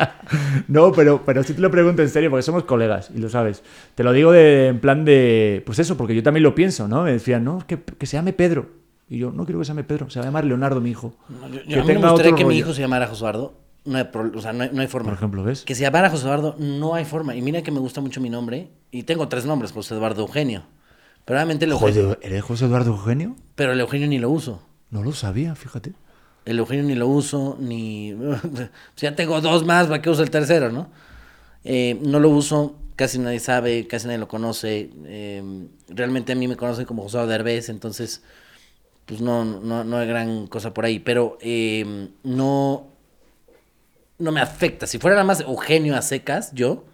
no, 0.68 0.92
pero, 0.92 1.24
pero 1.26 1.42
sí 1.42 1.56
te 1.56 1.62
lo 1.62 1.72
pregunto 1.72 2.04
en 2.04 2.10
serio, 2.10 2.30
porque 2.30 2.44
somos 2.44 2.66
colegas 2.66 3.10
y 3.16 3.18
lo 3.20 3.28
sabes. 3.30 3.64
Te 3.96 4.04
lo 4.04 4.12
digo 4.14 4.32
de, 4.32 4.68
en 4.68 4.80
plan 4.80 5.06
de. 5.06 5.64
Pues 5.66 5.80
eso, 5.80 5.98
porque 5.98 6.14
yo 6.14 6.22
también 6.22 6.44
lo 6.44 6.54
pienso, 6.54 6.88
¿no? 6.88 7.02
Me 7.02 7.14
decían, 7.14 7.44
no, 7.44 7.64
que, 7.66 7.82
que 7.82 8.06
se 8.06 8.16
llame 8.18 8.34
Pedro. 8.34 8.68
Y 9.10 9.18
yo, 9.18 9.32
no 9.32 9.46
quiero 9.46 9.58
que 9.58 9.66
se 9.66 9.70
llame 9.70 9.84
Pedro, 9.86 10.08
se 10.12 10.20
va 10.20 10.26
a 10.26 10.28
llamar 10.28 10.46
Leonardo, 10.46 10.80
mi 10.82 10.92
hijo. 10.92 11.16
No, 11.30 11.48
yo- 11.48 11.62
yo- 11.62 11.68
Que 11.68 11.74
a 11.76 11.82
mí 11.82 11.88
me 11.88 11.94
tenga 11.96 12.10
gustaría 12.12 12.34
otro 12.34 12.46
que 12.46 12.46
mi 12.46 12.58
hijo 12.60 12.74
se 12.74 12.82
llamara 12.82 13.08
Josuardo. 13.08 13.56
No 13.88 13.98
hay, 13.98 14.04
pro- 14.06 14.32
o 14.36 14.42
sea, 14.42 14.54
no 14.54 14.64
hay, 14.64 14.70
no 14.74 14.82
hay 14.82 14.88
forma. 14.88 15.06
Por 15.10 15.18
ejemplo, 15.18 15.44
¿ves? 15.44 15.64
Que 15.64 15.74
se 15.74 15.82
llamara 15.82 16.10
José 16.10 16.24
Eduardo, 16.26 16.56
no 16.60 16.94
hay 16.94 17.06
forma. 17.06 17.36
Y 17.36 17.42
mira 17.42 17.62
que 17.64 17.72
me 17.72 17.80
gusta 17.80 18.02
mucho 18.02 18.22
mi 18.22 18.30
nombre. 18.30 18.70
Y 18.92 19.04
tengo 19.04 19.28
tres 19.28 19.46
nombres, 19.46 19.72
José 19.72 19.96
Eduardo 19.96 20.22
Eugenio. 20.22 20.64
Pero 21.26 21.40
obviamente 21.40 21.66
el 21.66 21.72
Eugenio, 21.72 22.04
Joder, 22.04 22.20
¿eres 22.22 22.44
José 22.44 22.66
Eduardo 22.66 22.92
Eugenio? 22.92 23.36
pero 23.56 23.72
el 23.74 23.80
Eugenio 23.80 24.08
ni 24.08 24.20
lo 24.20 24.30
uso. 24.30 24.62
No 24.92 25.04
lo 25.04 25.12
sabía, 25.14 25.56
fíjate. 25.56 25.94
El 26.46 26.60
Eugenio 26.60 26.84
ni 26.86 26.96
lo 26.96 27.08
uso, 27.08 27.58
ni... 27.60 28.14
sea, 28.16 28.72
ya 28.98 29.16
tengo 29.16 29.42
dos 29.42 29.66
más, 29.66 29.88
¿para 29.88 30.02
qué 30.02 30.10
uso 30.10 30.24
el 30.24 30.30
tercero, 30.30 30.72
no? 30.72 30.88
Eh, 31.66 32.00
no 32.06 32.22
lo 32.22 32.30
uso, 32.30 32.78
casi 32.96 33.20
nadie 33.20 33.40
sabe, 33.42 33.88
casi 33.88 34.08
nadie 34.08 34.20
lo 34.20 34.30
conoce. 34.30 34.90
eh, 35.06 35.68
realmente 35.90 36.32
a 36.32 36.36
mí 36.36 36.48
me 36.48 36.56
conocen 36.56 36.86
como 36.86 37.04
José 37.04 37.18
Derbez, 37.26 37.68
entonces, 37.68 38.24
pues 39.06 39.20
no, 39.20 39.44
no, 39.44 39.84
no 39.84 39.98
hay 39.98 40.08
gran 40.08 40.48
cosa 40.48 40.74
por 40.74 40.86
ahí. 40.86 41.00
Pero 41.00 41.38
eh, 41.42 42.08
no, 42.24 42.88
no 44.20 44.32
me 44.32 44.42
afecta. 44.42 44.88
Si 44.88 44.98
fuera 44.98 45.16
nada 45.16 45.26
más 45.26 45.42
Eugenio 45.42 45.96
a 45.96 46.02
secas, 46.02 46.52
yo, 46.54 46.86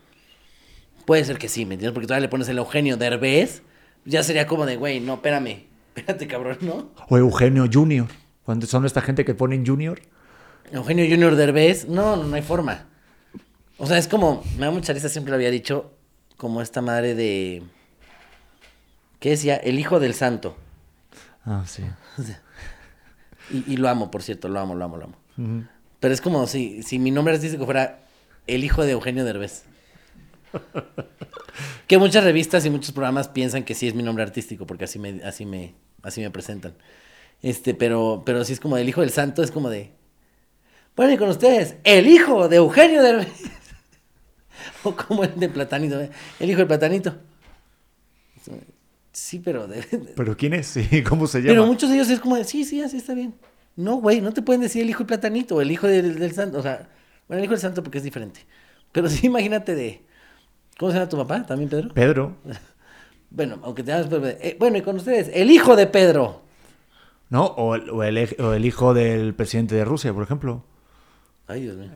puede 1.05 1.23
ser 1.23 1.37
que 1.37 1.49
sí, 1.49 1.65
¿me 1.65 1.75
entiendes? 1.75 1.93
Porque 1.93 2.07
todavía 2.07 2.27
le 2.27 2.29
pones 2.29 2.49
el 2.49 2.57
Eugenio 2.57 2.97
Derbez, 2.97 3.63
ya 4.05 4.23
sería 4.23 4.47
como 4.47 4.65
de, 4.65 4.75
güey, 4.75 4.99
no, 4.99 5.15
espérame, 5.15 5.65
espérate, 5.95 6.27
cabrón, 6.27 6.57
¿no? 6.61 6.91
O 7.09 7.17
Eugenio 7.17 7.67
Junior. 7.71 8.07
Cuando 8.43 8.65
son 8.67 8.85
esta 8.85 9.01
gente 9.01 9.23
que 9.23 9.33
ponen 9.33 9.65
Junior. 9.65 10.01
Eugenio 10.71 11.05
Junior 11.09 11.35
Derbez, 11.35 11.87
no, 11.87 12.15
no, 12.15 12.23
no 12.23 12.35
hay 12.35 12.41
forma. 12.41 12.87
O 13.77 13.87
sea, 13.87 13.97
es 13.97 14.07
como, 14.07 14.43
me 14.57 14.65
da 14.65 14.71
mucha 14.71 14.93
risa, 14.93 15.09
siempre 15.09 15.31
lo 15.31 15.35
había 15.35 15.51
dicho, 15.51 15.93
como 16.37 16.61
esta 16.61 16.81
madre 16.81 17.15
de... 17.15 17.63
¿Qué 19.19 19.31
decía? 19.31 19.55
El 19.55 19.79
hijo 19.79 20.01
del 20.01 20.13
santo. 20.13 20.57
Ah, 21.45 21.63
sí. 21.65 21.83
Y, 23.51 23.73
y 23.73 23.75
lo 23.75 23.89
amo, 23.89 24.09
por 24.09 24.23
cierto, 24.23 24.47
lo 24.47 24.57
amo, 24.57 24.73
lo 24.73 24.85
amo, 24.85 24.97
lo 24.97 25.03
amo. 25.03 25.67
Pero 26.03 26.13
es 26.13 26.19
como 26.19 26.45
si, 26.47 26.83
si 26.83 26.99
mi 26.99 27.11
nombre 27.11 27.33
artístico 27.33 27.63
fuera 27.63 28.01
el 28.45 28.65
hijo 28.65 28.83
de 28.83 28.91
Eugenio 28.91 29.23
Derbez. 29.23 29.63
que 31.87 31.97
muchas 31.97 32.25
revistas 32.25 32.65
y 32.65 32.69
muchos 32.69 32.91
programas 32.91 33.29
piensan 33.29 33.63
que 33.63 33.73
sí 33.73 33.87
es 33.87 33.95
mi 33.95 34.03
nombre 34.03 34.21
artístico, 34.21 34.67
porque 34.67 34.83
así 34.83 34.99
me, 34.99 35.23
así 35.23 35.45
me, 35.45 35.75
así 36.01 36.19
me 36.19 36.29
presentan. 36.29 36.73
Este, 37.41 37.73
pero, 37.73 38.23
pero 38.25 38.43
si 38.43 38.51
es 38.51 38.59
como 38.59 38.75
el 38.75 38.89
hijo 38.89 38.99
del 38.99 39.11
santo, 39.11 39.43
es 39.43 39.51
como 39.51 39.69
de. 39.69 39.91
Bueno, 40.97 41.13
y 41.13 41.17
con 41.17 41.29
ustedes, 41.29 41.75
el 41.85 42.05
hijo 42.07 42.49
de 42.49 42.57
Eugenio 42.57 43.01
Derbez. 43.01 43.43
o 44.83 44.93
como 44.97 45.23
el 45.23 45.39
de 45.39 45.47
Platanito, 45.47 46.01
¿eh? 46.01 46.09
el 46.41 46.49
hijo 46.49 46.57
del 46.57 46.67
Platanito. 46.67 47.15
Sí, 49.13 49.39
pero 49.39 49.69
de- 49.69 49.83
¿Pero 50.17 50.35
quién 50.35 50.53
es? 50.53 50.67
Sí, 50.67 51.01
¿Cómo 51.01 51.27
se 51.27 51.39
llama? 51.39 51.51
pero 51.51 51.65
muchos 51.65 51.89
de 51.89 51.95
ellos 51.95 52.09
es 52.09 52.19
como, 52.19 52.35
de, 52.35 52.43
sí, 52.43 52.65
sí, 52.65 52.81
así 52.81 52.97
está 52.97 53.13
bien. 53.13 53.35
No, 53.75 53.95
güey, 53.97 54.21
no 54.21 54.31
te 54.33 54.41
pueden 54.41 54.61
decir 54.61 54.83
el 54.83 54.89
hijo 54.89 54.99
del 54.99 55.07
platanito 55.07 55.55
o 55.55 55.61
el 55.61 55.71
hijo 55.71 55.87
del, 55.87 56.19
del 56.19 56.31
santo. 56.33 56.59
O 56.59 56.61
sea, 56.61 56.87
bueno, 57.27 57.39
el 57.39 57.45
hijo 57.45 57.51
del 57.53 57.61
santo 57.61 57.81
porque 57.83 57.97
es 57.97 58.03
diferente. 58.03 58.45
Pero 58.91 59.09
sí, 59.09 59.27
imagínate 59.27 59.75
de. 59.75 60.01
¿Cómo 60.77 60.91
se 60.91 60.97
llama 60.97 61.09
tu 61.09 61.17
papá? 61.17 61.45
¿También 61.45 61.69
Pedro? 61.69 61.93
Pedro. 61.93 62.35
Bueno, 63.35 63.57
aunque 63.63 63.81
te 63.81 63.89
llames 63.89 64.05
Pedro. 64.05 64.27
eh, 64.27 64.55
bueno, 64.59 64.77
y 64.77 64.83
con 64.83 64.95
ustedes, 64.97 65.31
el 65.33 65.49
hijo 65.49 65.75
de 65.75 65.87
Pedro. 65.87 66.43
¿No? 67.31 67.45
O 67.45 67.73
el, 67.73 67.89
o 67.89 68.03
el 68.03 68.35
o 68.39 68.53
el 68.53 68.63
hijo 68.63 68.93
del 68.93 69.33
presidente 69.33 69.73
de 69.73 69.83
Rusia, 69.83 70.13
por 70.13 70.21
ejemplo. 70.21 70.63
Ay, 71.47 71.61
Dios 71.63 71.75
mío. 71.75 71.89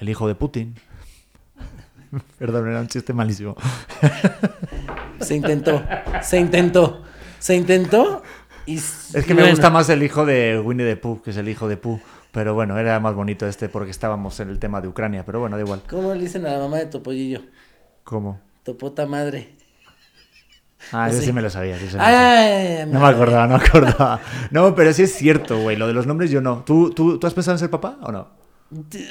El 0.00 0.08
hijo 0.08 0.26
de 0.26 0.34
Putin. 0.34 0.74
Perdón, 2.40 2.68
era 2.68 2.80
un 2.80 2.88
chiste 2.88 3.12
malísimo. 3.12 3.54
Se 5.20 5.36
intentó, 5.36 5.84
se 6.20 6.40
intentó, 6.40 7.02
se 7.38 7.54
intentó. 7.54 8.24
Y, 8.66 8.76
Es 8.76 9.24
que 9.26 9.34
me 9.34 9.48
gusta 9.50 9.70
más 9.70 9.88
el 9.88 10.02
hijo 10.02 10.24
de 10.24 10.60
Winnie 10.64 10.86
the 10.86 10.96
Pooh, 10.96 11.20
que 11.22 11.30
es 11.30 11.36
el 11.36 11.48
hijo 11.48 11.68
de 11.68 11.76
Pooh. 11.76 12.00
Pero 12.32 12.54
bueno, 12.54 12.78
era 12.78 12.98
más 13.00 13.14
bonito 13.14 13.46
este 13.46 13.68
porque 13.68 13.90
estábamos 13.90 14.40
en 14.40 14.48
el 14.48 14.58
tema 14.58 14.80
de 14.80 14.88
Ucrania. 14.88 15.24
Pero 15.24 15.40
bueno, 15.40 15.56
da 15.56 15.62
igual. 15.62 15.82
¿Cómo 15.88 16.14
le 16.14 16.20
dicen 16.20 16.46
a 16.46 16.52
la 16.52 16.58
mamá 16.60 16.78
de 16.78 16.86
Topollillo? 16.86 17.42
¿Cómo? 18.04 18.40
Topota 18.62 19.04
madre. 19.06 19.50
Ah, 20.92 21.08
eso 21.10 21.20
Sí. 21.20 21.26
sí 21.26 21.32
me 21.32 21.42
lo 21.42 21.50
sabía. 21.50 21.78
sí, 21.78 21.84
me 21.86 21.92
lo 21.92 21.98
Ay, 22.02 22.12
sabía. 22.14 22.30
ay, 22.30 22.76
ay, 22.80 22.86
No 22.90 23.00
me 23.00 23.06
acordaba, 23.06 23.46
no 23.46 23.58
me 23.58 23.64
acordaba. 23.64 24.20
No, 24.50 24.74
pero 24.74 24.92
sí 24.92 25.02
es 25.02 25.14
cierto, 25.14 25.58
güey. 25.60 25.76
Lo 25.76 25.86
de 25.86 25.92
los 25.92 26.06
nombres 26.06 26.30
yo 26.30 26.40
no. 26.40 26.62
¿Tú, 26.64 26.90
tú, 26.90 27.18
¿Tú 27.18 27.26
has 27.26 27.34
pensado 27.34 27.54
en 27.54 27.58
ser 27.60 27.70
papá 27.70 27.98
o 28.02 28.10
no? 28.10 28.28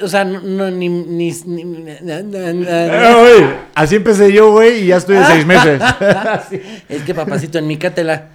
O 0.02 0.08
sea, 0.08 0.26
no, 0.26 0.42
no, 0.42 0.72
ni, 0.72 0.90
ni, 0.90 1.32
ni- 1.46 1.64
na- 1.64 2.24
na- 2.24 2.54
na- 2.54 3.28
Eh, 3.30 3.56
así 3.76 3.96
empecé 3.98 4.34
yo, 4.34 4.52
güey, 4.52 4.84
y 4.84 4.88
ya 4.88 4.98
estoy 4.98 5.18
de 5.18 5.26
seis 5.26 5.46
meses. 5.46 5.80
Es 6.90 7.04
que 7.04 7.14
papacito, 7.14 7.60
en 7.60 7.68
mi 7.68 7.78
cátela. 7.78 8.30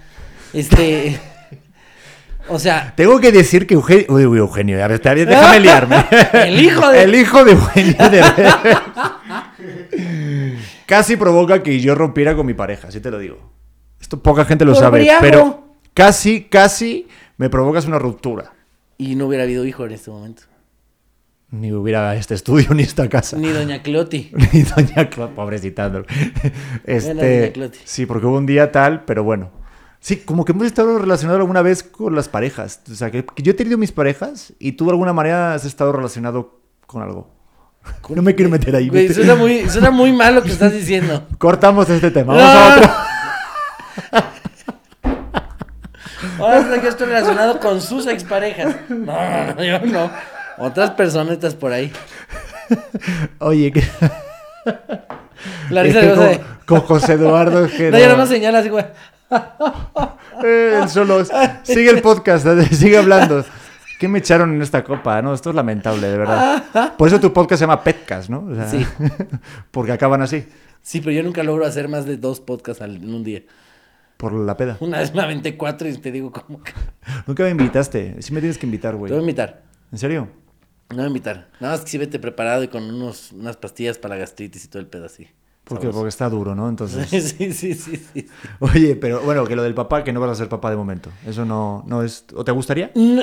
Este. 0.57 1.19
O 2.49 2.61
sea, 2.61 2.93
Tengo 2.97 3.19
que 3.19 3.33
decir 3.33 3.67
que 3.67 3.75
Eugenio. 3.75 4.05
Uy, 4.09 4.25
uy, 4.25 4.39
Eugenio, 4.39 4.77
a 4.77 4.87
ver, 4.87 4.93
está 4.97 5.13
bien, 5.15 5.29
déjame 5.29 5.59
liarme. 5.59 5.97
El 6.33 6.61
hijo 6.61 6.89
de- 6.93 7.03
El 7.03 7.15
hijo 7.17 7.45
de 7.45 7.51
Eugenio. 7.51 7.97
Casi 10.87 11.17
provoca 11.17 11.63
que 11.63 11.81
yo 11.81 11.95
rompiera 11.97 12.37
con 12.37 12.47
mi 12.47 12.55
pareja, 12.55 12.89
así 12.89 13.01
te 13.01 13.11
lo 13.11 13.19
digo. 13.19 13.53
Esto 14.01 14.23
poca 14.23 14.45
gente 14.45 14.65
lo 14.65 14.75
Por 14.75 14.81
sabe, 14.81 15.09
pero 15.21 15.75
casi, 15.93 16.43
casi 16.45 17.09
me 17.37 17.51
provocas 17.51 17.87
una 17.87 17.99
ruptura. 17.99 18.53
y 18.99 19.17
no 19.17 19.27
hubiera 19.27 19.43
habido 19.45 19.65
hijo 19.65 19.85
en 19.85 19.93
este 19.93 20.11
momento. 20.13 20.43
Ni 21.51 21.73
hubiera 21.73 22.15
este 22.15 22.35
estudio 22.35 22.69
ni 22.75 22.85
esta 22.85 23.09
casa. 23.09 23.37
Ni 23.37 23.49
doña 23.49 23.83
Cleoti. 23.83 24.31
Ni 24.53 24.63
doña 24.63 25.11
Cla- 25.11 25.35
pobrecita. 25.35 25.91
Este, 26.85 27.41
doña 27.41 27.53
Cloti. 27.53 27.79
sí, 27.85 28.07
porque 28.07 28.27
hubo 28.27 28.37
un 28.39 28.47
día 28.47 28.71
tal, 28.71 29.05
pero 29.05 29.25
bueno. 29.25 29.51
Sí, 30.01 30.19
como 30.19 30.45
que 30.45 30.53
hemos 30.53 30.67
estado 30.67 30.99
relacionados 30.99 31.41
alguna 31.41 31.63
vez 31.63 31.83
con 31.83 32.15
las 32.15 32.29
parejas. 32.29 32.81
O 32.91 32.95
sea, 32.95 33.11
que, 33.11 33.25
que 33.25 33.43
yo 33.43 33.53
he 33.53 33.55
tenido 33.55 33.77
mis 33.79 33.93
parejas 33.93 34.53
y 34.59 34.73
tú 34.73 34.85
de 34.85 34.91
alguna 34.93 35.13
manera 35.13 35.55
has 35.55 35.65
estado 35.65 35.93
relacionado 35.93 36.61
con 36.87 37.03
algo. 37.03 37.29
No 38.11 38.23
me 38.23 38.35
quiero 38.35 38.51
meter 38.51 38.75
ahí. 38.77 38.89
Güey, 38.89 39.13
suena 39.13 39.35
muy, 39.35 39.69
suena 39.69 39.91
muy 39.91 40.13
mal 40.13 40.35
lo 40.35 40.43
que 40.43 40.51
estás 40.51 40.73
diciendo. 40.75 41.27
Cortamos 41.39 41.89
este 41.91 42.11
tema. 42.11 42.35
No. 42.35 42.41
Vamos 42.41 42.57
a 42.57 42.77
otro. 42.77 42.91
Ahora 46.39 46.59
está 46.61 46.81
que 46.81 46.89
estoy 46.89 47.07
relacionado 47.07 47.61
con 47.61 47.81
sus 47.81 48.07
exparejas. 48.07 48.77
No, 48.89 48.97
no, 48.97 49.55
no, 49.55 49.65
yo 49.65 49.79
no. 49.87 50.11
Otras 50.59 50.91
personitas 50.93 51.55
por 51.55 51.73
ahí. 51.73 51.93
Oye, 53.39 53.73
que, 53.73 53.83
La 55.71 55.83
es 55.83 55.87
risa 55.87 56.01
que 56.01 56.07
de 56.07 56.41
con, 56.67 56.81
con 56.81 56.81
José 56.81 57.13
Eduardo 57.15 57.65
es 57.67 57.73
que 57.73 57.91
No, 57.91 57.99
yo 57.99 58.05
no. 58.05 58.13
nada 58.13 58.19
más 58.19 58.29
señala 58.29 58.59
así, 58.59 58.69
güey. 58.69 58.85
Eh, 60.45 60.83
solo 60.89 61.25
sigue 61.63 61.89
el 61.91 62.03
podcast, 62.03 62.47
sigue 62.73 62.99
hablando. 62.99 63.43
¿Qué 63.99 64.07
me 64.07 64.19
echaron 64.19 64.55
en 64.55 64.61
esta 64.61 64.85
copa? 64.85 65.23
No, 65.23 65.33
esto 65.33 65.49
es 65.49 65.57
lamentable, 65.57 66.07
de 66.07 66.19
verdad. 66.19 66.95
Por 66.99 67.09
eso 67.09 67.19
tu 67.19 67.33
podcast 67.33 67.61
se 67.61 67.63
llama 67.63 67.83
Petcast, 67.83 68.29
¿no? 68.29 68.45
O 68.47 68.55
sea, 68.55 68.69
Sí. 68.69 68.85
Porque 69.71 69.93
acaban 69.93 70.21
así, 70.21 70.47
Sí, 70.83 71.01
pero 71.01 71.13
yo 71.13 71.23
nunca 71.23 71.43
logro 71.43 71.65
hacer 71.65 71.89
más 71.89 72.05
de 72.05 72.19
dos 72.19 72.41
podcasts 72.41 72.83
en 72.83 73.13
un 73.15 73.25
día. 73.25 73.43
por 74.19 74.33
la 74.35 74.57
peda. 74.59 74.77
Una 74.81 74.99
vez 74.99 75.15
me 75.15 75.23
aventé 75.23 75.57
cuatro 75.57 75.89
y 75.89 75.97
te 75.97 76.13
digo, 76.13 76.31
¿cómo? 76.31 76.61
Nunca 77.27 77.43
me 77.45 77.51
invitaste. 77.51 78.21
Sí 78.21 78.35
me 78.35 78.41
tienes 78.41 78.59
que 78.59 78.67
invitar, 78.67 78.93
Te 78.93 78.99
voy 78.99 79.09
a 79.09 79.13
güey. 79.13 79.21
invitar. 79.23 79.63
¿En 79.91 79.99
serio? 79.99 80.29
No 80.91 80.97
voy 80.97 81.05
a 81.05 81.09
invitar. 81.09 81.49
Nada 81.61 81.75
más 81.75 81.81
que 81.85 81.91
sí 81.91 81.97
vete 81.99 82.19
preparado 82.19 82.63
y 82.63 82.69
con 82.69 82.83
unos, 82.85 83.33
unas 83.33 83.57
pastillas 83.57 83.97
para 83.99 84.15
la 84.17 84.21
gastritis 84.21 84.67
y 84.67 84.69
todo 84.69 84.81
el 84.81 84.87
pedo 84.87 85.07
así. 85.07 85.27
Porque, 85.67 85.83
Sabroso. 85.83 85.99
porque 85.99 86.09
está 86.11 86.31
duro, 86.31 86.55
¿no? 86.55 86.69
Entonces. 86.69 87.09
Sí, 87.37 87.53
sí, 87.53 87.75
sí, 87.75 87.97
sí. 87.97 88.27
Oye, 88.61 88.95
pero 88.95 89.21
bueno, 89.23 89.45
que 89.45 89.57
lo 89.57 89.65
del 89.65 89.75
papá, 89.75 90.05
que 90.05 90.13
no 90.13 90.21
vas 90.21 90.31
a 90.31 90.35
ser 90.37 90.49
papá 90.49 90.71
de 90.71 90.77
momento. 90.77 91.11
Eso 91.27 91.45
no, 91.45 91.83
no 91.87 92.03
es. 92.05 92.25
¿O 92.35 92.45
te 92.45 92.53
gustaría? 92.53 92.93
No, 92.95 93.23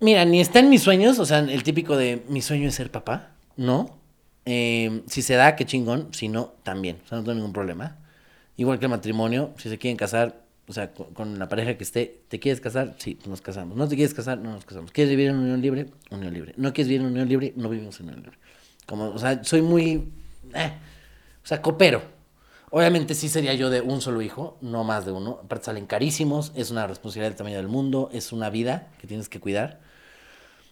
mira, 0.00 0.24
ni 0.24 0.40
está 0.40 0.58
en 0.58 0.70
mis 0.70 0.82
sueños, 0.82 1.20
o 1.20 1.24
sea, 1.24 1.38
el 1.38 1.62
típico 1.62 1.96
de 1.96 2.24
mi 2.28 2.42
sueño 2.42 2.68
es 2.68 2.74
ser 2.74 2.90
papá, 2.90 3.30
¿no? 3.56 3.96
Eh, 4.44 5.02
si 5.06 5.22
se 5.22 5.34
da, 5.34 5.54
qué 5.54 5.64
chingón, 5.66 6.08
si 6.10 6.28
no, 6.28 6.52
también, 6.64 6.98
o 7.04 7.08
sea, 7.08 7.18
no 7.18 7.24
tengo 7.24 7.36
ningún 7.36 7.52
problema. 7.52 7.96
Igual 8.56 8.78
que 8.80 8.86
el 8.86 8.90
matrimonio, 8.90 9.52
si 9.56 9.68
se 9.68 9.78
quieren 9.78 9.96
casar, 9.96 10.42
o 10.66 10.72
sea, 10.72 10.92
con, 10.92 11.14
con 11.14 11.38
la 11.38 11.48
pareja 11.48 11.76
que 11.76 11.84
esté, 11.84 12.22
¿te 12.28 12.40
quieres 12.40 12.60
casar? 12.60 12.96
Sí, 12.98 13.14
pues 13.14 13.28
nos 13.28 13.40
casamos. 13.40 13.76
¿No 13.76 13.86
te 13.88 13.94
quieres 13.94 14.14
casar? 14.14 14.38
No 14.38 14.50
nos 14.50 14.64
casamos. 14.64 14.90
¿Quieres 14.90 15.10
vivir 15.10 15.28
en 15.30 15.36
unión 15.36 15.60
libre? 15.62 15.86
Unión 16.10 16.34
libre. 16.34 16.54
¿No 16.56 16.72
quieres 16.72 16.88
vivir 16.88 17.02
en 17.02 17.12
unión 17.12 17.28
libre? 17.28 17.52
No 17.56 17.68
vivimos 17.68 17.98
en 18.00 18.06
unión 18.06 18.22
libre. 18.22 18.38
Como, 18.86 19.06
o 19.10 19.18
sea, 19.18 19.42
soy 19.44 19.62
muy, 19.62 20.08
eh, 20.54 20.72
o 21.44 21.46
sea, 21.46 21.60
copero. 21.62 22.02
Obviamente 22.70 23.14
sí 23.14 23.28
sería 23.28 23.54
yo 23.54 23.70
de 23.70 23.82
un 23.82 24.00
solo 24.00 24.20
hijo, 24.22 24.58
no 24.60 24.82
más 24.82 25.04
de 25.06 25.12
uno. 25.12 25.40
Aparte 25.44 25.66
salen 25.66 25.86
carísimos, 25.86 26.52
es 26.56 26.70
una 26.70 26.86
responsabilidad 26.86 27.30
del 27.30 27.36
tamaño 27.36 27.56
del 27.58 27.68
mundo, 27.68 28.10
es 28.12 28.32
una 28.32 28.50
vida 28.50 28.88
que 29.00 29.06
tienes 29.06 29.28
que 29.28 29.38
cuidar. 29.38 29.80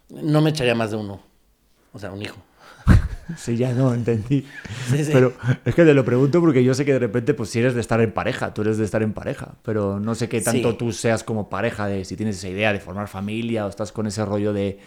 No 0.08 0.40
me 0.40 0.50
echaría 0.50 0.74
más 0.74 0.90
de 0.90 0.96
uno. 0.96 1.20
O 1.92 1.98
sea, 1.98 2.10
un 2.10 2.22
hijo. 2.22 2.36
Sí, 3.36 3.56
ya 3.56 3.72
no, 3.72 3.94
entendí. 3.94 4.44
Sí, 4.90 5.04
sí. 5.04 5.10
Pero 5.12 5.32
es 5.64 5.74
que 5.76 5.84
te 5.84 5.94
lo 5.94 6.04
pregunto 6.04 6.40
porque 6.40 6.64
yo 6.64 6.74
sé 6.74 6.84
que 6.84 6.92
de 6.92 6.98
repente, 6.98 7.32
pues 7.34 7.50
si 7.50 7.60
eres 7.60 7.72
de 7.72 7.80
estar 7.80 8.00
en 8.00 8.12
pareja, 8.12 8.52
tú 8.52 8.62
eres 8.62 8.78
de 8.78 8.84
estar 8.84 9.00
en 9.02 9.12
pareja, 9.14 9.54
pero 9.62 10.00
no 10.00 10.16
sé 10.16 10.28
qué 10.28 10.40
tanto 10.40 10.72
Sí. 10.72 10.76
tú 10.76 10.92
seas 10.92 11.22
como 11.22 11.48
pareja, 11.48 11.86
de 11.86 12.04
si 12.04 12.16
tienes 12.16 12.36
esa 12.36 12.48
idea 12.48 12.72
de 12.72 12.80
formar 12.80 13.06
familia 13.08 13.64
o 13.64 13.68
estás 13.68 13.92
con 13.92 14.06
ese 14.08 14.24
rollo 14.24 14.52
de 14.52 14.80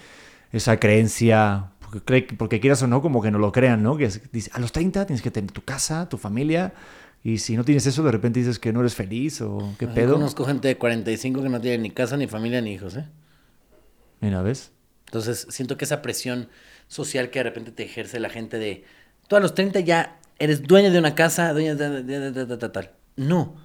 esa 0.51 0.79
creencia, 0.79 1.71
porque, 1.89 2.01
cree- 2.05 2.37
porque 2.37 2.59
quieras 2.59 2.81
o 2.83 2.87
no, 2.87 3.01
como 3.01 3.21
que 3.21 3.31
no 3.31 3.37
lo 3.39 3.51
crean, 3.51 3.81
¿no? 3.83 3.95
Que 3.97 4.05
es- 4.05 4.31
dice, 4.31 4.49
a 4.53 4.59
los 4.59 4.71
30 4.71 5.05
tienes 5.05 5.21
que 5.21 5.31
tener 5.31 5.51
tu 5.51 5.61
casa, 5.63 6.09
tu 6.09 6.17
familia, 6.17 6.73
y 7.23 7.37
si 7.39 7.55
no 7.55 7.63
tienes 7.63 7.85
eso, 7.87 8.03
de 8.03 8.11
repente 8.11 8.39
dices 8.39 8.59
que 8.59 8.71
no 8.73 8.81
eres 8.81 8.95
feliz 8.95 9.41
o 9.41 9.73
qué 9.79 9.85
Yo 9.87 9.93
pedo. 9.93 10.13
conozco 10.13 10.45
gente 10.45 10.67
de 10.67 10.77
45 10.77 11.41
que 11.41 11.49
no 11.49 11.61
tiene 11.61 11.77
ni 11.79 11.91
casa, 11.91 12.17
ni 12.17 12.27
familia, 12.27 12.61
ni 12.61 12.73
hijos, 12.73 12.95
¿eh? 12.97 13.05
Mira, 14.21 14.41
¿ves? 14.41 14.71
Entonces, 15.07 15.47
siento 15.49 15.77
que 15.77 15.85
esa 15.85 16.01
presión 16.01 16.49
social 16.87 17.29
que 17.29 17.39
de 17.39 17.43
repente 17.43 17.71
te 17.71 17.83
ejerce 17.83 18.19
la 18.19 18.29
gente 18.29 18.57
de, 18.59 18.83
tú 19.27 19.35
a 19.35 19.39
los 19.39 19.53
30 19.53 19.79
ya 19.81 20.19
eres 20.39 20.63
dueña 20.63 20.89
de 20.89 20.99
una 20.99 21.15
casa, 21.15 21.53
dueña 21.53 21.75
de, 21.75 21.89
de- 21.89 22.03
de- 22.03 22.31
de- 22.31 22.45
de- 22.45 22.57
de- 22.57 22.69
tal. 22.69 22.91
No. 23.15 23.55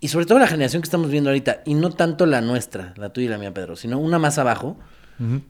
Y 0.00 0.08
sobre 0.08 0.24
todo 0.26 0.38
la 0.38 0.46
generación 0.46 0.80
que 0.82 0.86
estamos 0.86 1.10
viendo 1.10 1.30
ahorita, 1.30 1.62
y 1.66 1.74
no 1.74 1.90
tanto 1.90 2.24
la 2.26 2.40
nuestra, 2.40 2.94
la 2.96 3.12
tuya 3.12 3.26
y 3.26 3.30
la 3.30 3.38
mía, 3.38 3.52
Pedro, 3.52 3.76
sino 3.76 3.98
una 3.98 4.18
más 4.18 4.38
abajo, 4.38 4.78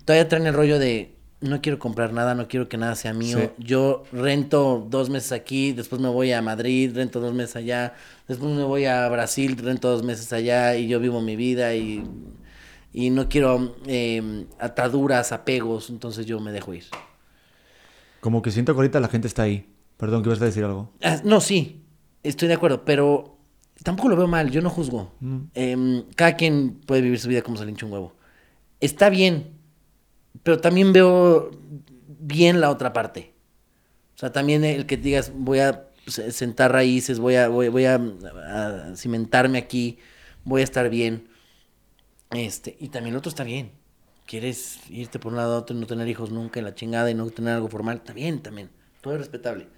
todavía 0.04 0.28
traen 0.28 0.46
el 0.48 0.54
rollo 0.54 0.78
de, 0.80 1.14
no 1.40 1.60
quiero 1.60 1.78
comprar 1.78 2.12
nada, 2.12 2.34
no 2.34 2.48
quiero 2.48 2.68
que 2.68 2.76
nada 2.76 2.94
sea 2.94 3.12
mío. 3.12 3.38
Sí. 3.38 3.64
Yo 3.64 4.04
rento 4.12 4.86
dos 4.88 5.10
meses 5.10 5.32
aquí, 5.32 5.72
después 5.72 6.00
me 6.00 6.08
voy 6.08 6.32
a 6.32 6.42
Madrid, 6.42 6.92
rento 6.94 7.20
dos 7.20 7.34
meses 7.34 7.56
allá, 7.56 7.94
después 8.28 8.52
me 8.52 8.64
voy 8.64 8.84
a 8.84 9.08
Brasil, 9.08 9.56
rento 9.56 9.90
dos 9.90 10.02
meses 10.02 10.32
allá, 10.32 10.76
y 10.76 10.88
yo 10.88 11.00
vivo 11.00 11.20
mi 11.20 11.36
vida 11.36 11.74
y 11.74 12.04
y 12.92 13.10
no 13.10 13.28
quiero 13.28 13.76
eh, 13.86 14.46
ataduras, 14.58 15.32
apegos, 15.32 15.90
entonces 15.90 16.26
yo 16.26 16.40
me 16.40 16.52
dejo 16.52 16.74
ir. 16.74 16.84
Como 18.20 18.42
que 18.42 18.50
siento 18.50 18.74
que 18.74 18.78
ahorita 18.78 19.00
la 19.00 19.08
gente 19.08 19.28
está 19.28 19.42
ahí. 19.42 19.66
Perdón, 19.96 20.22
que 20.22 20.28
ibas 20.28 20.40
a 20.42 20.46
decir 20.46 20.64
algo. 20.64 20.90
Ah, 21.02 21.20
no, 21.24 21.40
sí, 21.40 21.82
estoy 22.22 22.48
de 22.48 22.54
acuerdo, 22.54 22.84
pero 22.84 23.36
tampoco 23.82 24.08
lo 24.08 24.16
veo 24.16 24.26
mal, 24.26 24.50
yo 24.50 24.62
no 24.62 24.70
juzgo. 24.70 25.12
Em, 25.54 26.04
cada 26.16 26.36
quien 26.36 26.80
puede 26.86 27.02
vivir 27.02 27.18
su 27.18 27.28
vida 27.28 27.42
como 27.42 27.56
se 27.56 27.64
le 27.64 27.70
hincha 27.70 27.86
un 27.86 27.92
huevo. 27.92 28.14
Está 28.80 29.10
bien, 29.10 29.59
pero 30.42 30.60
también 30.60 30.92
veo 30.92 31.50
bien 32.06 32.60
la 32.60 32.70
otra 32.70 32.92
parte. 32.92 33.34
O 34.16 34.18
sea, 34.18 34.32
también 34.32 34.64
el 34.64 34.86
que 34.86 34.96
digas, 34.96 35.32
voy 35.34 35.60
a 35.60 35.88
se- 36.06 36.32
sentar 36.32 36.72
raíces, 36.72 37.18
voy 37.18 37.36
a, 37.36 37.48
voy, 37.48 37.68
voy 37.68 37.86
a, 37.86 38.00
cimentarme 38.96 39.58
aquí, 39.58 39.98
voy 40.44 40.60
a 40.62 40.64
estar 40.64 40.90
bien. 40.90 41.28
Este, 42.30 42.76
y 42.80 42.88
también 42.88 43.14
lo 43.14 43.18
otro 43.18 43.30
está 43.30 43.44
bien. 43.44 43.72
Quieres 44.26 44.78
irte 44.90 45.18
por 45.18 45.32
un 45.32 45.38
lado 45.38 45.54
a 45.56 45.58
otro 45.58 45.76
y 45.76 45.80
no 45.80 45.86
tener 45.86 46.06
hijos 46.08 46.30
nunca 46.30 46.60
en 46.60 46.64
la 46.66 46.74
chingada 46.74 47.10
y 47.10 47.14
no 47.14 47.28
tener 47.30 47.54
algo 47.54 47.68
formal, 47.68 47.98
está 47.98 48.12
bien 48.12 48.42
también. 48.42 48.70
Todo 49.00 49.14
es 49.14 49.20
respetable. 49.20 49.68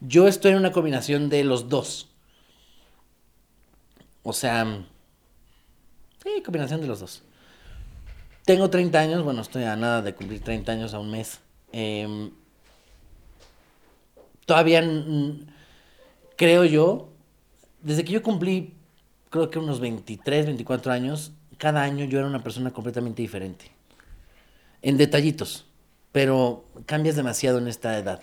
Yo 0.00 0.28
estoy 0.28 0.52
en 0.52 0.58
una 0.58 0.72
combinación 0.72 1.28
de 1.28 1.44
los 1.44 1.68
dos. 1.68 2.10
O 4.22 4.32
sea, 4.32 4.86
sí, 6.22 6.42
combinación 6.42 6.80
de 6.80 6.86
los 6.88 7.00
dos. 7.00 7.22
Tengo 8.46 8.70
30 8.70 9.00
años, 9.00 9.24
bueno, 9.24 9.42
estoy 9.42 9.64
a 9.64 9.74
nada 9.74 10.02
de 10.02 10.14
cumplir 10.14 10.40
30 10.40 10.70
años 10.70 10.94
a 10.94 11.00
un 11.00 11.10
mes. 11.10 11.40
Em, 11.72 12.30
todavía 14.44 14.84
creo 16.36 16.64
yo, 16.64 17.08
desde 17.82 18.04
que 18.04 18.12
yo 18.12 18.22
cumplí, 18.22 18.72
creo 19.30 19.50
que 19.50 19.58
unos 19.58 19.80
23, 19.80 20.46
24 20.46 20.92
años, 20.92 21.32
cada 21.58 21.82
año 21.82 22.04
yo 22.04 22.20
era 22.20 22.28
una 22.28 22.44
persona 22.44 22.70
completamente 22.70 23.20
diferente. 23.20 23.72
En 24.80 24.96
detallitos, 24.96 25.66
pero 26.12 26.66
cambias 26.86 27.16
demasiado 27.16 27.58
en 27.58 27.66
esta 27.66 27.98
edad. 27.98 28.20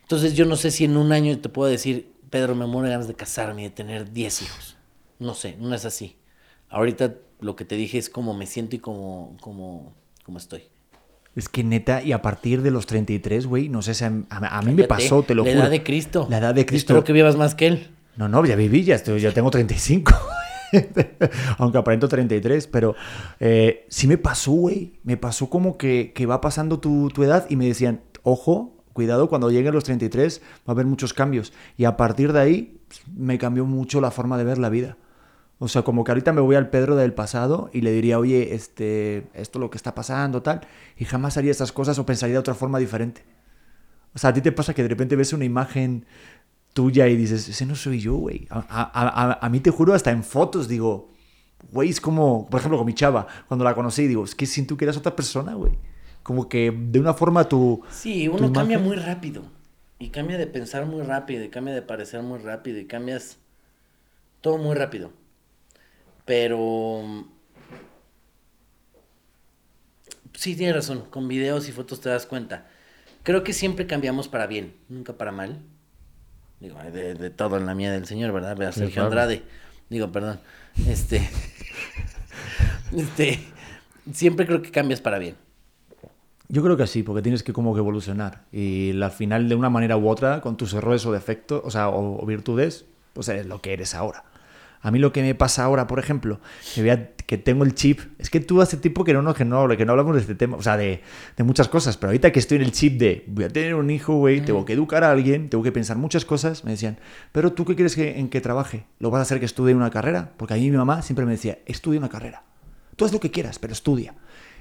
Entonces 0.00 0.32
yo 0.32 0.46
no 0.46 0.56
sé 0.56 0.70
si 0.70 0.86
en 0.86 0.96
un 0.96 1.12
año 1.12 1.38
te 1.38 1.50
puedo 1.50 1.70
decir, 1.70 2.10
Pedro, 2.30 2.54
me 2.54 2.64
muero 2.64 2.86
de 2.86 2.92
ganas 2.92 3.08
de 3.08 3.14
casarme 3.14 3.60
y 3.60 3.64
de 3.64 3.70
tener 3.72 4.10
10 4.10 4.40
hijos. 4.40 4.76
No 5.18 5.34
sé, 5.34 5.58
no 5.58 5.74
es 5.74 5.84
así. 5.84 6.16
Ahorita 6.72 7.14
lo 7.40 7.54
que 7.56 7.64
te 7.64 7.76
dije 7.76 7.98
es 7.98 8.08
cómo 8.10 8.34
me 8.34 8.46
siento 8.46 8.74
y 8.76 8.78
cómo, 8.80 9.36
cómo, 9.40 9.94
cómo 10.24 10.38
estoy. 10.38 10.62
Es 11.36 11.48
que 11.48 11.64
neta, 11.64 12.02
y 12.02 12.12
a 12.12 12.20
partir 12.20 12.60
de 12.62 12.70
los 12.70 12.86
33, 12.86 13.46
güey, 13.46 13.68
no 13.68 13.80
sé 13.82 13.94
si 13.94 14.04
a, 14.04 14.12
a- 14.30 14.58
a 14.58 14.62
mí 14.62 14.74
me 14.74 14.84
pasó, 14.84 15.22
te 15.22 15.34
lo 15.34 15.44
La 15.44 15.50
juro. 15.50 15.62
edad 15.62 15.70
de 15.70 15.82
Cristo. 15.82 16.26
La 16.28 16.38
edad 16.38 16.54
de 16.54 16.66
Cristo. 16.66 16.92
Espero 16.92 17.04
que 17.04 17.12
vivas 17.12 17.36
más 17.36 17.54
que 17.54 17.66
él. 17.68 17.90
No, 18.16 18.28
no, 18.28 18.44
ya 18.44 18.56
viví, 18.56 18.82
ya, 18.84 18.94
estoy, 18.96 19.20
ya 19.20 19.32
tengo 19.32 19.50
35. 19.50 20.12
Aunque 21.58 21.78
aparento 21.78 22.08
33, 22.08 22.66
pero 22.66 22.94
eh, 23.40 23.86
sí 23.88 24.06
me 24.06 24.18
pasó, 24.18 24.52
güey. 24.52 24.94
Me 25.04 25.16
pasó 25.16 25.48
como 25.48 25.76
que, 25.78 26.12
que 26.14 26.26
va 26.26 26.40
pasando 26.40 26.80
tu, 26.80 27.08
tu 27.08 27.22
edad 27.22 27.46
y 27.48 27.56
me 27.56 27.66
decían, 27.66 28.00
ojo, 28.22 28.76
cuidado, 28.92 29.28
cuando 29.28 29.50
lleguen 29.50 29.72
los 29.74 29.84
33 29.84 30.40
va 30.60 30.62
a 30.68 30.72
haber 30.72 30.86
muchos 30.86 31.14
cambios. 31.14 31.52
Y 31.76 31.84
a 31.84 31.96
partir 31.96 32.32
de 32.32 32.40
ahí 32.40 32.80
pues, 32.88 33.00
me 33.14 33.38
cambió 33.38 33.64
mucho 33.64 34.00
la 34.00 34.10
forma 34.10 34.36
de 34.38 34.44
ver 34.44 34.58
la 34.58 34.68
vida. 34.68 34.96
O 35.64 35.68
sea, 35.68 35.82
como 35.82 36.02
que 36.02 36.10
ahorita 36.10 36.32
me 36.32 36.40
voy 36.40 36.56
al 36.56 36.70
Pedro 36.70 36.96
del 36.96 37.14
pasado 37.14 37.70
y 37.72 37.82
le 37.82 37.92
diría, 37.92 38.18
oye, 38.18 38.52
este, 38.52 39.28
esto 39.32 39.58
es 39.58 39.60
lo 39.60 39.70
que 39.70 39.76
está 39.76 39.94
pasando, 39.94 40.42
tal. 40.42 40.62
Y 40.96 41.04
jamás 41.04 41.36
haría 41.36 41.52
esas 41.52 41.70
cosas 41.70 41.96
o 42.00 42.04
pensaría 42.04 42.32
de 42.34 42.40
otra 42.40 42.54
forma 42.54 42.80
diferente. 42.80 43.22
O 44.12 44.18
sea, 44.18 44.30
a 44.30 44.32
ti 44.34 44.40
te 44.40 44.50
pasa 44.50 44.74
que 44.74 44.82
de 44.82 44.88
repente 44.88 45.14
ves 45.14 45.32
una 45.32 45.44
imagen 45.44 46.04
tuya 46.72 47.06
y 47.06 47.16
dices, 47.16 47.48
ese 47.48 47.64
no 47.64 47.76
soy 47.76 48.00
yo, 48.00 48.14
güey. 48.16 48.48
A, 48.50 48.58
a- 48.58 49.30
a- 49.32 49.38
a 49.40 49.48
mí 49.50 49.60
te 49.60 49.70
juro, 49.70 49.94
hasta 49.94 50.10
en 50.10 50.24
fotos 50.24 50.66
digo, 50.66 51.12
güey, 51.70 51.90
es 51.90 52.00
como, 52.00 52.48
por 52.50 52.58
ejemplo, 52.58 52.78
con 52.78 52.86
mi 52.86 52.94
chava, 52.94 53.28
cuando 53.46 53.64
la 53.64 53.76
conocí, 53.76 54.08
digo, 54.08 54.24
es 54.24 54.34
que 54.34 54.46
siento 54.46 54.76
que 54.76 54.84
eras 54.84 54.96
otra 54.96 55.14
persona, 55.14 55.54
güey. 55.54 55.74
Como 56.24 56.48
que 56.48 56.72
de 56.76 56.98
una 56.98 57.14
forma 57.14 57.48
tu... 57.48 57.82
Sí, 57.88 58.26
tu 58.26 58.34
uno 58.36 58.52
cambia 58.52 58.80
muy 58.80 58.96
rápido. 58.96 59.44
Y 60.00 60.08
cambia 60.08 60.38
de 60.38 60.48
pensar 60.48 60.86
muy 60.86 61.02
rápido, 61.02 61.44
y 61.44 61.50
cambia 61.50 61.72
de 61.72 61.82
parecer 61.82 62.20
muy 62.22 62.40
rápido, 62.40 62.80
y 62.80 62.86
cambias 62.86 63.38
todo 64.40 64.58
muy 64.58 64.74
rápido. 64.74 65.12
Pero... 66.24 67.26
Sí, 70.34 70.56
tienes 70.56 70.74
razón. 70.74 71.04
Con 71.10 71.28
videos 71.28 71.68
y 71.68 71.72
fotos 71.72 72.00
te 72.00 72.08
das 72.08 72.26
cuenta. 72.26 72.66
Creo 73.22 73.44
que 73.44 73.52
siempre 73.52 73.86
cambiamos 73.86 74.28
para 74.28 74.46
bien, 74.46 74.74
nunca 74.88 75.12
para 75.12 75.32
mal. 75.32 75.60
Digo, 76.60 76.78
de, 76.92 77.14
de 77.14 77.30
todo 77.30 77.56
en 77.56 77.66
la 77.66 77.74
mía 77.74 77.92
del 77.92 78.06
señor, 78.06 78.32
¿verdad? 78.32 78.56
Ve 78.56 78.66
a 78.66 78.72
Sergio 78.72 78.94
claro. 78.94 79.06
Andrade. 79.08 79.42
Digo, 79.90 80.10
perdón. 80.10 80.40
Este... 80.86 81.28
este... 82.96 83.40
Siempre 84.12 84.46
creo 84.46 84.62
que 84.62 84.72
cambias 84.72 85.00
para 85.00 85.18
bien. 85.18 85.36
Yo 86.48 86.62
creo 86.62 86.76
que 86.76 86.86
sí, 86.86 87.02
porque 87.02 87.22
tienes 87.22 87.42
que 87.42 87.52
como 87.52 87.72
que 87.72 87.78
evolucionar. 87.78 88.42
Y 88.50 89.00
al 89.00 89.10
final, 89.10 89.48
de 89.48 89.54
una 89.54 89.70
manera 89.70 89.96
u 89.96 90.08
otra, 90.08 90.40
con 90.40 90.56
tus 90.56 90.74
errores 90.74 91.06
o 91.06 91.12
defectos, 91.12 91.62
o 91.64 91.70
sea, 91.70 91.88
o, 91.88 92.22
o 92.22 92.26
virtudes, 92.26 92.84
pues 93.12 93.28
eres 93.28 93.46
lo 93.46 93.60
que 93.60 93.72
eres 93.72 93.94
ahora. 93.94 94.24
A 94.82 94.90
mí 94.90 94.98
lo 94.98 95.12
que 95.12 95.22
me 95.22 95.34
pasa 95.34 95.62
ahora, 95.62 95.86
por 95.86 96.00
ejemplo, 96.00 96.40
que 96.74 96.82
vea 96.82 97.12
que 97.24 97.38
tengo 97.38 97.64
el 97.64 97.74
chip, 97.74 98.00
es 98.18 98.28
que 98.28 98.40
tú 98.40 98.60
hace 98.60 98.76
tiempo 98.76 99.04
que 99.04 99.14
no, 99.14 99.22
no, 99.22 99.32
que 99.32 99.44
no, 99.44 99.68
que 99.68 99.86
no 99.86 99.92
hablamos 99.92 100.16
de 100.16 100.20
este 100.20 100.34
tema, 100.34 100.56
o 100.56 100.62
sea, 100.62 100.76
de, 100.76 101.00
de 101.36 101.44
muchas 101.44 101.68
cosas, 101.68 101.96
pero 101.96 102.08
ahorita 102.08 102.32
que 102.32 102.40
estoy 102.40 102.56
en 102.56 102.64
el 102.64 102.72
chip 102.72 102.98
de 102.98 103.24
voy 103.28 103.44
a 103.44 103.48
tener 103.48 103.76
un 103.76 103.90
hijo, 103.90 104.16
güey, 104.16 104.44
tengo 104.44 104.64
que 104.64 104.72
educar 104.72 105.04
a 105.04 105.12
alguien, 105.12 105.48
tengo 105.48 105.62
que 105.62 105.72
pensar 105.72 105.96
muchas 105.96 106.24
cosas, 106.24 106.64
me 106.64 106.72
decían, 106.72 106.98
pero 107.30 107.52
tú 107.52 107.64
qué 107.64 107.76
quieres 107.76 107.94
que, 107.94 108.18
en 108.18 108.28
que 108.28 108.40
trabaje? 108.40 108.86
¿Lo 108.98 109.10
vas 109.10 109.20
a 109.20 109.22
hacer 109.22 109.38
que 109.38 109.46
estudie 109.46 109.74
una 109.74 109.90
carrera? 109.90 110.32
Porque 110.36 110.54
a 110.54 110.56
mí 110.56 110.68
mi 110.68 110.76
mamá 110.76 111.00
siempre 111.00 111.24
me 111.24 111.32
decía, 111.32 111.58
estudia 111.64 112.00
una 112.00 112.08
carrera. 112.08 112.42
Tú 112.96 113.04
haz 113.04 113.12
lo 113.12 113.20
que 113.20 113.30
quieras, 113.30 113.58
pero 113.58 113.72
estudia. 113.72 114.14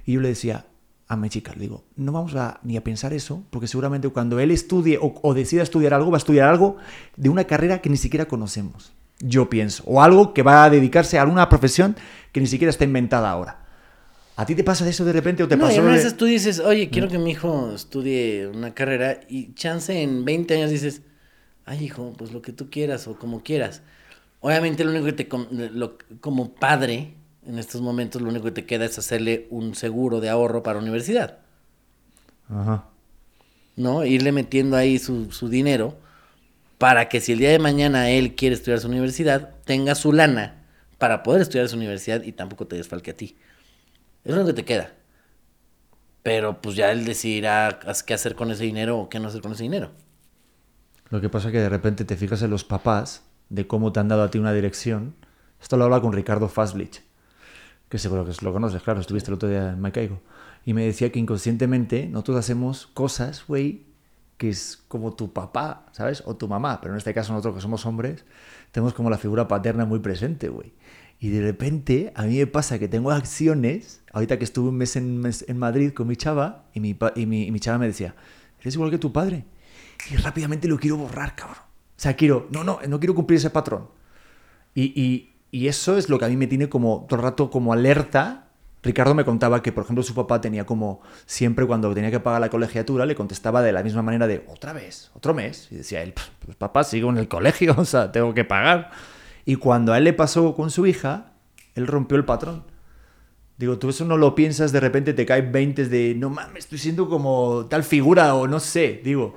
Y 0.06 0.14
yo 0.14 0.22
le 0.22 0.30
decía 0.30 0.66
a 1.08 1.18
mi 1.18 1.30
chica, 1.30 1.54
le 1.54 1.62
digo, 1.62 1.84
no 1.98 2.12
vamos 2.12 2.36
a, 2.36 2.60
ni 2.64 2.78
a 2.78 2.84
pensar 2.84 3.12
eso, 3.12 3.44
porque 3.50 3.68
seguramente 3.68 4.08
cuando 4.10 4.40
él 4.40 4.52
estudie 4.52 4.98
o, 5.02 5.14
o 5.22 5.34
decida 5.34 5.64
estudiar 5.64 5.94
algo, 5.94 6.12
va 6.12 6.18
a 6.18 6.20
estudiar 6.20 6.48
algo 6.48 6.78
de 7.18 7.28
una 7.28 7.44
carrera 7.44 7.82
que 7.82 7.90
ni 7.90 7.98
siquiera 7.98 8.28
conocemos. 8.28 8.94
Yo 9.24 9.50
pienso. 9.50 9.84
O 9.86 10.02
algo 10.02 10.34
que 10.34 10.44
va 10.44 10.64
a 10.64 10.70
dedicarse 10.70 11.18
a 11.18 11.22
alguna 11.22 11.48
profesión 11.50 11.96
que 12.32 12.40
ni 12.40 12.48
siquiera 12.48 12.70
está 12.70 12.84
inventada 12.86 13.30
ahora. 13.30 13.60
¿A 14.36 14.46
ti 14.46 14.56
te 14.56 14.64
pasa 14.64 14.88
eso 14.90 15.06
de 15.06 15.14
repente 15.14 15.44
o 15.44 15.48
te 15.48 15.56
no, 15.58 15.66
pasó 15.66 15.84
de 15.84 15.96
esas 15.96 16.18
tú 16.18 16.26
dices, 16.26 16.60
oye, 16.60 16.90
quiero 16.90 17.08
que 17.10 17.20
mi 17.20 17.32
hijo 17.32 17.74
estudie 17.76 18.48
una 18.48 18.74
carrera 18.74 19.20
y 19.30 19.54
chance 19.54 20.02
en 20.02 20.26
20 20.26 20.56
años 20.56 20.72
dices, 20.72 21.02
ay, 21.66 21.84
hijo, 21.86 22.14
pues 22.18 22.32
lo 22.32 22.42
que 22.42 22.52
tú 22.54 22.70
quieras 22.70 23.08
o 23.08 23.16
como 23.20 23.44
quieras. 23.44 23.82
Obviamente 24.40 24.84
lo 24.84 24.92
único 24.92 25.06
que 25.06 25.14
te, 25.14 25.30
lo- 25.72 25.98
como 26.22 26.54
padre, 26.54 27.14
en 27.46 27.60
estos 27.60 27.82
momentos 27.82 28.22
lo 28.22 28.30
único 28.30 28.46
que 28.46 28.52
te 28.52 28.66
queda 28.66 28.86
es 28.86 28.98
hacerle 28.98 29.48
un 29.52 29.76
seguro 29.76 30.22
de 30.22 30.30
ahorro 30.30 30.64
para 30.64 30.80
universidad, 30.80 31.38
Ajá. 32.50 32.86
¿no? 33.76 34.06
Irle 34.06 34.32
metiendo 34.32 34.76
ahí 34.78 35.00
su, 35.00 35.32
su 35.32 35.50
dinero 35.50 35.96
para 36.82 37.10
que 37.10 37.22
si 37.22 37.34
el 37.34 37.38
día 37.38 37.52
de 37.52 37.60
mañana 37.60 38.10
él 38.10 38.34
quiere 38.34 38.56
estudiar 38.56 38.80
su 38.80 38.88
universidad, 38.88 39.52
tenga 39.66 39.94
su 39.94 40.12
lana 40.12 40.64
para 40.98 41.22
poder 41.22 41.44
estudiar 41.44 41.70
su 41.70 41.76
universidad 41.76 42.24
y 42.24 42.32
tampoco 42.32 42.66
te 42.66 42.76
desfalque 42.76 43.12
a 43.12 43.16
ti. 43.16 43.38
Es 44.24 44.34
lo 44.34 44.44
que 44.48 44.54
te 44.54 44.66
queda. 44.66 44.92
Pero 46.24 46.60
pues 46.60 46.76
ya 46.76 46.92
él 46.92 47.06
decidirá 47.06 47.78
qué 48.08 48.16
hacer 48.16 48.34
con 48.34 48.50
ese 48.50 48.64
dinero 48.64 48.98
o 48.98 49.10
qué 49.10 49.20
no 49.20 49.28
hacer 49.28 49.42
con 49.42 49.52
ese 49.52 49.62
dinero. 49.62 49.92
Lo 51.12 51.22
que 51.22 51.30
pasa 51.30 51.50
es 51.50 51.52
que 51.52 51.60
de 51.60 51.70
repente 51.70 52.04
te 52.04 52.18
fijas 52.18 52.42
en 52.42 52.50
los 52.50 52.64
papás 52.64 53.22
de 53.50 53.68
cómo 53.68 53.92
te 53.92 54.00
han 54.00 54.08
dado 54.08 54.24
a 54.24 54.32
ti 54.32 54.40
una 54.40 54.52
dirección. 54.52 55.14
Esto 55.62 55.78
lo 55.78 55.84
habla 55.84 56.02
con 56.02 56.14
Ricardo 56.14 56.50
Faslich, 56.50 57.04
que 57.90 58.00
seguro 58.00 58.26
que 58.26 58.34
lo 58.44 58.54
conoces, 58.54 58.82
claro, 58.82 59.02
estuviste 59.02 59.30
el 59.30 59.36
otro 59.36 59.50
día 59.50 59.70
en 59.70 59.80
Me 59.80 59.92
Caigo. 59.92 60.20
Y 60.66 60.74
me 60.74 60.84
decía 60.84 61.12
que 61.12 61.20
inconscientemente 61.20 62.08
nosotros 62.08 62.38
hacemos 62.38 62.88
cosas, 62.88 63.46
güey, 63.48 63.91
que 64.42 64.50
es 64.50 64.84
como 64.88 65.14
tu 65.14 65.32
papá, 65.34 65.86
¿sabes? 65.92 66.24
O 66.26 66.36
tu 66.36 66.48
mamá, 66.48 66.82
pero 66.82 66.96
en 66.96 66.98
este 66.98 67.14
caso 67.14 67.32
nosotros 67.32 67.54
que 67.54 67.62
somos 67.62 67.86
hombres, 67.86 68.26
tenemos 68.72 68.96
como 68.96 69.12
la 69.12 69.20
figura 69.20 69.48
paterna 69.48 69.86
muy 69.86 70.00
presente, 70.00 70.50
güey. 70.50 70.74
Y 71.20 71.30
de 71.30 71.42
repente 71.44 72.12
a 72.16 72.24
mí 72.24 72.40
me 72.40 72.48
pasa 72.48 72.80
que 72.80 72.88
tengo 72.88 73.12
acciones, 73.12 74.02
ahorita 74.12 74.40
que 74.40 74.44
estuve 74.44 74.70
un 74.70 74.78
mes 74.78 74.96
en, 74.96 75.22
en 75.48 75.58
Madrid 75.60 75.94
con 75.94 76.08
mi 76.08 76.16
chava, 76.16 76.66
y 76.74 76.80
mi, 76.80 76.98
y, 77.16 77.26
mi, 77.28 77.44
y 77.44 77.52
mi 77.52 77.60
chava 77.60 77.78
me 77.78 77.86
decía, 77.86 78.16
eres 78.60 78.74
igual 78.74 78.90
que 78.90 78.98
tu 78.98 79.14
padre. 79.14 79.46
Y 80.10 80.16
rápidamente 80.16 80.68
lo 80.68 80.80
quiero 80.80 80.98
borrar, 80.98 81.36
cabrón. 81.36 81.60
O 81.60 82.02
sea, 82.02 82.16
quiero, 82.16 82.48
no, 82.52 82.64
no, 82.64 82.80
no 82.88 83.00
quiero 83.00 83.14
cumplir 83.14 83.38
ese 83.38 83.52
patrón. 83.52 83.90
Y, 84.74 85.00
y- 85.00 85.28
y 85.52 85.68
eso 85.68 85.98
es 85.98 86.10
lo 86.10 86.18
que 86.18 86.26
a 86.26 86.30
mí 86.30 86.38
me 86.38 86.48
tiene 86.48 86.68
como 86.70 87.06
todo 87.08 87.20
el 87.20 87.24
rato 87.24 87.52
como 87.52 87.74
alerta. 87.74 88.48
Ricardo 88.84 89.14
me 89.14 89.24
contaba 89.26 89.62
que, 89.62 89.72
por 89.72 89.84
ejemplo, 89.84 90.04
su 90.04 90.16
papá 90.16 90.42
tenía 90.42 90.66
como 90.66 91.02
siempre 91.26 91.68
cuando 91.68 91.94
tenía 91.94 92.10
que 92.10 92.20
pagar 92.20 92.42
la 92.42 92.50
colegiatura, 92.50 93.06
le 93.06 93.16
contestaba 93.16 93.62
de 93.62 93.72
la 93.72 93.84
misma 93.84 94.02
manera 94.02 94.26
de 94.28 94.44
otra 94.48 94.74
vez, 94.74 95.12
otro 95.14 95.34
mes. 95.34 95.68
Y 95.72 95.76
decía 95.76 96.02
él, 96.02 96.14
"Pues, 96.14 96.58
papá, 96.58 96.84
sigo 96.84 97.10
en 97.10 97.18
el 97.18 97.28
colegio, 97.28 97.76
o 97.78 97.86
sea, 97.86 98.12
tengo 98.12 98.34
que 98.34 98.44
pagar. 98.44 98.92
Y 99.46 99.56
cuando 99.56 99.94
a 99.94 99.98
él 99.98 100.04
le 100.06 100.14
pasó 100.14 100.56
con 100.56 100.72
su 100.72 100.88
hija, 100.88 101.34
él 101.76 101.88
rompió 101.88 102.18
el 102.18 102.26
patrón. 102.26 102.64
Digo, 103.58 103.78
tú 103.78 103.90
eso 103.90 104.06
no 104.06 104.18
lo 104.18 104.34
piensas, 104.34 104.72
de 104.72 104.80
repente 104.80 105.14
te 105.14 105.26
caen 105.26 105.52
20 105.52 105.88
de, 105.88 106.16
no 106.16 106.32
mames, 106.32 106.64
estoy 106.64 106.80
siendo 106.80 107.08
como 107.08 107.68
tal 107.70 107.84
figura 107.84 108.34
o 108.34 108.48
no 108.48 108.60
sé, 108.60 109.02
digo. 109.04 109.36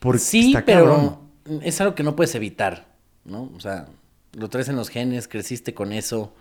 Porque 0.00 0.18
sí, 0.18 0.48
está 0.48 0.64
pero 0.64 1.20
es 1.62 1.80
algo 1.80 1.94
que 1.94 2.02
no 2.02 2.16
puedes 2.16 2.34
evitar, 2.34 2.88
¿no? 3.24 3.50
O 3.56 3.60
sea, 3.60 3.86
lo 4.32 4.48
traes 4.48 4.68
en 4.68 4.74
los 4.74 4.88
genes, 4.88 5.28
creciste 5.28 5.74
con 5.74 5.92
eso. 5.92 6.34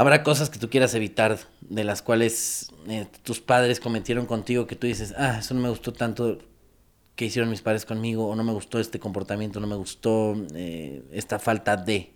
Habrá 0.00 0.22
cosas 0.22 0.48
que 0.48 0.58
tú 0.58 0.70
quieras 0.70 0.94
evitar, 0.94 1.38
de 1.60 1.84
las 1.84 2.00
cuales 2.00 2.72
eh, 2.88 3.06
tus 3.22 3.40
padres 3.40 3.80
cometieron 3.80 4.24
contigo, 4.24 4.66
que 4.66 4.74
tú 4.74 4.86
dices, 4.86 5.12
ah, 5.18 5.36
eso 5.40 5.52
no 5.52 5.60
me 5.60 5.68
gustó 5.68 5.92
tanto 5.92 6.38
que 7.16 7.26
hicieron 7.26 7.50
mis 7.50 7.60
padres 7.60 7.84
conmigo, 7.84 8.26
o 8.26 8.34
no 8.34 8.42
me 8.42 8.52
gustó 8.52 8.80
este 8.80 8.98
comportamiento, 8.98 9.60
no 9.60 9.66
me 9.66 9.76
gustó 9.76 10.34
eh, 10.54 11.02
esta 11.12 11.38
falta 11.38 11.76
de. 11.76 12.14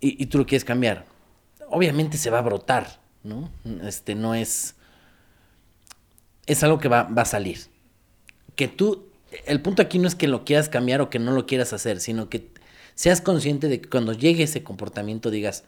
Y, 0.00 0.20
y 0.20 0.26
tú 0.26 0.38
lo 0.38 0.46
quieres 0.46 0.64
cambiar. 0.64 1.06
Obviamente 1.68 2.18
se 2.18 2.28
va 2.28 2.40
a 2.40 2.42
brotar, 2.42 2.98
¿no? 3.22 3.52
Este 3.84 4.16
no 4.16 4.34
es. 4.34 4.74
Es 6.46 6.64
algo 6.64 6.80
que 6.80 6.88
va, 6.88 7.04
va 7.04 7.22
a 7.22 7.26
salir 7.26 7.70
que 8.56 8.66
tú, 8.66 9.06
el 9.46 9.62
punto 9.62 9.80
aquí 9.80 10.00
no 10.00 10.08
es 10.08 10.16
que 10.16 10.26
lo 10.26 10.44
quieras 10.44 10.68
cambiar 10.68 11.00
o 11.00 11.08
que 11.08 11.20
no 11.20 11.30
lo 11.30 11.46
quieras 11.46 11.72
hacer, 11.72 12.00
sino 12.00 12.28
que 12.28 12.50
seas 12.96 13.20
consciente 13.20 13.68
de 13.68 13.80
que 13.80 13.88
cuando 13.88 14.12
llegue 14.12 14.42
ese 14.42 14.64
comportamiento 14.64 15.30
digas, 15.30 15.64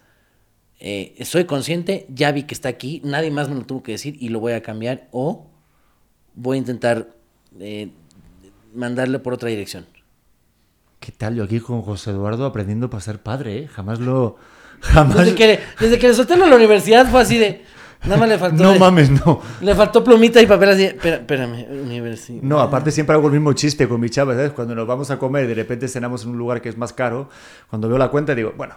eh, 0.84 1.14
soy 1.24 1.44
consciente, 1.44 2.06
ya 2.08 2.32
vi 2.32 2.42
que 2.42 2.54
está 2.54 2.68
aquí, 2.68 3.00
nadie 3.04 3.30
más 3.30 3.48
me 3.48 3.54
lo 3.54 3.62
tuvo 3.64 3.84
que 3.84 3.92
decir 3.92 4.16
y 4.18 4.30
lo 4.30 4.40
voy 4.40 4.52
a 4.52 4.62
cambiar 4.62 5.06
o 5.12 5.46
voy 6.34 6.56
a 6.56 6.58
intentar 6.58 7.08
eh, 7.60 7.90
mandarle 8.74 9.20
por 9.20 9.32
otra 9.32 9.48
dirección. 9.48 9.86
¿Qué 10.98 11.12
tal? 11.12 11.36
Yo 11.36 11.44
aquí 11.44 11.60
con 11.60 11.82
José 11.82 12.10
Eduardo 12.10 12.46
aprendiendo 12.46 12.90
para 12.90 13.00
ser 13.00 13.20
padre, 13.20 13.58
¿eh? 13.58 13.68
Jamás 13.68 14.00
lo... 14.00 14.36
Jamás... 14.80 15.18
Desde 15.18 15.34
que, 15.36 15.60
desde 15.78 15.98
que 16.00 16.08
le 16.08 16.14
solté 16.14 16.34
en 16.34 16.40
la 16.50 16.56
universidad 16.56 17.08
fue 17.08 17.20
así 17.20 17.38
de, 17.38 17.62
nada 18.04 18.16
más 18.16 18.28
le 18.28 18.38
faltó... 18.38 18.62
No 18.62 18.72
de- 18.72 18.78
mames, 18.80 19.10
no. 19.10 19.40
Le 19.60 19.74
faltó 19.76 20.02
plumita 20.02 20.42
y 20.42 20.46
papel 20.46 20.70
así, 20.70 20.84
espera, 20.84 21.16
espérame, 21.16 21.66
universidad. 21.70 22.42
No, 22.42 22.58
aparte 22.58 22.90
siempre 22.90 23.14
hago 23.14 23.28
el 23.28 23.34
mismo 23.34 23.52
chiste 23.52 23.88
con 23.88 24.00
mi 24.00 24.10
chava, 24.10 24.34
¿sabes? 24.34 24.50
Cuando 24.50 24.74
nos 24.74 24.86
vamos 24.86 25.12
a 25.12 25.18
comer, 25.18 25.46
de 25.46 25.54
repente 25.54 25.86
cenamos 25.86 26.24
en 26.24 26.30
un 26.30 26.38
lugar 26.38 26.60
que 26.60 26.68
es 26.68 26.76
más 26.76 26.92
caro, 26.92 27.28
cuando 27.70 27.88
veo 27.88 27.98
la 27.98 28.08
cuenta 28.08 28.34
digo, 28.34 28.54
bueno, 28.56 28.74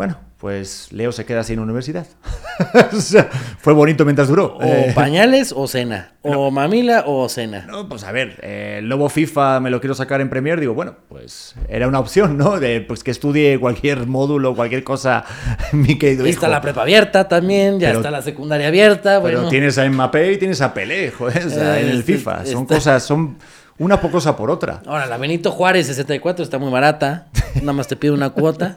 bueno, 0.00 0.16
pues 0.38 0.88
Leo 0.92 1.12
se 1.12 1.26
queda 1.26 1.44
sin 1.44 1.58
universidad. 1.58 2.06
o 2.94 2.98
sea, 2.98 3.28
fue 3.58 3.74
bonito 3.74 4.06
mientras 4.06 4.28
duró. 4.28 4.56
O 4.56 4.62
Eh, 4.62 4.92
pañales 4.94 5.52
o 5.54 5.66
cena, 5.68 6.14
o 6.22 6.50
mamila 6.50 7.04
o 7.06 7.28
cena. 7.28 7.66
no, 7.68 7.86
pues 7.86 8.04
a 8.04 8.10
ver, 8.10 8.38
eh, 8.40 8.76
el 8.78 8.88
nuevo 8.88 9.10
FIFA 9.10 9.60
me 9.60 9.68
lo 9.68 9.78
quiero 9.78 9.94
sacar 9.94 10.22
en 10.22 10.30
Premiere, 10.30 10.58
digo, 10.58 10.72
bueno, 10.72 10.96
pues 11.10 11.54
era 11.68 11.86
una 11.86 11.98
opción, 11.98 12.38
¿no? 12.38 12.58
De 12.58 12.80
pues 12.80 13.04
que 13.04 13.10
estudie 13.10 13.60
cualquier 13.60 14.06
módulo, 14.06 14.56
cualquier 14.56 14.84
cosa, 14.84 15.26
mi 15.72 15.98
querido 15.98 16.24
Está 16.24 16.46
hijo. 16.46 16.52
la 16.52 16.62
prepa 16.62 16.80
abierta 16.80 17.28
también, 17.28 17.78
ya 17.78 17.88
Pero- 17.88 17.98
está 17.98 18.10
la 18.10 18.22
secundaria 18.22 18.68
abierta. 18.68 19.20
Pero 19.22 19.36
bueno. 19.40 19.48
tienes 19.50 19.76
a 19.76 19.86
Mbappé 19.86 20.32
y 20.32 20.38
tienes 20.38 20.62
a 20.62 20.72
Pelé, 20.72 21.10
joder, 21.10 21.44
o 21.46 21.50
sea, 21.50 21.78
Eh, 21.78 21.82
en 21.82 21.88
el 21.90 21.98
este- 21.98 22.14
FIFA. 22.14 22.46
Son 22.46 22.62
este- 22.62 22.74
cosas, 22.76 23.02
son 23.02 23.36
una 23.76 24.00
por 24.00 24.10
cosa 24.10 24.34
por 24.34 24.50
otra. 24.50 24.80
Ahora, 24.86 25.04
la 25.04 25.18
Benito 25.18 25.50
Juárez 25.50 25.86
64 25.88 26.42
está 26.42 26.56
muy 26.58 26.70
barata. 26.72 27.26
Nada 27.56 27.74
más 27.74 27.86
te 27.88 27.96
pide 27.96 28.12
una 28.12 28.30
cuota. 28.30 28.76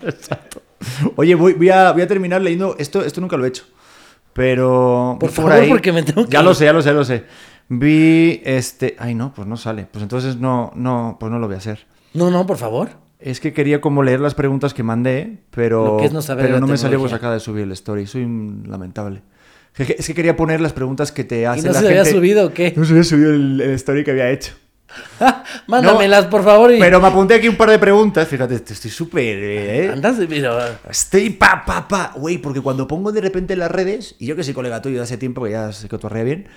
Oye, 1.16 1.36
voy, 1.36 1.54
voy, 1.54 1.70
a, 1.70 1.92
voy 1.92 2.02
a 2.02 2.08
terminar 2.08 2.42
leyendo. 2.42 2.76
Esto, 2.80 3.04
esto 3.04 3.22
nunca 3.22 3.38
lo 3.38 3.46
he 3.46 3.50
hecho. 3.50 3.64
Pero. 4.34 5.18
Por 5.20 5.30
vi 5.30 5.36
favor, 5.36 5.68
porque 5.70 5.92
me 5.92 6.04
tengo 6.04 6.26
que 6.26 6.32
Ya 6.32 6.42
lo 6.42 6.54
sé, 6.54 6.66
ya 6.66 6.74
lo 6.74 6.82
sé, 6.82 6.90
ya 6.90 6.94
lo 6.94 7.06
sé. 7.06 7.24
Vi 7.70 8.42
este. 8.44 8.96
Ay, 9.00 9.16
no, 9.16 9.34
pues 9.34 9.48
no 9.48 9.58
sale. 9.58 9.88
Pues 9.92 10.02
entonces 10.02 10.38
no, 10.38 10.72
no, 10.76 11.18
pues 11.20 11.32
no 11.32 11.40
lo 11.40 11.48
voy 11.48 11.56
a 11.56 11.60
hacer. 11.60 11.86
No, 12.14 12.30
no, 12.30 12.46
por 12.46 12.58
favor. 12.58 12.90
Es 13.20 13.40
que 13.40 13.54
quería 13.54 13.80
como 13.80 14.04
leer 14.04 14.20
las 14.20 14.36
preguntas 14.36 14.74
que 14.74 14.84
mandé, 14.84 15.40
pero. 15.52 15.86
Lo 15.86 15.98
que 15.98 16.06
es 16.06 16.14
no 16.14 16.22
saber 16.22 16.46
pero 16.48 16.60
no 16.60 16.68
me 16.68 16.78
salió 16.78 17.00
pues 17.00 17.14
acaba 17.14 17.34
de 17.34 17.40
subir 17.40 17.64
el 17.64 17.72
story. 17.72 18.06
Soy 18.06 18.24
un 18.24 18.66
lamentable. 18.68 19.22
Es 19.76 20.08
que- 20.08 20.14
quería 20.14 20.36
poner 20.36 20.62
las 20.62 20.74
preguntas 20.74 21.12
que 21.12 21.24
te 21.24 21.48
hace 21.48 21.66
no 21.68 21.74
la 21.74 21.80
se 21.80 21.88
había 21.88 22.04
gente. 22.04 22.20
subido 22.20 22.48
o 22.48 22.54
qué? 22.54 22.74
No 22.76 22.86
se 22.86 22.92
había 22.92 23.04
subido 23.04 23.34
el, 23.34 23.60
el 23.62 23.72
story 23.72 24.04
que 24.04 24.12
había 24.12 24.30
hecho. 24.30 24.54
Mándamelas, 25.68 26.26
por 26.26 26.44
favor. 26.44 26.74
Y... 26.74 26.80
Pero 26.80 27.00
me 27.00 27.08
apunté 27.08 27.36
aquí 27.36 27.48
un 27.48 27.58
par 27.58 27.70
de 27.70 27.80
preguntas. 27.80 28.28
Fíjate, 28.28 28.56
estoy 28.56 28.91
súper. 28.91 29.38
¿eh? 29.41 29.89
Andas, 29.91 30.18
pero... 30.28 30.60
Estoy 30.89 31.32
pa, 31.32 31.64
pa, 31.66 31.88
pa. 31.88 32.14
Güey, 32.16 32.38
porque 32.38 32.62
cuando 32.62 32.88
pongo 32.88 33.12
de 33.12 33.22
repente 33.22 33.54
en 33.54 33.60
las 33.60 33.72
redes, 33.72 34.16
y 34.20 34.26
yo 34.26 34.36
que 34.36 34.44
soy 34.44 34.54
colega 34.54 34.82
tuyo 34.82 34.98
de 34.98 35.04
hace 35.04 35.18
tiempo, 35.18 35.44
que 35.44 35.52
ya 35.52 35.72
sé 35.72 35.88
que 35.88 35.98
torrea 35.98 36.24
bien, 36.24 36.48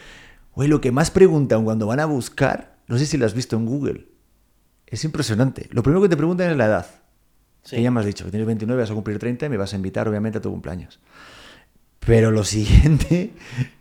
güey, 0.54 0.68
lo 0.68 0.80
que 0.80 0.92
más 0.92 1.10
preguntan 1.10 1.64
cuando 1.64 1.86
van 1.86 2.00
a 2.00 2.06
buscar, 2.06 2.76
no 2.86 2.98
sé 2.98 3.06
si 3.06 3.16
lo 3.16 3.26
has 3.26 3.34
visto 3.34 3.56
en 3.56 3.66
Google, 3.66 4.06
es 4.86 5.04
impresionante. 5.04 5.68
Lo 5.70 5.82
primero 5.82 6.02
que 6.02 6.08
te 6.08 6.16
preguntan 6.16 6.50
es 6.50 6.56
la 6.56 6.66
edad. 6.66 6.86
Sí. 7.62 7.76
Que 7.76 7.82
ya 7.82 7.90
me 7.90 8.00
has 8.00 8.06
dicho, 8.06 8.24
que 8.24 8.30
tienes 8.30 8.46
29, 8.46 8.80
vas 8.80 8.90
a 8.90 8.94
cumplir 8.94 9.18
30 9.18 9.46
y 9.46 9.48
me 9.48 9.56
vas 9.56 9.72
a 9.72 9.76
invitar, 9.76 10.08
obviamente, 10.08 10.38
a 10.38 10.40
tu 10.40 10.50
cumpleaños. 10.50 11.00
Pero 12.00 12.30
lo 12.30 12.44
siguiente 12.44 13.32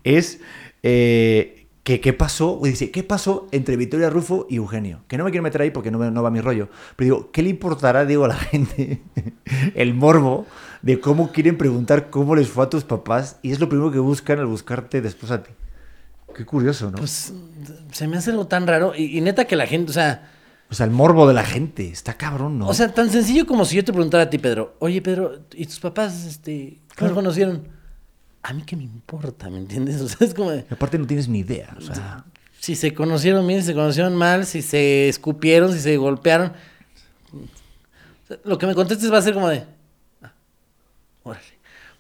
es 0.03 0.39
eh, 0.83 1.64
que 1.85 2.01
qué 2.01 2.13
pasó, 2.13 2.57
güey, 2.57 2.71
dice, 2.71 2.89
¿qué 2.89 3.03
pasó 3.03 3.47
entre 3.51 3.77
Victoria 3.77 4.09
Rufo 4.09 4.47
y 4.49 4.55
Eugenio? 4.55 5.03
Que 5.07 5.17
no 5.19 5.23
me 5.23 5.29
quiero 5.29 5.43
meter 5.43 5.61
ahí 5.61 5.69
porque 5.69 5.91
no, 5.91 5.99
me- 5.99 6.09
no 6.09 6.23
va 6.23 6.31
mi 6.31 6.41
rollo. 6.41 6.67
Pero 6.95 7.05
digo, 7.05 7.31
¿qué 7.31 7.43
le 7.43 7.49
importará, 7.51 8.05
digo, 8.05 8.25
a 8.25 8.29
la 8.29 8.35
gente 8.51 9.03
el 9.75 9.93
morbo 9.93 10.47
de 10.81 10.99
cómo 10.99 11.31
quieren 11.31 11.57
preguntar 11.57 12.09
cómo 12.09 12.35
les 12.35 12.49
fue 12.49 12.65
a 12.65 12.69
tus 12.71 12.83
papás? 12.83 13.37
Y 13.43 13.51
es 13.51 13.59
lo 13.59 13.69
primero 13.69 13.91
que 13.91 13.99
buscan 13.99 14.39
al 14.39 14.47
buscarte 14.47 14.99
después 15.01 15.31
a 15.31 15.43
ti. 15.43 15.51
Qué 16.35 16.43
curioso, 16.43 16.89
¿no? 16.91 16.97
Pues 16.97 17.33
se 17.91 18.07
me 18.07 18.17
hace 18.17 18.31
algo 18.31 18.47
tan 18.47 18.65
raro. 18.67 18.93
Y, 18.97 19.17
y 19.17 19.21
neta 19.21 19.45
que 19.45 19.55
la 19.55 19.67
gente, 19.67 19.91
o 19.91 19.93
sea... 19.93 20.31
o 20.71 20.73
sea, 20.73 20.87
el 20.87 20.91
morbo 20.91 21.27
de 21.27 21.35
la 21.35 21.43
gente. 21.43 21.87
Está 21.87 22.15
cabrón, 22.15 22.57
¿no? 22.57 22.67
O 22.67 22.73
sea, 22.73 22.93
tan 22.95 23.11
sencillo 23.11 23.45
como 23.45 23.63
si 23.63 23.75
yo 23.75 23.85
te 23.85 23.93
preguntara 23.93 24.23
a 24.23 24.29
ti, 24.31 24.39
Pedro. 24.39 24.75
Oye, 24.79 25.03
Pedro, 25.03 25.39
¿y 25.53 25.67
tus 25.67 25.79
papás, 25.79 26.25
este, 26.25 26.79
cómo 26.97 27.09
se 27.09 27.15
conocieron? 27.15 27.74
A 28.47 28.53
mí 28.53 28.61
qué 28.63 28.75
me 28.75 28.83
importa, 28.83 29.49
¿me 29.49 29.57
entiendes? 29.57 29.99
O 30.01 30.07
sea, 30.07 30.27
es 30.27 30.33
como... 30.35 30.51
de, 30.51 30.65
aparte 30.69 30.97
no 30.99 31.07
tienes 31.07 31.27
ni 31.27 31.39
idea. 31.39 31.75
O 31.77 31.81
sea, 31.81 32.23
Si 32.59 32.75
se 32.75 32.93
conocieron 32.93 33.45
bien, 33.47 33.61
si 33.61 33.67
se 33.67 33.73
conocieron 33.73 34.15
mal, 34.15 34.45
si 34.45 34.61
se 34.61 35.09
escupieron, 35.09 35.73
si 35.73 35.79
se 35.79 35.97
golpearon. 35.97 36.53
O 37.33 38.27
sea, 38.27 38.37
Lo 38.43 38.57
que 38.59 38.67
me 38.67 38.75
contestes 38.75 39.11
va 39.11 39.17
a 39.17 39.21
ser 39.23 39.33
como 39.33 39.49
de. 39.49 39.65
"Ah, 40.21 40.31
órale. 41.23 41.45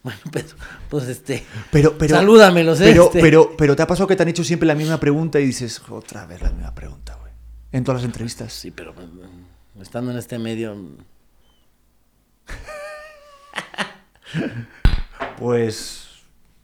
Bueno, 0.05 0.19
Pedro, 0.31 0.55
pues 0.87 1.07
este. 1.07 1.43
Pero, 1.71 1.97
pero, 1.97 2.15
Salúdamelos. 2.15 2.77
Pero, 2.77 3.05
Este. 3.05 3.19
pero, 3.21 3.57
pero 3.57 3.75
te 3.75 3.81
ha 3.81 3.87
pasado 3.87 4.05
que 4.05 4.15
te 4.15 4.21
han 4.21 4.29
hecho 4.29 4.43
siempre 4.43 4.67
la 4.67 4.75
misma 4.75 4.99
pregunta 4.99 5.39
y 5.39 5.47
dices, 5.47 5.81
otra 5.89 6.27
vez 6.27 6.43
la 6.43 6.51
misma 6.51 6.75
pregunta, 6.75 7.15
güey. 7.19 7.31
En 7.71 7.83
todas 7.83 8.01
las 8.01 8.05
entrevistas. 8.05 8.53
Sí, 8.53 8.69
pero 8.69 8.93
mm, 8.93 9.81
estando 9.81 10.11
en 10.11 10.17
este 10.19 10.37
medio. 10.37 10.75
mm, 10.75 10.97
Pues, 15.37 16.04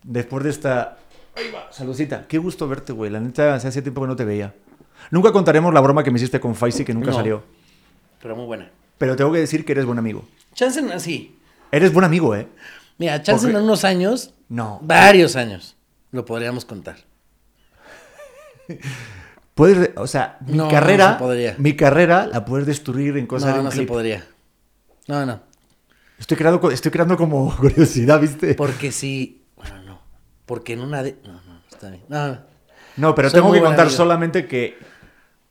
después 0.03 0.43
de 0.43 0.49
esta... 0.49 0.97
Ahí 1.35 1.49
va, 1.53 1.71
saludcita. 1.71 2.27
Qué 2.27 2.37
gusto 2.37 2.67
verte, 2.67 2.91
güey. 2.93 3.09
La 3.11 3.19
neta, 3.19 3.53
hace 3.55 3.67
hace 3.69 3.81
tiempo 3.81 4.01
que 4.01 4.07
no 4.07 4.15
te 4.15 4.25
veía. 4.25 4.53
Nunca 5.11 5.31
contaremos 5.31 5.73
la 5.73 5.79
broma 5.81 6.03
que 6.03 6.11
me 6.11 6.17
hiciste 6.17 6.39
con 6.39 6.55
Faisy, 6.55 6.83
que 6.85 6.93
nunca 6.93 7.11
No. 7.11 7.15
salió. 7.17 7.43
Pero 8.21 8.35
muy 8.35 8.45
buena. 8.45 8.69
Pero 8.97 9.15
tengo 9.15 9.31
que 9.31 9.39
decir 9.39 9.65
que 9.65 9.71
eres 9.71 9.85
buen 9.85 9.97
amigo. 9.97 10.25
Chance 10.53 10.79
en 10.81 10.91
así. 10.91 11.37
Eres 11.71 11.91
buen 11.93 12.03
amigo, 12.05 12.35
¿eh? 12.35 12.47
Mira, 12.97 13.21
Porque- 13.25 13.47
en 13.49 13.55
unos 13.55 13.83
años. 13.85 14.33
No. 14.49 14.79
Varios 14.83 15.35
años. 15.35 15.75
Lo 16.11 16.25
podríamos 16.25 16.65
contar. 16.65 16.97
Puedes, 19.55 19.91
o 19.97 20.07
sea, 20.07 20.37
mi 20.45 20.57
No, 20.57 20.65
no 20.65 20.69
carrera, 20.71 21.13
se 21.13 21.19
podría. 21.19 21.55
mi 21.57 21.75
carrera 21.75 22.25
la 22.27 22.45
puedes 22.45 22.65
destruir 22.65 23.17
en 23.17 23.27
cosas 23.27 23.49
no, 23.49 23.53
de 23.55 23.59
un 23.59 23.65
no 23.65 23.71
se 23.71 23.77
clip. 23.77 23.89
podría. 23.89 24.25
No, 25.07 25.25
no. 25.25 25.41
Estoy 26.17 26.37
creando, 26.37 26.71
estoy 26.71 26.91
creando 26.91 27.17
como 27.17 27.55
curiosidad, 27.59 28.19
¿viste? 28.19 28.53
Porque 28.55 28.91
si. 28.91 29.40
Porque 30.51 30.73
en 30.73 30.81
una 30.81 31.01
de. 31.01 31.15
No, 31.25 31.31
no, 31.31 31.61
está 31.71 31.89
bien. 31.89 32.03
No, 32.09 32.37
no. 32.97 33.15
Pero 33.15 33.29
Soy 33.29 33.39
tengo 33.39 33.53
que 33.53 33.61
contar 33.61 33.85
amigo. 33.85 33.95
solamente 33.95 34.47
que, 34.47 34.77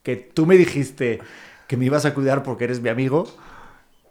que 0.03 0.15
tú 0.15 0.45
me 0.45 0.57
dijiste, 0.57 1.19
que 1.65 1.75
me 1.75 1.85
ibas 1.85 2.05
a 2.05 2.13
cuidar 2.13 2.43
porque 2.43 2.65
eres 2.65 2.81
mi 2.81 2.89
amigo. 2.89 3.27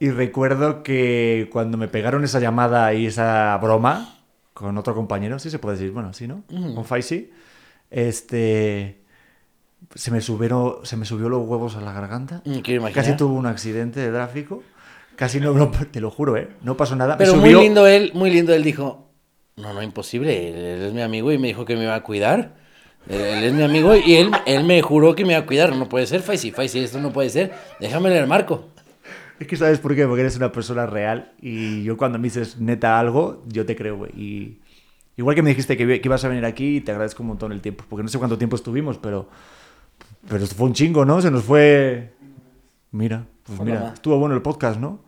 Y 0.01 0.11
recuerdo 0.11 0.83
que 0.83 1.49
cuando 1.53 1.79
me 1.79 1.87
pegaron 1.87 2.25
esa 2.25 2.41
llamada 2.41 2.93
y 2.93 3.07
esa 3.07 3.57
broma 3.63 4.19
con 4.53 4.77
otro 4.79 4.97
compañero, 4.97 5.39
sí 5.39 5.49
se 5.49 5.61
puede 5.61 5.77
decir, 5.77 5.93
bueno, 5.93 6.13
sí, 6.13 6.27
¿no? 6.27 6.43
Con 6.75 6.85
Faisy, 6.85 7.31
este, 7.91 8.99
se 9.95 10.11
me 10.11 10.21
subieron, 10.21 10.79
se 10.83 10.97
me 10.97 11.05
subió 11.07 11.29
los 11.29 11.47
huevos 11.47 11.77
a 11.77 11.81
la 11.83 11.93
garganta. 11.93 12.43
Me 12.45 12.55
imaginar. 12.57 12.93
Casi 12.93 13.17
tuve 13.17 13.35
un 13.35 13.47
accidente 13.47 14.01
de 14.01 14.11
tráfico. 14.11 14.65
Casi 15.15 15.39
no, 15.39 15.53
no, 15.53 15.71
te 15.71 16.01
lo 16.01 16.11
juro, 16.11 16.37
¿eh? 16.37 16.49
No 16.63 16.77
pasó 16.77 16.97
nada. 16.97 17.13
Me 17.15 17.19
Pero 17.19 17.35
subió- 17.35 17.59
muy 17.59 17.65
lindo 17.65 17.87
él, 17.87 18.11
muy 18.15 18.31
lindo 18.31 18.55
él 18.55 18.65
dijo, 18.65 19.10
no, 19.57 19.73
no, 19.75 19.83
imposible, 19.83 20.49
él, 20.51 20.55
él 20.57 20.83
es 20.83 20.93
mi 20.93 21.03
amigo 21.03 21.33
y 21.33 21.39
me 21.39 21.49
dijo 21.49 21.65
que 21.65 21.77
me 21.77 21.85
iba 21.85 21.95
a 21.95 22.03
cuidar. 22.03 22.57
Él, 23.09 23.21
él 23.21 23.45
es 23.45 23.53
mi 23.53 23.63
amigo 23.63 23.95
y 23.97 24.15
él, 24.17 24.31
él 24.47 24.65
me 24.65 24.81
juró 24.83 25.15
que 25.15 25.25
me 25.25 25.33
iba 25.33 25.41
a 25.43 25.47
cuidar. 25.47 25.75
No 25.77 25.89
puede 25.89 26.07
ser, 26.07 26.21
Faisy, 26.23 26.51
Faisy, 26.51 26.81
esto 26.81 27.01
no 27.01 27.13
puede 27.13 27.31
ser. 27.31 27.53
Déjame 27.81 28.11
leer 28.11 28.27
Marco. 28.27 28.69
Es 29.39 29.47
que 29.47 29.57
sabes 29.57 29.79
por 29.79 29.95
qué, 29.95 30.07
porque 30.07 30.21
eres 30.21 30.37
una 30.37 30.53
persona 30.53 30.85
real 30.87 31.33
y 31.41 31.83
yo 31.83 31.97
cuando 31.97 32.19
me 32.19 32.25
dices 32.25 32.59
neta 32.59 32.99
algo, 33.01 33.43
yo 33.49 33.65
te 33.65 33.75
creo, 33.75 33.97
güey. 33.97 34.13
Y 34.13 34.59
igual 35.17 35.35
que 35.35 35.43
me 35.43 35.49
dijiste 35.51 35.77
que, 35.77 35.87
que 36.01 36.09
ibas 36.09 36.25
a 36.25 36.29
venir 36.29 36.45
aquí, 36.45 36.83
te 36.83 36.93
agradezco 36.93 37.23
un 37.23 37.29
montón 37.29 37.51
el 37.53 37.63
tiempo, 37.63 37.85
porque 37.89 38.03
no 38.03 38.09
sé 38.11 38.19
cuánto 38.19 38.37
tiempo 38.37 38.57
estuvimos, 38.57 38.99
pero 38.99 39.29
pero 40.29 40.47
fue 40.47 40.67
un 40.67 40.75
chingo, 40.75 41.07
¿no? 41.07 41.23
Se 41.23 41.31
nos 41.31 41.45
fue 41.45 42.13
Mira, 42.93 43.25
pues 43.45 43.57
Fue 43.57 43.65
mira, 43.67 43.81
nada. 43.81 43.95
estuvo 43.95 44.19
bueno 44.19 44.35
el 44.35 44.43
podcast, 44.43 44.79
¿no? 44.79 45.01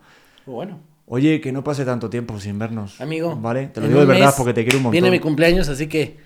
Bueno, 0.45 0.79
Oye, 1.05 1.41
que 1.41 1.51
no 1.51 1.63
pase 1.63 1.83
tanto 1.85 2.09
tiempo 2.09 2.39
sin 2.39 2.57
vernos. 2.57 2.99
amigo. 3.01 3.35
Vale, 3.35 3.67
te 3.67 3.81
lo 3.81 3.87
digo 3.87 3.99
de 4.01 4.05
verdad 4.05 4.33
porque 4.37 4.53
te 4.53 4.63
quiero 4.63 4.77
un 4.77 4.83
montón. 4.83 4.93
Viene 4.93 5.11
mi 5.11 5.19
cumpleaños, 5.19 5.67
así 5.69 5.87
que. 5.87 6.01
¿En 6.03 6.17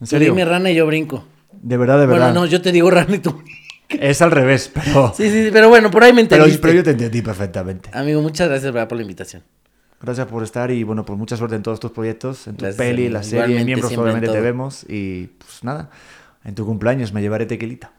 tú 0.00 0.06
serio? 0.06 0.28
dime 0.30 0.44
rana 0.44 0.70
y 0.70 0.74
yo 0.76 0.86
brinco. 0.86 1.24
De 1.52 1.76
verdad, 1.76 1.98
de 2.00 2.06
verdad. 2.06 2.26
Bueno, 2.28 2.40
no, 2.42 2.46
yo 2.46 2.62
te 2.62 2.72
digo 2.72 2.90
rana 2.90 3.16
y 3.16 3.18
tú. 3.18 3.42
Es 3.88 4.22
al 4.22 4.30
revés, 4.30 4.70
pero 4.72 5.12
Sí, 5.16 5.28
sí, 5.30 5.44
sí, 5.46 5.50
pero 5.52 5.68
bueno, 5.68 5.90
por 5.90 6.04
ahí 6.04 6.12
me 6.12 6.24
pero, 6.24 6.44
entendiste. 6.44 6.62
pero 6.62 6.74
yo 6.74 6.84
te 6.84 6.90
entendí 6.90 7.22
perfectamente. 7.22 7.90
Amigo, 7.92 8.22
muchas 8.22 8.48
gracias 8.48 8.72
¿verdad? 8.72 8.88
por 8.88 8.96
la 8.96 9.02
invitación. 9.02 9.42
Gracias 10.00 10.26
por 10.28 10.42
estar 10.44 10.70
y 10.70 10.84
bueno, 10.84 11.04
pues 11.04 11.18
mucha 11.18 11.36
suerte 11.36 11.56
en 11.56 11.62
todos 11.62 11.80
tus 11.80 11.90
proyectos, 11.90 12.46
en 12.46 12.56
tu 12.56 12.64
Gracias, 12.64 12.78
peli, 12.78 13.02
amigo. 13.06 13.12
la 13.14 13.22
serie, 13.24 13.38
Igualmente, 13.40 13.64
miembros 13.66 13.98
obviamente 13.98 14.28
te 14.28 14.40
vemos 14.40 14.86
y 14.88 15.26
pues 15.38 15.62
nada, 15.64 15.90
en 16.44 16.54
tu 16.54 16.64
cumpleaños 16.64 17.12
me 17.12 17.20
llevaré 17.20 17.44
tequilita. 17.46 17.92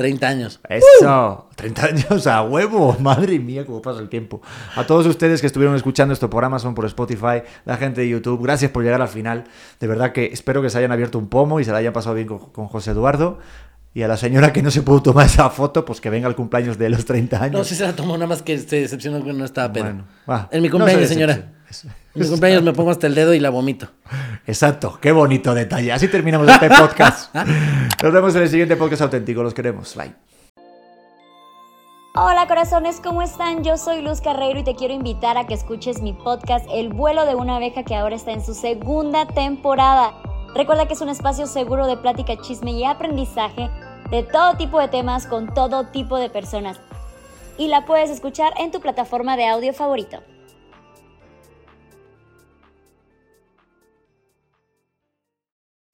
30 0.00 0.26
años. 0.28 0.60
Eso, 0.66 1.50
30 1.56 1.84
años 1.84 2.26
a 2.26 2.40
huevo, 2.42 2.96
madre 3.00 3.38
mía, 3.38 3.66
cómo 3.66 3.82
pasa 3.82 4.00
el 4.00 4.08
tiempo. 4.08 4.40
A 4.74 4.86
todos 4.86 5.04
ustedes 5.04 5.42
que 5.42 5.46
estuvieron 5.46 5.76
escuchando 5.76 6.14
este 6.14 6.26
programa, 6.26 6.58
son 6.58 6.74
por 6.74 6.86
Spotify, 6.86 7.42
la 7.66 7.76
gente 7.76 8.00
de 8.00 8.08
YouTube, 8.08 8.42
gracias 8.42 8.70
por 8.70 8.82
llegar 8.82 9.02
al 9.02 9.08
final. 9.08 9.44
De 9.78 9.86
verdad 9.86 10.12
que 10.12 10.30
espero 10.32 10.62
que 10.62 10.70
se 10.70 10.78
hayan 10.78 10.90
abierto 10.90 11.18
un 11.18 11.28
pomo 11.28 11.60
y 11.60 11.64
se 11.64 11.72
la 11.72 11.76
hayan 11.76 11.92
pasado 11.92 12.14
bien 12.14 12.28
con, 12.28 12.38
con 12.38 12.66
José 12.68 12.92
Eduardo. 12.92 13.40
Y 13.92 14.00
a 14.00 14.08
la 14.08 14.16
señora 14.16 14.54
que 14.54 14.62
no 14.62 14.70
se 14.70 14.80
pudo 14.80 15.02
tomar 15.02 15.26
esa 15.26 15.50
foto, 15.50 15.84
pues 15.84 16.00
que 16.00 16.08
venga 16.08 16.28
al 16.28 16.34
cumpleaños 16.34 16.78
de 16.78 16.88
los 16.88 17.04
30 17.04 17.42
años. 17.42 17.52
No, 17.52 17.62
sí 17.64 17.74
se 17.74 17.84
la 17.84 17.94
tomó, 17.94 18.14
nada 18.14 18.28
más 18.28 18.40
que 18.40 18.56
se 18.56 18.80
decepcionó 18.80 19.22
que 19.22 19.34
no 19.34 19.44
estaba 19.44 19.70
pedo. 19.70 19.84
Bueno. 20.24 20.48
En 20.50 20.62
mi 20.62 20.68
No 20.68 20.78
cumpleaños, 20.78 21.08
se 21.08 21.14
señora. 21.14 21.52
Eso. 21.68 21.88
En 22.14 22.22
mi 22.22 22.28
cumpleaños 22.28 22.62
me 22.64 22.72
pongo 22.72 22.90
hasta 22.90 23.06
el 23.06 23.14
dedo 23.14 23.34
y 23.34 23.40
la 23.40 23.50
vomito. 23.50 23.88
Exacto, 24.46 24.98
qué 25.00 25.12
bonito 25.12 25.54
detalle. 25.54 25.92
Así 25.92 26.08
terminamos 26.08 26.48
este 26.48 26.68
podcast. 26.78 27.32
Nos 28.02 28.12
vemos 28.12 28.34
en 28.34 28.42
el 28.42 28.48
siguiente 28.48 28.76
podcast 28.76 29.02
auténtico. 29.02 29.42
Los 29.42 29.54
queremos. 29.54 29.94
Bye. 29.94 30.12
Hola 32.16 32.48
corazones, 32.48 33.00
¿cómo 33.00 33.22
están? 33.22 33.62
Yo 33.62 33.76
soy 33.76 34.02
Luz 34.02 34.20
Carreiro 34.20 34.58
y 34.58 34.64
te 34.64 34.74
quiero 34.74 34.92
invitar 34.92 35.38
a 35.38 35.46
que 35.46 35.54
escuches 35.54 36.02
mi 36.02 36.12
podcast 36.12 36.66
El 36.72 36.88
vuelo 36.88 37.24
de 37.24 37.36
una 37.36 37.56
abeja 37.56 37.84
que 37.84 37.94
ahora 37.94 38.16
está 38.16 38.32
en 38.32 38.44
su 38.44 38.54
segunda 38.54 39.26
temporada. 39.28 40.12
Recuerda 40.52 40.88
que 40.88 40.94
es 40.94 41.00
un 41.00 41.08
espacio 41.08 41.46
seguro 41.46 41.86
de 41.86 41.96
plática, 41.96 42.36
chisme 42.42 42.72
y 42.72 42.84
aprendizaje 42.84 43.70
de 44.10 44.24
todo 44.24 44.56
tipo 44.56 44.80
de 44.80 44.88
temas 44.88 45.28
con 45.28 45.54
todo 45.54 45.86
tipo 45.86 46.18
de 46.18 46.28
personas. 46.28 46.80
Y 47.56 47.68
la 47.68 47.86
puedes 47.86 48.10
escuchar 48.10 48.52
en 48.58 48.72
tu 48.72 48.80
plataforma 48.80 49.36
de 49.36 49.46
audio 49.46 49.72
favorito. 49.72 50.18